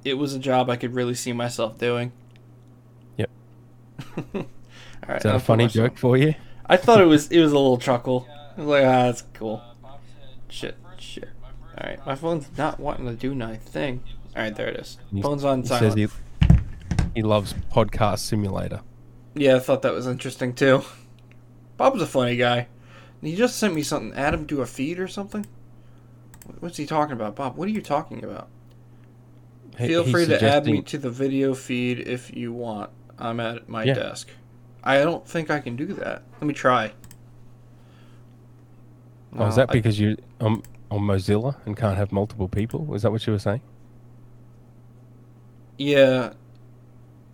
It 0.04 0.14
was 0.14 0.34
a 0.34 0.38
job 0.38 0.70
I 0.70 0.76
could 0.76 0.94
really 0.94 1.14
see 1.14 1.32
myself 1.32 1.78
doing. 1.78 2.12
Yep. 3.16 3.30
All 4.16 4.44
right. 5.08 5.16
is 5.16 5.22
that 5.24 5.26
I'll 5.30 5.36
a 5.36 5.40
funny 5.40 5.66
joke 5.66 5.98
for 5.98 6.16
you? 6.16 6.34
I 6.66 6.76
thought 6.76 7.00
it 7.00 7.06
was 7.06 7.28
it 7.32 7.40
was 7.40 7.50
a 7.52 7.56
little 7.56 7.78
chuckle. 7.78 8.26
I 8.56 8.60
was 8.60 8.66
like, 8.68 8.84
ah, 8.84 9.02
that's 9.06 9.22
cool. 9.34 9.62
Shit, 10.48 10.76
shit. 10.98 11.28
All 11.76 11.88
right, 11.88 12.04
my 12.06 12.14
phone's 12.14 12.48
not 12.56 12.78
wanting 12.78 13.06
to 13.06 13.14
do 13.14 13.34
nothing. 13.34 14.02
All 14.36 14.42
right, 14.42 14.54
there 14.54 14.68
it 14.68 14.76
is. 14.78 14.98
Phone's 15.22 15.44
on 15.44 15.62
He 15.62 15.68
silent. 15.68 15.92
says 15.98 16.10
he 16.48 16.56
he 17.14 17.22
loves 17.22 17.54
podcast 17.72 18.20
simulator. 18.20 18.80
Yeah, 19.34 19.56
I 19.56 19.58
thought 19.60 19.82
that 19.82 19.92
was 19.92 20.06
interesting 20.06 20.54
too. 20.54 20.82
Bob's 21.76 22.02
a 22.02 22.06
funny 22.06 22.36
guy. 22.36 22.68
He 23.22 23.34
just 23.34 23.58
sent 23.58 23.74
me 23.74 23.82
something. 23.82 24.16
Add 24.18 24.34
him 24.34 24.46
to 24.46 24.62
a 24.62 24.66
feed 24.66 24.98
or 24.98 25.08
something. 25.08 25.44
What's 26.60 26.76
he 26.76 26.86
talking 26.86 27.12
about, 27.12 27.34
Bob? 27.36 27.56
What 27.56 27.66
are 27.68 27.72
you 27.72 27.82
talking 27.82 28.24
about? 28.24 28.48
He- 29.76 29.88
Feel 29.88 30.04
free 30.04 30.26
to 30.26 30.42
add 30.42 30.66
me 30.66 30.82
to 30.82 30.98
the 30.98 31.10
video 31.10 31.54
feed 31.54 32.00
if 32.00 32.34
you 32.34 32.52
want. 32.52 32.90
I'm 33.18 33.40
at 33.40 33.68
my 33.68 33.84
Yeah. 33.84 33.94
desk. 33.94 34.28
I 34.82 34.98
don't 34.98 35.26
think 35.26 35.50
I 35.50 35.58
can 35.60 35.76
do 35.76 35.86
that. 35.86 36.22
Let 36.40 36.46
me 36.46 36.54
try. 36.54 36.92
Oh, 39.36 39.46
is 39.46 39.56
No, 39.56 39.62
that 39.62 39.70
I- 39.70 39.72
because 39.72 39.98
you 40.00 40.16
um 40.40 40.62
on 40.90 41.00
Mozilla 41.00 41.56
and 41.66 41.76
can't 41.76 41.96
have 41.96 42.12
multiple 42.12 42.48
people? 42.48 42.94
Is 42.94 43.02
that 43.02 43.10
what 43.12 43.26
you 43.26 43.32
were 43.32 43.38
saying? 43.38 43.60
Yeah. 45.76 46.32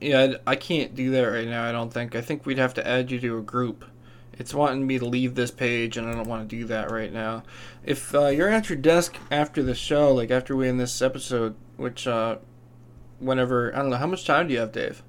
Yeah, 0.00 0.34
I 0.46 0.52
I 0.52 0.56
can't 0.56 0.94
do 0.94 1.10
that 1.12 1.22
right 1.22 1.46
now, 1.48 1.64
I 1.64 1.72
don't 1.72 1.92
think. 1.92 2.14
I 2.16 2.20
think 2.20 2.44
we'd 2.46 2.58
have 2.58 2.74
to 2.74 2.86
add 2.86 3.10
you 3.10 3.20
to 3.20 3.38
a 3.38 3.42
group. 3.42 3.84
It's 4.38 4.54
wanting 4.54 4.86
me 4.86 4.98
to 4.98 5.06
leave 5.06 5.34
this 5.34 5.50
page, 5.50 5.96
and 5.96 6.08
I 6.08 6.12
don't 6.12 6.28
want 6.28 6.48
to 6.48 6.56
do 6.56 6.64
that 6.66 6.90
right 6.90 7.12
now. 7.12 7.44
If 7.84 8.14
uh, 8.14 8.26
you're 8.28 8.48
at 8.48 8.68
your 8.68 8.78
desk 8.78 9.16
after 9.30 9.62
the 9.62 9.74
show, 9.74 10.12
like 10.12 10.30
after 10.30 10.56
we 10.56 10.68
end 10.68 10.80
this 10.80 11.00
episode, 11.00 11.54
which, 11.76 12.06
uh, 12.06 12.38
whenever, 13.18 13.74
I 13.74 13.78
don't 13.78 13.90
know, 13.90 13.96
how 13.96 14.06
much 14.06 14.24
time 14.26 14.48
do 14.48 14.54
you 14.54 14.60
have, 14.60 14.72
Dave? 14.72 15.02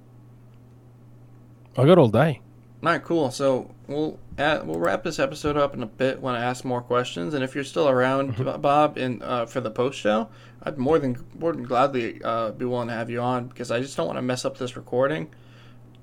I 1.77 1.85
got 1.85 1.97
all 1.97 2.09
day. 2.09 2.41
Alright, 2.83 3.03
cool. 3.03 3.31
So 3.31 3.73
we'll 3.87 4.19
add, 4.37 4.67
we'll 4.67 4.79
wrap 4.79 5.03
this 5.03 5.17
episode 5.17 5.57
up 5.57 5.73
in 5.73 5.81
a 5.81 5.87
bit 5.87 6.21
when 6.21 6.35
I 6.35 6.43
ask 6.43 6.63
more 6.63 6.81
questions. 6.81 7.33
And 7.33 7.43
if 7.43 7.55
you're 7.55 7.63
still 7.63 7.89
around, 7.89 8.35
Mm-hmm. 8.35 8.61
Bob, 8.61 8.97
in 8.97 9.21
uh, 9.23 9.47
for 9.47 9.59
the 9.59 9.71
post 9.71 9.99
show, 9.99 10.29
I'd 10.61 10.77
more 10.77 10.99
than 10.99 11.17
more 11.37 11.51
than 11.51 11.63
gladly 11.63 12.21
uh, 12.23 12.51
be 12.51 12.65
willing 12.65 12.89
to 12.89 12.93
have 12.93 13.09
you 13.09 13.21
on 13.21 13.47
because 13.47 13.71
I 13.71 13.79
just 13.79 13.97
don't 13.97 14.05
want 14.05 14.17
to 14.17 14.21
mess 14.21 14.45
up 14.45 14.57
this 14.57 14.75
recording. 14.77 15.29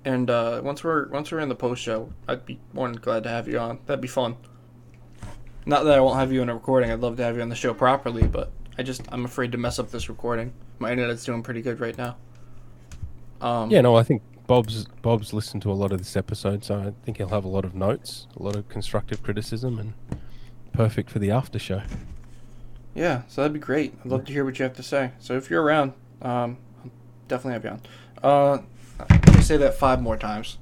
And 0.05 0.29
uh, 0.31 0.61
once 0.65 0.83
we're 0.83 1.09
once 1.09 1.31
we're 1.31 1.39
in 1.41 1.49
the 1.49 1.55
post 1.55 1.83
show, 1.83 2.13
I'd 2.27 2.45
be 2.45 2.59
more 2.73 2.89
than 2.89 2.97
glad 3.01 3.23
to 3.25 3.29
have 3.29 3.47
you 3.47 3.59
on. 3.59 3.79
That'd 3.87 4.01
be 4.01 4.09
fun. 4.09 4.37
Not 5.65 5.85
that 5.85 5.97
I 5.97 6.01
won't 6.01 6.19
have 6.19 6.33
you 6.33 6.43
in 6.43 6.49
a 6.49 6.55
recording. 6.55 6.91
I'd 6.91 7.01
love 7.01 7.17
to 7.19 7.23
have 7.23 7.37
you 7.37 7.43
on 7.43 7.49
the 7.49 7.55
show 7.55 7.73
properly, 7.73 8.27
but 8.27 8.51
I 8.79 8.83
just 8.83 9.03
I'm 9.13 9.25
afraid 9.25 9.53
to 9.53 9.59
mess 9.59 9.79
up 9.79 9.91
this 9.91 10.09
recording. 10.09 10.53
My 10.81 10.91
internet's 10.91 11.25
doing 11.25 11.43
pretty 11.43 11.63
good 11.63 11.79
right 11.79 11.97
now. 11.97 12.17
Um, 13.41 13.71
Yeah, 13.71 13.81
no, 13.83 13.95
I 13.95 14.03
think 14.03 14.23
Bob's 14.49 14.87
Bob's 15.03 15.33
listened 15.33 15.63
to 15.63 15.71
a 15.71 15.75
lot 15.75 15.93
of 15.93 15.99
this 15.99 16.17
episode, 16.17 16.65
so 16.65 16.79
I 16.81 16.93
think 17.05 17.19
he'll 17.19 17.29
have 17.29 17.45
a 17.45 17.49
lot 17.49 17.65
of 17.65 17.75
notes, 17.77 18.27
a 18.37 18.43
lot 18.43 18.57
of 18.57 18.69
constructive 18.69 19.23
criticism, 19.23 19.79
and 19.79 19.95
perfect 20.73 21.11
for 21.11 21.21
the 21.21 21.31
after 21.31 21.61
show. 21.61 21.83
Yeah, 22.95 23.23
so 23.29 23.43
that'd 23.43 23.53
be 23.53 23.61
great. 23.61 23.95
I'd 24.05 24.11
love 24.11 24.25
to 24.25 24.33
hear 24.33 24.45
what 24.45 24.59
you 24.59 24.65
have 24.65 24.77
to 24.77 24.83
say. 24.83 25.13
So 25.21 25.35
if 25.37 25.49
you're 25.49 25.63
around, 25.63 25.93
um, 26.21 26.59
I'll 26.85 26.91
definitely 27.29 27.53
have 27.53 27.65
you 27.65 27.71
on. 27.71 28.63
Uh, 29.09 29.32
say 29.43 29.57
that 29.59 29.75
five 29.75 30.01
more 30.01 30.17
times. 30.17 30.59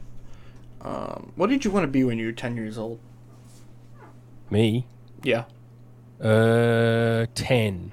Um, 0.83 1.33
what 1.37 1.51
did 1.51 1.65
you 1.65 1.71
want 1.71 1.85
to 1.85 1.89
be 1.89 2.05
when 2.05 2.19
you 2.19 2.27
were 2.27 2.33
10 2.33 2.57
years 2.57 2.79
old? 2.79 2.99
Me, 4.51 4.87
Yeah. 5.23 5.45
uh, 6.21 7.27
10. 7.35 7.93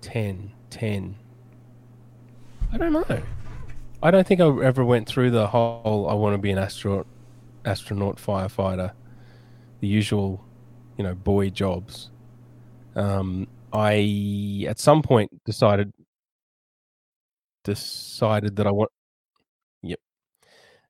10. 0.00 0.52
10. 0.70 1.16
I 2.72 2.78
don't 2.78 2.92
know. 2.92 3.22
I 4.02 4.10
don't 4.10 4.26
think 4.26 4.40
I 4.40 4.46
ever 4.64 4.84
went 4.84 5.06
through 5.08 5.30
the 5.30 5.48
whole 5.48 6.06
I 6.08 6.14
want 6.14 6.34
to 6.34 6.38
be 6.38 6.50
an 6.50 6.58
astronaut, 6.58 7.06
astronaut, 7.64 8.16
firefighter, 8.16 8.92
the 9.80 9.86
usual, 9.88 10.44
you 10.96 11.04
know, 11.04 11.14
boy 11.14 11.50
jobs. 11.50 12.10
Um, 12.94 13.48
I 13.72 14.64
at 14.68 14.78
some 14.78 15.02
point 15.02 15.30
decided 15.44 15.92
decided 17.64 18.56
that 18.56 18.66
I 18.66 18.70
want. 18.70 18.90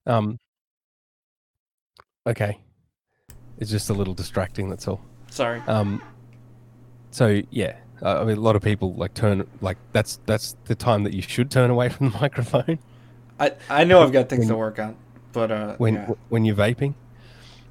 Um. 0.06 0.38
Okay. 2.26 2.58
It's 3.58 3.70
just 3.70 3.88
a 3.88 3.94
little 3.94 4.14
distracting. 4.14 4.68
That's 4.68 4.86
all. 4.86 5.00
Sorry. 5.30 5.60
Um, 5.66 6.02
so 7.10 7.40
yeah, 7.50 7.76
I 8.02 8.24
mean, 8.24 8.36
a 8.36 8.40
lot 8.40 8.56
of 8.56 8.62
people 8.62 8.94
like 8.94 9.14
turn 9.14 9.46
like 9.60 9.78
that's 9.92 10.20
that's 10.26 10.56
the 10.66 10.74
time 10.74 11.04
that 11.04 11.14
you 11.14 11.22
should 11.22 11.50
turn 11.50 11.70
away 11.70 11.88
from 11.90 12.10
the 12.10 12.18
microphone 12.18 12.78
I, 13.38 13.52
I 13.68 13.84
know 13.84 14.02
I've 14.02 14.12
got 14.12 14.28
things 14.28 14.40
when- 14.40 14.48
to 14.48 14.56
work 14.56 14.78
on, 14.78 14.96
but 15.32 15.50
uh, 15.50 15.76
when 15.76 15.94
yeah. 15.94 16.10
when 16.28 16.44
you're 16.44 16.56
vaping. 16.56 16.94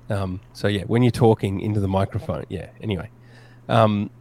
Um, 0.09 0.39
so 0.53 0.67
yeah, 0.67 0.83
when 0.83 1.01
you're 1.01 1.11
talking 1.11 1.61
into 1.61 1.79
the 1.79 1.87
microphone, 1.87 2.45
yeah. 2.49 2.69
Anyway, 2.81 3.09
um, 3.67 4.11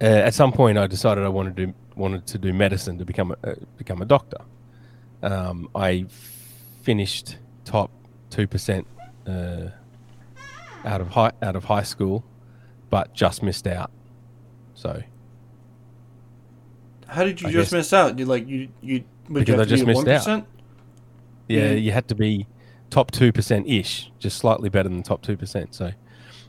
uh, 0.00 0.04
at 0.04 0.34
some 0.34 0.52
point, 0.52 0.76
I 0.76 0.86
decided 0.86 1.24
I 1.24 1.28
wanted 1.28 1.56
to 1.56 1.74
wanted 1.96 2.26
to 2.26 2.38
do 2.38 2.52
medicine 2.52 2.98
to 2.98 3.04
become 3.04 3.34
a 3.42 3.50
uh, 3.50 3.54
become 3.78 4.02
a 4.02 4.04
doctor. 4.04 4.38
Um, 5.22 5.70
I 5.74 6.06
finished 6.90 7.36
top 7.64 7.88
two 8.30 8.48
percent 8.48 8.84
uh, 9.24 9.68
out 10.84 11.00
of 11.00 11.08
high 11.10 11.30
out 11.40 11.54
of 11.54 11.64
high 11.64 11.84
school, 11.84 12.24
but 12.90 13.14
just 13.14 13.44
missed 13.44 13.66
out. 13.68 13.92
So 14.74 15.00
How 17.06 17.22
did 17.24 17.40
you 17.40 17.48
I 17.48 17.52
just 17.52 17.70
guess- 17.70 17.78
miss 17.78 17.92
out? 17.92 18.18
You 18.18 18.24
like 18.26 18.48
you 18.48 18.68
you 18.82 19.04
would 19.28 19.46
you 19.48 19.54
Because 19.54 19.54
have 19.54 19.60
I 19.60 19.64
just 19.76 19.86
missed 19.86 20.08
out. 20.28 20.46
yeah, 21.48 21.60
Yeah. 21.66 21.70
you 21.72 21.92
had 21.92 22.08
to 22.08 22.16
be 22.16 22.48
top 22.90 23.12
two 23.12 23.30
percent 23.30 23.68
ish, 23.68 24.10
just 24.18 24.38
slightly 24.38 24.68
better 24.68 24.88
than 24.88 25.04
top 25.04 25.22
two 25.22 25.36
percent. 25.36 25.74
So 25.76 25.92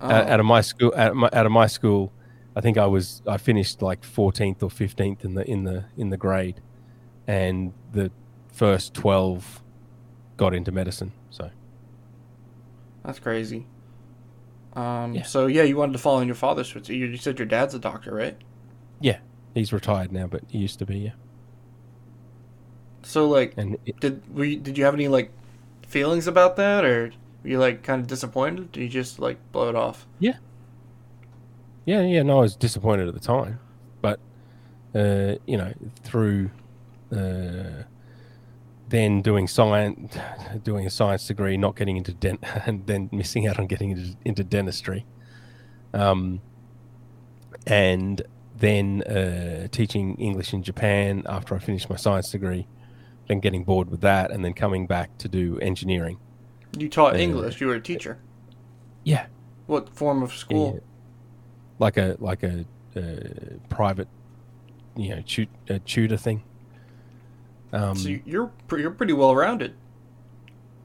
Oh. 0.04 0.10
out, 0.10 0.28
out 0.28 0.40
of 0.40 0.48
my 0.48 0.62
school, 0.62 0.92
out 0.98 1.12
of 1.12 1.18
my, 1.18 1.30
out 1.34 1.46
of 1.46 1.52
my 1.52 1.68
school, 1.68 2.12
I 2.56 2.62
think 2.62 2.80
I 2.80 2.88
was 2.88 3.22
I 3.28 3.38
finished 3.38 3.84
like 3.84 4.02
14th 4.02 4.64
or 4.64 4.70
15th 4.70 5.24
in 5.24 5.36
the 5.36 5.48
in 5.48 5.64
the 5.66 5.86
in 5.98 6.10
the 6.10 6.18
grade, 6.18 6.60
and 7.28 7.74
the 7.92 8.10
first 8.52 8.96
12 8.96 9.62
got 10.42 10.56
into 10.56 10.72
medicine. 10.72 11.14
So 11.30 11.52
That's 13.04 13.20
crazy. 13.20 13.68
Um, 14.74 15.16
Yeah. 15.16 15.24
So 15.24 15.48
yeah, 15.48 15.64
you 15.64 15.76
wanted 15.78 15.94
to 15.94 16.00
follow 16.00 16.20
in 16.20 16.28
your 16.28 16.36
father's 16.36 16.70
footsteps. 16.70 16.90
You 16.98 17.16
said 17.18 17.40
your 17.40 17.46
dad's 17.46 17.74
a 17.74 17.80
doctor, 17.80 18.14
right? 18.14 18.38
yeah, 19.00 19.20
he's 19.54 19.74
retired 19.74 20.12
now, 20.12 20.28
but 20.28 20.44
he 20.48 20.60
used 20.60 20.80
to 20.80 20.86
be. 20.86 21.00
Yeah, 21.00 21.12
So 23.04 23.28
like, 23.28 23.58
and 23.58 23.78
it, 23.86 23.96
did 24.00 24.24
you, 24.36 24.58
did 24.60 24.78
you 24.78 24.86
have 24.86 24.94
any 24.94 25.08
like 25.08 25.32
feelings 25.88 26.28
about 26.28 26.56
that, 26.58 26.86
or 26.86 27.14
were 27.44 27.50
you 27.50 27.60
like 27.60 27.84
kind 27.84 28.02
of 28.02 28.08
disappointed? 28.08 28.72
Did 28.72 28.82
you 28.84 28.90
just 28.90 29.20
like 29.20 29.40
blow 29.52 29.70
it 29.70 29.76
off? 29.76 30.08
Yeah. 30.20 30.38
Yeah, 31.86 32.02
yeah. 32.02 32.24
No, 32.24 32.40
I 32.40 32.42
was 32.42 32.56
disappointed 32.56 33.08
at 33.08 33.14
the 33.14 33.20
time, 33.20 33.60
but 34.02 34.20
uh, 34.96 35.36
you 35.46 35.58
know, 35.58 35.74
through 36.04 36.52
uh, 37.16 37.84
then 38.92 39.22
doing 39.22 39.48
science, 39.48 40.16
doing 40.64 40.86
a 40.86 40.90
science 40.90 41.26
degree, 41.28 41.58
not 41.58 41.76
getting 41.76 41.98
into 41.98 42.14
dent, 42.14 42.40
and 42.66 42.86
then 42.88 43.10
missing 43.12 43.48
out 43.48 43.58
on 43.60 43.66
getting 43.68 43.92
into, 43.92 44.16
into 44.24 44.44
dentistry, 44.44 45.06
um, 45.94 46.40
and 47.68 48.22
then 48.58 49.02
uh, 49.04 49.68
teaching 49.72 50.16
English 50.18 50.54
in 50.54 50.62
Japan 50.62 51.24
after 51.28 51.56
I 51.56 51.60
finished 51.60 51.90
my 51.90 51.96
science 51.96 52.30
degree, 52.30 52.68
then 53.28 53.40
getting 53.40 53.64
bored 53.64 53.90
with 53.90 54.02
that, 54.02 54.30
and 54.32 54.44
then 54.46 54.54
coming 54.54 54.88
back 54.88 55.18
to 55.20 55.28
do 55.28 55.58
engineering. 55.60 56.20
You 56.78 56.88
taught 56.90 57.16
Uh, 57.16 57.20
English. 57.20 57.60
You 57.60 57.68
were 57.68 57.76
a 57.76 57.82
teacher. 57.82 58.20
Yeah, 59.04 59.26
What 59.66 59.90
form 59.90 60.22
of 60.22 60.32
school? 60.34 60.74
Yeah. 60.76 60.80
like 61.80 61.98
a 61.98 62.16
like 62.20 62.44
a 62.44 62.66
uh, 62.96 63.58
private, 63.70 64.08
you 64.96 65.16
know, 65.16 65.22
tut- 65.22 65.50
a 65.70 65.80
tutor 65.80 66.18
thing. 66.18 66.44
Um, 67.74 67.96
so 67.96 68.10
you- 68.10 68.22
you're 68.26 68.52
you're 68.78 68.92
pretty 68.92 69.14
well 69.14 69.36
rounded. 69.36 69.76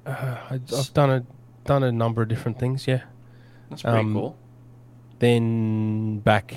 uh, 0.06 0.38
I, 0.50 0.54
I've 0.76 0.94
done 0.94 1.10
a 1.10 1.24
done 1.64 1.82
a 1.82 1.90
number 1.92 2.22
of 2.22 2.28
different 2.28 2.58
things. 2.58 2.86
Yeah. 2.86 3.02
That's 3.70 3.82
pretty 3.82 3.98
um, 3.98 4.12
cool. 4.14 4.38
Then 5.18 6.18
back 6.20 6.54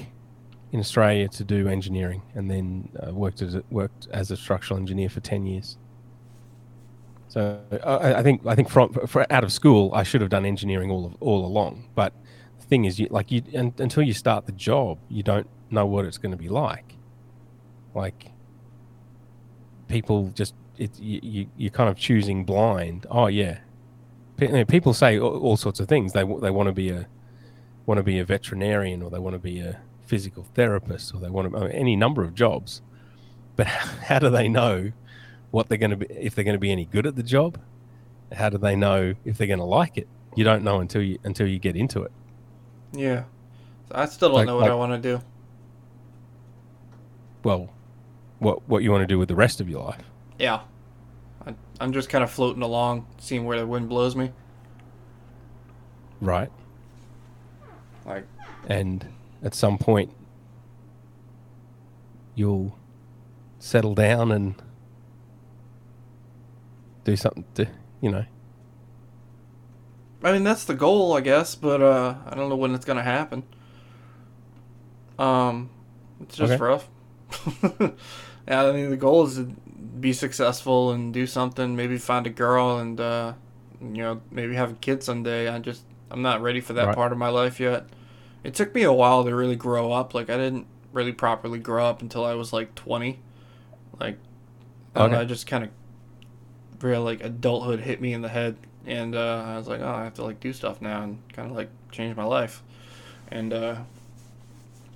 in 0.71 0.79
Australia 0.79 1.27
to 1.29 1.43
do 1.43 1.67
engineering, 1.67 2.21
and 2.35 2.49
then 2.51 2.89
uh, 3.01 3.11
worked 3.13 3.41
as 3.41 3.55
a, 3.55 3.63
worked 3.71 4.07
as 4.11 4.29
a 4.29 4.37
structural 4.37 4.79
engineer 4.79 5.09
for 5.09 5.19
ten 5.19 5.45
years. 5.47 5.77
So 7.29 7.61
I, 7.83 8.15
I 8.15 8.23
think 8.23 8.45
I 8.45 8.55
think 8.55 8.69
from 8.69 8.95
out 9.29 9.43
of 9.43 9.51
school 9.51 9.91
I 9.93 10.03
should 10.03 10.21
have 10.21 10.29
done 10.29 10.45
engineering 10.45 10.91
all 10.91 11.05
of, 11.05 11.15
all 11.19 11.45
along. 11.45 11.87
But 11.95 12.13
the 12.59 12.65
thing 12.65 12.85
is, 12.85 12.99
you 12.99 13.07
like 13.09 13.31
you 13.31 13.41
un, 13.55 13.73
until 13.79 14.03
you 14.03 14.13
start 14.13 14.45
the 14.45 14.51
job, 14.51 14.99
you 15.09 15.23
don't 15.23 15.47
know 15.71 15.85
what 15.85 16.05
it's 16.05 16.17
going 16.17 16.31
to 16.31 16.37
be 16.37 16.49
like. 16.49 16.95
Like 17.95 18.31
people 19.89 20.29
just 20.33 20.53
it 20.77 20.97
you, 20.97 21.19
you 21.21 21.47
you're 21.57 21.71
kind 21.71 21.89
of 21.89 21.97
choosing 21.97 22.45
blind. 22.45 23.05
Oh 23.11 23.27
yeah, 23.27 23.59
Pe- 24.37 24.47
you 24.47 24.53
know, 24.53 24.65
people 24.65 24.93
say 24.93 25.19
all, 25.19 25.57
sorts 25.57 25.81
of 25.81 25.89
things. 25.89 26.13
They 26.13 26.23
they 26.23 26.51
want 26.51 26.67
to 26.67 26.71
be 26.73 26.89
a 26.89 27.07
want 27.85 27.97
to 27.97 28.03
be 28.03 28.19
a 28.19 28.23
veterinarian 28.23 29.01
or 29.01 29.09
they 29.09 29.19
want 29.19 29.33
to 29.33 29.39
be 29.39 29.59
a 29.59 29.81
physical 30.05 30.45
therapist 30.53 31.13
or 31.13 31.19
they 31.19 31.29
want 31.29 31.51
to 31.51 31.75
any 31.75 31.97
number 31.97 32.23
of 32.23 32.33
jobs. 32.33 32.81
But 33.57 33.67
how 34.07 34.19
do 34.19 34.29
they 34.29 34.47
know 34.47 34.93
what 35.51 35.67
they're 35.67 35.77
going 35.77 35.91
to 35.91 35.97
be 35.97 36.05
if 36.11 36.35
they're 36.35 36.45
going 36.45 36.53
to 36.55 36.59
be 36.59 36.71
any 36.71 36.85
good 36.85 37.05
at 37.05 37.17
the 37.17 37.23
job? 37.23 37.59
How 38.31 38.47
do 38.49 38.57
they 38.57 38.75
know 38.75 39.15
if 39.25 39.37
they're 39.37 39.47
going 39.47 39.59
to 39.59 39.65
like 39.65 39.97
it? 39.97 40.07
You 40.35 40.43
don't 40.45 40.63
know 40.63 40.79
until 40.79 41.01
you 41.01 41.19
until 41.25 41.47
you 41.47 41.59
get 41.59 41.75
into 41.75 42.03
it. 42.03 42.11
Yeah. 42.93 43.23
So 43.89 43.95
I 43.95 44.05
still 44.05 44.29
don't 44.29 44.35
like- 44.37 44.47
know 44.47 44.55
what 44.55 44.61
like- 44.63 44.71
I 44.71 44.75
want 44.75 45.01
to 45.03 45.17
do. 45.17 45.21
Well, 47.43 47.69
what 48.39 48.67
what 48.67 48.83
you 48.83 48.91
want 48.91 49.01
to 49.01 49.07
do 49.07 49.19
with 49.19 49.27
the 49.29 49.35
rest 49.35 49.61
of 49.61 49.69
your 49.69 49.83
life? 49.83 50.03
Yeah. 50.37 50.61
I, 51.45 51.53
I'm 51.79 51.93
just 51.93 52.09
kind 52.09 52.23
of 52.23 52.31
floating 52.31 52.61
along, 52.63 53.05
seeing 53.17 53.45
where 53.45 53.57
the 53.59 53.67
wind 53.67 53.87
blows 53.89 54.15
me. 54.15 54.31
Right. 56.21 56.51
Like, 58.05 58.25
and 58.67 59.05
at 59.43 59.53
some 59.55 59.77
point 59.77 60.11
you'll 62.35 62.75
settle 63.59 63.93
down 63.95 64.31
and 64.31 64.55
do 67.03 67.15
something 67.15 67.45
to 67.55 67.67
you 68.01 68.11
know 68.11 68.25
I 70.21 70.33
mean, 70.33 70.43
that's 70.43 70.65
the 70.65 70.73
goal, 70.73 71.13
I 71.15 71.21
guess, 71.21 71.55
but 71.55 71.81
uh, 71.81 72.15
I 72.27 72.35
don't 72.35 72.49
know 72.49 72.57
when 72.57 72.75
it's 72.75 72.83
gonna 72.83 73.03
happen. 73.03 73.43
Um, 75.17 75.69
it's 76.21 76.35
just 76.35 76.53
Okay. 76.53 76.61
rough. 76.61 76.89
yeah, 78.49 78.65
I 78.65 78.71
mean, 78.71 78.89
the 78.89 78.97
goal 78.97 79.25
is 79.25 79.35
to 79.35 79.43
be 79.43 80.11
successful 80.13 80.91
and 80.91 81.13
do 81.13 81.27
something. 81.27 81.75
Maybe 81.75 81.97
find 81.97 82.25
a 82.25 82.29
girl 82.31 82.79
and 82.79 82.99
uh, 82.99 83.33
you 83.81 83.87
know, 83.87 84.21
maybe 84.31 84.55
have 84.55 84.71
a 84.71 84.75
kid 84.75 85.03
someday. 85.03 85.47
I 85.47 85.59
just, 85.59 85.83
I'm 86.11 86.21
not 86.21 86.41
ready 86.41 86.59
for 86.59 86.73
that 86.73 86.87
Right. 86.87 86.95
part 86.95 87.11
of 87.11 87.17
my 87.17 87.29
life 87.29 87.59
yet. 87.59 87.85
It 88.43 88.53
took 88.55 88.73
me 88.73 88.83
a 88.83 88.93
while 88.93 89.23
to 89.23 89.35
really 89.35 89.55
grow 89.55 89.91
up. 89.91 90.13
Like, 90.13 90.29
I 90.29 90.37
didn't 90.37 90.65
really 90.93 91.11
properly 91.11 91.59
grow 91.59 91.85
up 91.85 92.01
until 92.01 92.25
I 92.25 92.33
was 92.33 92.51
like 92.51 92.73
20. 92.75 93.19
Like, 93.99 94.17
I, 94.95 95.07
know, 95.07 95.19
I 95.19 95.25
just 95.25 95.45
kind 95.45 95.65
of 95.65 95.69
real 96.81 97.03
like 97.03 97.21
adulthood 97.23 97.81
hit 97.81 98.01
me 98.01 98.13
in 98.13 98.21
the 98.21 98.29
head 98.29 98.55
and 98.85 99.13
uh, 99.15 99.43
I 99.45 99.57
was 99.57 99.67
like, 99.67 99.81
oh, 99.81 99.89
I 99.89 100.03
have 100.05 100.13
to 100.15 100.23
like 100.23 100.39
do 100.39 100.53
stuff 100.53 100.81
now 100.81 101.03
and 101.03 101.21
kind 101.33 101.51
of 101.51 101.55
like 101.55 101.69
change 101.91 102.15
my 102.15 102.23
life. 102.23 102.63
And 103.29 103.53
uh, 103.53 103.75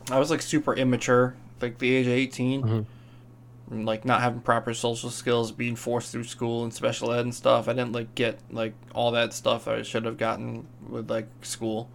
I 0.09 0.19
was 0.19 0.29
like 0.31 0.41
super 0.41 0.73
immature, 0.73 1.35
like 1.61 1.77
the 1.77 1.93
age 1.93 2.07
of 2.07 2.13
18, 2.13 2.63
Mhm. 2.63 2.85
Like 3.81 4.05
not 4.05 4.21
having 4.21 4.41
proper 4.41 4.73
social 4.73 5.09
skills, 5.09 5.51
being 5.51 5.75
forced 5.75 6.11
through 6.11 6.23
school 6.23 6.63
and 6.63 6.73
special 6.73 7.11
ed 7.11 7.21
and 7.21 7.33
stuff. 7.33 7.67
I 7.67 7.73
didn't 7.73 7.93
like 7.93 8.15
get 8.15 8.39
like 8.51 8.73
all 8.93 9.11
that 9.11 9.33
stuff 9.33 9.67
I 9.67 9.81
should 9.81 10.05
have 10.05 10.17
gotten 10.17 10.67
with 10.87 11.09
like 11.09 11.27
school, 11.41 11.89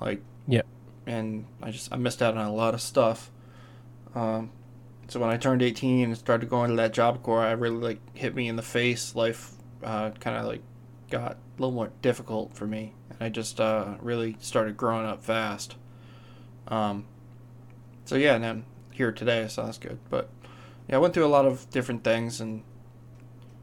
like 0.00 0.22
Yeah. 0.46 0.62
And 1.06 1.46
I 1.62 1.70
just 1.70 1.92
I 1.92 1.96
missed 1.96 2.22
out 2.22 2.36
on 2.36 2.46
a 2.46 2.54
lot 2.54 2.74
of 2.74 2.80
stuff. 2.80 3.30
Um, 4.14 4.50
so 5.08 5.20
when 5.20 5.30
I 5.30 5.36
turned 5.36 5.62
18 5.62 6.04
and 6.04 6.18
started 6.18 6.50
going 6.50 6.70
to 6.70 6.76
that 6.76 6.92
job 6.92 7.22
corps, 7.22 7.44
I 7.44 7.52
really 7.52 7.76
like 7.76 8.16
hit 8.16 8.34
me 8.34 8.48
in 8.48 8.56
the 8.56 8.62
face. 8.62 9.14
Life 9.14 9.52
uh, 9.82 10.10
kind 10.20 10.36
of 10.36 10.44
like 10.44 10.62
got 11.10 11.32
a 11.32 11.36
little 11.58 11.74
more 11.74 11.90
difficult 12.02 12.54
for 12.54 12.66
me, 12.66 12.94
and 13.10 13.18
I 13.20 13.28
just 13.30 13.60
uh, 13.60 13.94
really 14.00 14.36
started 14.40 14.76
growing 14.76 15.06
up 15.06 15.24
fast. 15.24 15.76
Um, 16.68 17.06
so 18.04 18.16
yeah, 18.16 18.34
and 18.34 18.44
I'm 18.44 18.64
here 18.92 19.12
today, 19.12 19.46
so 19.48 19.64
that's 19.64 19.78
good. 19.78 19.98
But 20.10 20.28
yeah, 20.88 20.96
I 20.96 20.98
went 20.98 21.14
through 21.14 21.26
a 21.26 21.28
lot 21.28 21.44
of 21.46 21.68
different 21.70 22.02
things 22.04 22.40
and 22.40 22.62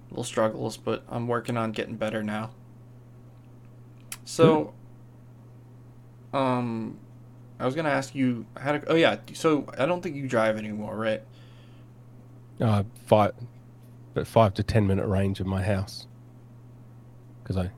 little 0.10 0.24
struggles, 0.24 0.78
but 0.78 1.04
I'm 1.10 1.28
working 1.28 1.58
on 1.58 1.72
getting 1.72 1.96
better 1.96 2.24
now. 2.24 2.52
So, 4.26 4.74
um, 6.34 6.98
I 7.60 7.66
was 7.66 7.76
gonna 7.76 7.90
ask 7.90 8.16
you 8.16 8.46
how 8.58 8.74
to. 8.74 8.84
Oh 8.88 8.96
yeah, 8.96 9.18
so 9.34 9.66
I 9.78 9.86
don't 9.86 10.02
think 10.02 10.16
you 10.16 10.28
drive 10.28 10.58
anymore, 10.58 10.96
right? 10.96 11.22
uh, 12.62 12.84
five 13.06 13.34
but 14.14 14.26
five 14.26 14.54
to 14.54 14.64
ten 14.64 14.88
minute 14.88 15.06
range 15.08 15.42
of 15.42 15.46
my 15.46 15.62
house 15.62 16.08
because 17.44 17.58
I 17.58 17.70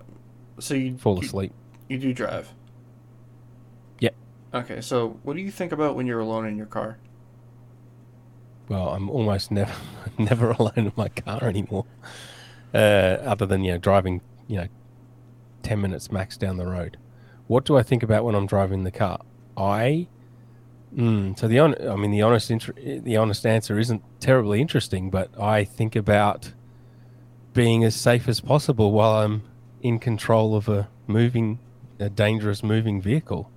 So 0.59 0.75
you 0.75 0.97
fall 0.97 1.15
you- 1.19 1.25
asleep. 1.27 1.51
You 1.89 1.97
do 1.97 2.13
drive. 2.13 2.49
Yeah. 3.99 4.09
Okay, 4.53 4.81
so 4.81 5.19
what 5.23 5.35
do 5.35 5.41
you 5.41 5.49
think 5.51 5.71
about 5.71 5.95
when 5.95 6.05
you're 6.05 6.19
alone 6.19 6.45
in 6.45 6.57
your 6.57 6.65
car? 6.67 6.97
Well, 8.69 8.89
I'm 8.89 9.09
almost 9.09 9.51
never 9.51 9.73
never 10.17 10.51
alone 10.51 10.73
in 10.75 10.91
my 10.95 11.09
car 11.09 11.43
anymore. 11.43 11.85
Uh, 12.73 13.17
other 13.23 13.45
than 13.45 13.63
you 13.63 13.71
know 13.73 13.77
driving, 13.77 14.21
you 14.47 14.57
know, 14.57 14.67
ten 15.63 15.81
minutes 15.81 16.11
max 16.11 16.37
down 16.37 16.57
the 16.57 16.65
road. 16.65 16.97
What 17.47 17.65
do 17.65 17.77
I 17.77 17.83
think 17.83 18.03
about 18.03 18.25
when 18.25 18.35
I'm 18.35 18.45
driving 18.45 18.83
the 18.83 18.91
car? 18.91 19.21
I, 19.55 20.07
mm, 20.95 21.37
so 21.39 21.47
the 21.47 21.59
on, 21.59 21.75
I 21.87 21.95
mean 21.95 22.11
the 22.11 22.21
honest 22.21 22.51
inter- 22.51 22.73
the 22.73 23.15
honest 23.15 23.45
answer 23.45 23.79
isn't 23.79 24.03
terribly 24.19 24.59
interesting, 24.59 25.09
but 25.09 25.29
I 25.39 25.63
think 25.63 25.95
about 25.95 26.51
being 27.53 27.83
as 27.83 27.95
safe 27.95 28.27
as 28.27 28.39
possible 28.41 28.91
while 28.91 29.23
I'm 29.23 29.43
in 29.81 29.97
control 29.97 30.55
of 30.55 30.67
a 30.67 30.89
moving, 31.07 31.59
a 31.99 32.09
dangerous 32.09 32.61
moving 32.63 33.01
vehicle. 33.01 33.49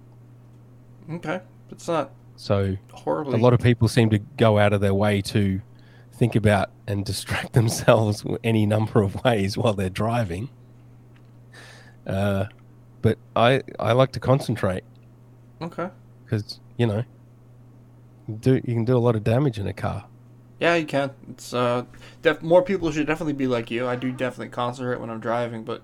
Okay, 1.11 1.41
it's 1.71 1.89
not 1.89 2.13
So 2.41 2.79
horribly. 2.93 3.39
a 3.39 3.43
lot 3.43 3.53
of 3.53 3.61
people 3.61 3.87
seem 3.87 4.09
to 4.11 4.19
go 4.19 4.59
out 4.59 4.73
of 4.73 4.81
their 4.81 4.95
way 4.95 5.21
to 5.21 5.61
think 6.15 6.35
about 6.35 6.71
and 6.87 7.05
distract 7.13 7.53
themselves 7.53 8.25
any 8.43 8.65
number 8.65 9.03
of 9.03 9.23
ways 9.25 9.59
while 9.59 9.75
they're 9.75 9.91
driving. 9.91 10.49
Uh, 12.07 12.47
but 13.03 13.19
I 13.37 13.63
I 13.79 13.93
like 13.93 14.13
to 14.13 14.21
concentrate 14.21 14.85
Okay. 15.61 15.91
because 16.25 16.61
you 16.79 16.87
know 16.87 17.05
you 18.27 18.35
do 18.37 18.55
you 18.55 18.75
can 18.75 18.87
do 18.87 18.97
a 18.97 18.99
lot 18.99 19.17
of 19.17 19.23
damage 19.23 19.59
in 19.59 19.67
a 19.67 19.75
car. 19.75 20.07
Yeah, 20.59 20.77
you 20.77 20.87
can. 20.87 21.11
It's 21.29 21.53
uh, 21.53 21.85
def- 22.23 22.43
more 22.43 22.63
people 22.63 22.91
should 22.91 23.07
definitely 23.07 23.35
be 23.35 23.47
like 23.47 23.71
you. 23.71 23.87
I 23.87 23.97
do 23.97 24.13
definitely 24.13 24.49
concentrate 24.49 24.99
when 25.01 25.11
I'm 25.11 25.21
driving, 25.21 25.63
but 25.65 25.83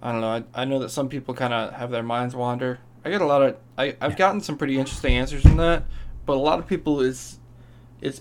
I 0.00 0.12
don't 0.12 0.20
know. 0.20 0.28
I, 0.28 0.44
I 0.62 0.64
know 0.64 0.78
that 0.78 0.90
some 0.90 1.08
people 1.08 1.34
kind 1.34 1.52
of 1.52 1.72
have 1.74 1.90
their 1.90 2.02
minds 2.04 2.36
wander. 2.36 2.78
I 3.08 3.10
get 3.10 3.22
a 3.22 3.26
lot 3.26 3.40
of 3.40 3.56
I 3.78 3.96
I've 4.02 4.18
gotten 4.18 4.42
some 4.42 4.58
pretty 4.58 4.78
interesting 4.78 5.14
answers 5.14 5.40
from 5.40 5.56
that, 5.56 5.84
but 6.26 6.34
a 6.34 6.40
lot 6.40 6.58
of 6.58 6.66
people 6.66 7.00
is 7.00 7.38
it's. 8.02 8.20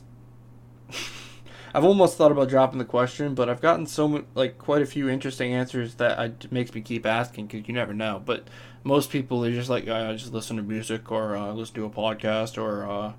I've 1.73 1.84
almost 1.84 2.18
thought 2.18 2.31
about 2.31 2.47
dropping 2.47 2.80
the 2.80 2.85
question, 2.85 3.35
but 3.35 3.49
I've 3.49 3.59
gotten 3.59 3.85
so 3.85 4.07
mu- 4.07 4.23
like 4.34 4.57
quite 4.57 4.81
a 4.81 4.85
few 4.85 5.09
interesting 5.09 5.53
answers 5.53 5.95
that 5.95 6.18
I, 6.18 6.26
it 6.26 6.51
makes 6.53 6.73
me 6.73 6.80
keep 6.80 7.05
asking 7.05 7.47
because 7.47 7.68
you 7.68 7.73
never 7.73 7.93
know. 7.93 8.22
But 8.26 8.47
most 8.85 9.11
people 9.11 9.43
are 9.43 9.51
just 9.51 9.69
like, 9.69 9.89
I 9.89 10.14
just 10.14 10.31
listen 10.31 10.55
to 10.55 10.64
music 10.64 11.11
or 11.11 11.35
uh, 11.35 11.51
listen 11.51 11.76
to 11.76 11.85
a 11.85 11.89
podcast 11.89 12.57
or 12.57 12.89
uh, 12.89 13.14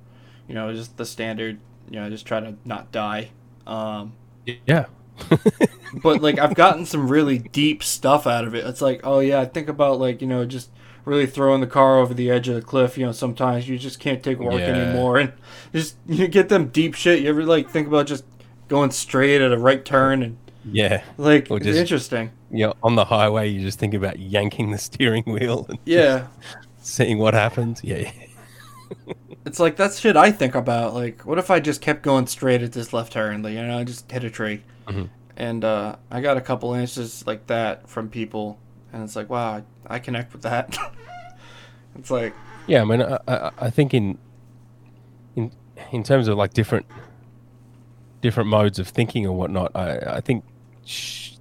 you 0.48 0.54
know 0.54 0.72
just 0.72 0.96
the 0.96 1.04
standard 1.04 1.60
you 1.90 2.00
know 2.00 2.08
just 2.08 2.24
try 2.26 2.40
to 2.40 2.56
not 2.64 2.90
die. 2.90 3.28
Um, 3.66 4.14
Yeah, 4.66 4.86
but 6.02 6.22
like 6.22 6.38
I've 6.38 6.54
gotten 6.54 6.86
some 6.86 7.08
really 7.08 7.38
deep 7.38 7.82
stuff 7.82 8.26
out 8.26 8.46
of 8.46 8.54
it. 8.54 8.66
It's 8.66 8.80
like, 8.80 9.02
oh 9.04 9.20
yeah, 9.20 9.40
I 9.40 9.44
think 9.44 9.68
about 9.68 10.00
like 10.00 10.22
you 10.22 10.26
know 10.26 10.46
just 10.46 10.70
really 11.08 11.26
throwing 11.26 11.60
the 11.60 11.66
car 11.66 11.98
over 11.98 12.14
the 12.14 12.30
edge 12.30 12.48
of 12.48 12.54
the 12.54 12.62
cliff. 12.62 12.96
You 12.98 13.06
know, 13.06 13.12
sometimes 13.12 13.68
you 13.68 13.78
just 13.78 13.98
can't 13.98 14.22
take 14.22 14.38
work 14.38 14.60
Yeah. 14.60 14.66
anymore, 14.68 15.18
and 15.18 15.32
just 15.72 15.96
you 16.06 16.28
get 16.28 16.48
them 16.48 16.68
deep 16.68 16.94
shit. 16.94 17.20
You 17.22 17.30
ever 17.30 17.44
like 17.44 17.68
think 17.70 17.88
about 17.88 18.06
just 18.06 18.24
going 18.68 18.90
straight 18.90 19.40
at 19.40 19.50
a 19.52 19.58
right 19.58 19.84
turn 19.84 20.22
and 20.22 20.36
yeah, 20.70 21.02
like 21.16 21.48
Or 21.50 21.56
it's 21.56 21.66
just- 21.66 21.78
interesting. 21.78 22.30
yeah. 22.50 22.72
On 22.82 22.94
the 22.94 23.06
highway, 23.06 23.48
you 23.48 23.60
just 23.62 23.78
think 23.78 23.94
about 23.94 24.18
yanking 24.18 24.70
the 24.70 24.78
steering 24.78 25.24
wheel 25.24 25.64
and 25.68 25.78
Yeah, 25.86 26.26
seeing 26.82 27.18
what 27.18 27.32
happens. 27.34 27.80
Yeah, 27.82 28.10
it's 29.44 29.58
like 29.58 29.76
that's 29.76 29.98
shit 30.00 30.16
I 30.16 30.30
think 30.30 30.54
about. 30.54 30.94
Like, 30.94 31.22
what 31.22 31.38
if 31.38 31.50
I 31.50 31.60
just 31.60 31.80
kept 31.80 32.02
going 32.02 32.26
straight 32.26 32.62
at 32.62 32.72
this 32.72 32.92
left 32.92 33.12
turn? 33.12 33.42
Like, 33.42 33.54
you 33.54 33.62
know, 33.66 33.78
I 33.78 33.84
just 33.84 34.10
hit 34.10 34.24
a 34.24 34.30
tree. 34.30 34.62
Mhm. 34.86 35.08
And 35.36 35.64
uh, 35.64 35.96
I 36.10 36.20
got 36.20 36.36
a 36.36 36.40
couple 36.40 36.74
answers 36.74 37.26
like 37.26 37.46
that 37.46 37.88
from 37.88 38.08
people, 38.08 38.58
and 38.92 39.02
it's 39.04 39.14
like, 39.16 39.30
wow, 39.30 39.62
I, 39.88 39.98
connect 39.98 40.32
with 40.32 40.42
that. 40.42 40.76
it's 41.98 42.10
like, 42.10 42.34
yeah. 42.66 42.82
I 42.82 42.84
mean, 42.84 43.02
I, 43.02 43.18
I, 43.26 43.50
I 43.58 43.70
think 43.70 43.94
in 43.94 44.18
in 45.36 45.52
in 45.92 46.02
terms 46.02 46.28
of 46.28 46.36
like 46.36 46.54
different 46.54 46.86
different 48.20 48.48
modes 48.48 48.78
of 48.78 48.88
thinking 48.88 49.26
or 49.26 49.36
whatnot, 49.36 49.72
I 49.74 49.98
I 50.16 50.20
think 50.20 50.44
sh- 50.84 51.32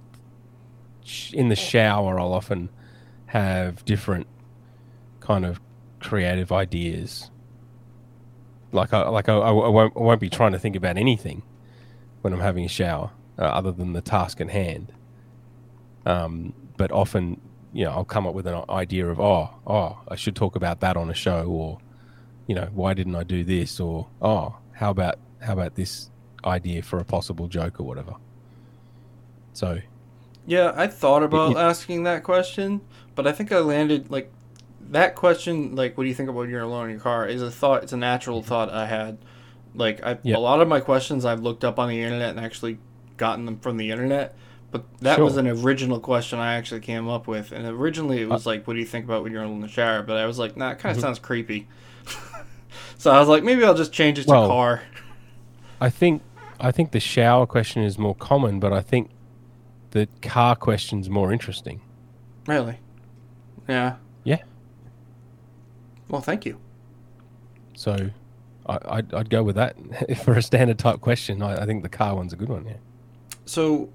sh- 1.04 1.32
in 1.32 1.48
the 1.48 1.56
shower 1.56 2.18
I'll 2.18 2.32
often 2.32 2.70
have 3.26 3.84
different 3.84 4.26
kind 5.20 5.44
of 5.44 5.60
creative 6.00 6.52
ideas. 6.52 7.30
Like 8.72 8.92
I 8.92 9.08
like 9.08 9.28
I, 9.28 9.34
I 9.34 9.50
won't 9.50 9.96
I 9.96 10.00
won't 10.00 10.20
be 10.20 10.30
trying 10.30 10.52
to 10.52 10.58
think 10.58 10.76
about 10.76 10.96
anything 10.96 11.42
when 12.22 12.32
I'm 12.32 12.40
having 12.40 12.64
a 12.64 12.68
shower 12.68 13.10
uh, 13.38 13.42
other 13.42 13.72
than 13.72 13.92
the 13.92 14.00
task 14.00 14.40
at 14.40 14.50
hand. 14.50 14.92
Um, 16.04 16.54
but 16.76 16.90
often, 16.90 17.40
you 17.78 17.84
know, 17.84 17.92
I'll 17.92 18.04
come 18.04 18.26
up 18.26 18.34
with 18.34 18.48
an 18.48 18.64
idea 18.68 19.06
of 19.06 19.20
oh 19.20 19.50
oh 19.64 20.00
I 20.08 20.16
should 20.16 20.34
talk 20.34 20.56
about 20.56 20.80
that 20.80 20.96
on 20.96 21.10
a 21.10 21.14
show 21.14 21.44
or 21.44 21.78
you 22.48 22.56
know 22.56 22.68
why 22.72 22.92
didn't 22.92 23.14
I 23.14 23.22
do 23.22 23.44
this 23.44 23.78
or 23.78 24.08
oh 24.20 24.56
how 24.72 24.90
about 24.90 25.20
how 25.40 25.52
about 25.52 25.76
this 25.76 26.10
idea 26.44 26.82
for 26.82 26.98
a 26.98 27.04
possible 27.04 27.46
joke 27.46 27.78
or 27.78 27.84
whatever. 27.84 28.16
So 29.52 29.78
yeah, 30.44 30.72
I 30.74 30.88
thought 30.88 31.22
about 31.22 31.52
it- 31.52 31.56
asking 31.56 32.02
that 32.02 32.24
question, 32.24 32.80
but 33.14 33.28
I 33.28 33.32
think 33.32 33.52
I 33.52 33.60
landed 33.60 34.10
like 34.10 34.32
that 34.90 35.14
question. 35.14 35.76
Like, 35.76 35.96
what 35.96 36.02
do 36.02 36.08
you 36.08 36.16
think 36.16 36.28
about 36.28 36.40
when 36.40 36.50
you're 36.50 36.62
alone 36.62 36.86
in 36.86 36.90
your 36.92 37.00
car? 37.00 37.28
Is 37.28 37.42
a 37.42 37.50
thought. 37.50 37.84
It's 37.84 37.92
a 37.92 37.96
natural 37.96 38.40
mm-hmm. 38.40 38.48
thought 38.48 38.70
I 38.70 38.86
had. 38.86 39.18
Like, 39.76 40.02
I 40.02 40.18
Yeah. 40.24 40.36
a 40.36 40.38
lot 40.38 40.60
of 40.60 40.66
my 40.66 40.80
questions 40.80 41.24
I've 41.24 41.42
looked 41.42 41.62
up 41.62 41.78
on 41.78 41.88
the 41.88 42.02
internet 42.02 42.30
and 42.30 42.40
actually 42.40 42.78
gotten 43.16 43.44
them 43.44 43.60
from 43.60 43.76
the 43.76 43.92
internet. 43.92 44.34
But 44.70 44.84
that 45.00 45.16
Sure. 45.16 45.24
was 45.24 45.36
an 45.38 45.46
original 45.48 45.98
question 45.98 46.38
I 46.38 46.54
actually 46.56 46.80
came 46.80 47.08
up 47.08 47.26
with, 47.26 47.52
and 47.52 47.66
originally 47.66 48.20
it 48.20 48.28
was 48.28 48.46
Uh 48.46 48.50
like, 48.50 48.66
"What 48.66 48.74
do 48.74 48.80
you 48.80 48.86
think 48.86 49.06
about 49.06 49.22
when 49.22 49.32
you're 49.32 49.42
in 49.44 49.60
the 49.60 49.68
shower?" 49.68 50.02
But 50.02 50.18
I 50.18 50.26
was 50.26 50.38
like, 50.38 50.56
"Nah, 50.58 50.72
it 50.72 50.78
kind 50.78 50.92
of 50.94 50.98
Mhm. 50.98 51.06
sounds 51.06 51.18
creepy." 51.18 51.66
so 52.98 53.10
I 53.10 53.18
was 53.18 53.28
like, 53.28 53.42
maybe 53.44 53.64
I'll 53.64 53.74
just 53.74 53.92
change 53.92 54.18
it 54.18 54.24
to 54.24 54.30
Well- 54.30 54.48
car. 54.48 54.82
I 55.80 55.88
think 55.90 56.22
I 56.60 56.70
think 56.72 56.90
the 56.90 57.00
shower 57.00 57.46
question 57.46 57.82
is 57.82 57.98
more 57.98 58.14
common, 58.16 58.58
but 58.60 58.72
I 58.72 58.80
think 58.82 59.10
the 59.92 60.08
car 60.22 60.54
question's 60.56 61.08
more 61.08 61.32
interesting. 61.32 61.80
Really? 62.46 62.78
Yeah. 63.68 63.94
Yeah. 64.24 64.38
Well, 66.08 66.20
thank 66.20 66.44
you. 66.44 66.58
So 67.74 68.10
I, 68.66 68.78
I'd, 68.86 69.14
I'd 69.14 69.30
go 69.30 69.42
with 69.44 69.54
that 69.56 69.76
for 70.24 70.34
a 70.34 70.42
standard 70.42 70.78
type 70.78 71.00
question. 71.00 71.42
I, 71.42 71.62
I 71.62 71.66
think 71.66 71.82
the 71.82 71.88
car 71.88 72.14
one's 72.16 72.32
a 72.32 72.36
good 72.36 72.48
one. 72.48 72.64
Yeah. 72.66 72.72
So, 73.44 73.88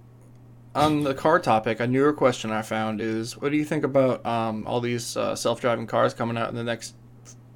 on 0.76 1.04
the 1.04 1.14
car 1.14 1.40
topic, 1.40 1.80
a 1.80 1.88
newer 1.88 2.14
question 2.14 2.52
I 2.52 2.62
found 2.62 3.00
is, 3.02 3.38
what 3.38 3.52
do 3.52 3.58
you 3.58 3.66
think 3.66 3.84
about 3.84 4.26
um, 4.26 4.66
all 4.68 4.80
these 4.82 5.16
uh, 5.16 5.36
self-driving 5.36 5.88
cars 5.88 6.14
coming 6.14 6.38
out 6.38 6.50
in 6.50 6.56
the 6.56 6.64
next, 6.64 6.96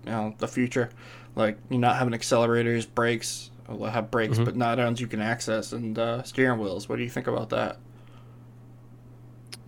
you 0.06 0.11
know, 0.11 0.35
the 0.38 0.48
future? 0.48 0.89
Like 1.35 1.57
you 1.69 1.77
not 1.77 1.98
having 1.98 2.14
accelerators, 2.14 2.88
brakes, 2.94 3.52
well, 3.68 3.91
have 3.91 4.10
brakes, 4.11 4.38
Mhm. 4.39 4.45
but 4.45 4.56
not 4.56 4.77
ones 4.77 4.99
you 5.02 5.07
can 5.07 5.22
access, 5.22 5.72
and 5.73 5.98
uh, 5.98 6.23
steering 6.23 6.60
wheels. 6.60 6.88
What 6.89 6.98
do 6.98 7.03
you 7.03 7.10
think 7.10 7.27
about 7.27 7.49
that? 7.49 7.77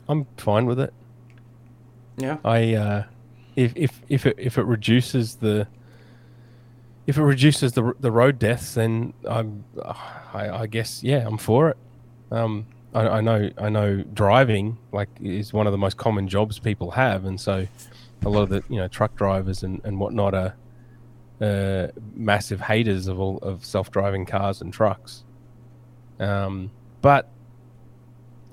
I'm 0.08 0.26
fine 0.38 0.66
with 0.66 0.80
it. 0.80 0.94
Yeah. 2.18 2.38
I 2.44 2.74
uh, 2.74 3.04
if 3.56 3.74
if 3.76 4.02
if 4.10 4.26
it 4.26 4.36
if 4.40 4.58
it 4.58 4.64
reduces 4.66 5.36
the 5.36 5.68
if 7.06 7.18
it 7.18 7.24
reduces 7.24 7.74
the 7.74 7.94
the 8.00 8.12
road 8.12 8.40
deaths, 8.40 8.74
then 8.74 9.14
I'm 9.28 9.64
I, 10.34 10.50
I 10.50 10.68
guess 10.68 11.04
yeah 11.04 11.26
I'm 11.28 11.38
for 11.38 11.70
it. 11.70 11.78
Um, 12.32 12.66
I, 12.94 13.08
I 13.08 13.22
know 13.22 13.50
I 13.58 13.70
know 13.70 14.04
driving 14.14 14.78
like 14.92 15.10
is 15.22 15.54
one 15.54 15.68
of 15.68 15.72
the 15.72 15.78
most 15.78 15.98
common 15.98 16.28
jobs 16.28 16.60
people 16.60 16.92
have, 16.92 17.26
and 17.26 17.40
so 17.40 17.68
a 18.26 18.30
lot 18.30 18.44
of 18.44 18.50
the 18.50 18.64
you 18.70 18.78
know 18.78 18.88
truck 18.88 19.16
drivers 19.16 19.64
and 19.64 19.82
and 19.84 20.00
whatnot 20.00 20.34
are 20.34 20.56
uh, 21.42 21.88
massive 22.16 22.62
haters 22.62 23.08
of 23.08 23.20
all 23.20 23.38
of 23.40 23.64
self 23.66 23.92
driving 23.92 24.26
cars 24.26 24.62
and 24.62 24.74
trucks. 24.74 25.24
Um, 26.20 26.72
but 27.02 27.30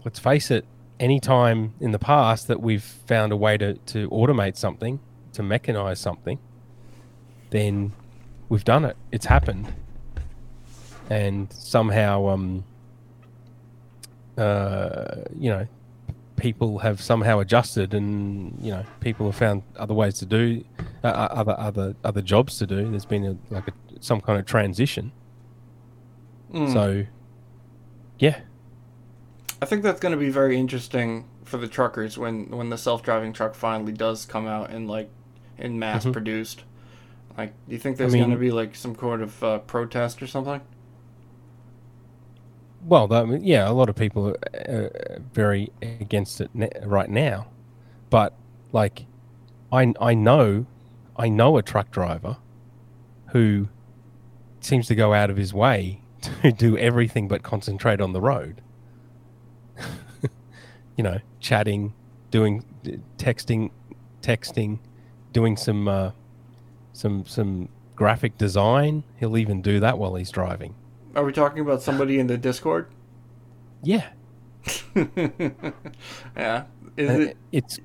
let's 0.05 0.19
face 0.19 0.51
it, 0.51 0.65
any 1.01 1.21
time 1.21 1.75
in 1.81 1.91
the 1.91 1.99
past 1.99 2.49
that 2.49 2.61
we've 2.61 2.83
found 2.83 3.33
a 3.33 3.37
way 3.37 3.59
to, 3.59 3.75
to 3.75 4.09
automate 4.11 4.57
something, 4.57 5.01
to 5.33 5.43
mechanize 5.43 5.99
something, 5.99 6.39
then 7.51 7.93
we've 8.49 8.65
done 8.65 8.85
it. 8.85 8.97
It's 9.11 9.27
happened. 9.27 9.75
And 11.11 11.53
somehow, 11.53 12.29
um, 12.29 12.65
uh, 14.39 15.23
you 15.39 15.51
know, 15.51 15.67
people 16.37 16.79
have 16.81 17.01
somehow 17.01 17.39
adjusted, 17.41 17.95
and 17.95 18.57
you 18.61 18.71
know, 18.71 18.85
people 19.01 19.27
have 19.27 19.37
found 19.37 19.63
other 19.77 19.95
ways 19.95 20.19
to 20.19 20.27
do, 20.27 20.65
uh, 21.03 21.07
uh, 21.09 21.29
other 21.31 21.55
other 21.59 21.95
other 22.05 22.23
jobs 22.23 22.59
to 22.59 22.67
do. 22.67 22.91
There's 22.91 23.05
been 23.07 23.25
a, 23.25 23.37
like 23.55 23.69
a, 23.69 23.73
some 24.01 24.21
kind 24.21 24.39
of 24.39 24.47
transition. 24.47 25.13
Mm. 26.53 26.73
So, 26.73 27.07
yeah, 28.19 28.41
I 29.61 29.67
think 29.67 29.83
that's 29.83 30.01
going 30.01 30.13
to 30.13 30.19
be 30.19 30.31
very 30.31 30.57
interesting 30.59 31.25
for 31.45 31.57
the 31.59 31.69
truckers 31.69 32.19
when 32.19 32.51
when 32.51 32.71
the 32.71 32.79
self-driving 32.79 33.33
truck 33.33 33.55
finally 33.55 33.93
does 33.93 34.27
come 34.27 34.47
out 34.47 34.71
and 34.71 34.89
like 34.89 35.09
in 35.59 35.79
mass 35.79 36.05
Mhm. 36.05 36.13
produced. 36.13 36.65
Like, 37.39 37.53
do 37.69 37.73
you 37.75 37.79
think 37.79 37.97
there's 37.99 38.13
mean- 38.13 38.23
going 38.23 38.31
to 38.33 38.37
be 38.41 38.51
like 38.51 38.75
some 38.75 38.95
kind 38.95 39.23
of 39.23 39.43
uh, 39.43 39.59
protest 39.61 40.23
or 40.23 40.27
something? 40.27 40.61
Well, 42.87 43.13
I 43.13 43.25
mean, 43.25 43.45
yeah, 43.45 43.69
a 43.69 43.73
lot 43.73 43.89
of 43.89 43.97
people 43.97 44.29
are 44.29 44.37
uh, 44.69 45.19
very 45.33 45.73
against 45.83 46.41
it 46.41 46.51
right 46.85 47.11
now, 47.11 47.49
but 48.11 48.33
like, 48.73 49.07
I 49.73 49.93
I 50.01 50.15
know, 50.15 50.67
I 51.17 51.29
know 51.29 51.57
a 51.59 51.63
truck 51.63 51.91
driver 51.91 52.37
who 53.33 53.69
seems 54.61 54.87
to 54.89 54.95
go 54.95 55.15
out 55.15 55.31
of 55.31 55.37
his 55.37 55.55
way 55.55 56.01
to 56.43 56.53
do 56.53 56.79
everything 56.79 57.29
but 57.29 57.43
concentrate 57.43 58.01
on 58.01 58.13
the 58.13 58.21
road. 58.21 58.63
you 60.97 61.05
know, 61.05 61.19
chatting, 61.41 61.95
doing, 62.31 62.65
texting, 63.19 63.71
texting, 64.23 64.79
doing 65.33 65.57
some 65.57 65.89
uh, 65.89 66.13
some 66.93 67.27
some 67.27 67.69
graphic 67.97 68.39
design. 68.39 69.05
He'll 69.19 69.39
even 69.39 69.63
do 69.63 69.81
that 69.81 69.99
while 69.99 70.15
he's 70.15 70.31
driving. 70.31 70.75
Are 71.17 71.25
we 71.25 71.33
talking 71.33 71.61
about 71.61 71.81
somebody 71.83 72.19
in 72.19 72.27
the 72.27 72.37
Discord? 72.37 72.89
Yeah, 73.83 74.09
yeah. 74.95 76.65
Is 76.97 77.11
And 77.11 77.23
it? 77.23 77.37
it's 77.53 77.81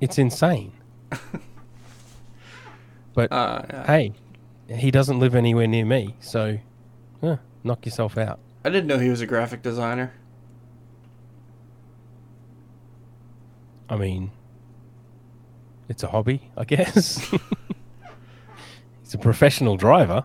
it's 0.00 0.18
insane. 0.18 0.72
but 3.14 3.30
Uh, 3.30 3.62
yeah. 3.70 3.86
hey, 3.86 4.12
he 4.68 4.90
doesn't 4.90 5.20
live 5.20 5.36
anywhere 5.36 5.68
near 5.68 5.84
me, 5.84 6.16
so 6.18 6.58
huh, 7.20 7.36
knock 7.62 7.86
yourself 7.86 8.18
out. 8.18 8.40
I 8.64 8.70
didn't 8.70 8.88
know 8.88 8.98
he 8.98 9.10
was 9.10 9.20
a 9.20 9.26
graphic 9.26 9.62
designer. 9.62 10.12
I 13.88 13.96
mean, 13.96 14.32
it's 15.88 16.02
a 16.02 16.08
hobby, 16.08 16.50
I 16.56 16.64
guess. 16.64 17.18
he's 19.02 19.14
a 19.14 19.18
professional 19.18 19.76
driver. 19.76 20.24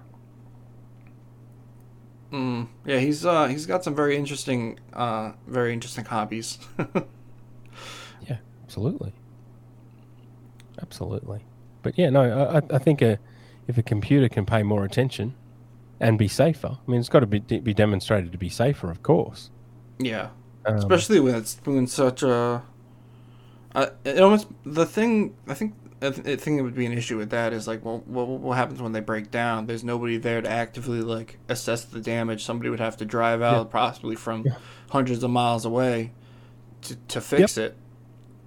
Mm, 2.38 2.68
yeah, 2.86 3.00
he's 3.00 3.26
uh 3.26 3.48
he's 3.48 3.66
got 3.66 3.84
some 3.84 3.96
very 3.96 4.16
interesting 4.16 4.80
uh 4.94 5.32
very 5.48 5.74
interesting 5.74 6.06
hobbies. 6.06 6.60
yeah, 8.30 8.38
absolutely, 8.64 9.12
absolutely. 10.80 11.44
But 11.82 11.98
yeah, 11.98 12.12
no, 12.12 12.22
I 12.72 12.76
I 12.76 12.78
think 12.78 13.02
a 13.02 13.18
if 13.68 13.80
a 13.80 13.82
computer 13.82 14.30
can 14.30 14.46
pay 14.46 14.62
more 14.62 14.86
attention 14.86 15.34
and 16.00 16.20
be 16.20 16.28
safer, 16.28 16.78
I 16.78 16.92
mean, 16.92 17.00
it's 17.00 17.10
got 17.10 17.22
to 17.22 17.26
be 17.26 17.40
be 17.40 17.74
demonstrated 17.74 18.32
to 18.34 18.38
be 18.38 18.50
safer, 18.50 18.92
of 18.92 19.02
course. 19.02 19.50
Yeah, 19.98 20.30
um, 20.68 20.76
especially 20.76 21.20
when 21.20 21.34
it's 21.34 21.56
doing 21.56 21.88
such 21.88 22.22
a. 22.22 22.62
Uh, 23.74 23.90
it 24.06 24.20
almost 24.20 24.48
the 24.64 24.86
thing 24.86 25.36
I 25.48 25.56
think 25.56 25.74
I 26.00 26.12
think 26.12 26.60
it 26.60 26.62
would 26.62 26.76
be 26.76 26.86
an 26.86 26.94
issue 26.94 27.18
with 27.18 27.32
that 27.32 27.54
is 27.54 27.68
like, 27.68 27.84
well, 27.84 28.04
what, 28.06 28.28
what 28.28 28.56
happens 28.56 28.82
when 28.82 28.92
they 28.92 29.00
break 29.00 29.32
down? 29.32 29.66
There's 29.66 29.84
nobody 29.84 30.18
there 30.18 30.42
to 30.42 30.50
actively 30.50 31.02
like 31.02 31.40
assess 31.50 31.86
the 31.86 32.00
damage. 32.00 32.44
Somebody 32.44 32.70
would 32.70 32.80
have 32.80 32.98
to 32.98 33.06
drive 33.06 33.42
out, 33.42 33.68
yeah. 33.68 33.72
possibly 33.72 34.16
from 34.16 34.44
yeah. 34.46 34.54
hundreds 34.92 35.24
of 35.24 35.32
miles 35.32 35.66
away, 35.66 36.12
to 36.84 36.96
to 36.96 37.20
fix 37.20 37.58
yep. 37.58 37.72
it. 37.72 37.78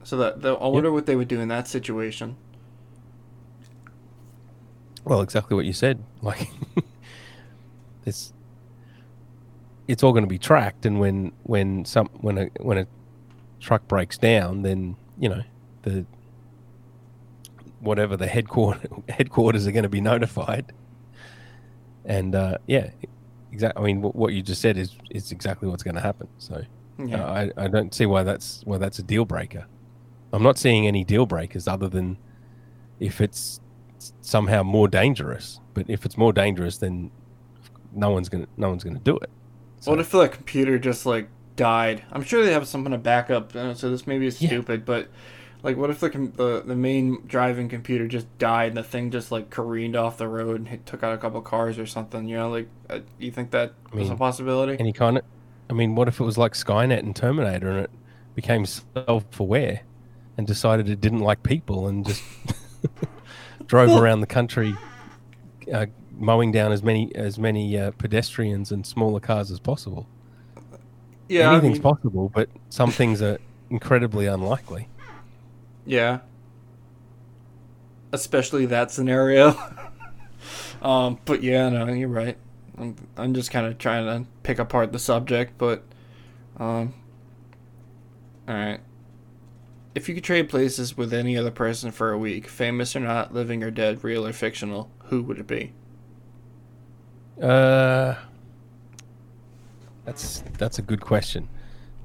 So 0.04 0.16
that 0.18 0.42
the, 0.42 0.54
I 0.54 0.66
wonder 0.68 0.90
yep. 0.90 0.94
what 0.94 1.06
they 1.06 1.16
would 1.16 1.26
do 1.26 1.40
in 1.40 1.48
that 1.48 1.66
situation. 1.66 2.36
Well, 5.04 5.20
exactly 5.20 5.56
what 5.56 5.64
you 5.64 5.72
said. 5.72 6.04
Like, 6.22 6.50
it's 8.04 8.32
it's 9.88 10.02
all 10.02 10.12
going 10.12 10.24
to 10.24 10.28
be 10.28 10.38
tracked, 10.38 10.86
and 10.86 11.00
when 11.00 11.32
when 11.42 11.84
some 11.84 12.10
when 12.20 12.38
a 12.38 12.50
when 12.60 12.78
a 12.78 12.86
truck 13.58 13.88
breaks 13.88 14.18
down, 14.18 14.62
then 14.62 14.96
you 15.18 15.30
know 15.30 15.42
the 15.82 16.04
whatever 17.80 18.16
the 18.16 18.26
headquarters 18.26 18.90
headquarters 19.08 19.66
are 19.66 19.72
going 19.72 19.84
to 19.84 19.88
be 19.88 20.00
notified. 20.00 20.72
And 22.04 22.34
uh, 22.34 22.58
yeah, 22.66 22.90
exactly. 23.52 23.82
I 23.82 23.86
mean, 23.86 24.02
what 24.02 24.32
you 24.32 24.42
just 24.42 24.60
said 24.60 24.76
is 24.76 24.96
is 25.10 25.32
exactly 25.32 25.68
what's 25.68 25.82
going 25.82 25.96
to 25.96 26.00
happen. 26.00 26.28
So 26.38 26.62
yeah. 26.98 27.24
uh, 27.24 27.50
I 27.56 27.64
I 27.64 27.68
don't 27.68 27.94
see 27.94 28.06
why 28.06 28.22
that's 28.22 28.62
why 28.64 28.78
that's 28.78 28.98
a 28.98 29.02
deal 29.02 29.24
breaker. 29.24 29.66
I'm 30.32 30.42
not 30.42 30.58
seeing 30.58 30.86
any 30.86 31.04
deal 31.04 31.26
breakers 31.26 31.66
other 31.66 31.88
than 31.88 32.16
if 33.00 33.20
it's 33.20 33.60
somehow 34.20 34.62
more 34.62 34.88
dangerous. 34.88 35.60
But 35.74 35.88
if 35.88 36.04
it's 36.04 36.16
more 36.16 36.32
dangerous, 36.32 36.78
then 36.78 37.10
no 37.92 38.10
one's 38.10 38.28
gonna 38.28 38.48
no 38.56 38.68
one's 38.68 38.84
gonna 38.84 38.98
do 39.00 39.16
it. 39.18 39.30
So. 39.80 39.92
What 39.92 40.00
if 40.00 40.10
the 40.10 40.28
computer 40.28 40.78
just 40.78 41.06
like 41.06 41.28
died? 41.56 42.04
I'm 42.12 42.22
sure 42.22 42.44
they 42.44 42.52
have 42.52 42.68
some 42.68 42.84
kind 42.84 42.94
of 42.94 43.02
backup. 43.02 43.54
Uh, 43.54 43.74
so 43.74 43.90
this 43.90 44.06
maybe 44.06 44.26
is 44.26 44.36
stupid, 44.36 44.80
yeah. 44.80 44.84
but 44.84 45.08
like, 45.62 45.76
what 45.76 45.90
if 45.90 46.00
the, 46.00 46.08
the 46.08 46.62
the 46.64 46.76
main 46.76 47.22
driving 47.26 47.68
computer 47.68 48.08
just 48.08 48.26
died 48.38 48.68
and 48.68 48.76
the 48.76 48.82
thing 48.82 49.10
just 49.10 49.30
like 49.30 49.50
careened 49.50 49.96
off 49.96 50.16
the 50.16 50.28
road 50.28 50.56
and 50.56 50.68
hit, 50.68 50.86
took 50.86 51.02
out 51.02 51.12
a 51.12 51.18
couple 51.18 51.40
cars 51.42 51.78
or 51.78 51.86
something? 51.86 52.28
You 52.28 52.36
know, 52.36 52.50
like, 52.50 52.68
uh, 52.88 53.00
you 53.18 53.30
think 53.30 53.50
that 53.50 53.74
I 53.92 53.96
mean, 53.96 54.00
was 54.00 54.10
a 54.10 54.16
possibility? 54.16 54.76
Any 54.78 54.92
kind 54.92 55.18
of, 55.18 55.24
I 55.68 55.74
mean, 55.74 55.94
what 55.94 56.08
if 56.08 56.20
it 56.20 56.24
was 56.24 56.38
like 56.38 56.52
Skynet 56.52 57.00
and 57.00 57.14
Terminator 57.14 57.70
and 57.70 57.80
it 57.80 57.90
became 58.34 58.64
self-aware 58.64 59.82
and 60.38 60.46
decided 60.46 60.88
it 60.88 61.00
didn't 61.00 61.20
like 61.20 61.42
people 61.42 61.88
and 61.88 62.06
just 62.06 62.22
drove 63.66 63.90
around 64.00 64.20
the 64.20 64.26
country, 64.26 64.74
uh, 65.72 65.86
mowing 66.12 66.52
down 66.52 66.72
as 66.72 66.82
many 66.82 67.14
as 67.14 67.38
many 67.38 67.78
uh, 67.78 67.90
pedestrians 67.92 68.72
and 68.72 68.86
smaller 68.86 69.20
cars 69.20 69.50
as 69.50 69.60
possible? 69.60 70.08
Yeah, 71.28 71.52
anything's 71.52 71.78
I 71.80 71.82
mean... 71.82 71.94
possible, 71.94 72.28
but 72.34 72.48
some 72.70 72.90
things 72.90 73.20
are 73.20 73.38
incredibly 73.68 74.26
unlikely. 74.26 74.88
Yeah. 75.90 76.20
Especially 78.12 78.64
that 78.66 78.92
scenario. 78.92 79.56
um, 80.82 81.18
but 81.24 81.42
yeah, 81.42 81.68
no, 81.68 81.88
you're 81.88 82.06
right. 82.06 82.38
I'm, 82.78 82.94
I'm 83.16 83.34
just 83.34 83.50
kind 83.50 83.66
of 83.66 83.76
trying 83.76 84.06
to 84.06 84.30
pick 84.44 84.60
apart 84.60 84.92
the 84.92 85.00
subject, 85.00 85.58
but 85.58 85.82
um, 86.58 86.94
all 88.46 88.54
right. 88.54 88.78
If 89.92 90.08
you 90.08 90.14
could 90.14 90.22
trade 90.22 90.48
places 90.48 90.96
with 90.96 91.12
any 91.12 91.36
other 91.36 91.50
person 91.50 91.90
for 91.90 92.12
a 92.12 92.18
week, 92.18 92.46
famous 92.46 92.94
or 92.94 93.00
not, 93.00 93.34
living 93.34 93.64
or 93.64 93.72
dead, 93.72 94.04
real 94.04 94.24
or 94.24 94.32
fictional, 94.32 94.92
who 95.06 95.22
would 95.22 95.40
it 95.40 95.48
be? 95.48 95.72
Uh, 97.42 98.14
that's 100.04 100.44
that's 100.56 100.78
a 100.78 100.82
good 100.82 101.00
question. 101.00 101.48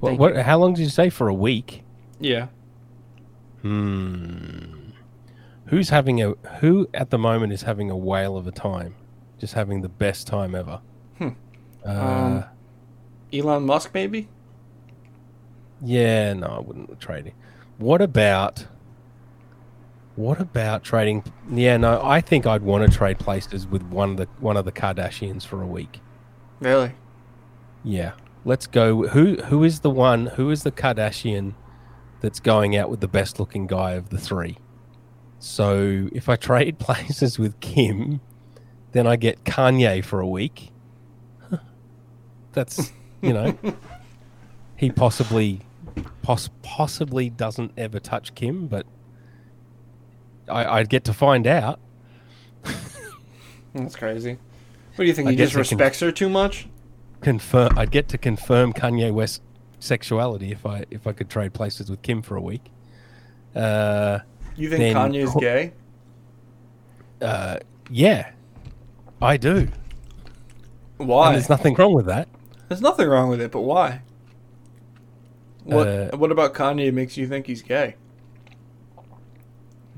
What, 0.00 0.18
what? 0.18 0.36
How 0.38 0.58
long 0.58 0.74
did 0.74 0.82
you 0.82 0.88
say 0.88 1.08
for 1.08 1.28
a 1.28 1.34
week? 1.34 1.84
Yeah. 2.18 2.48
Hmm. 3.66 4.90
Who's 5.66 5.88
having 5.88 6.22
a 6.22 6.30
who 6.60 6.88
at 6.94 7.10
the 7.10 7.18
moment 7.18 7.52
is 7.52 7.62
having 7.62 7.90
a 7.90 7.96
whale 7.96 8.36
of 8.36 8.46
a 8.46 8.52
time? 8.52 8.94
Just 9.38 9.54
having 9.54 9.82
the 9.82 9.88
best 9.88 10.28
time 10.28 10.54
ever. 10.54 10.80
Hmm. 11.18 11.28
Uh, 11.84 11.90
um, 11.90 12.44
Elon 13.32 13.66
Musk, 13.66 13.90
maybe. 13.92 14.28
Yeah, 15.82 16.32
no, 16.34 16.46
I 16.46 16.60
wouldn't 16.60 17.00
trade 17.00 17.26
him. 17.26 17.34
What 17.78 18.00
about? 18.00 18.66
What 20.14 20.40
about 20.40 20.84
trading? 20.84 21.24
Yeah, 21.50 21.76
no, 21.76 22.00
I 22.02 22.20
think 22.20 22.46
I'd 22.46 22.62
want 22.62 22.90
to 22.90 22.96
trade 22.96 23.18
places 23.18 23.66
with 23.66 23.82
one 23.82 24.12
of 24.12 24.16
the 24.16 24.28
one 24.38 24.56
of 24.56 24.64
the 24.64 24.72
Kardashians 24.72 25.44
for 25.44 25.60
a 25.60 25.66
week. 25.66 26.00
Really? 26.60 26.92
Yeah. 27.82 28.12
Let's 28.44 28.68
go. 28.68 29.08
Who 29.08 29.34
who 29.42 29.64
is 29.64 29.80
the 29.80 29.90
one? 29.90 30.26
Who 30.26 30.50
is 30.50 30.62
the 30.62 30.70
Kardashian 30.70 31.54
that's 32.20 32.40
going 32.40 32.76
out 32.76 32.90
with 32.90 33.00
the 33.00 33.08
best 33.08 33.38
looking 33.38 33.66
guy 33.66 33.92
of 33.92 34.10
the 34.10 34.18
three. 34.18 34.58
So 35.38 36.08
if 36.12 36.28
I 36.28 36.36
trade 36.36 36.78
places 36.80 37.38
with 37.38 37.58
Kim, 37.60 38.20
then 38.92 39.06
I 39.06 39.16
get 39.16 39.44
Kanye 39.44 40.04
for 40.04 40.20
a 40.20 40.28
week. 40.28 40.70
That's 42.52 42.92
you 43.22 43.32
know, 43.32 43.58
he 44.76 44.90
possibly, 44.90 45.60
poss- 46.22 46.50
possibly 46.62 47.30
doesn't 47.30 47.72
ever 47.76 47.98
touch 47.98 48.34
Kim, 48.34 48.66
but 48.66 48.86
I, 50.48 50.78
I'd 50.78 50.88
get 50.88 51.04
to 51.04 51.12
find 51.12 51.46
out. 51.46 51.80
That's 53.74 53.96
crazy. 53.96 54.38
What 54.94 55.04
do 55.04 55.04
you 55.04 55.12
think? 55.12 55.28
He 55.28 55.36
just 55.36 55.54
respects 55.54 55.98
con- 55.98 56.08
her 56.08 56.12
too 56.12 56.28
much. 56.28 56.68
Confirm. 57.20 57.76
I'd 57.78 57.90
get 57.90 58.08
to 58.08 58.18
confirm 58.18 58.72
Kanye 58.72 59.12
West 59.12 59.42
sexuality 59.78 60.52
if 60.52 60.64
I 60.66 60.84
if 60.90 61.06
I 61.06 61.12
could 61.12 61.28
trade 61.28 61.52
places 61.52 61.90
with 61.90 62.02
Kim 62.02 62.22
for 62.22 62.36
a 62.36 62.40
week. 62.40 62.62
Uh, 63.54 64.20
you 64.56 64.68
think 64.68 64.80
then, 64.80 64.94
Kanye's 64.94 65.34
gay? 65.36 65.72
Uh, 67.20 67.58
yeah, 67.90 68.30
I 69.20 69.36
do. 69.36 69.68
Why? 70.98 71.28
And 71.28 71.36
there's 71.36 71.48
nothing 71.48 71.74
wrong 71.74 71.92
with 71.92 72.06
that. 72.06 72.28
There's 72.68 72.80
nothing 72.80 73.08
wrong 73.08 73.28
with 73.28 73.40
it, 73.40 73.50
but 73.50 73.62
why? 73.62 74.02
What 75.64 75.88
uh, 75.88 76.16
What 76.16 76.30
about 76.32 76.54
Kanye 76.54 76.92
makes 76.92 77.16
you 77.16 77.26
think 77.26 77.46
he's 77.46 77.62
gay? 77.62 77.96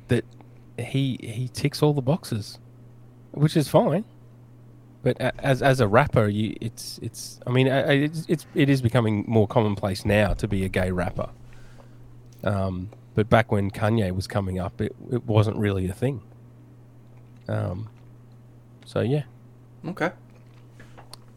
That 0.08 0.24
he 0.78 1.18
he 1.22 1.48
ticks 1.52 1.82
all 1.82 1.92
the 1.92 2.02
boxes, 2.02 2.58
which 3.32 3.56
is 3.56 3.68
fine. 3.68 4.04
But 5.02 5.20
as 5.20 5.62
as 5.62 5.80
a 5.80 5.86
rapper, 5.88 6.26
you 6.28 6.56
it's 6.60 6.98
it's 7.02 7.40
I 7.46 7.50
mean 7.50 7.66
it's, 7.68 8.26
it's 8.28 8.46
it 8.54 8.68
is 8.68 8.82
becoming 8.82 9.24
more 9.28 9.46
commonplace 9.46 10.04
now 10.04 10.34
to 10.34 10.48
be 10.48 10.64
a 10.64 10.68
gay 10.68 10.90
rapper. 10.90 11.30
Um, 12.42 12.90
but 13.14 13.28
back 13.28 13.50
when 13.52 13.70
Kanye 13.70 14.12
was 14.12 14.26
coming 14.26 14.58
up, 14.58 14.80
it 14.80 14.94
it 15.10 15.24
wasn't 15.24 15.56
really 15.56 15.88
a 15.88 15.92
thing. 15.92 16.22
Um, 17.48 17.88
so 18.84 19.00
yeah. 19.00 19.22
Okay. 19.86 20.10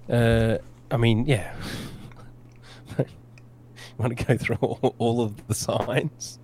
Uh, 0.10 0.58
I 0.90 0.98
mean, 0.98 1.26
yeah. 1.26 1.54
you 2.98 3.06
want 3.98 4.18
to 4.18 4.26
go 4.26 4.38
through 4.38 4.58
all, 4.58 4.96
all 4.98 5.22
of 5.22 5.48
the 5.48 5.54
signs? 5.54 6.40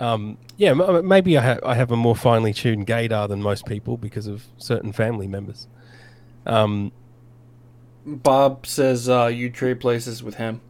Um, 0.00 0.38
yeah, 0.56 0.72
maybe 0.72 1.36
I, 1.36 1.42
ha- 1.42 1.60
I 1.62 1.74
have 1.74 1.90
a 1.92 1.96
more 1.96 2.16
finely 2.16 2.54
tuned 2.54 2.86
gaydar 2.86 3.28
than 3.28 3.42
most 3.42 3.66
people 3.66 3.98
because 3.98 4.26
of 4.26 4.46
certain 4.56 4.92
family 4.92 5.28
members. 5.28 5.68
Um, 6.46 6.90
Bob 8.06 8.66
says 8.66 9.10
uh, 9.10 9.26
you 9.26 9.50
trade 9.50 9.78
places 9.78 10.22
with 10.22 10.36
him. 10.36 10.62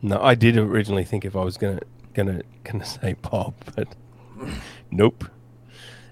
No, 0.00 0.22
I 0.22 0.36
did 0.36 0.56
originally 0.56 1.04
think 1.04 1.24
if 1.24 1.34
I 1.34 1.42
was 1.42 1.56
gonna 1.56 1.80
gonna 2.14 2.42
gonna 2.62 2.84
say 3.02 3.16
Bob, 3.20 3.54
but 3.74 3.88
nope. 4.92 5.24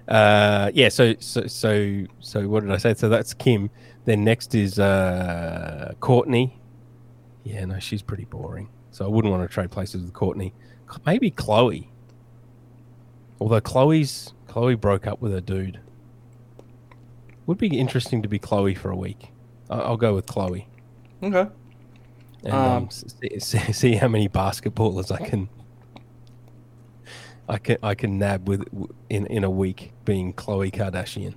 Uh, 0.09 0.69
yeah, 0.73 0.89
so 0.89 1.15
so 1.19 1.47
so 1.47 2.05
so 2.19 2.49
what 2.49 2.63
did 2.63 2.71
I 2.73 2.77
say? 2.77 2.95
So 2.95 3.07
that's 3.07 3.33
Kim. 3.33 3.69
Then 4.03 4.25
next 4.25 4.53
is 4.53 4.77
uh, 4.77 5.93
Kourtney. 6.01 6.51
Yeah, 7.45 7.63
no, 7.63 7.79
she's 7.79 8.01
pretty 8.01 8.25
boring. 8.25 8.67
So 8.91 9.05
I 9.05 9.07
wouldn't 9.07 9.31
want 9.31 9.49
to 9.49 9.53
trade 9.53 9.71
places 9.71 10.01
with 10.01 10.11
Kourtney 10.11 10.51
maybe 11.05 11.31
Khloe. 11.31 11.87
Although 13.39 13.61
Khloe's 13.61 14.33
Khloe 14.47 14.79
broke 14.79 15.05
up 15.07 15.21
with 15.21 15.31
her 15.31 15.41
dude. 15.41 15.79
Would 17.45 17.57
be 17.57 17.79
interesting 17.79 18.21
to 18.23 18.27
be 18.27 18.39
Khloe 18.39 18.77
for 18.77 18.89
a 18.91 18.95
week. 18.95 19.31
I'll 19.69 19.97
go 19.97 20.15
with 20.15 20.25
Khloe. 20.25 20.65
Okay. 21.23 21.47
And 22.43 22.53
um, 22.53 22.83
um, 22.83 22.89
see, 22.89 23.39
see, 23.73 23.95
how 23.95 24.07
many 24.07 24.29
basketballers 24.29 25.11
I 25.11 25.25
can 25.27 25.49
I 27.49 27.57
can 27.57 27.77
I 27.81 27.95
can 27.95 28.19
nab 28.19 28.47
with 28.47 28.63
in 29.09 29.25
in 29.27 29.43
a 29.43 29.49
week 29.49 29.93
being 30.05 30.33
Khloe 30.33 30.71
Kardashian. 30.73 31.35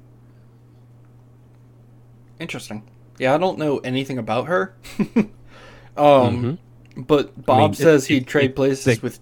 Interesting. 2.39 2.83
Yeah, 3.19 3.35
I 3.35 3.39
don't 3.39 3.59
know 3.59 3.79
anything 3.79 4.19
about 4.19 4.47
her. 4.47 4.75
um, 5.97 6.59
but 6.97 7.45
Bob 7.45 7.59
mean, 7.59 7.71
it- 7.73 7.77
says 7.77 8.07
he'd 8.07 8.23
it- 8.23 8.27
trade 8.27 8.51
it- 8.51 8.57
places 8.57 8.85
they- 8.85 9.03
with. 9.03 9.21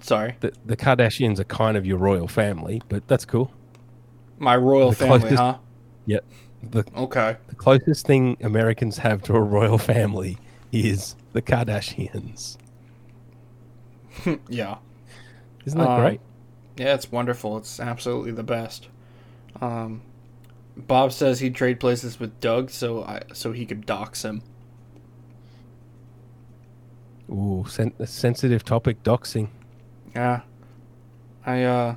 Sorry, 0.00 0.36
The 0.40 0.52
the 0.64 0.76
Kardashians 0.76 1.38
are 1.40 1.44
kind 1.44 1.76
of 1.76 1.84
your 1.84 1.98
royal 1.98 2.28
family, 2.28 2.80
but 2.88 3.06
that's 3.08 3.24
cool. 3.24 3.50
my 4.38 4.56
royal 4.56 4.90
The 4.90 4.96
family, 4.96 5.18
closest- 5.20 5.40
huh? 5.40 5.58
Yep. 6.06 6.24
The 6.70 6.84
Okay. 6.96 7.36
the 7.48 7.54
closest 7.54 8.06
thing 8.06 8.36
Americans 8.40 8.98
have 8.98 9.22
to 9.24 9.34
a 9.34 9.40
royal 9.40 9.78
family 9.78 10.38
is 10.72 11.16
the 11.32 11.42
Kardashians. 11.42 12.56
Yeah. 14.48 14.78
Isn't 15.64 15.78
that 15.78 15.88
Um, 15.88 16.00
great? 16.00 16.20
Yeah, 16.76 16.94
it's 16.94 17.10
wonderful. 17.12 17.56
It's 17.58 17.78
absolutely 17.80 18.32
the 18.32 18.42
best. 18.42 18.88
Um, 19.60 20.02
Bob 20.76 21.12
says 21.12 21.40
he'd 21.40 21.54
trade 21.54 21.78
places 21.80 22.18
with 22.20 22.38
Doug 22.40 22.70
so 22.70 23.02
I 23.04 23.22
so 23.32 23.52
he 23.52 23.66
could 23.66 23.84
dox 23.86 24.24
him. 24.24 24.42
Ooh, 27.30 27.64
sen- 27.68 27.92
a 27.98 28.06
sensitive 28.06 28.64
topic, 28.64 29.02
doxing. 29.02 29.48
Yeah. 30.18 30.40
I 31.46 31.62
uh 31.62 31.96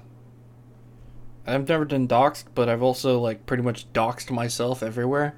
I've 1.48 1.68
never 1.68 1.85
done 1.85 2.07
doxed, 2.07 2.45
but 2.53 2.69
I've 2.69 2.84
also 2.84 3.19
like 3.19 3.45
pretty 3.48 3.64
much 3.64 3.91
doxed 3.93 4.30
myself 4.30 4.84
everywhere. 4.84 5.35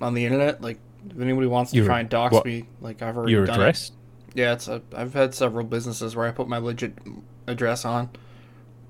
On 0.00 0.14
the 0.14 0.24
internet, 0.24 0.62
like 0.62 0.78
if 1.10 1.20
anybody 1.20 1.48
wants 1.48 1.72
to 1.72 1.78
Your- 1.78 1.86
try 1.86 1.98
and 2.00 2.08
dox 2.08 2.32
what- 2.32 2.46
me, 2.46 2.66
like 2.80 3.02
I've 3.02 3.16
already 3.16 3.32
Your 3.32 3.44
done 3.46 3.56
address? 3.56 3.88
it. 3.90 4.38
Yeah, 4.38 4.52
it's 4.54 4.68
a, 4.68 4.80
I've 4.96 5.12
had 5.14 5.34
several 5.34 5.66
businesses 5.66 6.14
where 6.16 6.26
I 6.26 6.30
put 6.30 6.48
my 6.48 6.58
legit 6.58 6.96
address 7.48 7.84
on. 7.84 8.08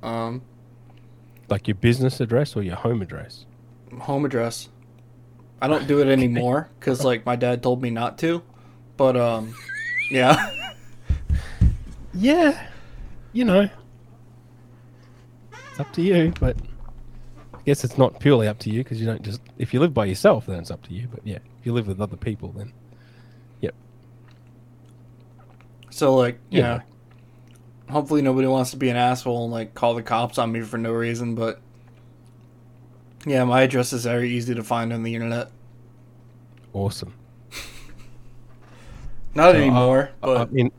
Um 0.03 0.43
Like 1.49 1.67
your 1.67 1.75
business 1.77 2.21
address 2.21 2.55
or 2.55 2.63
your 2.63 2.77
home 2.77 3.01
address? 3.03 3.47
home 3.99 4.25
address. 4.27 4.69
I 5.61 5.69
don't 5.69 5.87
do 5.87 6.01
it 6.01 6.09
anymore 6.19 6.69
cuz 6.81 7.03
like 7.03 7.25
my 7.25 7.35
dad 7.37 7.63
told 7.63 7.81
me 7.81 7.89
not 7.89 8.19
to. 8.19 8.43
But 8.99 9.17
um 9.17 9.55
yeah. 10.11 10.51
Yeah. 12.15 12.67
You 13.33 13.45
know. 13.45 13.69
It's 15.71 15.81
up 15.81 15.93
to 15.95 16.03
you, 16.03 16.33
but 16.39 16.57
I 17.55 17.59
guess 17.65 17.83
it's 17.85 17.97
not 17.97 18.21
purely 18.21 18.47
up 18.47 18.59
to 18.61 18.71
you 18.71 18.83
because 18.85 19.01
you 19.01 19.07
don't 19.07 19.23
just. 19.23 19.41
If 19.59 19.73
you 19.73 19.81
live 19.81 19.95
by 19.95 20.05
yourself, 20.05 20.47
then 20.47 20.59
it's 20.59 20.71
up 20.71 20.83
to 20.83 20.93
you. 20.93 21.09
But 21.11 21.21
yeah, 21.27 21.39
if 21.59 21.67
you 21.67 21.73
live 21.73 21.87
with 21.87 22.01
other 22.01 22.17
people, 22.17 22.53
then. 22.53 22.73
Yep. 23.61 23.75
So 25.91 26.15
like, 26.15 26.39
yeah. 26.51 26.61
know. 26.61 26.81
Hopefully 27.91 28.23
nobody 28.23 28.47
wants 28.47 28.71
to 28.71 28.77
be 28.77 28.89
an 28.89 28.97
asshole 28.97 29.45
and 29.45 29.53
like 29.53 29.75
call 29.75 29.95
the 29.95 30.03
cops 30.03 30.39
on 30.39 30.53
me 30.53 30.61
for 30.63 30.79
no 30.79 30.93
reason, 30.93 31.35
but 31.35 31.61
yeah, 33.27 33.45
my 33.45 33.63
address 33.63 33.93
is 33.93 34.05
very 34.05 34.31
easy 34.31 34.55
to 34.55 34.63
find 34.65 34.93
on 34.93 35.03
the 35.03 35.15
internet. 35.15 35.51
Awesome. 36.73 37.15
Not 39.35 39.53
So, 39.53 39.59
uh, 39.59 39.61
anymore, 39.61 40.11
I- 40.23 40.27
but 40.27 40.37
I 40.37 40.45
mean, 40.51 40.73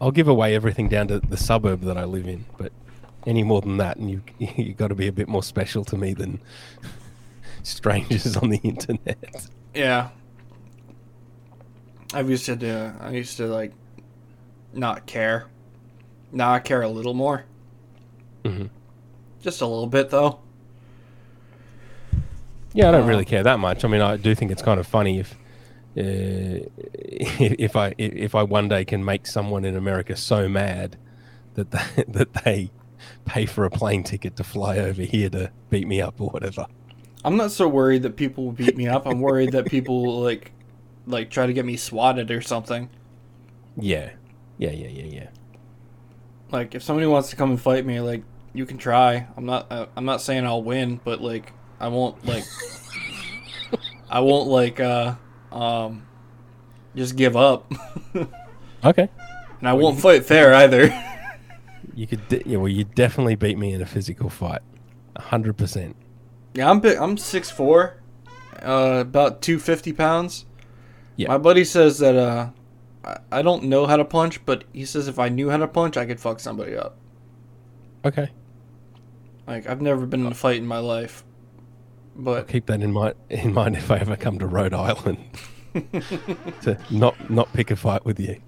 I'll 0.00 0.10
give 0.10 0.28
away 0.28 0.54
everything 0.54 0.88
down 0.88 1.08
to 1.08 1.20
the 1.20 1.36
suburb 1.36 1.80
that 1.82 1.96
I 1.96 2.04
live 2.04 2.26
in, 2.28 2.44
but 2.58 2.72
any 3.26 3.42
more 3.42 3.60
than 3.60 3.76
that, 3.78 3.96
and 3.96 4.10
you 4.10 4.22
you 4.38 4.72
got 4.74 4.88
to 4.88 4.94
be 4.94 5.06
a 5.08 5.12
bit 5.12 5.28
more 5.28 5.42
special 5.42 5.84
to 5.86 5.96
me 5.96 6.12
than 6.14 6.40
strangers 7.62 8.36
on 8.36 8.50
the 8.50 8.58
internet. 8.58 9.48
yeah. 9.74 10.08
I 12.14 12.20
used 12.20 12.46
to 12.46 12.54
do, 12.56 12.92
I 13.00 13.10
used 13.10 13.36
to 13.38 13.46
like 13.46 13.72
not 14.72 15.06
care. 15.06 15.46
Now 16.32 16.52
I 16.52 16.60
care 16.60 16.82
a 16.82 16.88
little 16.88 17.14
more. 17.14 17.44
Mhm. 18.44 18.70
Just 19.42 19.60
a 19.60 19.66
little 19.66 19.86
bit 19.88 20.10
though. 20.10 20.38
Yeah, 22.74 22.88
I 22.88 22.92
don't 22.92 23.04
Uh, 23.04 23.06
really 23.08 23.24
care 23.24 23.42
that 23.42 23.58
much. 23.58 23.84
I 23.84 23.88
mean, 23.88 24.00
I 24.02 24.16
do 24.16 24.34
think 24.34 24.50
it's 24.52 24.62
kind 24.62 24.78
of 24.78 24.86
funny 24.86 25.18
if 25.18 25.34
if 25.96 27.74
I 27.74 27.94
if 27.96 28.34
I 28.34 28.42
one 28.42 28.68
day 28.68 28.84
can 28.84 29.02
make 29.02 29.26
someone 29.26 29.64
in 29.64 29.76
America 29.76 30.14
so 30.14 30.46
mad 30.46 30.98
that 31.54 31.70
they, 31.70 32.04
that 32.08 32.34
they 32.44 32.70
pay 33.24 33.46
for 33.46 33.64
a 33.64 33.70
plane 33.70 34.02
ticket 34.02 34.36
to 34.36 34.44
fly 34.44 34.76
over 34.76 35.00
here 35.02 35.30
to 35.30 35.50
beat 35.70 35.88
me 35.88 36.02
up 36.02 36.20
or 36.20 36.28
whatever. 36.28 36.66
I'm 37.24 37.38
not 37.38 37.50
so 37.50 37.66
worried 37.66 38.02
that 38.02 38.16
people 38.16 38.44
will 38.44 38.52
beat 38.52 38.76
me 38.76 38.86
up. 38.86 39.06
I'm 39.06 39.20
worried 39.20 39.52
that 39.52 39.64
people 39.66 40.04
will 40.04 40.20
like 40.20 40.52
like 41.06 41.30
try 41.30 41.46
to 41.46 41.54
get 41.54 41.64
me 41.64 41.78
swatted 41.78 42.30
or 42.30 42.42
something. 42.42 42.90
Yeah, 43.78 44.10
yeah, 44.58 44.72
yeah, 44.72 44.88
yeah, 44.88 45.04
yeah. 45.04 45.28
Like 46.52 46.74
if 46.74 46.82
somebody 46.82 47.06
wants 47.06 47.30
to 47.30 47.36
come 47.36 47.50
and 47.50 47.60
fight 47.60 47.86
me, 47.86 48.00
like 48.00 48.22
you 48.52 48.66
can 48.66 48.76
try. 48.76 49.26
I'm 49.34 49.46
not. 49.46 49.66
Uh, 49.72 49.86
I'm 49.96 50.04
not 50.04 50.20
saying 50.20 50.44
I'll 50.44 50.62
win, 50.62 51.00
but 51.02 51.22
like 51.22 51.54
I 51.80 51.88
won't 51.88 52.22
like. 52.26 52.44
I 54.10 54.20
won't 54.20 54.48
like 54.48 54.78
uh 54.78 55.16
um 55.56 56.06
just 56.94 57.16
give 57.16 57.36
up, 57.36 57.70
okay. 58.84 59.08
and 59.60 59.68
I 59.68 59.72
won't 59.74 60.00
fight 60.00 60.24
fair 60.24 60.54
either. 60.54 60.88
you 61.94 62.06
could. 62.06 62.26
De- 62.28 62.42
yeah, 62.46 62.56
well, 62.58 62.68
you 62.68 62.84
definitely 62.84 63.34
beat 63.36 63.58
me 63.58 63.72
in 63.72 63.82
a 63.82 63.86
physical 63.86 64.30
fight, 64.30 64.62
hundred 65.16 65.56
percent. 65.56 65.96
yeah, 66.54 66.70
I'm 66.70 66.80
big. 66.80 66.96
I'm 66.98 67.16
six 67.18 67.50
four, 67.50 68.00
uh, 68.62 68.98
about 69.00 69.42
two 69.42 69.58
fifty 69.58 69.92
pounds. 69.92 70.46
Yeah. 71.16 71.28
My 71.28 71.38
buddy 71.38 71.64
says 71.64 71.98
that 71.98 72.14
uh, 72.16 72.50
I 73.32 73.40
don't 73.42 73.64
know 73.64 73.86
how 73.86 73.96
to 73.96 74.04
punch, 74.04 74.44
but 74.44 74.64
he 74.72 74.84
says 74.84 75.08
if 75.08 75.18
I 75.18 75.28
knew 75.30 75.48
how 75.50 75.56
to 75.56 75.68
punch, 75.68 75.96
I 75.96 76.04
could 76.06 76.20
fuck 76.20 76.40
somebody 76.40 76.76
up. 76.76 76.96
Okay, 78.04 78.28
Like 79.46 79.66
I've 79.66 79.80
never 79.80 80.06
been 80.06 80.20
in 80.26 80.32
a 80.32 80.34
fight 80.34 80.58
in 80.58 80.66
my 80.66 80.78
life, 80.78 81.24
I'll 82.18 82.22
but 82.24 82.48
keep 82.48 82.66
that 82.66 82.80
in 82.82 82.92
mind 82.92 83.14
in 83.30 83.52
mind 83.52 83.76
if 83.76 83.90
I 83.90 83.98
ever 83.98 84.16
come 84.16 84.38
to 84.38 84.46
Rhode 84.46 84.74
Island 84.74 85.18
to 86.62 86.78
not 86.90 87.30
not 87.30 87.52
pick 87.52 87.70
a 87.70 87.76
fight 87.76 88.04
with 88.04 88.18
you. 88.18 88.40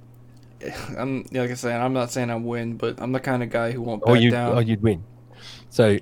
I'm 0.99 1.25
like 1.33 1.51
I 1.51 1.55
said, 1.55 1.81
I'm 1.81 1.93
not 1.93 2.11
saying 2.11 2.31
I 2.31 2.37
win, 2.37 2.77
but 2.77 3.01
I'm 3.01 3.13
the 3.13 3.21
kind 3.21 3.43
of 3.43 3.51
guy 3.51 3.73
who 3.73 3.83
won't 3.83 4.03
back 4.03 4.09
Or 4.11 4.17
you, 4.17 4.31
down. 4.31 4.57
or 4.57 4.63
you'd 4.63 4.83
win. 4.83 5.05
So, 5.71 5.99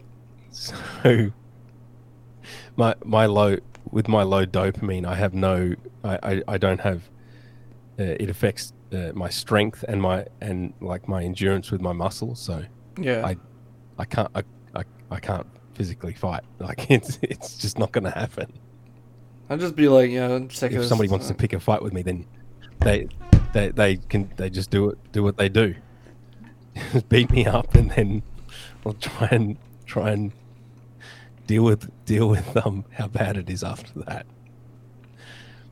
so 0.50 0.74
my 2.76 2.94
my 3.04 3.26
low 3.26 3.56
with 3.90 4.08
my 4.08 4.22
low 4.22 4.46
dopamine, 4.46 5.04
I 5.06 5.14
have 5.14 5.34
no, 5.34 5.74
I 6.04 6.18
I, 6.22 6.42
I 6.48 6.58
don't 6.58 6.80
have. 6.80 7.02
Uh, 7.98 8.14
it 8.20 8.28
affects 8.28 8.74
uh, 8.92 9.10
my 9.14 9.28
strength 9.30 9.82
and 9.88 10.02
my 10.02 10.26
and 10.40 10.74
like 10.80 11.08
my 11.08 11.22
endurance 11.24 11.70
with 11.70 11.80
my 11.80 11.92
muscles. 11.92 12.40
So 12.40 12.64
yeah, 13.00 13.26
I 13.26 13.36
I 13.98 14.04
can't 14.04 14.30
I, 14.34 14.42
I, 14.74 14.82
I 15.10 15.18
can't 15.18 15.46
physically 15.76 16.14
fight. 16.14 16.42
Like 16.58 16.90
it's 16.90 17.18
it's 17.22 17.56
just 17.56 17.78
not 17.78 17.92
going 17.92 18.04
to 18.04 18.10
happen. 18.10 18.52
I'll 19.48 19.58
just 19.58 19.76
be 19.76 19.88
like, 19.88 20.10
yeah, 20.10 20.32
I'm 20.32 20.50
sick 20.50 20.72
If 20.72 20.86
somebody 20.86 21.08
wants 21.08 21.28
to 21.28 21.34
pick 21.34 21.52
a 21.52 21.60
fight 21.60 21.82
with 21.82 21.92
me, 21.92 22.02
then 22.02 22.26
they 22.80 23.08
they 23.52 23.68
they 23.68 23.96
can 23.96 24.32
they 24.36 24.50
just 24.50 24.70
do 24.70 24.90
it 24.90 24.98
do 25.12 25.22
what 25.22 25.36
they 25.36 25.48
do. 25.48 25.74
Beat 27.08 27.30
me 27.30 27.46
up 27.46 27.74
and 27.74 27.90
then 27.90 28.22
I'll 28.84 28.94
try 28.94 29.28
and 29.30 29.56
try 29.84 30.10
and 30.10 30.32
deal 31.46 31.62
with 31.62 31.90
deal 32.04 32.28
with 32.28 32.56
um 32.56 32.84
how 32.92 33.06
bad 33.06 33.36
it 33.36 33.50
is 33.50 33.62
after 33.62 34.00
that. 34.00 34.26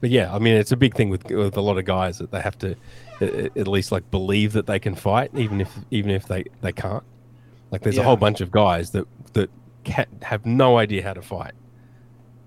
But 0.01 0.11
yeah, 0.11 0.35
I 0.35 0.39
mean 0.39 0.55
it's 0.55 0.73
a 0.73 0.77
big 0.77 0.95
thing 0.95 1.09
with 1.09 1.25
with 1.31 1.57
a 1.57 1.61
lot 1.61 1.79
of 1.79 1.85
guys 1.85 2.19
that 2.19 2.31
they 2.31 2.41
have 2.41 2.59
to 2.59 2.77
at 3.21 3.69
least 3.69 3.91
like 3.91 4.11
believe 4.11 4.53
that 4.53 4.67
they 4.67 4.79
can 4.79 4.95
fight 4.95 5.31
even 5.35 5.61
if 5.61 5.73
even 5.91 6.11
if 6.11 6.27
they 6.29 6.45
they 6.61 6.73
can't. 6.73 7.05
Like 7.71 7.83
there's 7.83 7.99
a 7.99 8.05
whole 8.05 8.17
bunch 8.17 8.41
of 8.41 8.51
guys 8.51 8.91
that 8.91 9.07
that 9.33 9.51
have 9.89 10.45
no 10.47 10.79
idea 10.79 11.03
how 11.03 11.13
to 11.15 11.23
fight, 11.23 11.55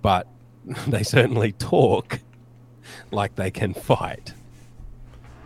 but 0.01 0.27
they 0.87 1.03
certainly 1.03 1.51
talk 1.53 2.19
like 3.11 3.35
they 3.35 3.51
can 3.51 3.73
fight. 3.73 4.33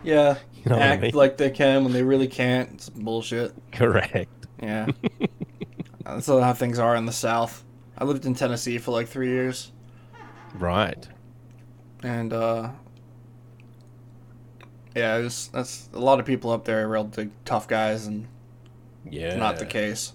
yeah, 0.02 0.36
You 0.54 0.70
know 0.70 0.76
what 0.76 0.82
I 0.82 0.86
act 0.86 1.02
mean? 1.02 1.12
like 1.14 1.36
they 1.36 1.50
can 1.50 1.84
when 1.84 1.92
they 1.92 2.02
really 2.02 2.28
can't. 2.28 2.70
It's 2.74 2.88
bullshit. 2.88 3.52
Correct. 3.72 4.28
Yeah, 4.62 4.86
that's 6.04 6.28
not 6.28 6.42
how 6.42 6.52
things 6.52 6.78
are 6.78 6.94
in 6.96 7.06
the 7.06 7.12
South. 7.12 7.64
I 7.98 8.04
lived 8.04 8.26
in 8.26 8.34
Tennessee 8.34 8.78
for 8.78 8.90
like 8.92 9.08
three 9.08 9.28
years, 9.28 9.70
Right. 10.54 11.06
and 12.02 12.32
uh, 12.32 12.70
yeah, 14.94 15.16
it 15.16 15.22
was, 15.24 15.48
that's 15.52 15.88
a 15.92 15.98
lot 15.98 16.20
of 16.20 16.26
people 16.26 16.50
up 16.50 16.64
there 16.64 16.84
are 16.84 16.88
real 16.88 17.04
big 17.04 17.30
tough 17.44 17.66
guys, 17.68 18.06
and 18.06 18.26
Yeah. 19.10 19.36
not 19.36 19.58
the 19.58 19.66
case. 19.66 20.12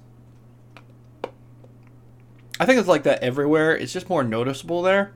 I 2.59 2.65
think 2.65 2.79
it's 2.79 2.87
like 2.87 3.03
that 3.03 3.21
everywhere. 3.23 3.75
It's 3.75 3.93
just 3.93 4.09
more 4.09 4.23
noticeable 4.23 4.81
there. 4.81 5.11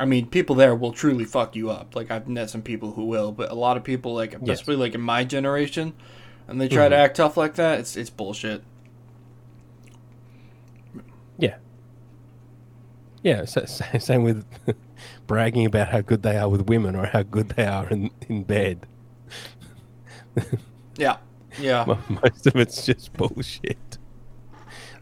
I 0.00 0.04
mean, 0.04 0.26
people 0.26 0.54
there 0.56 0.74
will 0.74 0.92
truly 0.92 1.24
fuck 1.24 1.54
you 1.54 1.70
up. 1.70 1.94
Like 1.94 2.10
I've 2.10 2.26
met 2.28 2.50
some 2.50 2.62
people 2.62 2.92
who 2.92 3.04
will, 3.04 3.30
but 3.32 3.50
a 3.50 3.54
lot 3.54 3.76
of 3.76 3.84
people, 3.84 4.14
like 4.14 4.34
especially 4.34 4.76
like 4.76 4.94
in 4.94 5.00
my 5.00 5.24
generation, 5.24 5.92
and 6.48 6.60
they 6.60 6.68
try 6.68 6.88
to 6.88 6.94
Mhm. 6.96 6.98
act 6.98 7.16
tough 7.16 7.36
like 7.36 7.54
that. 7.56 7.80
It's 7.80 7.96
it's 7.96 8.10
bullshit. 8.10 8.62
Yeah. 11.38 11.56
Yeah. 13.22 13.44
So, 13.44 13.64
same 13.98 14.22
with 14.22 14.44
bragging 15.26 15.66
about 15.66 15.88
how 15.88 16.00
good 16.00 16.22
they 16.22 16.36
are 16.38 16.48
with 16.48 16.68
women 16.68 16.96
or 16.96 17.06
how 17.06 17.22
good 17.22 17.50
they 17.50 17.66
are 17.66 17.88
in, 17.88 18.10
in 18.28 18.44
bed. 18.44 18.86
Yeah, 20.98 21.16
Yeah. 21.58 21.84
most 22.08 22.46
of 22.46 22.56
it's 22.56 22.84
just 22.84 23.12
bullshit. 23.14 23.91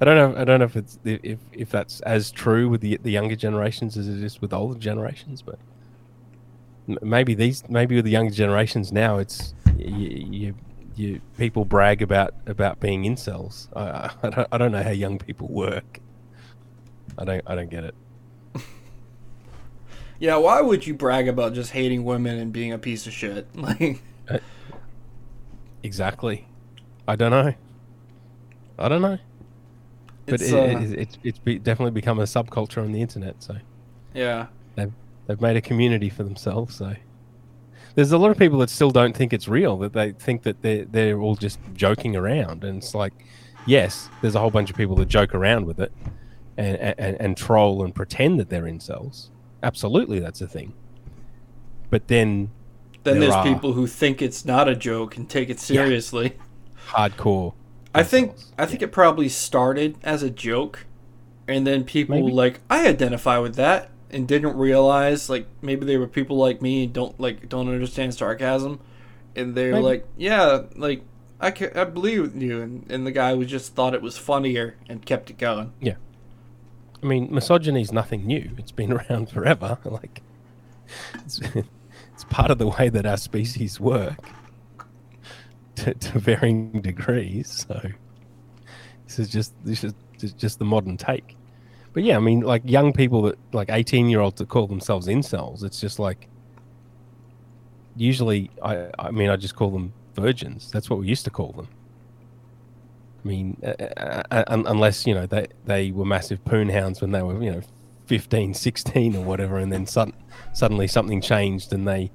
I 0.01 0.05
don't 0.07 0.17
know. 0.35 0.41
I 0.41 0.45
don't 0.45 0.61
know 0.61 0.65
if 0.65 0.77
it's 0.77 0.99
if 1.05 1.39
if 1.53 1.71
that's 1.71 2.01
as 2.01 2.31
true 2.31 2.69
with 2.69 2.81
the 2.81 2.97
the 3.03 3.11
younger 3.11 3.37
generations 3.37 3.99
as 3.99 4.09
it 4.09 4.23
is 4.23 4.41
with 4.41 4.53
older 4.53 4.79
generations, 4.79 5.43
but 5.43 5.59
maybe 7.03 7.35
these 7.35 7.63
maybe 7.69 7.97
with 7.97 8.07
the 8.07 8.11
younger 8.11 8.33
generations 8.33 8.93
now, 8.93 9.19
it's 9.19 9.55
you, 9.77 10.09
you, 10.31 10.55
you 10.97 11.21
people 11.37 11.65
brag 11.65 12.01
about 12.01 12.35
about 12.47 12.81
being 12.81 13.03
incels. 13.05 13.69
I, 13.77 13.81
I, 13.83 14.11
I 14.23 14.31
don't 14.31 14.49
I 14.53 14.59
don't 14.59 14.73
know 14.73 14.83
how 14.83 14.91
young 14.91 15.19
people 15.19 15.49
work. 15.49 16.01
I 17.19 17.25
don't 17.25 17.43
I 17.47 17.55
don't 17.55 17.71
get 17.71 17.85
it. 17.85 17.95
Yeah, 20.19 20.37
why 20.37 20.61
would 20.61 20.87
you 20.87 20.93
brag 20.93 21.29
about 21.29 21.55
just 21.55 21.71
hating 21.71 22.05
women 22.05 22.39
and 22.39 22.53
being 22.53 22.75
a 22.75 22.79
piece 22.79 23.07
of 23.07 23.13
shit? 23.15 23.47
Like, 23.55 24.03
uh, 24.29 24.37
Exactly. 25.83 26.47
I 27.09 27.17
don't 27.17 27.31
know. 27.31 27.55
I 28.79 28.89
don't 28.91 29.01
know. 29.01 29.17
But 30.27 30.35
it's, 30.35 30.51
it, 30.51 30.55
uh, 30.55 30.79
it, 30.79 30.99
it's 30.99 31.19
it's 31.25 31.39
be, 31.39 31.59
definitely 31.59 31.93
become 31.93 32.19
a 32.21 32.25
subculture 32.25 32.83
on 32.83 32.93
the 32.93 33.01
internet. 33.01 33.43
So 33.43 33.57
yeah. 34.15 34.47
they've 34.77 34.93
they've 35.27 35.41
made 35.41 35.57
a 35.57 35.61
community 35.61 36.09
for 36.11 36.23
themselves. 36.23 36.77
So 36.77 36.95
there's 37.95 38.13
a 38.13 38.19
lot 38.19 38.31
of 38.31 38.39
people 38.39 38.59
that 38.61 38.71
still 38.71 38.91
don't 38.91 39.17
think 39.17 39.33
it's 39.33 39.49
real. 39.49 39.77
That 39.79 39.93
they 39.93 40.13
think 40.13 40.43
that 40.43 40.63
they're 40.63 40.85
they're 40.85 41.19
all 41.21 41.37
just 41.37 41.59
joking 41.75 42.15
around. 42.17 42.65
And 42.65 42.79
it's 42.79 42.95
like, 42.95 43.13
yes, 43.67 44.09
there's 44.23 44.35
a 44.35 44.41
whole 44.41 44.51
bunch 44.51 44.71
of 44.71 44.77
people 44.77 44.97
that 44.97 45.09
joke 45.09 45.35
around 45.35 45.67
with 45.67 45.81
it, 45.81 45.93
and 46.57 46.77
and, 46.77 47.21
and 47.21 47.37
troll 47.37 47.83
and 47.85 47.95
pretend 47.95 48.39
that 48.39 48.49
they're 48.51 48.65
incels. 48.65 49.31
Absolutely, 49.63 50.21
that's 50.21 50.41
a 50.41 50.47
thing. 50.47 50.73
But 51.91 52.09
then 52.09 52.51
Then 53.03 53.15
There 53.19 53.29
there's 53.29 53.35
are. 53.35 53.45
people 53.45 53.73
who 53.73 53.87
think 53.87 54.23
it's 54.23 54.45
not 54.45 54.69
a 54.69 54.77
joke 54.77 55.17
and 55.17 55.29
take 55.29 55.49
it 55.51 55.59
seriously. 55.59 56.37
hardcore. 56.89 57.55
I 57.95 58.03
think. 58.03 58.35
I 58.59 58.67
think 58.67 58.83
it 58.83 58.93
probably 58.93 59.29
started 59.29 59.97
as 60.03 60.23
a 60.23 60.31
joke, 60.31 60.87
and 61.49 61.67
then 61.67 61.85
people 61.85 62.21
Maybe. 62.21 62.33
like 62.33 62.61
I 62.71 62.87
identify 62.87 63.39
with 63.39 63.57
that 63.57 63.91
and 64.11 64.27
didn't 64.27 64.57
realize 64.57 65.29
like 65.31 65.47
maybe 65.63 65.87
they 65.87 65.97
were 65.97 66.07
people 66.07 66.37
like 66.37 66.61
me 66.63 66.85
and 66.85 66.93
don't 66.93 67.19
like 67.21 67.49
don't 67.49 67.69
understand 67.69 68.15
sarcasm, 68.15 68.81
and 69.35 69.55
they're 69.55 69.73
Maybe. 69.73 69.85
like 69.85 70.07
yeah 70.17 70.63
like 70.77 71.03
I 71.41 71.51
ca- 71.51 71.73
I 71.75 71.85
believe 71.85 72.37
you 72.41 72.61
and, 72.61 72.91
and 72.91 73.07
the 73.07 73.13
guy 73.13 73.35
who 73.35 73.45
just 73.45 73.75
thought 73.75 73.95
it 73.95 74.03
was 74.03 74.19
funnier 74.19 74.77
and 74.89 75.05
kept 75.05 75.31
it 75.31 75.39
going. 75.39 75.73
Yeah, 75.81 75.95
I 77.03 77.07
mean, 77.07 77.29
misogyny 77.33 77.81
is 77.81 77.93
nothing 77.93 78.27
new. 78.27 78.51
It's 78.59 78.73
been 78.73 78.93
around 79.11 79.31
forever. 79.31 79.79
Like, 79.85 80.23
it's, 81.15 81.41
it's 82.15 82.25
part 82.29 82.51
of 82.51 82.59
the 82.59 82.67
way 82.69 82.89
that 82.89 83.07
our 83.07 83.17
species 83.17 83.81
work 83.81 84.19
to, 85.85 85.95
to 86.13 86.19
varying 86.19 86.81
degrees. 86.81 87.67
So, 87.69 87.81
this 89.07 89.19
is 89.19 89.29
just 89.29 89.53
this 89.65 89.85
is 89.85 89.95
just- 90.35 90.59
the 90.59 90.65
modern 90.65 90.97
take. 90.97 91.37
But 91.93 92.05
yeah, 92.05 92.17
I 92.17 92.21
mean, 92.21 92.41
like 92.41 92.63
young 92.65 92.93
people 92.93 93.23
that 93.23 93.39
like 93.53 93.69
eighteen 93.71 94.09
year 94.09 94.21
olds 94.21 94.39
that 94.39 94.49
call 94.49 94.67
themselves 94.67 95.07
incels. 95.09 95.65
It's 95.65 95.81
just 95.81 95.99
like 95.99 96.29
usually, 97.97 98.51
I 98.63 98.91
I 98.99 99.11
mean, 99.11 99.31
I 99.31 99.37
just 99.37 99.57
call 99.57 99.71
them 99.71 99.93
virgins. 100.15 100.71
That's 100.71 100.89
what 100.89 100.99
we 101.01 101.09
used 101.09 101.25
to 101.25 101.31
call 101.31 101.53
them. 101.53 101.69
I 103.25 103.29
mean, 103.29 103.57
uh, 103.63 103.75
uh, 103.97 104.23
uh, 104.31 104.45
unless 104.67 105.07
you 105.07 105.15
know 105.15 105.27
they 105.27 105.49
they 105.67 105.91
were 105.91 106.05
massive 106.05 106.45
poon 106.45 106.69
hounds 106.69 107.01
when 107.01 107.11
they 107.13 107.23
were 107.23 107.43
you 107.43 107.51
know 107.53 107.63
15, 108.07 108.55
16 108.55 109.17
or 109.17 109.25
whatever, 109.25 109.59
and 109.59 109.73
then 109.73 109.87
sud- 109.87 110.13
suddenly 110.53 110.87
something 110.89 111.21
changed 111.21 111.73
and 111.73 111.87
they, 111.87 112.11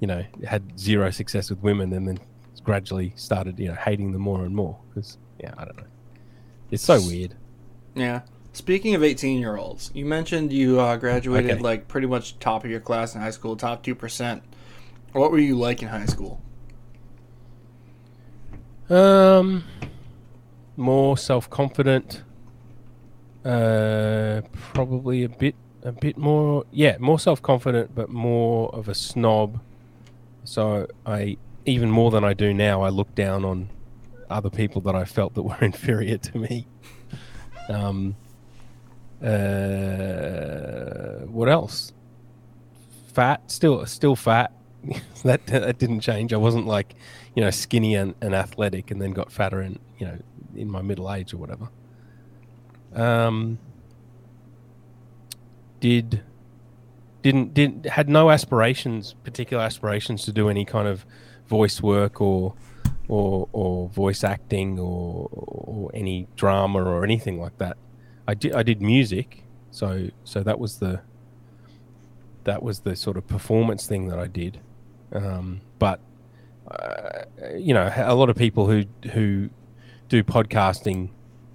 you 0.00 0.06
know, 0.06 0.24
had 0.46 0.78
zero 0.78 1.10
success 1.10 1.50
with 1.50 1.60
women, 1.60 1.92
and 1.92 2.08
then 2.08 2.18
gradually 2.64 3.12
started 3.16 3.58
you 3.58 3.68
know 3.68 3.74
hating 3.74 4.12
them 4.12 4.22
more 4.22 4.44
and 4.44 4.54
more. 4.54 4.78
Because 4.88 5.18
yeah, 5.38 5.54
I 5.56 5.64
don't 5.64 5.76
know, 5.76 5.84
it's 6.70 6.82
so 6.82 7.00
weird. 7.00 7.34
Yeah. 7.94 8.22
Speaking 8.52 8.96
of 8.96 9.04
18 9.04 9.38
year 9.38 9.56
olds, 9.56 9.92
you 9.94 10.04
mentioned 10.04 10.52
you 10.52 10.80
uh, 10.80 10.96
graduated 10.96 11.52
Okay. 11.52 11.60
like 11.60 11.86
pretty 11.86 12.08
much 12.08 12.36
top 12.40 12.64
of 12.64 12.70
your 12.70 12.80
class 12.80 13.14
in 13.14 13.20
high 13.20 13.30
school, 13.30 13.56
top 13.56 13.84
2%. 13.84 14.40
What 15.12 15.30
were 15.30 15.38
you 15.38 15.56
like 15.56 15.82
in 15.82 15.88
high 15.88 16.06
school? 16.06 16.40
Um, 18.88 19.64
more 20.76 21.16
self 21.16 21.48
confident. 21.48 22.22
Uh, 23.44 24.42
probably 24.74 25.22
a 25.22 25.28
bit, 25.28 25.54
a 25.84 25.92
bit 25.92 26.16
more. 26.18 26.64
Yeah, 26.72 26.96
more 26.98 27.18
self 27.20 27.40
confident, 27.40 27.94
but 27.94 28.08
more 28.10 28.74
of 28.74 28.88
a 28.88 28.94
snob. 28.94 29.60
So 30.44 30.88
I, 31.06 31.36
even 31.70 31.90
more 31.90 32.10
than 32.10 32.24
I 32.24 32.34
do 32.34 32.52
now, 32.52 32.82
I 32.82 32.88
look 32.88 33.14
down 33.14 33.44
on 33.44 33.68
other 34.28 34.50
people 34.50 34.80
that 34.82 34.94
I 34.94 35.04
felt 35.04 35.34
that 35.34 35.42
were 35.42 35.58
inferior 35.60 36.18
to 36.18 36.38
me. 36.38 36.66
Um. 37.68 38.16
Uh, 39.22 41.26
what 41.26 41.48
else? 41.48 41.92
Fat, 43.12 43.50
still, 43.50 43.84
still 43.86 44.16
fat. 44.16 44.52
that 45.24 45.46
that 45.46 45.78
didn't 45.78 46.00
change. 46.00 46.32
I 46.32 46.38
wasn't 46.38 46.66
like, 46.66 46.94
you 47.34 47.42
know, 47.42 47.50
skinny 47.50 47.94
and, 47.94 48.14
and 48.22 48.34
athletic, 48.34 48.90
and 48.90 49.00
then 49.00 49.12
got 49.12 49.30
fatter 49.30 49.60
and 49.60 49.78
you 49.98 50.06
know, 50.06 50.18
in 50.56 50.70
my 50.70 50.80
middle 50.80 51.12
age 51.12 51.34
or 51.34 51.36
whatever. 51.36 51.68
Um, 52.94 53.58
did 55.80 56.22
didn't 57.22 57.52
didn't, 57.52 57.86
had 57.86 58.08
no 58.08 58.30
aspirations, 58.30 59.14
particular 59.22 59.62
aspirations 59.62 60.24
to 60.24 60.32
do 60.32 60.48
any 60.48 60.64
kind 60.64 60.88
of 60.88 61.04
voice 61.50 61.82
work 61.82 62.20
or 62.20 62.54
or 63.08 63.48
or 63.52 63.88
voice 63.88 64.22
acting 64.22 64.78
or 64.78 65.28
or 65.32 65.90
any 65.92 66.28
drama 66.36 66.82
or 66.82 67.04
anything 67.04 67.40
like 67.40 67.58
that. 67.58 67.76
I 68.26 68.34
did 68.34 68.54
I 68.54 68.62
did 68.62 68.80
music, 68.80 69.44
so 69.70 70.08
so 70.24 70.42
that 70.42 70.58
was 70.58 70.78
the 70.78 71.00
that 72.44 72.62
was 72.62 72.80
the 72.80 72.94
sort 72.96 73.16
of 73.18 73.26
performance 73.26 73.86
thing 73.86 74.06
that 74.08 74.18
I 74.18 74.28
did. 74.28 74.60
Um, 75.12 75.60
but 75.78 76.00
uh, 76.70 77.24
you 77.56 77.74
know, 77.74 77.92
a 77.96 78.14
lot 78.14 78.30
of 78.30 78.36
people 78.36 78.66
who 78.70 78.84
who 79.12 79.50
do 80.08 80.22
podcasting 80.22 81.10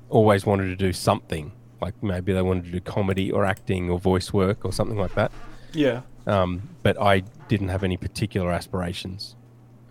always 0.10 0.46
wanted 0.46 0.68
to 0.68 0.76
do 0.76 0.92
something. 0.92 1.54
Like 1.82 1.96
maybe 2.04 2.34
they 2.34 2.42
wanted 2.42 2.66
to 2.66 2.72
do 2.72 2.82
comedy 2.82 3.32
or 3.32 3.46
acting 3.46 3.90
or 3.90 3.98
voice 4.00 4.34
work 4.34 4.66
or 4.66 4.74
something 4.74 4.98
like 4.98 5.16
that. 5.16 5.32
Yeah. 5.74 6.02
Um, 6.28 6.70
but 6.84 7.00
I 7.00 7.20
didn't 7.48 7.70
have 7.70 7.84
any 7.84 7.98
particular 7.98 8.52
aspirations 8.52 9.35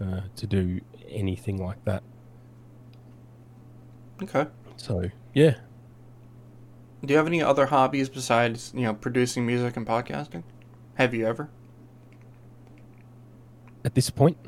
uh, 0.00 0.20
to 0.36 0.46
do 0.46 0.80
anything 1.08 1.64
like 1.64 1.84
that. 1.84 2.02
Okay. 4.22 4.46
So 4.76 5.10
yeah, 5.34 5.54
Do 7.04 7.12
you 7.12 7.16
have 7.18 7.26
any 7.26 7.42
other 7.42 7.66
hobbies 7.66 8.08
besides, 8.08 8.72
you 8.74 8.82
know, 8.82 8.94
producing 8.94 9.46
music 9.46 9.76
and 9.76 9.86
podcasting? 9.86 10.42
Have 10.94 11.14
you 11.14 11.26
ever? 11.26 11.48
at 13.84 13.94
this 13.94 14.08
point, 14.10 14.38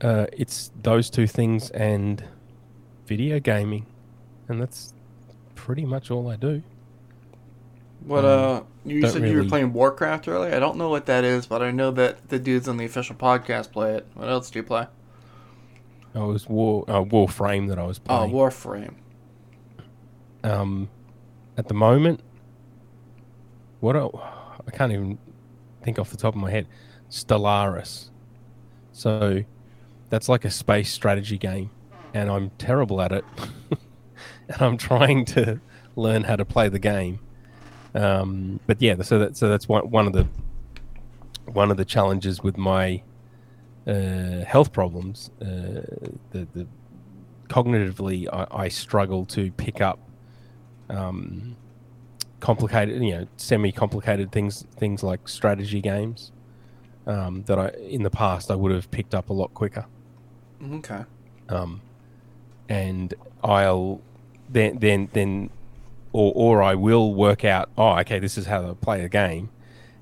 uh, 0.00 0.26
it's 0.32 0.70
those 0.82 1.10
two 1.10 1.26
things 1.26 1.70
and 1.70 2.22
video 3.06 3.40
gaming, 3.40 3.86
and 4.48 4.60
that's 4.60 4.94
pretty 5.54 5.84
much 5.84 6.10
all 6.10 6.28
I 6.28 6.36
do. 6.36 6.62
What 8.06 8.24
Um, 8.24 8.30
uh 8.30 8.60
you 8.84 9.06
said 9.08 9.28
you 9.28 9.36
were 9.36 9.44
playing 9.44 9.72
Warcraft 9.72 10.28
earlier? 10.28 10.54
I 10.54 10.60
don't 10.60 10.76
know 10.76 10.88
what 10.88 11.06
that 11.06 11.24
is, 11.24 11.44
but 11.46 11.60
I 11.60 11.72
know 11.72 11.90
that 11.90 12.28
the 12.28 12.38
dudes 12.38 12.68
on 12.68 12.76
the 12.76 12.84
official 12.84 13.16
podcast 13.16 13.72
play 13.72 13.94
it. 13.96 14.06
What 14.14 14.28
else 14.28 14.48
do 14.48 14.60
you 14.60 14.62
play? 14.62 14.86
I 16.14 16.20
was 16.20 16.48
War 16.48 16.84
uh, 16.86 17.02
Warframe 17.02 17.68
that 17.68 17.78
I 17.78 17.84
was 17.84 17.98
playing. 17.98 18.32
Oh. 18.32 18.34
Warframe. 18.34 18.94
um, 20.44 20.88
at 21.58 21.66
the 21.68 21.74
moment, 21.74 22.20
what 23.80 23.96
I, 23.96 24.06
I 24.66 24.70
can't 24.72 24.92
even 24.92 25.18
think 25.82 25.98
off 25.98 26.10
the 26.10 26.16
top 26.16 26.34
of 26.34 26.40
my 26.40 26.50
head. 26.50 26.68
Stellaris. 27.10 28.10
So 28.92 29.44
that's 30.10 30.28
like 30.28 30.44
a 30.44 30.50
space 30.50 30.92
strategy 30.92 31.38
game, 31.38 31.70
and 32.14 32.30
I'm 32.30 32.50
terrible 32.58 33.00
at 33.02 33.10
it. 33.12 33.24
and 34.48 34.62
I'm 34.62 34.76
trying 34.76 35.24
to 35.26 35.60
learn 35.96 36.24
how 36.24 36.36
to 36.36 36.44
play 36.44 36.68
the 36.68 36.78
game. 36.78 37.18
Um, 37.96 38.60
but 38.66 38.80
yeah, 38.80 39.00
so 39.02 39.18
that 39.18 39.36
so 39.36 39.48
that's 39.48 39.68
one 39.68 39.90
one 39.90 40.06
of 40.06 40.12
the 40.12 40.26
one 41.46 41.70
of 41.70 41.76
the 41.76 41.84
challenges 41.84 42.42
with 42.42 42.56
my 42.58 43.02
uh, 43.86 44.44
health 44.44 44.72
problems. 44.72 45.30
Uh, 45.40 45.82
the 46.30 46.46
the 46.52 46.66
cognitively, 47.48 48.28
I, 48.32 48.64
I 48.64 48.68
struggle 48.68 49.24
to 49.26 49.50
pick 49.52 49.80
up 49.80 49.98
um, 50.90 51.56
complicated, 52.40 53.02
you 53.02 53.12
know, 53.12 53.26
semi-complicated 53.36 54.32
things, 54.32 54.66
things 54.76 55.02
like 55.02 55.28
strategy 55.28 55.80
games 55.80 56.32
um, 57.06 57.44
that 57.44 57.58
I 57.58 57.68
in 57.88 58.02
the 58.02 58.10
past 58.10 58.50
I 58.50 58.54
would 58.54 58.72
have 58.72 58.90
picked 58.90 59.14
up 59.14 59.30
a 59.30 59.32
lot 59.32 59.54
quicker. 59.54 59.86
Okay. 60.72 61.04
Um, 61.48 61.80
and 62.68 63.14
I'll 63.42 64.00
then 64.48 64.78
then 64.78 65.08
then, 65.12 65.50
or 66.12 66.32
or 66.34 66.62
I 66.62 66.74
will 66.74 67.14
work 67.14 67.44
out. 67.44 67.70
Oh, 67.76 67.98
okay, 68.00 68.18
this 68.18 68.38
is 68.38 68.46
how 68.46 68.62
to 68.62 68.74
play 68.74 69.04
a 69.04 69.08
game, 69.08 69.50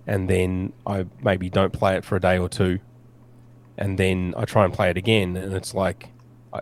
and 0.06 0.28
then 0.28 0.72
I 0.86 1.06
maybe 1.22 1.50
don't 1.50 1.72
play 1.72 1.96
it 1.96 2.04
for 2.04 2.16
a 2.16 2.20
day 2.20 2.38
or 2.38 2.48
two, 2.48 2.80
and 3.76 3.98
then 3.98 4.34
I 4.36 4.44
try 4.44 4.64
and 4.64 4.72
play 4.72 4.90
it 4.90 4.96
again, 4.96 5.36
and 5.36 5.52
it's 5.54 5.74
like 5.74 6.10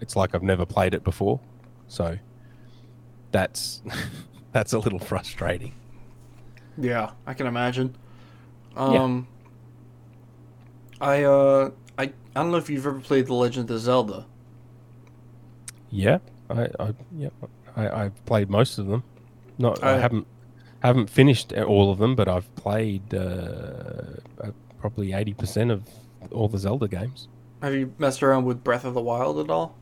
it's 0.01 0.17
like 0.17 0.35
I've 0.35 0.43
never 0.43 0.65
played 0.65 0.95
it 0.95 1.05
before. 1.05 1.41
So 1.89 2.19
that's 3.31 3.83
that's 4.53 4.73
a 4.73 4.79
little 4.79 4.99
frustrating. 4.99 5.75
Yeah, 6.79 7.11
I 7.27 7.35
can 7.35 7.47
imagine. 7.47 7.95
Um, 8.77 9.29
I 11.01 11.25
uh, 11.25 11.71
I 11.99 12.05
I 12.05 12.11
don't 12.35 12.51
know 12.51 12.57
if 12.57 12.71
you've 12.71 12.87
ever 12.87 13.01
played 13.01 13.27
The 13.27 13.35
Legend 13.35 13.71
of 13.71 13.81
Zelda. 13.81 14.27
Yeah, 15.91 16.19
I, 16.49 16.69
I 16.81 16.95
yeah, 17.17 17.29
I, 17.77 18.05
I've 18.05 18.25
played 18.25 18.49
most 18.49 18.79
of 18.79 18.87
them. 18.87 19.03
Not, 19.63 19.83
I, 19.83 19.95
I- 19.95 19.99
haven't 19.99 20.27
haven't 20.83 21.09
finished 21.09 21.53
all 21.53 21.93
of 21.93 21.99
them, 21.99 22.17
but 22.17 22.27
I've 22.29 22.53
played 22.57 23.15
uh, 23.15 23.19
uh, 24.43 24.51
probably 24.81 25.13
eighty 25.13 25.33
percent 25.33 25.71
of 25.71 25.85
all 26.33 26.49
the 26.49 26.59
Zelda 26.59 26.89
games. 26.89 27.29
Have 27.63 27.73
you 27.75 27.93
messed 27.99 28.23
around 28.25 28.45
with 28.45 28.65
Breath 28.65 28.85
of 28.85 28.95
the 28.95 29.01
Wild 29.01 29.39
at 29.39 29.49
all? 29.49 29.77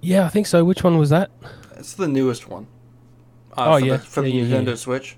Yeah, 0.00 0.24
I 0.24 0.28
think 0.28 0.46
so. 0.46 0.64
Which 0.64 0.84
one 0.84 0.96
was 0.96 1.10
that? 1.10 1.30
It's 1.76 1.94
the 1.94 2.06
newest 2.06 2.48
one. 2.48 2.68
Oh, 3.56 3.78
for 3.80 3.84
yeah. 3.84 3.96
the, 3.96 3.98
for 3.98 4.24
Yeah, 4.24 4.30
the 4.44 4.48
yeah, 4.48 4.56
Nintendo 4.56 4.68
yeah. 4.68 4.74
Switch. 4.76 5.16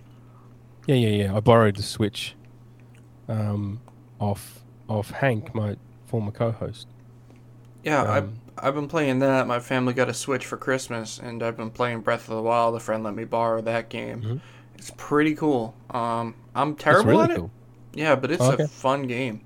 Yeah, 0.87 0.95
yeah, 0.95 1.25
yeah. 1.25 1.37
I 1.37 1.41
borrowed 1.41 1.77
the 1.77 1.83
Switch 1.83 2.35
um, 3.29 3.81
off 4.19 4.61
off 4.89 5.11
Hank, 5.11 5.55
my 5.55 5.77
former 6.07 6.31
co-host. 6.33 6.87
Yeah, 7.85 8.03
Um, 8.03 8.09
I 8.09 8.50
I've 8.62 8.74
been 8.74 8.89
playing 8.89 9.19
that. 9.20 9.47
My 9.47 9.59
family 9.61 9.93
got 9.95 10.09
a 10.09 10.15
Switch 10.15 10.47
for 10.47 10.57
Christmas, 10.57 11.19
and 11.19 11.43
I've 11.43 11.57
been 11.57 11.70
playing 11.70 12.01
Breath 12.01 12.28
of 12.28 12.37
the 12.37 12.43
Wild. 12.43 12.74
A 12.77 12.81
friend 12.81 13.03
let 13.05 13.15
me 13.15 13.24
borrow 13.24 13.61
that 13.62 13.89
game. 13.89 14.23
Mhm. 14.23 14.41
It's 14.77 14.93
pretty 14.97 15.35
cool. 15.35 15.74
Um, 15.91 16.35
I'm 16.55 16.74
terrible 16.74 17.11
really 17.11 17.24
at 17.24 17.31
it. 17.32 17.37
cool. 17.37 17.51
Yeah, 17.95 18.15
but 18.16 18.31
it's 18.31 18.43
Okay. 18.43 18.65
a 18.65 18.69
fun 18.69 19.07
game. 19.07 19.43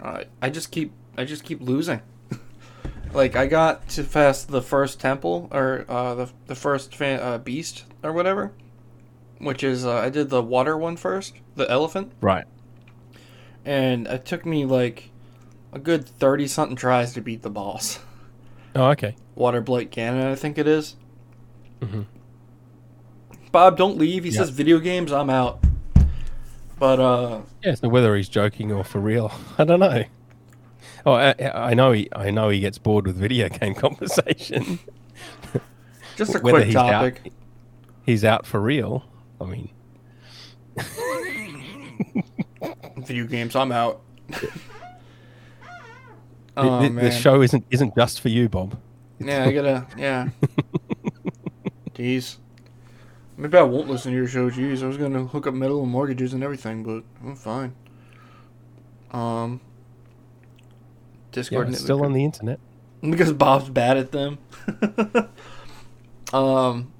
Uh, 0.00 0.24
I 0.42 0.50
just 0.50 0.70
keep 0.70 0.92
I 1.18 1.24
just 1.24 1.44
keep 1.44 1.60
losing. 1.62 2.00
like 3.12 3.36
I 3.36 3.46
got 3.46 3.88
to 3.90 4.04
past 4.04 4.48
the 4.48 4.60
first 4.62 5.00
temple 5.00 5.48
or 5.52 5.84
uh, 5.88 6.14
the 6.14 6.28
the 6.46 6.54
first 6.54 6.94
fan, 6.94 7.20
uh, 7.20 7.38
beast 7.38 7.84
or 8.02 8.12
whatever, 8.12 8.52
which 9.38 9.62
is 9.64 9.86
uh, 9.86 9.94
I 9.96 10.10
did 10.10 10.28
the 10.30 10.42
water 10.42 10.76
one 10.76 10.96
first, 10.96 11.34
the 11.54 11.70
elephant, 11.70 12.12
Right. 12.20 12.44
and 13.64 14.06
it 14.06 14.24
took 14.24 14.44
me 14.44 14.64
like 14.64 15.10
a 15.76 15.78
good 15.78 16.06
thirty 16.08 16.46
something 16.48 16.74
tries 16.76 17.12
to 17.14 17.20
beat 17.20 17.42
the 17.42 17.50
boss. 17.50 17.98
Oh, 18.74 18.86
okay. 18.90 19.14
Water 19.34 19.60
Blight 19.60 19.90
Ganon, 19.90 20.26
I 20.30 20.34
think 20.34 20.56
it 20.58 20.66
is. 20.66 20.96
hmm 21.82 22.02
Bob, 23.52 23.76
don't 23.76 23.96
leave. 23.98 24.24
He 24.24 24.30
Yeah. 24.30 24.38
says 24.40 24.50
video 24.50 24.78
games. 24.78 25.12
I'm 25.12 25.30
out. 25.30 25.62
But 26.78 26.98
uh, 27.00 27.40
Yeah. 27.62 27.74
So 27.74 27.88
whether 27.88 28.16
he's 28.16 28.28
joking 28.28 28.72
or 28.72 28.84
for 28.84 28.98
real, 29.00 29.32
I 29.58 29.64
don't 29.64 29.80
know. 29.80 30.04
Oh, 31.04 31.12
I, 31.12 31.34
I 31.54 31.74
know 31.74 31.92
he. 31.92 32.08
I 32.12 32.30
know 32.30 32.48
he 32.48 32.58
gets 32.60 32.78
bored 32.78 33.06
with 33.06 33.16
video 33.16 33.48
game 33.48 33.74
conversation. 33.84 34.78
just 36.16 36.34
a 36.34 36.38
Whether 36.40 36.58
quick 36.58 36.64
he's 36.66 36.74
topic. 36.74 37.20
Out, 37.26 37.32
he's 38.04 38.24
out 38.24 38.46
for 38.46 38.60
real. 38.60 39.04
I 39.40 39.44
mean, 39.44 39.70
Video 42.96 43.26
games. 43.26 43.54
I'm 43.54 43.70
out. 43.72 44.00
The, 46.56 46.62
oh 46.62 46.82
the- 46.82 46.88
the 46.88 47.10
show 47.10 47.42
isn't 47.42 47.64
isn't 47.70 47.94
just 47.96 48.20
for 48.20 48.28
you, 48.28 48.48
Bob. 48.48 48.78
Yeah, 49.18 49.44
I 49.44 49.52
gotta. 49.52 49.86
Yeah. 49.96 50.28
Jeez. 51.94 52.36
Maybe 53.38 53.56
I 53.58 53.62
won't 53.62 53.88
listen 53.88 54.12
to 54.12 54.16
your 54.16 54.26
show. 54.28 54.50
Jeez, 54.50 54.82
I 54.82 54.86
was 54.86 54.96
gonna 54.96 55.24
hook 55.26 55.46
up 55.46 55.54
metal 55.54 55.82
and 55.82 55.90
mortgages 55.90 56.32
and 56.34 56.42
everything, 56.42 56.82
but 56.82 57.04
I'm 57.22 57.36
fine. 57.36 57.74
Um. 59.10 59.60
Discord. 61.32 61.68
it's 61.68 61.80
still 61.80 62.02
on 62.04 62.12
the 62.14 62.24
internet. 62.24 62.58
because 63.02 63.32
Bob's 63.32 63.68
bad 63.68 63.96
at 63.98 64.10
them. 64.12 64.38
um. 66.32 66.92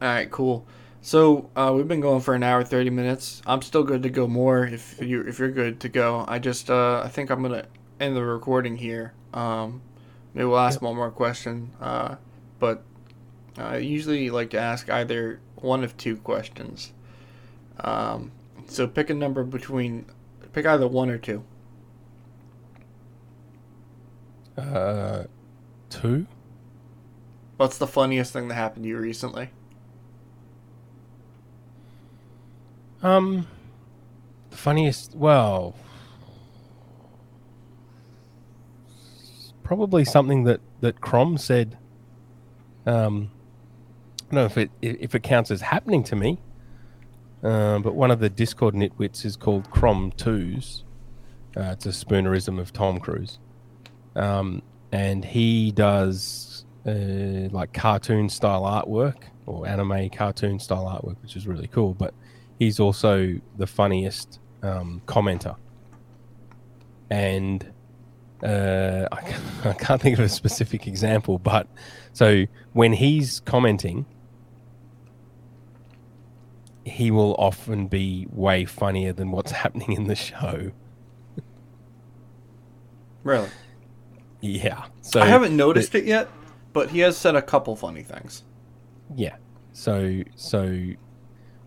All 0.00 0.08
right. 0.08 0.30
Cool. 0.30 0.66
So 1.00 1.50
uh, 1.56 1.72
we've 1.74 1.88
been 1.88 2.00
going 2.00 2.20
for 2.20 2.34
an 2.34 2.42
hour 2.42 2.62
thirty 2.64 2.90
minutes. 2.90 3.42
I'm 3.46 3.62
still 3.62 3.82
good 3.82 4.02
to 4.04 4.10
go 4.10 4.26
more 4.28 4.64
if 4.66 5.00
you 5.00 5.22
if 5.22 5.38
you're 5.38 5.50
good 5.50 5.80
to 5.80 5.88
go. 5.88 6.24
I 6.28 6.38
just 6.38 6.70
uh, 6.70 7.02
I 7.04 7.08
think 7.08 7.30
I'm 7.30 7.42
gonna 7.42 7.66
end 8.02 8.16
the 8.16 8.24
recording 8.24 8.76
here. 8.76 9.14
Um, 9.32 9.80
maybe 10.34 10.46
we'll 10.46 10.58
ask 10.58 10.76
Yep. 10.76 10.82
one 10.82 10.96
more 10.96 11.10
question. 11.10 11.70
Uh, 11.80 12.16
but 12.58 12.82
I 13.56 13.78
usually 13.78 14.28
like 14.30 14.50
to 14.50 14.58
ask 14.58 14.90
either 14.90 15.40
one 15.56 15.84
of 15.84 15.96
two 15.96 16.16
questions. 16.16 16.92
Um, 17.80 18.32
so 18.66 18.86
pick 18.86 19.08
a 19.10 19.14
number 19.14 19.44
between 19.44 20.06
pick 20.52 20.66
either 20.66 20.86
one 20.88 21.08
or 21.10 21.18
two. 21.18 21.44
Uh, 24.58 25.24
two. 25.88 26.26
What's 27.56 27.78
the 27.78 27.86
funniest 27.86 28.32
thing 28.32 28.48
that 28.48 28.54
happened 28.54 28.82
to 28.84 28.88
you 28.88 28.98
recently? 28.98 29.50
Um, 33.02 33.46
the 34.50 34.56
funniest. 34.56 35.14
Well, 35.14 35.74
probably 39.74 40.04
something 40.04 40.44
that 40.44 40.60
that 40.82 41.00
Crom 41.00 41.38
said. 41.38 41.78
Um, 42.84 43.30
I 44.20 44.34
don't 44.34 44.34
know 44.34 44.44
if 44.44 44.58
it 44.58 44.70
if 44.82 45.14
it 45.14 45.22
counts 45.22 45.50
as 45.50 45.62
happening 45.62 46.04
to 46.04 46.14
me. 46.14 46.38
Uh, 47.42 47.78
but 47.78 47.94
one 47.94 48.10
of 48.10 48.20
the 48.20 48.28
Discord 48.28 48.74
nitwits 48.74 49.24
is 49.24 49.34
called 49.34 49.70
Crom 49.70 50.12
Twos. 50.12 50.84
Uh, 51.56 51.70
it's 51.72 51.86
a 51.86 51.88
spoonerism 51.88 52.60
of 52.60 52.74
Tom 52.74 53.00
Cruise, 53.00 53.38
um, 54.14 54.60
and 54.92 55.24
he 55.24 55.72
does 55.72 56.66
uh, 56.86 57.48
like 57.50 57.72
cartoon 57.72 58.28
style 58.28 58.64
artwork 58.64 59.22
or 59.46 59.66
anime 59.66 60.10
cartoon 60.10 60.58
style 60.58 60.84
artwork, 60.84 61.16
which 61.22 61.34
is 61.34 61.46
really 61.46 61.68
cool. 61.68 61.94
But 61.94 62.12
he's 62.58 62.78
also 62.78 63.40
the 63.56 63.66
funniest 63.66 64.38
um, 64.62 65.00
commenter. 65.06 65.56
And 67.08 67.72
uh, 68.42 69.08
I, 69.12 69.20
can't, 69.20 69.44
I 69.66 69.72
can't 69.74 70.00
think 70.00 70.18
of 70.18 70.24
a 70.24 70.28
specific 70.28 70.86
example, 70.86 71.38
but 71.38 71.66
so 72.12 72.44
when 72.72 72.92
he's 72.92 73.40
commenting, 73.40 74.06
he 76.84 77.10
will 77.10 77.34
often 77.38 77.86
be 77.86 78.26
way 78.30 78.64
funnier 78.64 79.12
than 79.12 79.30
what's 79.30 79.52
happening 79.62 79.92
in 79.92 80.04
the 80.04 80.16
show. 80.16 80.72
Really? 83.22 83.48
Yeah. 84.40 84.86
So 85.02 85.20
I 85.20 85.26
haven't 85.26 85.56
noticed 85.56 85.94
it 85.94 86.04
yet, 86.04 86.28
but 86.72 86.90
he 86.90 86.98
has 87.00 87.16
said 87.16 87.36
a 87.36 87.42
couple 87.42 87.76
funny 87.76 88.02
things. 88.02 88.42
Yeah. 89.14 89.36
So 89.72 90.22
so 90.34 90.88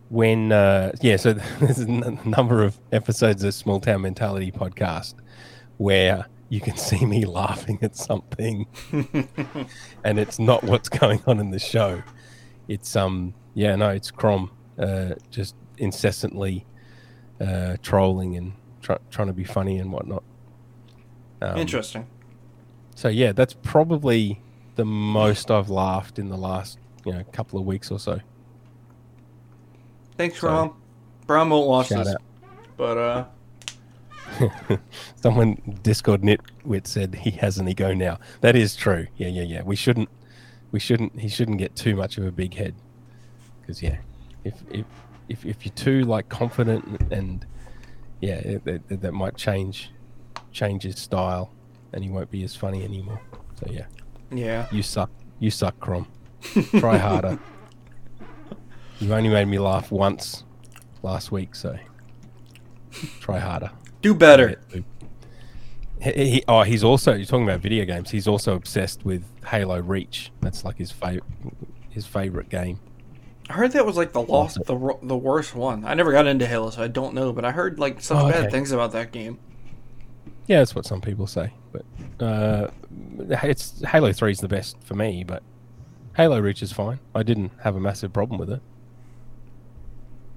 when 0.10 0.52
uh 0.52 0.92
yeah, 1.02 1.16
so 1.16 1.34
there's 1.60 1.80
a 1.80 1.88
n- 1.88 2.20
number 2.26 2.64
of 2.64 2.78
episodes 2.92 3.44
of 3.44 3.54
Small 3.54 3.80
Town 3.80 4.02
Mentality 4.02 4.52
podcast 4.52 5.16
where 5.78 6.26
you 6.50 6.62
can 6.62 6.78
see 6.78 7.06
me 7.06 7.26
laughing 7.26 7.80
at 7.82 7.96
something 7.96 8.68
and 10.04 10.20
it's 10.20 10.40
not 10.40 10.64
what's 10.64 10.90
going 10.90 11.22
on 11.28 11.40
in 11.40 11.52
the 11.52 11.60
show. 11.60 12.02
It's 12.68 12.96
um 12.96 13.34
yeah, 13.54 13.76
no, 13.76 13.90
it's 13.90 14.12
Crom 14.12 14.52
uh 14.78 15.16
just 15.32 15.56
incessantly 15.78 16.66
uh 17.40 17.78
trolling 17.82 18.38
and 18.38 18.54
try, 18.82 18.98
trying 19.12 19.28
to 19.28 19.34
be 19.34 19.44
funny 19.44 19.78
and 19.78 19.92
whatnot. 19.92 20.24
Um, 21.42 21.58
Interesting. 21.58 22.08
so 22.96 23.08
yeah, 23.10 23.32
that's 23.32 23.54
probably 23.54 24.42
the 24.76 24.86
most 24.86 25.52
I've 25.52 25.70
laughed 25.70 26.20
in 26.20 26.30
the 26.30 26.38
last 26.38 26.80
you 27.06 27.14
know 27.14 27.24
couple 27.32 27.60
of 27.60 27.66
weeks 27.66 27.92
or 27.92 28.00
so. 28.00 28.20
Thanks, 30.18 30.40
so-. 30.40 30.76
Brom 31.28 31.50
won't 31.50 31.68
watch 31.68 31.90
this, 31.90 32.08
out. 32.08 32.22
but 32.78 32.98
uh, 32.98 33.26
Someone 35.16 35.80
Discord 35.82 36.22
nitwit 36.22 36.88
said 36.88 37.16
he 37.16 37.32
has 37.32 37.58
an 37.58 37.68
ego 37.68 37.94
now. 37.94 38.20
That 38.42 38.56
is 38.56 38.76
true. 38.76 39.08
Yeah, 39.18 39.28
yeah, 39.28 39.44
yeah. 39.44 39.62
We 39.64 39.76
shouldn't, 39.76 40.10
we 40.72 40.80
shouldn't. 40.80 41.20
He 41.20 41.30
shouldn't 41.30 41.58
get 41.58 41.76
too 41.76 41.96
much 41.96 42.18
of 42.18 42.26
a 42.26 42.32
big 42.32 42.54
head, 42.54 42.76
because 43.62 43.82
yeah, 43.82 43.98
if 44.44 44.56
if 44.70 44.86
if 45.30 45.46
if 45.46 45.66
you're 45.66 45.74
too 45.76 46.04
like 46.04 46.30
confident 46.30 47.02
and, 47.12 47.46
yeah, 48.22 48.36
it, 48.36 48.66
that 48.66 49.02
that 49.02 49.12
might 49.14 49.36
change 49.36 49.92
change 50.52 50.84
his 50.84 51.00
style, 51.00 51.52
and 51.94 52.04
he 52.04 52.10
won't 52.10 52.32
be 52.32 52.44
as 52.44 52.56
funny 52.56 52.84
anymore. 52.84 53.22
So 53.60 53.68
yeah, 53.72 53.86
yeah. 54.32 54.68
you 54.72 54.84
suck. 54.84 55.10
You 55.40 55.52
suck, 55.52 55.80
Crom. 55.80 56.08
Try 56.80 56.98
harder. 56.98 57.40
You've 59.00 59.12
only 59.12 59.30
made 59.30 59.46
me 59.46 59.60
laugh 59.60 59.92
once 59.92 60.46
last 61.04 61.32
week, 61.32 61.54
so 61.56 61.78
try 63.20 63.40
harder. 63.40 63.72
Do 64.06 64.14
better. 64.14 64.62
He, 66.00 66.12
he, 66.12 66.44
oh, 66.48 66.62
he's 66.62 66.84
also 66.84 67.16
you're 67.16 67.26
talking 67.26 67.50
about 67.50 67.62
video 67.62 67.86
games. 67.86 68.12
He's 68.12 68.28
also 68.28 68.54
obsessed 68.54 69.04
with 69.04 69.24
Halo 69.48 69.82
Reach. 69.82 70.32
That's 70.42 70.64
like 70.64 70.78
his 70.78 70.92
favorite 70.92 71.24
his 71.90 72.06
favorite 72.06 72.50
game. 72.50 72.80
I 73.50 73.54
heard 73.54 73.72
that 73.72 73.84
was 73.84 73.98
like 73.98 74.14
the 74.14 74.22
lost, 74.22 74.64
the 74.66 74.98
the 75.02 75.18
worst 75.18 75.56
one. 75.56 75.86
I 75.86 75.96
never 75.96 76.12
got 76.12 76.28
into 76.28 76.46
Halo, 76.46 76.70
so 76.70 76.84
I 76.84 76.88
don't 76.88 77.16
know. 77.16 77.34
But 77.34 77.46
I 77.46 77.52
heard 77.52 77.80
like 77.80 78.00
such 78.00 78.18
Oh, 78.18 78.30
bad 78.30 78.52
things 78.52 78.72
about 78.72 78.92
that 78.92 79.12
game. 79.12 79.40
Yeah, 80.46 80.60
that's 80.60 80.76
what 80.76 80.86
some 80.86 81.02
people 81.02 81.26
say. 81.26 81.52
But 81.72 82.24
uh, 82.24 82.68
it's 83.42 83.82
Halo 83.88 84.14
Three 84.14 84.34
is 84.34 84.38
the 84.38 84.48
best 84.48 84.78
for 84.84 84.94
me. 84.94 85.24
But 85.24 85.42
Halo 86.16 86.40
Reach 86.40 86.62
is 86.62 86.72
fine. 86.72 87.00
I 87.16 87.24
didn't 87.24 87.54
have 87.64 87.76
a 87.76 87.80
massive 87.80 88.14
problem 88.14 88.40
with 88.40 88.52
it. 88.52 88.62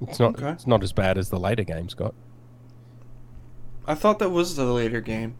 It's 0.01 0.19
not. 0.19 0.36
Okay. 0.36 0.53
It's 0.53 0.66
not 0.66 0.82
as 0.82 0.95
bad 0.95 1.19
as 1.19 1.28
the 1.28 1.39
later 1.39 1.65
games 1.65 1.93
got. 1.93 2.15
I 3.89 3.94
thought 3.94 4.19
that 4.20 4.28
was 4.28 4.55
the 4.55 4.65
later 4.66 5.01
game. 5.01 5.35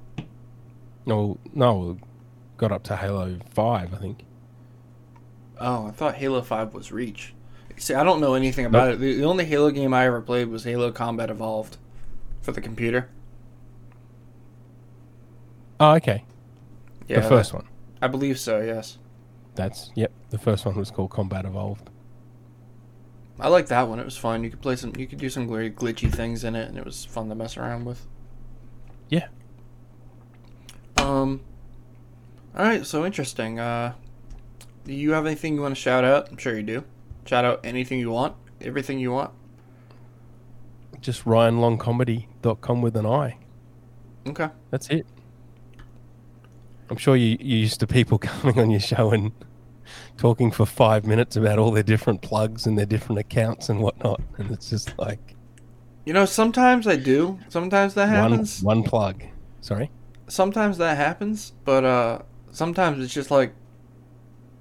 No, 1.07 1.39
no, 1.55 1.99
got 2.57 2.73
up 2.73 2.83
to 2.85 2.97
Halo 2.97 3.39
Five, 3.51 3.95
I 3.95 3.99
think. 3.99 4.25
Oh, 5.61 5.87
I 5.87 5.91
thought 5.91 6.15
Halo 6.15 6.41
5 6.41 6.73
was 6.73 6.93
Reach. 6.93 7.35
See, 7.77 7.95
I 7.95 8.05
don't 8.05 8.21
know 8.21 8.35
anything 8.35 8.65
about 8.65 8.93
it. 8.93 9.01
The, 9.01 9.25
only 9.25 9.45
Halo 9.45 9.71
game 9.71 9.93
I 9.93 10.07
ever 10.07 10.21
played 10.21 10.49
was 10.49 10.65
Halo 10.65 10.91
Combat 10.91 11.31
Evolved 11.31 11.77
for 12.43 12.53
the 12.53 12.61
computer. 12.61 13.09
Oh, 15.81 15.95
okay. 15.97 16.25
Yeah, 17.07 17.21
the 17.21 17.29
first 17.29 17.53
that- 17.53 17.59
one. 17.59 17.69
I 18.01 18.07
believe 18.07 18.39
so, 18.39 18.61
yes. 18.61 18.99
That's 19.57 19.91
yep. 19.97 20.13
The 20.31 20.39
first 20.39 20.65
one 20.65 20.77
was 20.77 20.91
called 20.93 21.11
Combat 21.11 21.45
Evolved. 21.45 21.91
I 23.41 23.49
like 23.49 23.67
that 23.67 23.89
one. 23.89 23.99
It 23.99 24.05
was 24.05 24.17
fun. 24.17 24.45
You 24.45 24.51
could 24.51 24.61
play 24.61 24.77
some, 24.77 24.93
you 24.97 25.09
could 25.09 25.19
do 25.19 25.29
some 25.29 25.49
glitchy 25.49 26.13
things 26.13 26.45
in 26.45 26.55
it, 26.55 26.69
and 26.69 26.79
it 26.79 26.85
was 26.85 27.05
fun 27.05 27.29
to 27.29 27.35
mess 27.35 27.57
around 27.57 27.85
with. 27.85 28.07
Yeah. 29.09 29.29
Um. 30.97 31.41
All 32.57 32.65
right, 32.65 32.85
so 32.85 33.07
interesting. 33.07 33.61
Uh, 33.61 33.93
do 34.85 34.93
you 34.93 35.13
have 35.13 35.27
anything 35.27 35.55
you 35.55 35.63
want 35.63 35.75
to 35.75 35.81
shout 35.81 36.05
out? 36.05 36.31
I'm 36.31 36.39
sure 36.39 36.57
you 36.57 36.63
do. 36.63 36.85
Shout 37.27 37.45
out 37.45 37.61
anything 37.65 37.99
you 38.01 38.11
want, 38.11 38.35
everything 38.61 38.99
you 38.99 39.13
want. 39.13 39.33
Just 41.01 41.25
RianLongComedy.com 41.25 42.83
with 42.83 42.97
an 42.97 43.07
I. 43.07 43.37
Okay. 44.27 44.49
That's 44.71 44.89
it. 44.89 45.07
I'm 46.91 46.97
sure 46.97 47.17
you 47.17 47.37
you 47.41 47.59
used 47.59 47.81
to 47.81 47.87
people 47.87 48.19
coming 48.19 48.59
on 48.59 48.71
your 48.71 48.81
show 48.81 49.11
and 49.13 49.33
talking 50.17 50.51
for 50.51 50.67
five 50.67 51.07
minutes 51.07 51.37
about 51.37 51.59
all 51.59 51.71
their 51.71 51.83
different 51.83 52.23
plugs 52.23 52.67
and 52.67 52.79
their 52.79 52.87
different 52.87 53.19
accounts 53.19 53.69
and 53.69 53.81
whatnot, 53.81 54.21
and 54.39 54.51
it's 54.51 54.71
just 54.71 54.99
like 54.99 55.35
You 56.09 56.15
know, 56.15 56.25
sometimes 56.25 56.87
I 56.87 56.97
do. 56.97 57.39
Sometimes 57.51 57.93
that 57.93 58.09
happens. 58.09 58.63
one 58.63 58.83
plug. 58.83 59.25
Sorry. 59.61 59.91
Sometimes 60.27 60.79
that 60.79 60.97
happens, 60.97 61.53
but 61.67 61.85
uh, 61.85 62.21
sometimes 62.51 63.05
it's 63.05 63.13
just 63.13 63.31
like, 63.31 63.53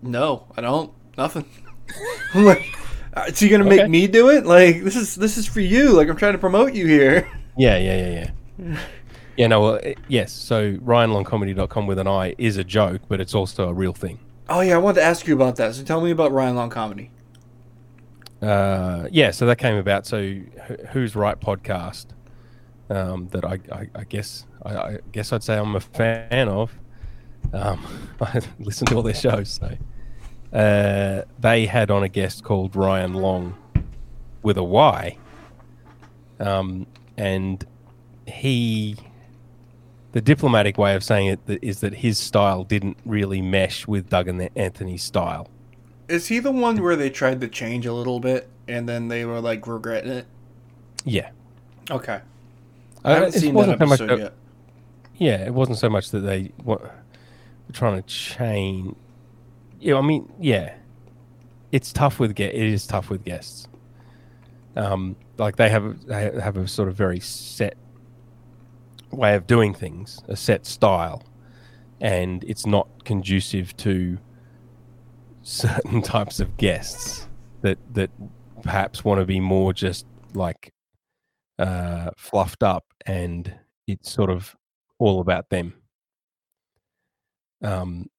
no, 0.01 0.45
I 0.57 0.59
don't. 0.59 0.91
Nothing. 1.17 1.45
I'm 2.33 2.43
like, 2.43 2.65
uh, 3.13 3.31
so 3.31 3.45
you're 3.45 3.57
gonna 3.57 3.69
Okay. 3.69 3.83
make 3.83 3.89
me 3.89 4.07
do 4.07 4.27
it? 4.29 4.45
Like 4.45 4.83
this 4.83 4.97
is 4.97 5.15
this 5.15 5.37
is 5.37 5.47
for 5.47 5.61
you. 5.61 5.91
Like 5.93 6.09
I'm 6.09 6.17
trying 6.17 6.33
to 6.33 6.37
promote 6.37 6.73
you 6.73 6.85
here. 6.85 7.31
Yeah, 7.59 7.77
yeah, 7.77 7.97
yeah, 7.97 8.31
yeah. 8.59 8.79
yeah, 9.37 9.47
no, 9.47 9.61
well, 9.61 9.79
eh, 9.81 9.93
yes. 10.09 10.33
So 10.33 10.73
RianLongComedy.com 10.73 11.87
with 11.87 11.97
an 11.97 12.07
I 12.07 12.35
is 12.37 12.57
a 12.57 12.63
joke, 12.65 13.03
but 13.07 13.21
it's 13.21 13.33
also 13.33 13.69
a 13.69 13.73
real 13.73 13.93
thing. 13.93 14.19
Oh 14.49 14.59
yeah, 14.59 14.75
I 14.75 14.79
wanted 14.79 14.99
to 14.99 15.03
ask 15.03 15.25
you 15.25 15.33
about 15.33 15.55
that. 15.55 15.75
So 15.75 15.83
tell 15.85 16.01
me 16.01 16.11
about 16.11 16.33
Ryan 16.33 16.57
Long 16.57 16.69
comedy. 16.69 17.09
Uh, 18.41 19.07
yeah, 19.11 19.31
so 19.31 19.45
that 19.45 19.57
came 19.57 19.77
about. 19.77 20.05
So 20.05 20.35
Who's 20.91 21.15
Right 21.15 21.39
podcast 21.39 22.07
um, 22.89 23.27
that 23.29 23.43
I, 23.43 23.59
I, 23.71 23.89
I 23.95 24.03
guess 24.03 24.45
I, 24.63 24.77
I 24.77 24.97
guess 25.11 25.33
I'd 25.33 25.43
say 25.43 25.57
I'm 25.57 25.75
a 25.75 25.79
fan 25.79 26.47
of. 26.49 26.73
Um, 27.53 27.85
I 28.21 28.41
listen 28.59 28.87
to 28.87 28.95
all 28.95 29.03
their 29.03 29.13
shows. 29.13 29.59
So 29.59 30.57
uh, 30.57 31.23
they 31.39 31.65
had 31.65 31.91
on 31.91 32.03
a 32.03 32.09
guest 32.09 32.43
called 32.43 32.75
Ryan 32.75 33.13
Long 33.13 33.55
with 34.43 34.57
a 34.57 34.63
Y, 34.63 35.17
um, 36.39 36.85
and 37.17 37.65
he. 38.25 38.95
The 40.13 40.21
diplomatic 40.21 40.79
way 40.79 40.95
of 40.95 41.03
saying 41.03 41.27
it 41.27 41.59
is 41.61 41.81
that 41.81 41.93
his 41.93 42.17
style 42.17 42.63
didn't 42.63 42.97
really 43.05 43.41
mesh 43.41 43.85
with 43.85 44.09
Doug 44.09 44.27
and 44.27 44.49
Anthony's 44.55 45.03
style. 45.03 45.47
Is 46.07 46.27
he 46.27 46.39
the 46.39 46.51
one 46.51 46.81
where 46.81 46.95
they 46.95 47.09
tried 47.09 47.41
to 47.41 47.47
change 47.47 47.85
a 47.85 47.93
little 47.93 48.19
bit 48.19 48.49
and 48.67 48.87
then 48.87 49.07
they 49.07 49.25
were 49.25 49.41
like 49.41 49.67
regretting 49.67 50.11
it? 50.11 50.25
Yeah, 51.05 51.29
Okay. 51.89 52.21
Uh, 53.03 53.07
I 53.07 53.11
haven't 53.13 53.35
it 53.35 53.39
seen 53.39 53.53
that 53.53 53.77
wasn't 53.77 53.79
so 53.79 53.85
much 53.85 54.01
episode 54.01 54.19
yet. 54.19 54.33
Yeah, 55.15 55.45
it 55.45 55.53
wasn't 55.53 55.77
so 55.77 55.89
much 55.89 56.11
that 56.11 56.19
they 56.19 56.51
were 56.63 56.91
trying 57.73 58.01
to 58.01 58.07
change. 58.07 58.95
Yeah, 59.79 59.95
I 59.95 60.01
mean, 60.01 60.31
yeah, 60.39 60.75
it's 61.71 61.93
tough 61.93 62.19
with 62.19 62.35
get. 62.35 62.53
It 62.53 62.61
is 62.61 62.85
tough 62.85 63.09
with 63.09 63.23
guests. 63.23 63.67
Um, 64.75 65.15
like 65.37 65.55
they 65.55 65.69
have 65.69 66.05
they 66.05 66.39
have 66.39 66.57
a 66.57 66.67
sort 66.67 66.87
of 66.87 66.95
very 66.95 67.19
set 67.19 67.77
way 69.11 69.35
of 69.35 69.47
doing 69.47 69.73
things, 69.73 70.21
a 70.27 70.35
set 70.35 70.65
style, 70.65 71.23
and 72.01 72.43
it's 72.43 72.65
not 72.65 72.87
conducive 73.05 73.75
to 73.77 74.17
certain 75.47 76.01
types 76.13 76.39
of 76.41 76.57
guests 76.57 77.27
that 77.61 77.77
that 77.93 78.11
perhaps 78.61 79.05
want 79.05 79.19
to 79.19 79.25
be 79.25 79.39
more 79.39 79.73
just 79.73 80.05
like 80.33 80.73
uh, 81.57 82.11
fluffed 82.17 82.63
up 82.63 82.85
and 83.05 83.55
it's 83.87 84.11
sort 84.11 84.29
of 84.29 84.55
all 84.99 85.21
about 85.21 85.49
them. 85.49 85.73
Um, 87.63 88.09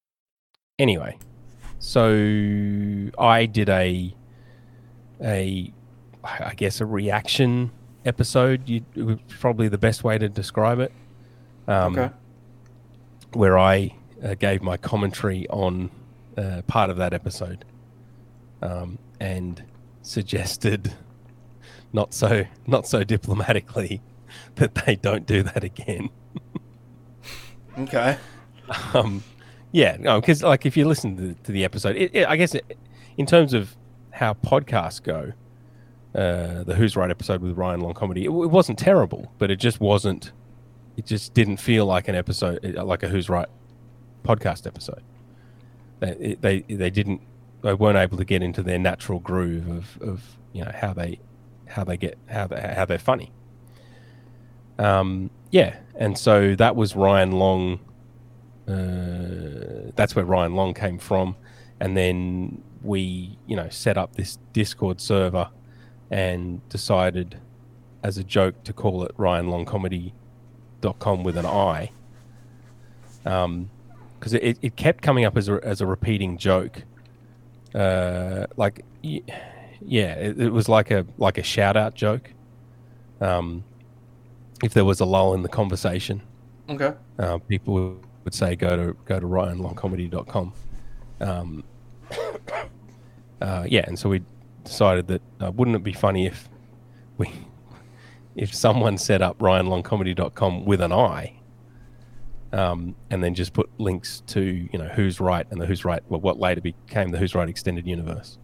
anyway, 0.79 1.19
so 1.79 3.11
I 3.19 3.47
did 3.47 3.69
a 3.69 4.15
a 5.23 5.73
I 6.25 6.55
guess 6.55 6.81
a 6.81 6.87
reaction 6.87 7.71
episode. 8.07 8.69
You 8.69 8.83
probably 9.29 9.69
the 9.69 9.79
best 9.79 10.03
way 10.03 10.17
to 10.17 10.29
describe 10.29 10.81
it. 10.81 10.93
Um, 11.69 11.99
okay. 11.99 12.15
where 13.35 13.59
I 13.59 13.95
uh, 14.25 14.35
gave 14.37 14.63
my 14.63 14.79
commentary 14.79 15.47
on 15.51 15.91
uh, 16.39 16.63
part 16.63 16.89
of 16.89 16.97
that 16.97 17.13
episode, 17.13 17.65
um, 18.63 18.99
and 19.21 19.63
suggested, 20.03 20.95
not 21.93 22.15
so 22.15 22.45
not 22.67 22.87
so 22.87 23.03
diplomatically, 23.05 24.01
that 24.57 24.75
they 24.75 24.97
don't 24.97 25.27
do 25.27 25.43
that 25.43 25.65
again. 25.65 26.11
Okay. 27.79 28.17
um, 28.95 29.23
yeah, 29.73 29.97
no, 29.99 30.21
because 30.21 30.43
like 30.43 30.65
if 30.65 30.77
you 30.77 30.87
listen 30.87 31.17
to, 31.17 31.35
to 31.45 31.53
the 31.53 31.65
episode, 31.65 31.97
it, 31.97 32.15
it, 32.15 32.27
I 32.27 32.37
guess 32.37 32.55
it, 32.55 32.79
in 33.17 33.27
terms 33.27 33.55
of 33.55 33.77
how 34.11 34.35
podcasts 34.35 35.03
go, 35.03 35.33
uh, 36.15 36.65
the 36.65 36.75
Who's 36.75 36.97
Right 36.97 37.11
episode 37.11 37.43
with 37.43 37.57
Ryan 37.57 37.81
Long 37.81 37.95
comedy, 37.95 38.25
it, 38.25 38.29
it 38.29 38.51
wasn't 38.51 38.79
terrible, 38.79 39.33
but 39.39 39.51
it 39.51 39.57
just 39.57 39.81
wasn't. 39.81 40.33
It 40.97 41.07
just 41.07 41.33
didn't 41.33 41.59
feel 41.59 41.87
like 41.87 42.09
an 42.09 42.17
episode, 42.17 42.77
uh, 42.77 42.85
like 42.85 43.05
a 43.05 43.09
Who's 43.09 43.29
Right 43.29 43.49
podcast 44.25 44.67
episode. 44.67 45.03
They 46.01 46.37
they 46.41 46.61
they 46.63 46.91
didn't 46.91 47.21
they 47.63 47.75
weren't 47.75 47.99
able 47.99 48.17
to 48.19 48.25
get 48.25 48.43
into 48.43 48.63
their 48.63 48.79
natural 48.79 49.19
groove 49.19 49.69
of, 49.69 49.99
of 50.01 50.37
you 50.53 50.65
know 50.65 50.73
how 50.75 50.93
they 50.93 51.19
how 51.67 51.85
they 51.85 51.97
get 51.97 52.19
how 52.29 52.47
they, 52.47 52.61
how 52.61 52.85
they're 52.85 52.99
funny. 52.99 53.33
Um, 54.79 55.31
yeah, 55.51 55.77
and 55.97 56.17
so 56.17 56.55
that 56.55 56.77
was 56.77 56.95
Ryan 56.95 57.33
Long 57.33 57.81
uh, 58.69 59.91
that's 59.97 60.15
where 60.15 60.25
Ryan 60.25 60.55
Long 60.55 60.73
came 60.75 60.99
from. 60.99 61.35
And 61.81 61.97
then 61.97 62.63
we, 62.83 63.39
you 63.47 63.57
know, 63.57 63.69
set 63.71 63.97
up 63.97 64.17
this 64.17 64.39
Discord 64.53 65.01
server 65.01 65.49
and 66.11 66.69
decided 66.69 67.39
as 68.03 68.19
a 68.19 68.25
joke 68.25 68.65
to 68.65 68.73
call 68.73 69.05
it 69.05 69.17
rianlongcomedy.com 69.17 71.25
with 71.25 71.37
an 71.37 71.47
I. 71.47 71.91
Um, 73.25 73.71
because 74.19 74.35
it, 74.35 74.59
it 74.63 74.77
kept 74.77 75.03
coming 75.03 75.25
up 75.25 75.37
as 75.37 75.49
a, 75.49 75.61
as 75.63 75.81
a 75.81 75.87
repeating 75.87 76.39
joke. 76.39 76.83
Uh, 77.75 78.47
like, 78.57 78.85
yeah, 79.03 80.15
it, 80.15 80.41
it 80.41 80.53
was 80.53 80.69
like 80.69 80.91
a 80.91 81.07
like 81.19 81.39
a 81.39 81.43
shout 81.43 81.77
out 81.77 81.95
joke. 81.95 82.33
Um, 83.21 83.65
if 84.63 84.75
there 84.75 84.85
was 84.85 85.01
a 85.01 85.05
lull 85.05 85.35
in 85.35 85.43
the 85.43 85.49
conversation, 85.49 86.23
Okay. 86.69 86.93
uh, 87.19 87.39
people 87.39 87.97
would 88.25 88.35
say 88.35 88.57
go 88.57 88.77
to 88.77 88.97
go 89.05 89.21
to 89.21 89.27
ryanlongcomedy.com. 89.27 90.53
Um, 91.21 91.65
uh, 93.41 93.65
yeah, 93.69 93.85
and 93.87 93.99
so 93.99 94.09
we 94.09 94.23
decided 94.65 95.07
that 95.09 95.23
uh, 95.41 95.51
wouldn't 95.53 95.77
it 95.77 95.85
be 95.85 95.93
funny 95.93 96.27
if 96.27 96.49
we 97.17 97.31
if 98.37 98.55
someone 98.55 98.97
set 98.99 99.21
up 99.23 99.39
rianlongcomedy.com 99.39 100.65
with 100.65 100.81
an 100.81 100.93
I, 100.93 101.38
um, 102.53 102.95
and 103.11 103.23
then 103.23 103.35
just 103.35 103.53
put 103.53 103.69
links 103.79 104.23
to 104.29 104.41
you 104.43 104.79
know 104.79 104.89
who's 104.89 105.21
right 105.21 105.47
and 105.51 105.61
the 105.61 105.67
who's 105.67 105.85
right 105.85 106.03
well, 106.09 106.21
what 106.21 106.39
later 106.39 106.61
became 106.61 107.11
the 107.11 107.19
who's 107.19 107.35
right 107.35 107.49
extended 107.49 107.87
universe. 107.87 108.39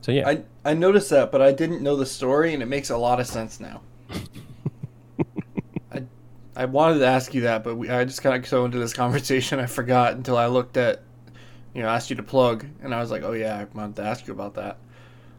So 0.00 0.12
yeah, 0.12 0.28
I 0.28 0.42
I 0.64 0.74
noticed 0.74 1.10
that, 1.10 1.30
but 1.32 1.40
I 1.42 1.52
didn't 1.52 1.82
know 1.82 1.96
the 1.96 2.06
story, 2.06 2.54
and 2.54 2.62
it 2.62 2.66
makes 2.66 2.90
a 2.90 2.96
lot 2.96 3.20
of 3.20 3.26
sense 3.26 3.60
now. 3.60 3.82
I 5.92 6.02
I 6.56 6.64
wanted 6.66 6.98
to 7.00 7.06
ask 7.06 7.34
you 7.34 7.42
that, 7.42 7.64
but 7.64 7.76
we, 7.76 7.88
I 7.88 8.04
just 8.04 8.22
kind 8.22 8.34
of 8.36 8.42
got 8.42 8.48
so 8.48 8.64
into 8.64 8.78
this 8.78 8.92
conversation, 8.92 9.58
I 9.60 9.66
forgot 9.66 10.14
until 10.14 10.36
I 10.36 10.46
looked 10.46 10.76
at, 10.76 11.02
you 11.74 11.82
know, 11.82 11.88
asked 11.88 12.10
you 12.10 12.16
to 12.16 12.22
plug, 12.22 12.66
and 12.82 12.94
I 12.94 13.00
was 13.00 13.10
like, 13.10 13.22
oh 13.22 13.32
yeah, 13.32 13.58
I 13.58 13.64
wanted 13.76 13.96
to 13.96 14.02
ask 14.04 14.26
you 14.26 14.32
about 14.32 14.54
that. 14.54 14.78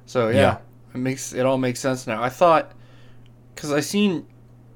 So 0.06 0.30
yeah, 0.30 0.36
Yeah. 0.40 0.58
it 0.94 0.98
makes 0.98 1.34
it 1.34 1.46
all 1.46 1.58
makes 1.58 1.80
sense 1.80 2.08
now. 2.08 2.22
I 2.24 2.30
thought, 2.30 2.72
because 3.56 3.72
I 3.72 3.80
seen, 3.82 4.26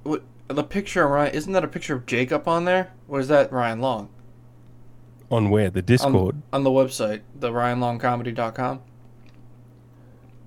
what 0.04 0.24
the 0.48 0.64
picture 0.64 1.04
of 1.04 1.12
Ryan 1.12 1.34
isn't 1.34 1.54
that 1.54 1.64
a 1.64 1.68
picture 1.68 1.96
of 1.96 2.06
Jacob 2.06 2.48
on 2.48 2.66
there? 2.66 2.94
Or 3.08 3.20
is 3.20 3.28
that 3.28 3.52
Ryan 3.52 3.80
Long? 3.82 4.10
On 5.30 5.50
where 5.50 5.70
the 5.70 5.82
Discord? 5.82 6.36
On, 6.36 6.44
on 6.54 6.64
the 6.64 6.70
website, 6.70 7.22
the 7.36 7.50
RianLongComedy.com. 7.52 8.82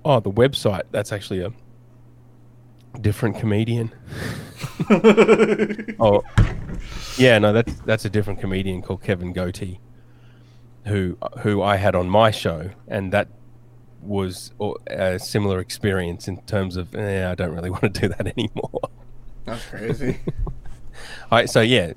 Oh, 0.03 0.19
the 0.19 0.31
website. 0.31 0.83
That's 0.91 1.11
actually 1.11 1.41
a 1.41 1.53
different 2.99 3.37
comedian. 3.37 3.91
oh, 5.99 6.23
yeah, 7.17 7.37
no, 7.37 7.53
that's 7.53 7.73
that's 7.81 8.05
a 8.05 8.09
different 8.09 8.39
comedian 8.39 8.81
called 8.81 9.03
Kevin 9.03 9.33
Goatee, 9.33 9.79
who 10.85 11.17
who 11.41 11.61
I 11.61 11.75
had 11.75 11.95
on 11.95 12.09
my 12.09 12.31
show, 12.31 12.71
and 12.87 13.13
that 13.13 13.27
was 14.01 14.51
a 14.87 15.19
similar 15.19 15.59
experience 15.59 16.27
in 16.27 16.41
terms 16.41 16.75
of 16.75 16.95
eh, 16.95 17.29
I 17.29 17.35
don't 17.35 17.53
really 17.53 17.69
want 17.69 17.81
to 17.81 17.89
do 17.89 18.07
that 18.09 18.25
anymore. 18.25 18.89
That's 19.45 19.65
crazy. 19.65 20.19
All 21.31 21.37
right, 21.37 21.49
so 21.49 21.61
yeah, 21.61 21.93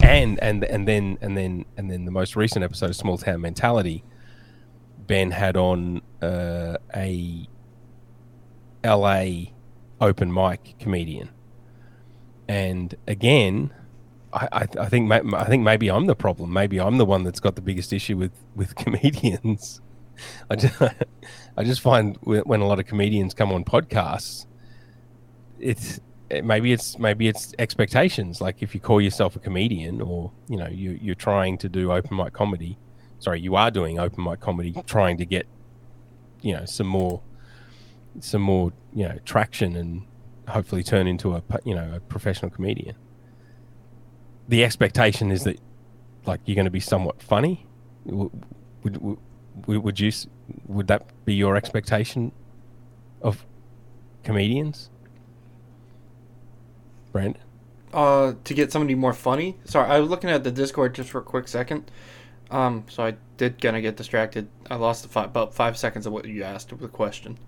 and, 0.00 0.42
and 0.42 0.64
and 0.64 0.88
then 0.88 1.18
and 1.20 1.36
then 1.36 1.64
and 1.76 1.90
then 1.90 2.04
the 2.06 2.10
most 2.10 2.34
recent 2.34 2.64
episode 2.64 2.90
of 2.90 2.96
Small 2.96 3.18
Town 3.18 3.40
Mentality, 3.40 4.02
Ben 5.06 5.30
had 5.30 5.56
on 5.56 6.00
uh, 6.22 6.78
a 6.94 7.46
LA 8.84 9.24
open 10.00 10.32
mic 10.32 10.74
comedian, 10.78 11.30
and 12.48 12.94
again, 13.06 13.72
I, 14.32 14.48
I, 14.52 14.66
I 14.80 14.88
think 14.88 15.12
I 15.12 15.44
think 15.44 15.62
maybe 15.62 15.90
I'm 15.90 16.06
the 16.06 16.16
problem. 16.16 16.52
Maybe 16.52 16.80
I'm 16.80 16.96
the 16.98 17.04
one 17.04 17.24
that's 17.24 17.40
got 17.40 17.54
the 17.54 17.62
biggest 17.62 17.92
issue 17.92 18.16
with 18.16 18.32
with 18.54 18.74
comedians. 18.76 19.80
I 20.50 20.56
just 20.56 20.80
I 21.56 21.64
just 21.64 21.80
find 21.80 22.16
when 22.22 22.60
a 22.60 22.66
lot 22.66 22.78
of 22.78 22.86
comedians 22.86 23.34
come 23.34 23.52
on 23.52 23.64
podcasts, 23.64 24.46
it's 25.60 26.00
maybe 26.40 26.72
it's 26.72 26.98
maybe 26.98 27.28
it's 27.28 27.54
expectations. 27.58 28.40
Like 28.40 28.62
if 28.62 28.74
you 28.74 28.80
call 28.80 29.00
yourself 29.00 29.36
a 29.36 29.38
comedian, 29.38 30.00
or 30.00 30.32
you 30.48 30.56
know 30.56 30.68
you 30.68 30.98
you're 31.02 31.14
trying 31.14 31.58
to 31.58 31.68
do 31.68 31.92
open 31.92 32.16
mic 32.16 32.32
comedy. 32.32 32.78
Sorry, 33.18 33.40
you 33.40 33.54
are 33.56 33.70
doing 33.70 33.98
open 33.98 34.24
mic 34.24 34.40
comedy, 34.40 34.74
trying 34.86 35.18
to 35.18 35.26
get 35.26 35.46
you 36.40 36.54
know 36.54 36.64
some 36.64 36.86
more 36.86 37.22
some 38.20 38.42
more 38.42 38.72
you 38.92 39.08
know 39.08 39.18
traction 39.24 39.76
and 39.76 40.02
hopefully 40.48 40.82
turn 40.82 41.06
into 41.06 41.34
a 41.34 41.42
you 41.64 41.74
know 41.74 41.94
a 41.94 42.00
professional 42.00 42.50
comedian. 42.50 42.96
The 44.48 44.64
expectation 44.64 45.30
is 45.30 45.44
that 45.44 45.60
like 46.26 46.40
you're 46.44 46.56
going 46.56 46.64
to 46.66 46.70
be 46.70 46.80
somewhat 46.80 47.22
funny. 47.22 47.66
Would, 48.04 49.18
would, 49.66 49.78
would 49.78 50.00
you 50.00 50.12
would 50.66 50.88
that 50.88 51.06
be 51.24 51.34
your 51.34 51.56
expectation 51.56 52.32
of 53.20 53.44
comedians? 54.24 54.90
Brandon? 57.12 57.40
Uh, 57.92 58.34
to 58.44 58.54
get 58.54 58.72
somebody 58.72 58.94
more 58.94 59.12
funny. 59.12 59.58
Sorry, 59.64 59.88
I 59.88 60.00
was 60.00 60.08
looking 60.08 60.30
at 60.30 60.44
the 60.44 60.50
Discord 60.50 60.94
just 60.94 61.10
for 61.10 61.18
a 61.18 61.22
quick 61.22 61.46
second. 61.46 61.90
Um, 62.50 62.84
so 62.88 63.04
I 63.04 63.14
did 63.36 63.60
kind 63.60 63.76
of 63.76 63.82
get 63.82 63.96
distracted. 63.96 64.48
I 64.70 64.76
lost 64.76 65.06
five, 65.08 65.26
about 65.26 65.54
five 65.54 65.76
seconds 65.76 66.06
of 66.06 66.12
what 66.12 66.26
you 66.26 66.42
asked 66.42 66.72
of 66.72 66.80
the 66.80 66.88
question. 66.88 67.38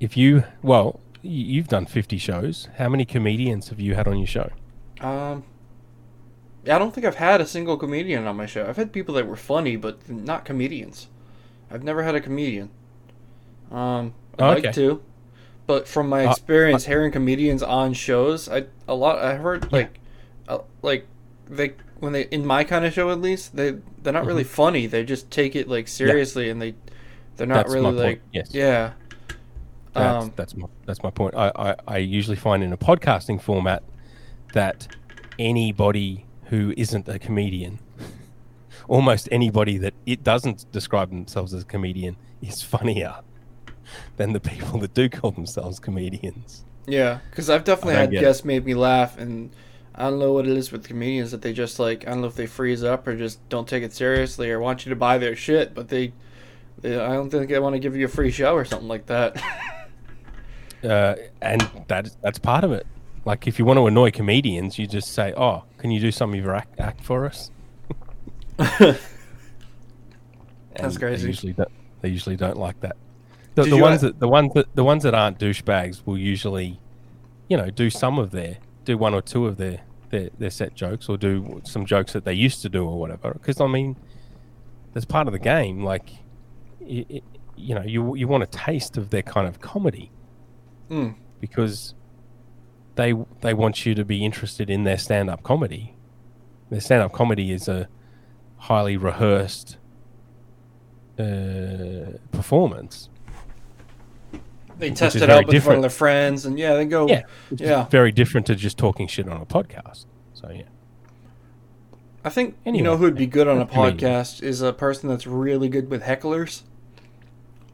If 0.00 0.16
you 0.16 0.44
well, 0.62 1.00
you've 1.22 1.68
done 1.68 1.86
fifty 1.86 2.18
shows. 2.18 2.68
How 2.78 2.88
many 2.88 3.04
comedians 3.04 3.68
have 3.68 3.78
you 3.78 3.94
had 3.94 4.08
on 4.08 4.18
your 4.18 4.26
show? 4.26 4.50
Um, 5.00 5.44
I 6.64 6.78
don't 6.78 6.92
think 6.94 7.06
I've 7.06 7.16
had 7.16 7.40
a 7.40 7.46
single 7.46 7.76
comedian 7.76 8.26
on 8.26 8.36
my 8.36 8.46
show. 8.46 8.66
I've 8.66 8.76
had 8.76 8.92
people 8.92 9.14
that 9.14 9.26
were 9.26 9.36
funny, 9.36 9.76
but 9.76 10.08
not 10.08 10.44
comedians. 10.44 11.08
I've 11.70 11.84
never 11.84 12.02
had 12.02 12.14
a 12.14 12.20
comedian. 12.20 12.70
Um, 13.70 14.14
I'd 14.38 14.58
okay. 14.58 14.66
like 14.66 14.74
to, 14.74 15.02
but 15.70 15.86
from 15.86 16.08
my 16.08 16.26
uh, 16.26 16.32
experience 16.32 16.84
uh, 16.84 16.88
hearing 16.88 17.12
comedians 17.12 17.62
on 17.62 17.92
shows, 17.92 18.48
I 18.48 18.64
a 18.88 18.94
lot 18.96 19.20
I 19.20 19.36
heard 19.36 19.70
like, 19.70 20.00
yeah. 20.48 20.54
uh, 20.56 20.62
like 20.82 21.06
they 21.48 21.74
when 22.00 22.12
they 22.12 22.22
in 22.22 22.44
my 22.44 22.64
kind 22.64 22.84
of 22.84 22.92
show 22.92 23.12
at 23.12 23.20
least 23.20 23.54
they 23.54 23.76
they're 24.02 24.12
not 24.12 24.22
mm-hmm. 24.22 24.26
really 24.26 24.42
funny. 24.42 24.88
They 24.88 25.04
just 25.04 25.30
take 25.30 25.54
it 25.54 25.68
like 25.68 25.86
seriously 25.86 26.46
yeah. 26.46 26.50
and 26.50 26.60
they 26.60 26.74
they're 27.36 27.46
not 27.46 27.66
that's 27.66 27.72
really 27.72 27.92
like 27.92 28.20
yes. 28.32 28.52
yeah. 28.52 28.94
That's, 29.92 30.24
um, 30.24 30.32
that's 30.34 30.56
my 30.56 30.66
that's 30.86 31.04
my 31.04 31.10
point. 31.10 31.36
I, 31.36 31.52
I 31.54 31.76
I 31.86 31.98
usually 31.98 32.36
find 32.36 32.64
in 32.64 32.72
a 32.72 32.76
podcasting 32.76 33.40
format 33.40 33.84
that 34.54 34.88
anybody 35.38 36.26
who 36.46 36.74
isn't 36.76 37.08
a 37.08 37.20
comedian, 37.20 37.78
almost 38.88 39.28
anybody 39.30 39.78
that 39.78 39.94
it 40.04 40.24
doesn't 40.24 40.66
describe 40.72 41.10
themselves 41.10 41.54
as 41.54 41.62
a 41.62 41.66
comedian, 41.66 42.16
is 42.42 42.60
funnier 42.60 43.20
than 44.16 44.32
the 44.32 44.40
people 44.40 44.78
that 44.80 44.94
do 44.94 45.08
call 45.08 45.30
themselves 45.30 45.78
comedians. 45.78 46.64
Yeah, 46.86 47.20
because 47.30 47.50
I've 47.50 47.64
definitely 47.64 47.94
had 47.94 48.10
guests 48.10 48.42
it. 48.42 48.46
made 48.46 48.64
me 48.64 48.74
laugh, 48.74 49.18
and 49.18 49.50
I 49.94 50.04
don't 50.04 50.18
know 50.18 50.32
what 50.32 50.46
it 50.46 50.56
is 50.56 50.72
with 50.72 50.86
comedians 50.86 51.30
that 51.30 51.42
they 51.42 51.52
just 51.52 51.78
like. 51.78 52.06
I 52.06 52.10
don't 52.10 52.22
know 52.22 52.26
if 52.26 52.34
they 52.34 52.46
freeze 52.46 52.82
up 52.82 53.06
or 53.06 53.16
just 53.16 53.46
don't 53.48 53.68
take 53.68 53.82
it 53.82 53.92
seriously 53.92 54.50
or 54.50 54.60
want 54.60 54.86
you 54.86 54.90
to 54.90 54.96
buy 54.96 55.18
their 55.18 55.36
shit, 55.36 55.74
but 55.74 55.88
they, 55.88 56.12
they 56.80 56.98
I 56.98 57.12
don't 57.12 57.30
think 57.30 57.48
they 57.48 57.58
want 57.58 57.74
to 57.74 57.80
give 57.80 57.96
you 57.96 58.06
a 58.06 58.08
free 58.08 58.30
show 58.30 58.54
or 58.54 58.64
something 58.64 58.88
like 58.88 59.06
that. 59.06 59.42
uh, 60.84 61.16
and 61.42 61.60
that 61.88 62.10
that's 62.22 62.38
part 62.38 62.64
of 62.64 62.72
it. 62.72 62.86
Like 63.24 63.46
if 63.46 63.58
you 63.58 63.64
want 63.64 63.76
to 63.76 63.86
annoy 63.86 64.10
comedians, 64.10 64.78
you 64.78 64.86
just 64.86 65.12
say, 65.12 65.34
"Oh, 65.36 65.64
can 65.78 65.90
you 65.90 66.00
do 66.00 66.10
some 66.10 66.32
of 66.32 66.40
your 66.40 66.54
act, 66.54 66.80
act 66.80 67.04
for 67.04 67.26
us?" 67.26 67.50
That's 68.58 68.98
crazy. 70.98 71.22
They 71.22 71.28
usually 71.28 71.52
don't. 71.52 71.70
They 72.00 72.08
usually 72.08 72.36
don't 72.36 72.56
like 72.56 72.80
that. 72.80 72.96
The, 73.54 73.64
the 73.64 73.76
ones 73.76 74.00
that 74.02 74.20
the 74.20 74.28
ones 74.28 74.52
that 74.54 74.66
the 74.74 74.84
ones 74.84 75.02
that 75.02 75.14
aren't 75.14 75.38
douchebags 75.38 76.06
will 76.06 76.18
usually, 76.18 76.80
you 77.48 77.56
know, 77.56 77.70
do 77.70 77.90
some 77.90 78.18
of 78.18 78.30
their 78.30 78.58
do 78.84 78.96
one 78.96 79.14
or 79.14 79.22
two 79.22 79.46
of 79.46 79.56
their 79.56 79.80
their, 80.10 80.30
their 80.38 80.50
set 80.50 80.74
jokes 80.74 81.08
or 81.08 81.16
do 81.16 81.60
some 81.64 81.84
jokes 81.84 82.12
that 82.12 82.24
they 82.24 82.32
used 82.32 82.62
to 82.62 82.68
do 82.68 82.84
or 82.86 82.98
whatever. 82.98 83.32
Because 83.32 83.60
I 83.60 83.66
mean, 83.66 83.96
that's 84.92 85.06
part 85.06 85.26
of 85.26 85.32
the 85.32 85.38
game. 85.38 85.82
Like, 85.82 86.10
it, 86.80 87.24
you 87.56 87.74
know, 87.74 87.82
you 87.82 88.14
you 88.14 88.28
want 88.28 88.42
a 88.42 88.46
taste 88.46 88.96
of 88.96 89.10
their 89.10 89.22
kind 89.22 89.46
of 89.48 89.60
comedy, 89.60 90.10
mm. 90.90 91.14
because 91.40 91.94
they 92.94 93.14
they 93.40 93.54
want 93.54 93.84
you 93.84 93.94
to 93.94 94.04
be 94.04 94.24
interested 94.24 94.70
in 94.70 94.84
their 94.84 94.98
stand 94.98 95.28
up 95.30 95.42
comedy. 95.42 95.96
Their 96.70 96.80
stand 96.80 97.02
up 97.02 97.12
comedy 97.12 97.50
is 97.50 97.68
a 97.68 97.88
highly 98.56 98.96
rehearsed 98.96 99.76
uh, 101.18 102.18
performance. 102.30 103.08
They 104.80 104.90
test 104.90 105.16
it 105.16 105.30
out 105.30 105.46
with 105.46 105.54
different. 105.54 105.66
one 105.68 105.76
of 105.76 105.82
their 105.82 105.90
friends, 105.96 106.46
and 106.46 106.58
yeah, 106.58 106.74
they 106.74 106.84
go. 106.84 107.06
Yeah, 107.06 107.22
yeah. 107.50 107.86
very 107.86 108.12
different 108.12 108.46
to 108.48 108.54
just 108.54 108.78
talking 108.78 109.06
shit 109.06 109.28
on 109.28 109.40
a 109.40 109.46
podcast. 109.46 110.06
So 110.34 110.50
yeah. 110.50 110.62
I 112.24 112.28
think 112.30 112.56
anyway, 112.66 112.78
you 112.78 112.84
know 112.84 112.96
who 112.96 113.04
would 113.04 113.16
be 113.16 113.26
good 113.26 113.48
on 113.48 113.60
a 113.60 113.66
podcast 113.66 114.42
is 114.42 114.60
a 114.60 114.72
person 114.72 115.08
that's 115.08 115.26
really 115.26 115.68
good 115.68 115.90
with 115.90 116.02
hecklers. 116.02 116.62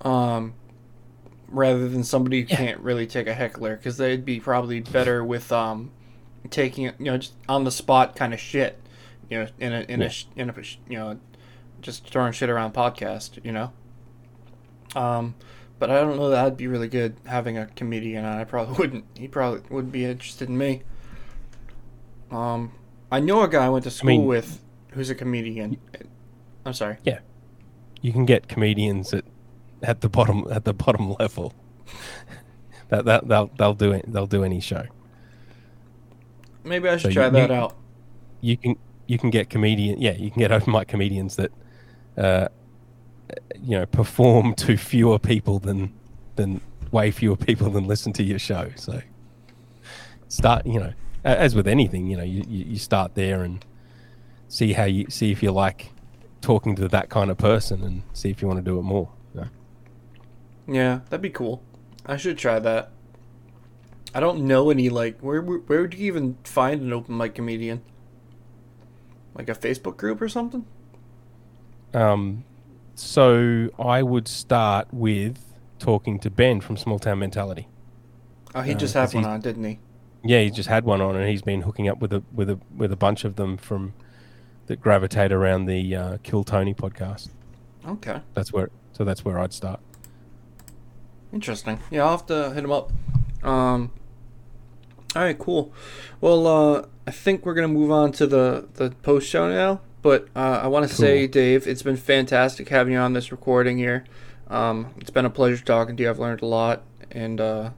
Um, 0.02 0.54
rather 1.48 1.88
than 1.88 2.04
somebody 2.04 2.42
who 2.42 2.48
yeah. 2.48 2.56
can't 2.56 2.80
really 2.80 3.06
take 3.06 3.26
a 3.26 3.34
heckler 3.34 3.76
because 3.76 3.96
they'd 3.96 4.24
be 4.24 4.40
probably 4.40 4.80
better 4.80 5.24
with 5.24 5.52
um 5.52 5.90
taking 6.50 6.84
it 6.84 6.94
you 6.98 7.06
know 7.06 7.18
just 7.18 7.34
on 7.48 7.64
the 7.64 7.70
spot 7.70 8.14
kind 8.14 8.32
of 8.34 8.40
shit 8.40 8.80
you 9.30 9.38
know 9.38 9.48
in 9.58 9.72
a 9.72 9.80
in 9.82 10.00
yeah. 10.00 10.10
a 10.36 10.40
in 10.40 10.50
a 10.50 10.54
you 10.88 10.98
know 10.98 11.18
just 11.80 12.08
throwing 12.08 12.32
shit 12.32 12.48
around 12.48 12.72
podcast 12.72 13.38
you 13.44 13.52
know 13.52 13.72
um 14.94 15.34
but 15.78 15.90
I 15.90 16.00
don't 16.00 16.16
know 16.16 16.30
that 16.30 16.44
I'd 16.44 16.56
be 16.56 16.66
really 16.66 16.88
good 16.88 17.16
having 17.26 17.58
a 17.58 17.66
comedian 17.66 18.24
on 18.24 18.38
I 18.38 18.44
probably 18.44 18.74
wouldn't 18.78 19.04
he 19.16 19.28
probably 19.28 19.62
wouldn't 19.70 19.92
be 19.92 20.04
interested 20.04 20.48
in 20.48 20.58
me 20.58 20.82
um 22.30 22.72
I 23.10 23.20
know 23.20 23.42
a 23.42 23.48
guy 23.48 23.66
I 23.66 23.68
went 23.68 23.84
to 23.84 23.90
school 23.90 24.08
I 24.08 24.12
mean, 24.12 24.26
with 24.26 24.60
who's 24.90 25.10
a 25.10 25.14
comedian 25.14 25.78
I'm 26.64 26.74
sorry 26.74 26.98
yeah 27.04 27.20
you 28.02 28.12
can 28.12 28.24
get 28.24 28.48
comedians 28.48 29.10
that 29.10 29.24
at 29.82 30.00
the 30.00 30.08
bottom 30.08 30.46
at 30.50 30.64
the 30.64 30.72
bottom 30.72 31.14
level. 31.18 31.52
that 32.88 33.04
that 33.04 33.28
they'll 33.28 33.50
they'll 33.58 33.74
do 33.74 33.92
it. 33.92 34.04
They'll 34.10 34.26
do 34.26 34.44
any 34.44 34.60
show. 34.60 34.84
Maybe 36.64 36.88
I 36.88 36.96
should 36.96 37.12
so 37.12 37.14
try 37.14 37.26
you, 37.26 37.30
that 37.32 37.50
you, 37.50 37.56
out. 37.56 37.76
You 38.40 38.56
can 38.56 38.76
you 39.06 39.18
can 39.18 39.30
get 39.30 39.50
comedian. 39.50 40.00
Yeah, 40.00 40.12
you 40.12 40.30
can 40.30 40.40
get 40.40 40.52
open 40.56 40.72
mic 40.72 40.88
comedians 40.88 41.36
that, 41.36 41.52
uh, 42.16 42.48
you 43.60 43.78
know, 43.78 43.86
perform 43.86 44.54
to 44.54 44.76
fewer 44.76 45.18
people 45.18 45.58
than 45.58 45.92
than 46.36 46.60
way 46.90 47.10
fewer 47.10 47.36
people 47.36 47.70
than 47.70 47.86
listen 47.86 48.12
to 48.14 48.22
your 48.22 48.38
show. 48.38 48.70
So 48.76 49.00
start. 50.28 50.66
You 50.66 50.80
know, 50.80 50.92
as 51.24 51.54
with 51.54 51.66
anything, 51.66 52.06
you 52.06 52.16
know, 52.16 52.24
you, 52.24 52.44
you 52.46 52.78
start 52.78 53.14
there 53.14 53.42
and 53.42 53.64
see 54.48 54.72
how 54.72 54.84
you 54.84 55.06
see 55.10 55.32
if 55.32 55.42
you 55.42 55.52
like 55.52 55.92
talking 56.40 56.76
to 56.76 56.88
that 56.88 57.08
kind 57.08 57.30
of 57.30 57.38
person 57.38 57.82
and 57.82 58.02
see 58.12 58.30
if 58.30 58.40
you 58.40 58.48
want 58.48 58.58
to 58.58 58.70
do 58.70 58.78
it 58.78 58.82
more. 58.82 59.10
Yeah, 60.68 61.00
that'd 61.08 61.22
be 61.22 61.30
cool. 61.30 61.62
I 62.04 62.16
should 62.16 62.38
try 62.38 62.58
that. 62.58 62.90
I 64.14 64.20
don't 64.20 64.46
know 64.46 64.70
any 64.70 64.88
like 64.88 65.20
where 65.20 65.40
where 65.40 65.82
would 65.82 65.94
you 65.94 66.06
even 66.06 66.36
find 66.44 66.80
an 66.80 66.92
open 66.92 67.16
mic 67.16 67.34
comedian? 67.34 67.82
Like 69.34 69.48
a 69.48 69.54
Facebook 69.54 69.96
group 69.96 70.20
or 70.20 70.28
something? 70.28 70.64
Um, 71.92 72.44
so 72.97 73.70
I 73.78 74.02
would 74.02 74.27
start 74.27 74.89
with 74.93 75.39
talking 75.78 76.18
to 76.20 76.31
Ben 76.31 76.60
from 76.60 76.77
Small 76.77 76.98
Town 76.98 77.18
Mentality. 77.18 77.68
Oh, 78.55 78.62
he 78.62 78.73
uh, 78.73 78.78
just 78.78 78.94
had 78.94 79.12
one 79.12 79.24
on, 79.24 79.40
didn't 79.40 79.64
he? 79.64 79.78
Yeah, 80.24 80.40
he 80.40 80.51
just 80.51 80.68
had 80.68 80.85
one 80.85 81.01
on, 81.01 81.14
and 81.14 81.28
he's 81.28 81.43
been 81.43 81.62
hooking 81.62 81.89
up 81.89 82.01
with 82.01 82.12
a 82.12 82.23
with 82.32 82.51
a 82.51 82.59
with 82.74 82.93
a 82.93 82.97
bunch 82.97 83.24
of 83.24 83.36
them 83.36 83.56
from 83.56 83.93
that 84.66 84.81
gravitate 84.81 85.31
around 85.31 85.66
the 85.66 85.94
uh, 85.94 86.18
Kill 86.23 86.43
Tony 86.43 86.74
podcast. 86.74 87.28
Okay. 87.86 88.20
That's 88.35 88.52
where 88.52 88.70
so 88.93 89.05
that's 89.05 89.24
where 89.24 89.39
I'd 89.39 89.52
start. 89.52 89.81
Interesting. 91.32 91.81
Yeah, 91.90 92.05
I'll 92.05 92.12
have 92.12 92.27
to 92.27 92.52
hit 92.55 92.64
him 92.64 92.73
up. 92.73 92.93
Um. 93.43 93.93
All 95.14 95.23
right, 95.23 95.39
cool. 95.39 95.73
Well, 96.20 96.47
uh, 96.47 96.86
I 97.06 97.10
think 97.10 97.47
we're 97.47 97.55
gonna 97.55 97.68
move 97.68 97.90
on 97.90 98.12
to 98.12 98.27
the 98.27 98.68
the 98.74 98.90
post 99.02 99.28
show 99.28 99.48
now. 99.48 99.81
But 100.06 100.28
uh, 100.36 100.60
I 100.62 100.68
want 100.68 100.88
to 100.88 100.94
say, 100.94 101.26
Dave, 101.26 101.66
it's 101.66 101.82
been 101.82 101.96
fantastic 101.96 102.68
having 102.68 102.92
you 102.92 102.98
on 103.00 103.12
this 103.12 103.32
recording 103.32 103.76
here. 103.76 104.04
Um, 104.46 104.94
it's 104.98 105.10
been 105.10 105.24
a 105.24 105.30
pleasure 105.30 105.64
talking 105.64 105.96
to 105.96 106.02
you. 106.04 106.08
I've 106.08 106.20
learned 106.20 106.42
a 106.42 106.46
lot, 106.46 106.84
and 107.10 107.40
uh, 107.40 107.70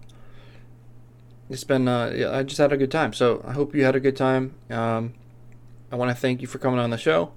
it's 1.48 1.64
been. 1.64 1.88
Uh, 1.88 2.12
yeah, 2.14 2.36
I 2.36 2.42
just 2.42 2.58
had 2.58 2.70
a 2.70 2.76
good 2.76 2.90
time. 2.90 3.14
So 3.14 3.42
I 3.48 3.54
hope 3.54 3.74
you 3.74 3.82
had 3.82 3.96
a 3.96 4.00
good 4.00 4.14
time. 4.14 4.56
Um, 4.68 5.14
I 5.90 5.96
want 5.96 6.10
to 6.10 6.14
thank 6.14 6.42
you 6.42 6.46
for 6.46 6.58
coming 6.58 6.78
on 6.78 6.90
the 6.90 6.98
show, 6.98 7.32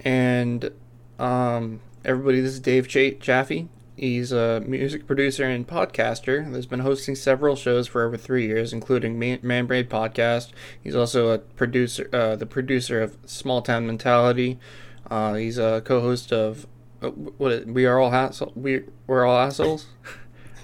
and 0.00 0.70
um, 1.18 1.80
everybody. 2.04 2.42
This 2.42 2.52
is 2.52 2.60
Dave 2.60 2.88
Ch- 2.88 3.18
Chaffey. 3.20 3.70
He's 4.00 4.32
a 4.32 4.62
music 4.66 5.06
producer 5.06 5.44
and 5.44 5.68
podcaster 5.68 6.50
that's 6.50 6.64
been 6.64 6.80
hosting 6.80 7.14
several 7.14 7.54
shows 7.54 7.86
for 7.86 8.02
over 8.02 8.16
three 8.16 8.46
years, 8.46 8.72
including 8.72 9.18
Man- 9.18 9.40
Manbraid 9.40 9.88
Podcast. 9.88 10.52
He's 10.82 10.96
also 10.96 11.28
a 11.28 11.38
producer, 11.38 12.08
uh, 12.10 12.34
the 12.34 12.46
producer 12.46 13.02
of 13.02 13.18
Small 13.26 13.60
Town 13.60 13.86
Mentality. 13.86 14.58
Uh, 15.10 15.34
he's 15.34 15.58
a 15.58 15.82
co-host 15.84 16.32
of 16.32 16.66
uh, 17.02 17.10
what? 17.10 17.66
We 17.66 17.84
are 17.84 17.98
all 17.98 18.10
hassle. 18.10 18.54
We 18.56 18.84
we're 19.06 19.26
all 19.26 19.36
assholes. 19.38 19.84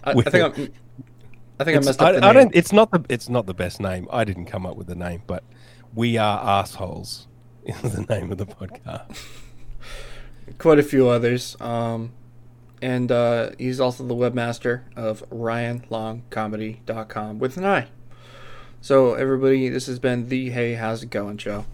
I, 0.03 0.13
I 0.13 0.23
think 0.23 0.59
I'm. 0.59 0.73
I 1.61 1.65
think 1.65 1.77
I 1.77 1.81
messed 1.81 2.01
up 2.01 2.09
I, 2.09 2.13
the 2.13 2.19
I 2.25 2.33
name. 2.33 2.35
don't. 2.45 2.57
It's 2.57 2.73
not 2.73 2.91
the. 2.91 3.05
It's 3.11 3.29
not 3.29 3.45
the 3.45 3.53
best 3.53 3.81
name. 3.81 4.09
I 4.11 4.25
didn't 4.25 4.47
come 4.47 4.65
up 4.65 4.77
with 4.77 4.87
the 4.87 4.95
name, 4.95 5.23
but 5.27 5.45
we 5.95 6.17
are 6.17 6.63
assholes. 6.63 7.29
Is 7.67 7.93
the 7.93 8.03
name 8.09 8.33
of 8.33 8.39
the 8.39 8.47
podcast. 8.47 9.23
quite 10.57 10.79
a 10.79 10.83
few 10.83 11.09
others. 11.09 11.55
Um, 11.61 12.13
and 12.83 13.11
uh, 13.11 13.53
he's 13.59 13.81
also 13.81 14.05
the 14.05 14.15
webmaster 14.15 14.83
of 14.95 15.29
RianLongComedy.com 15.31 17.39
with 17.39 17.57
an 17.57 17.65
I. 17.65 17.89
So, 18.81 19.15
everybody, 19.15 19.69
this 19.69 19.87
has 19.87 19.99
been 19.99 20.29
the 20.29 20.51
Hey, 20.51 20.75
How's 20.75 21.03
It 21.03 21.11
Going 21.11 21.39
show. 21.39 21.65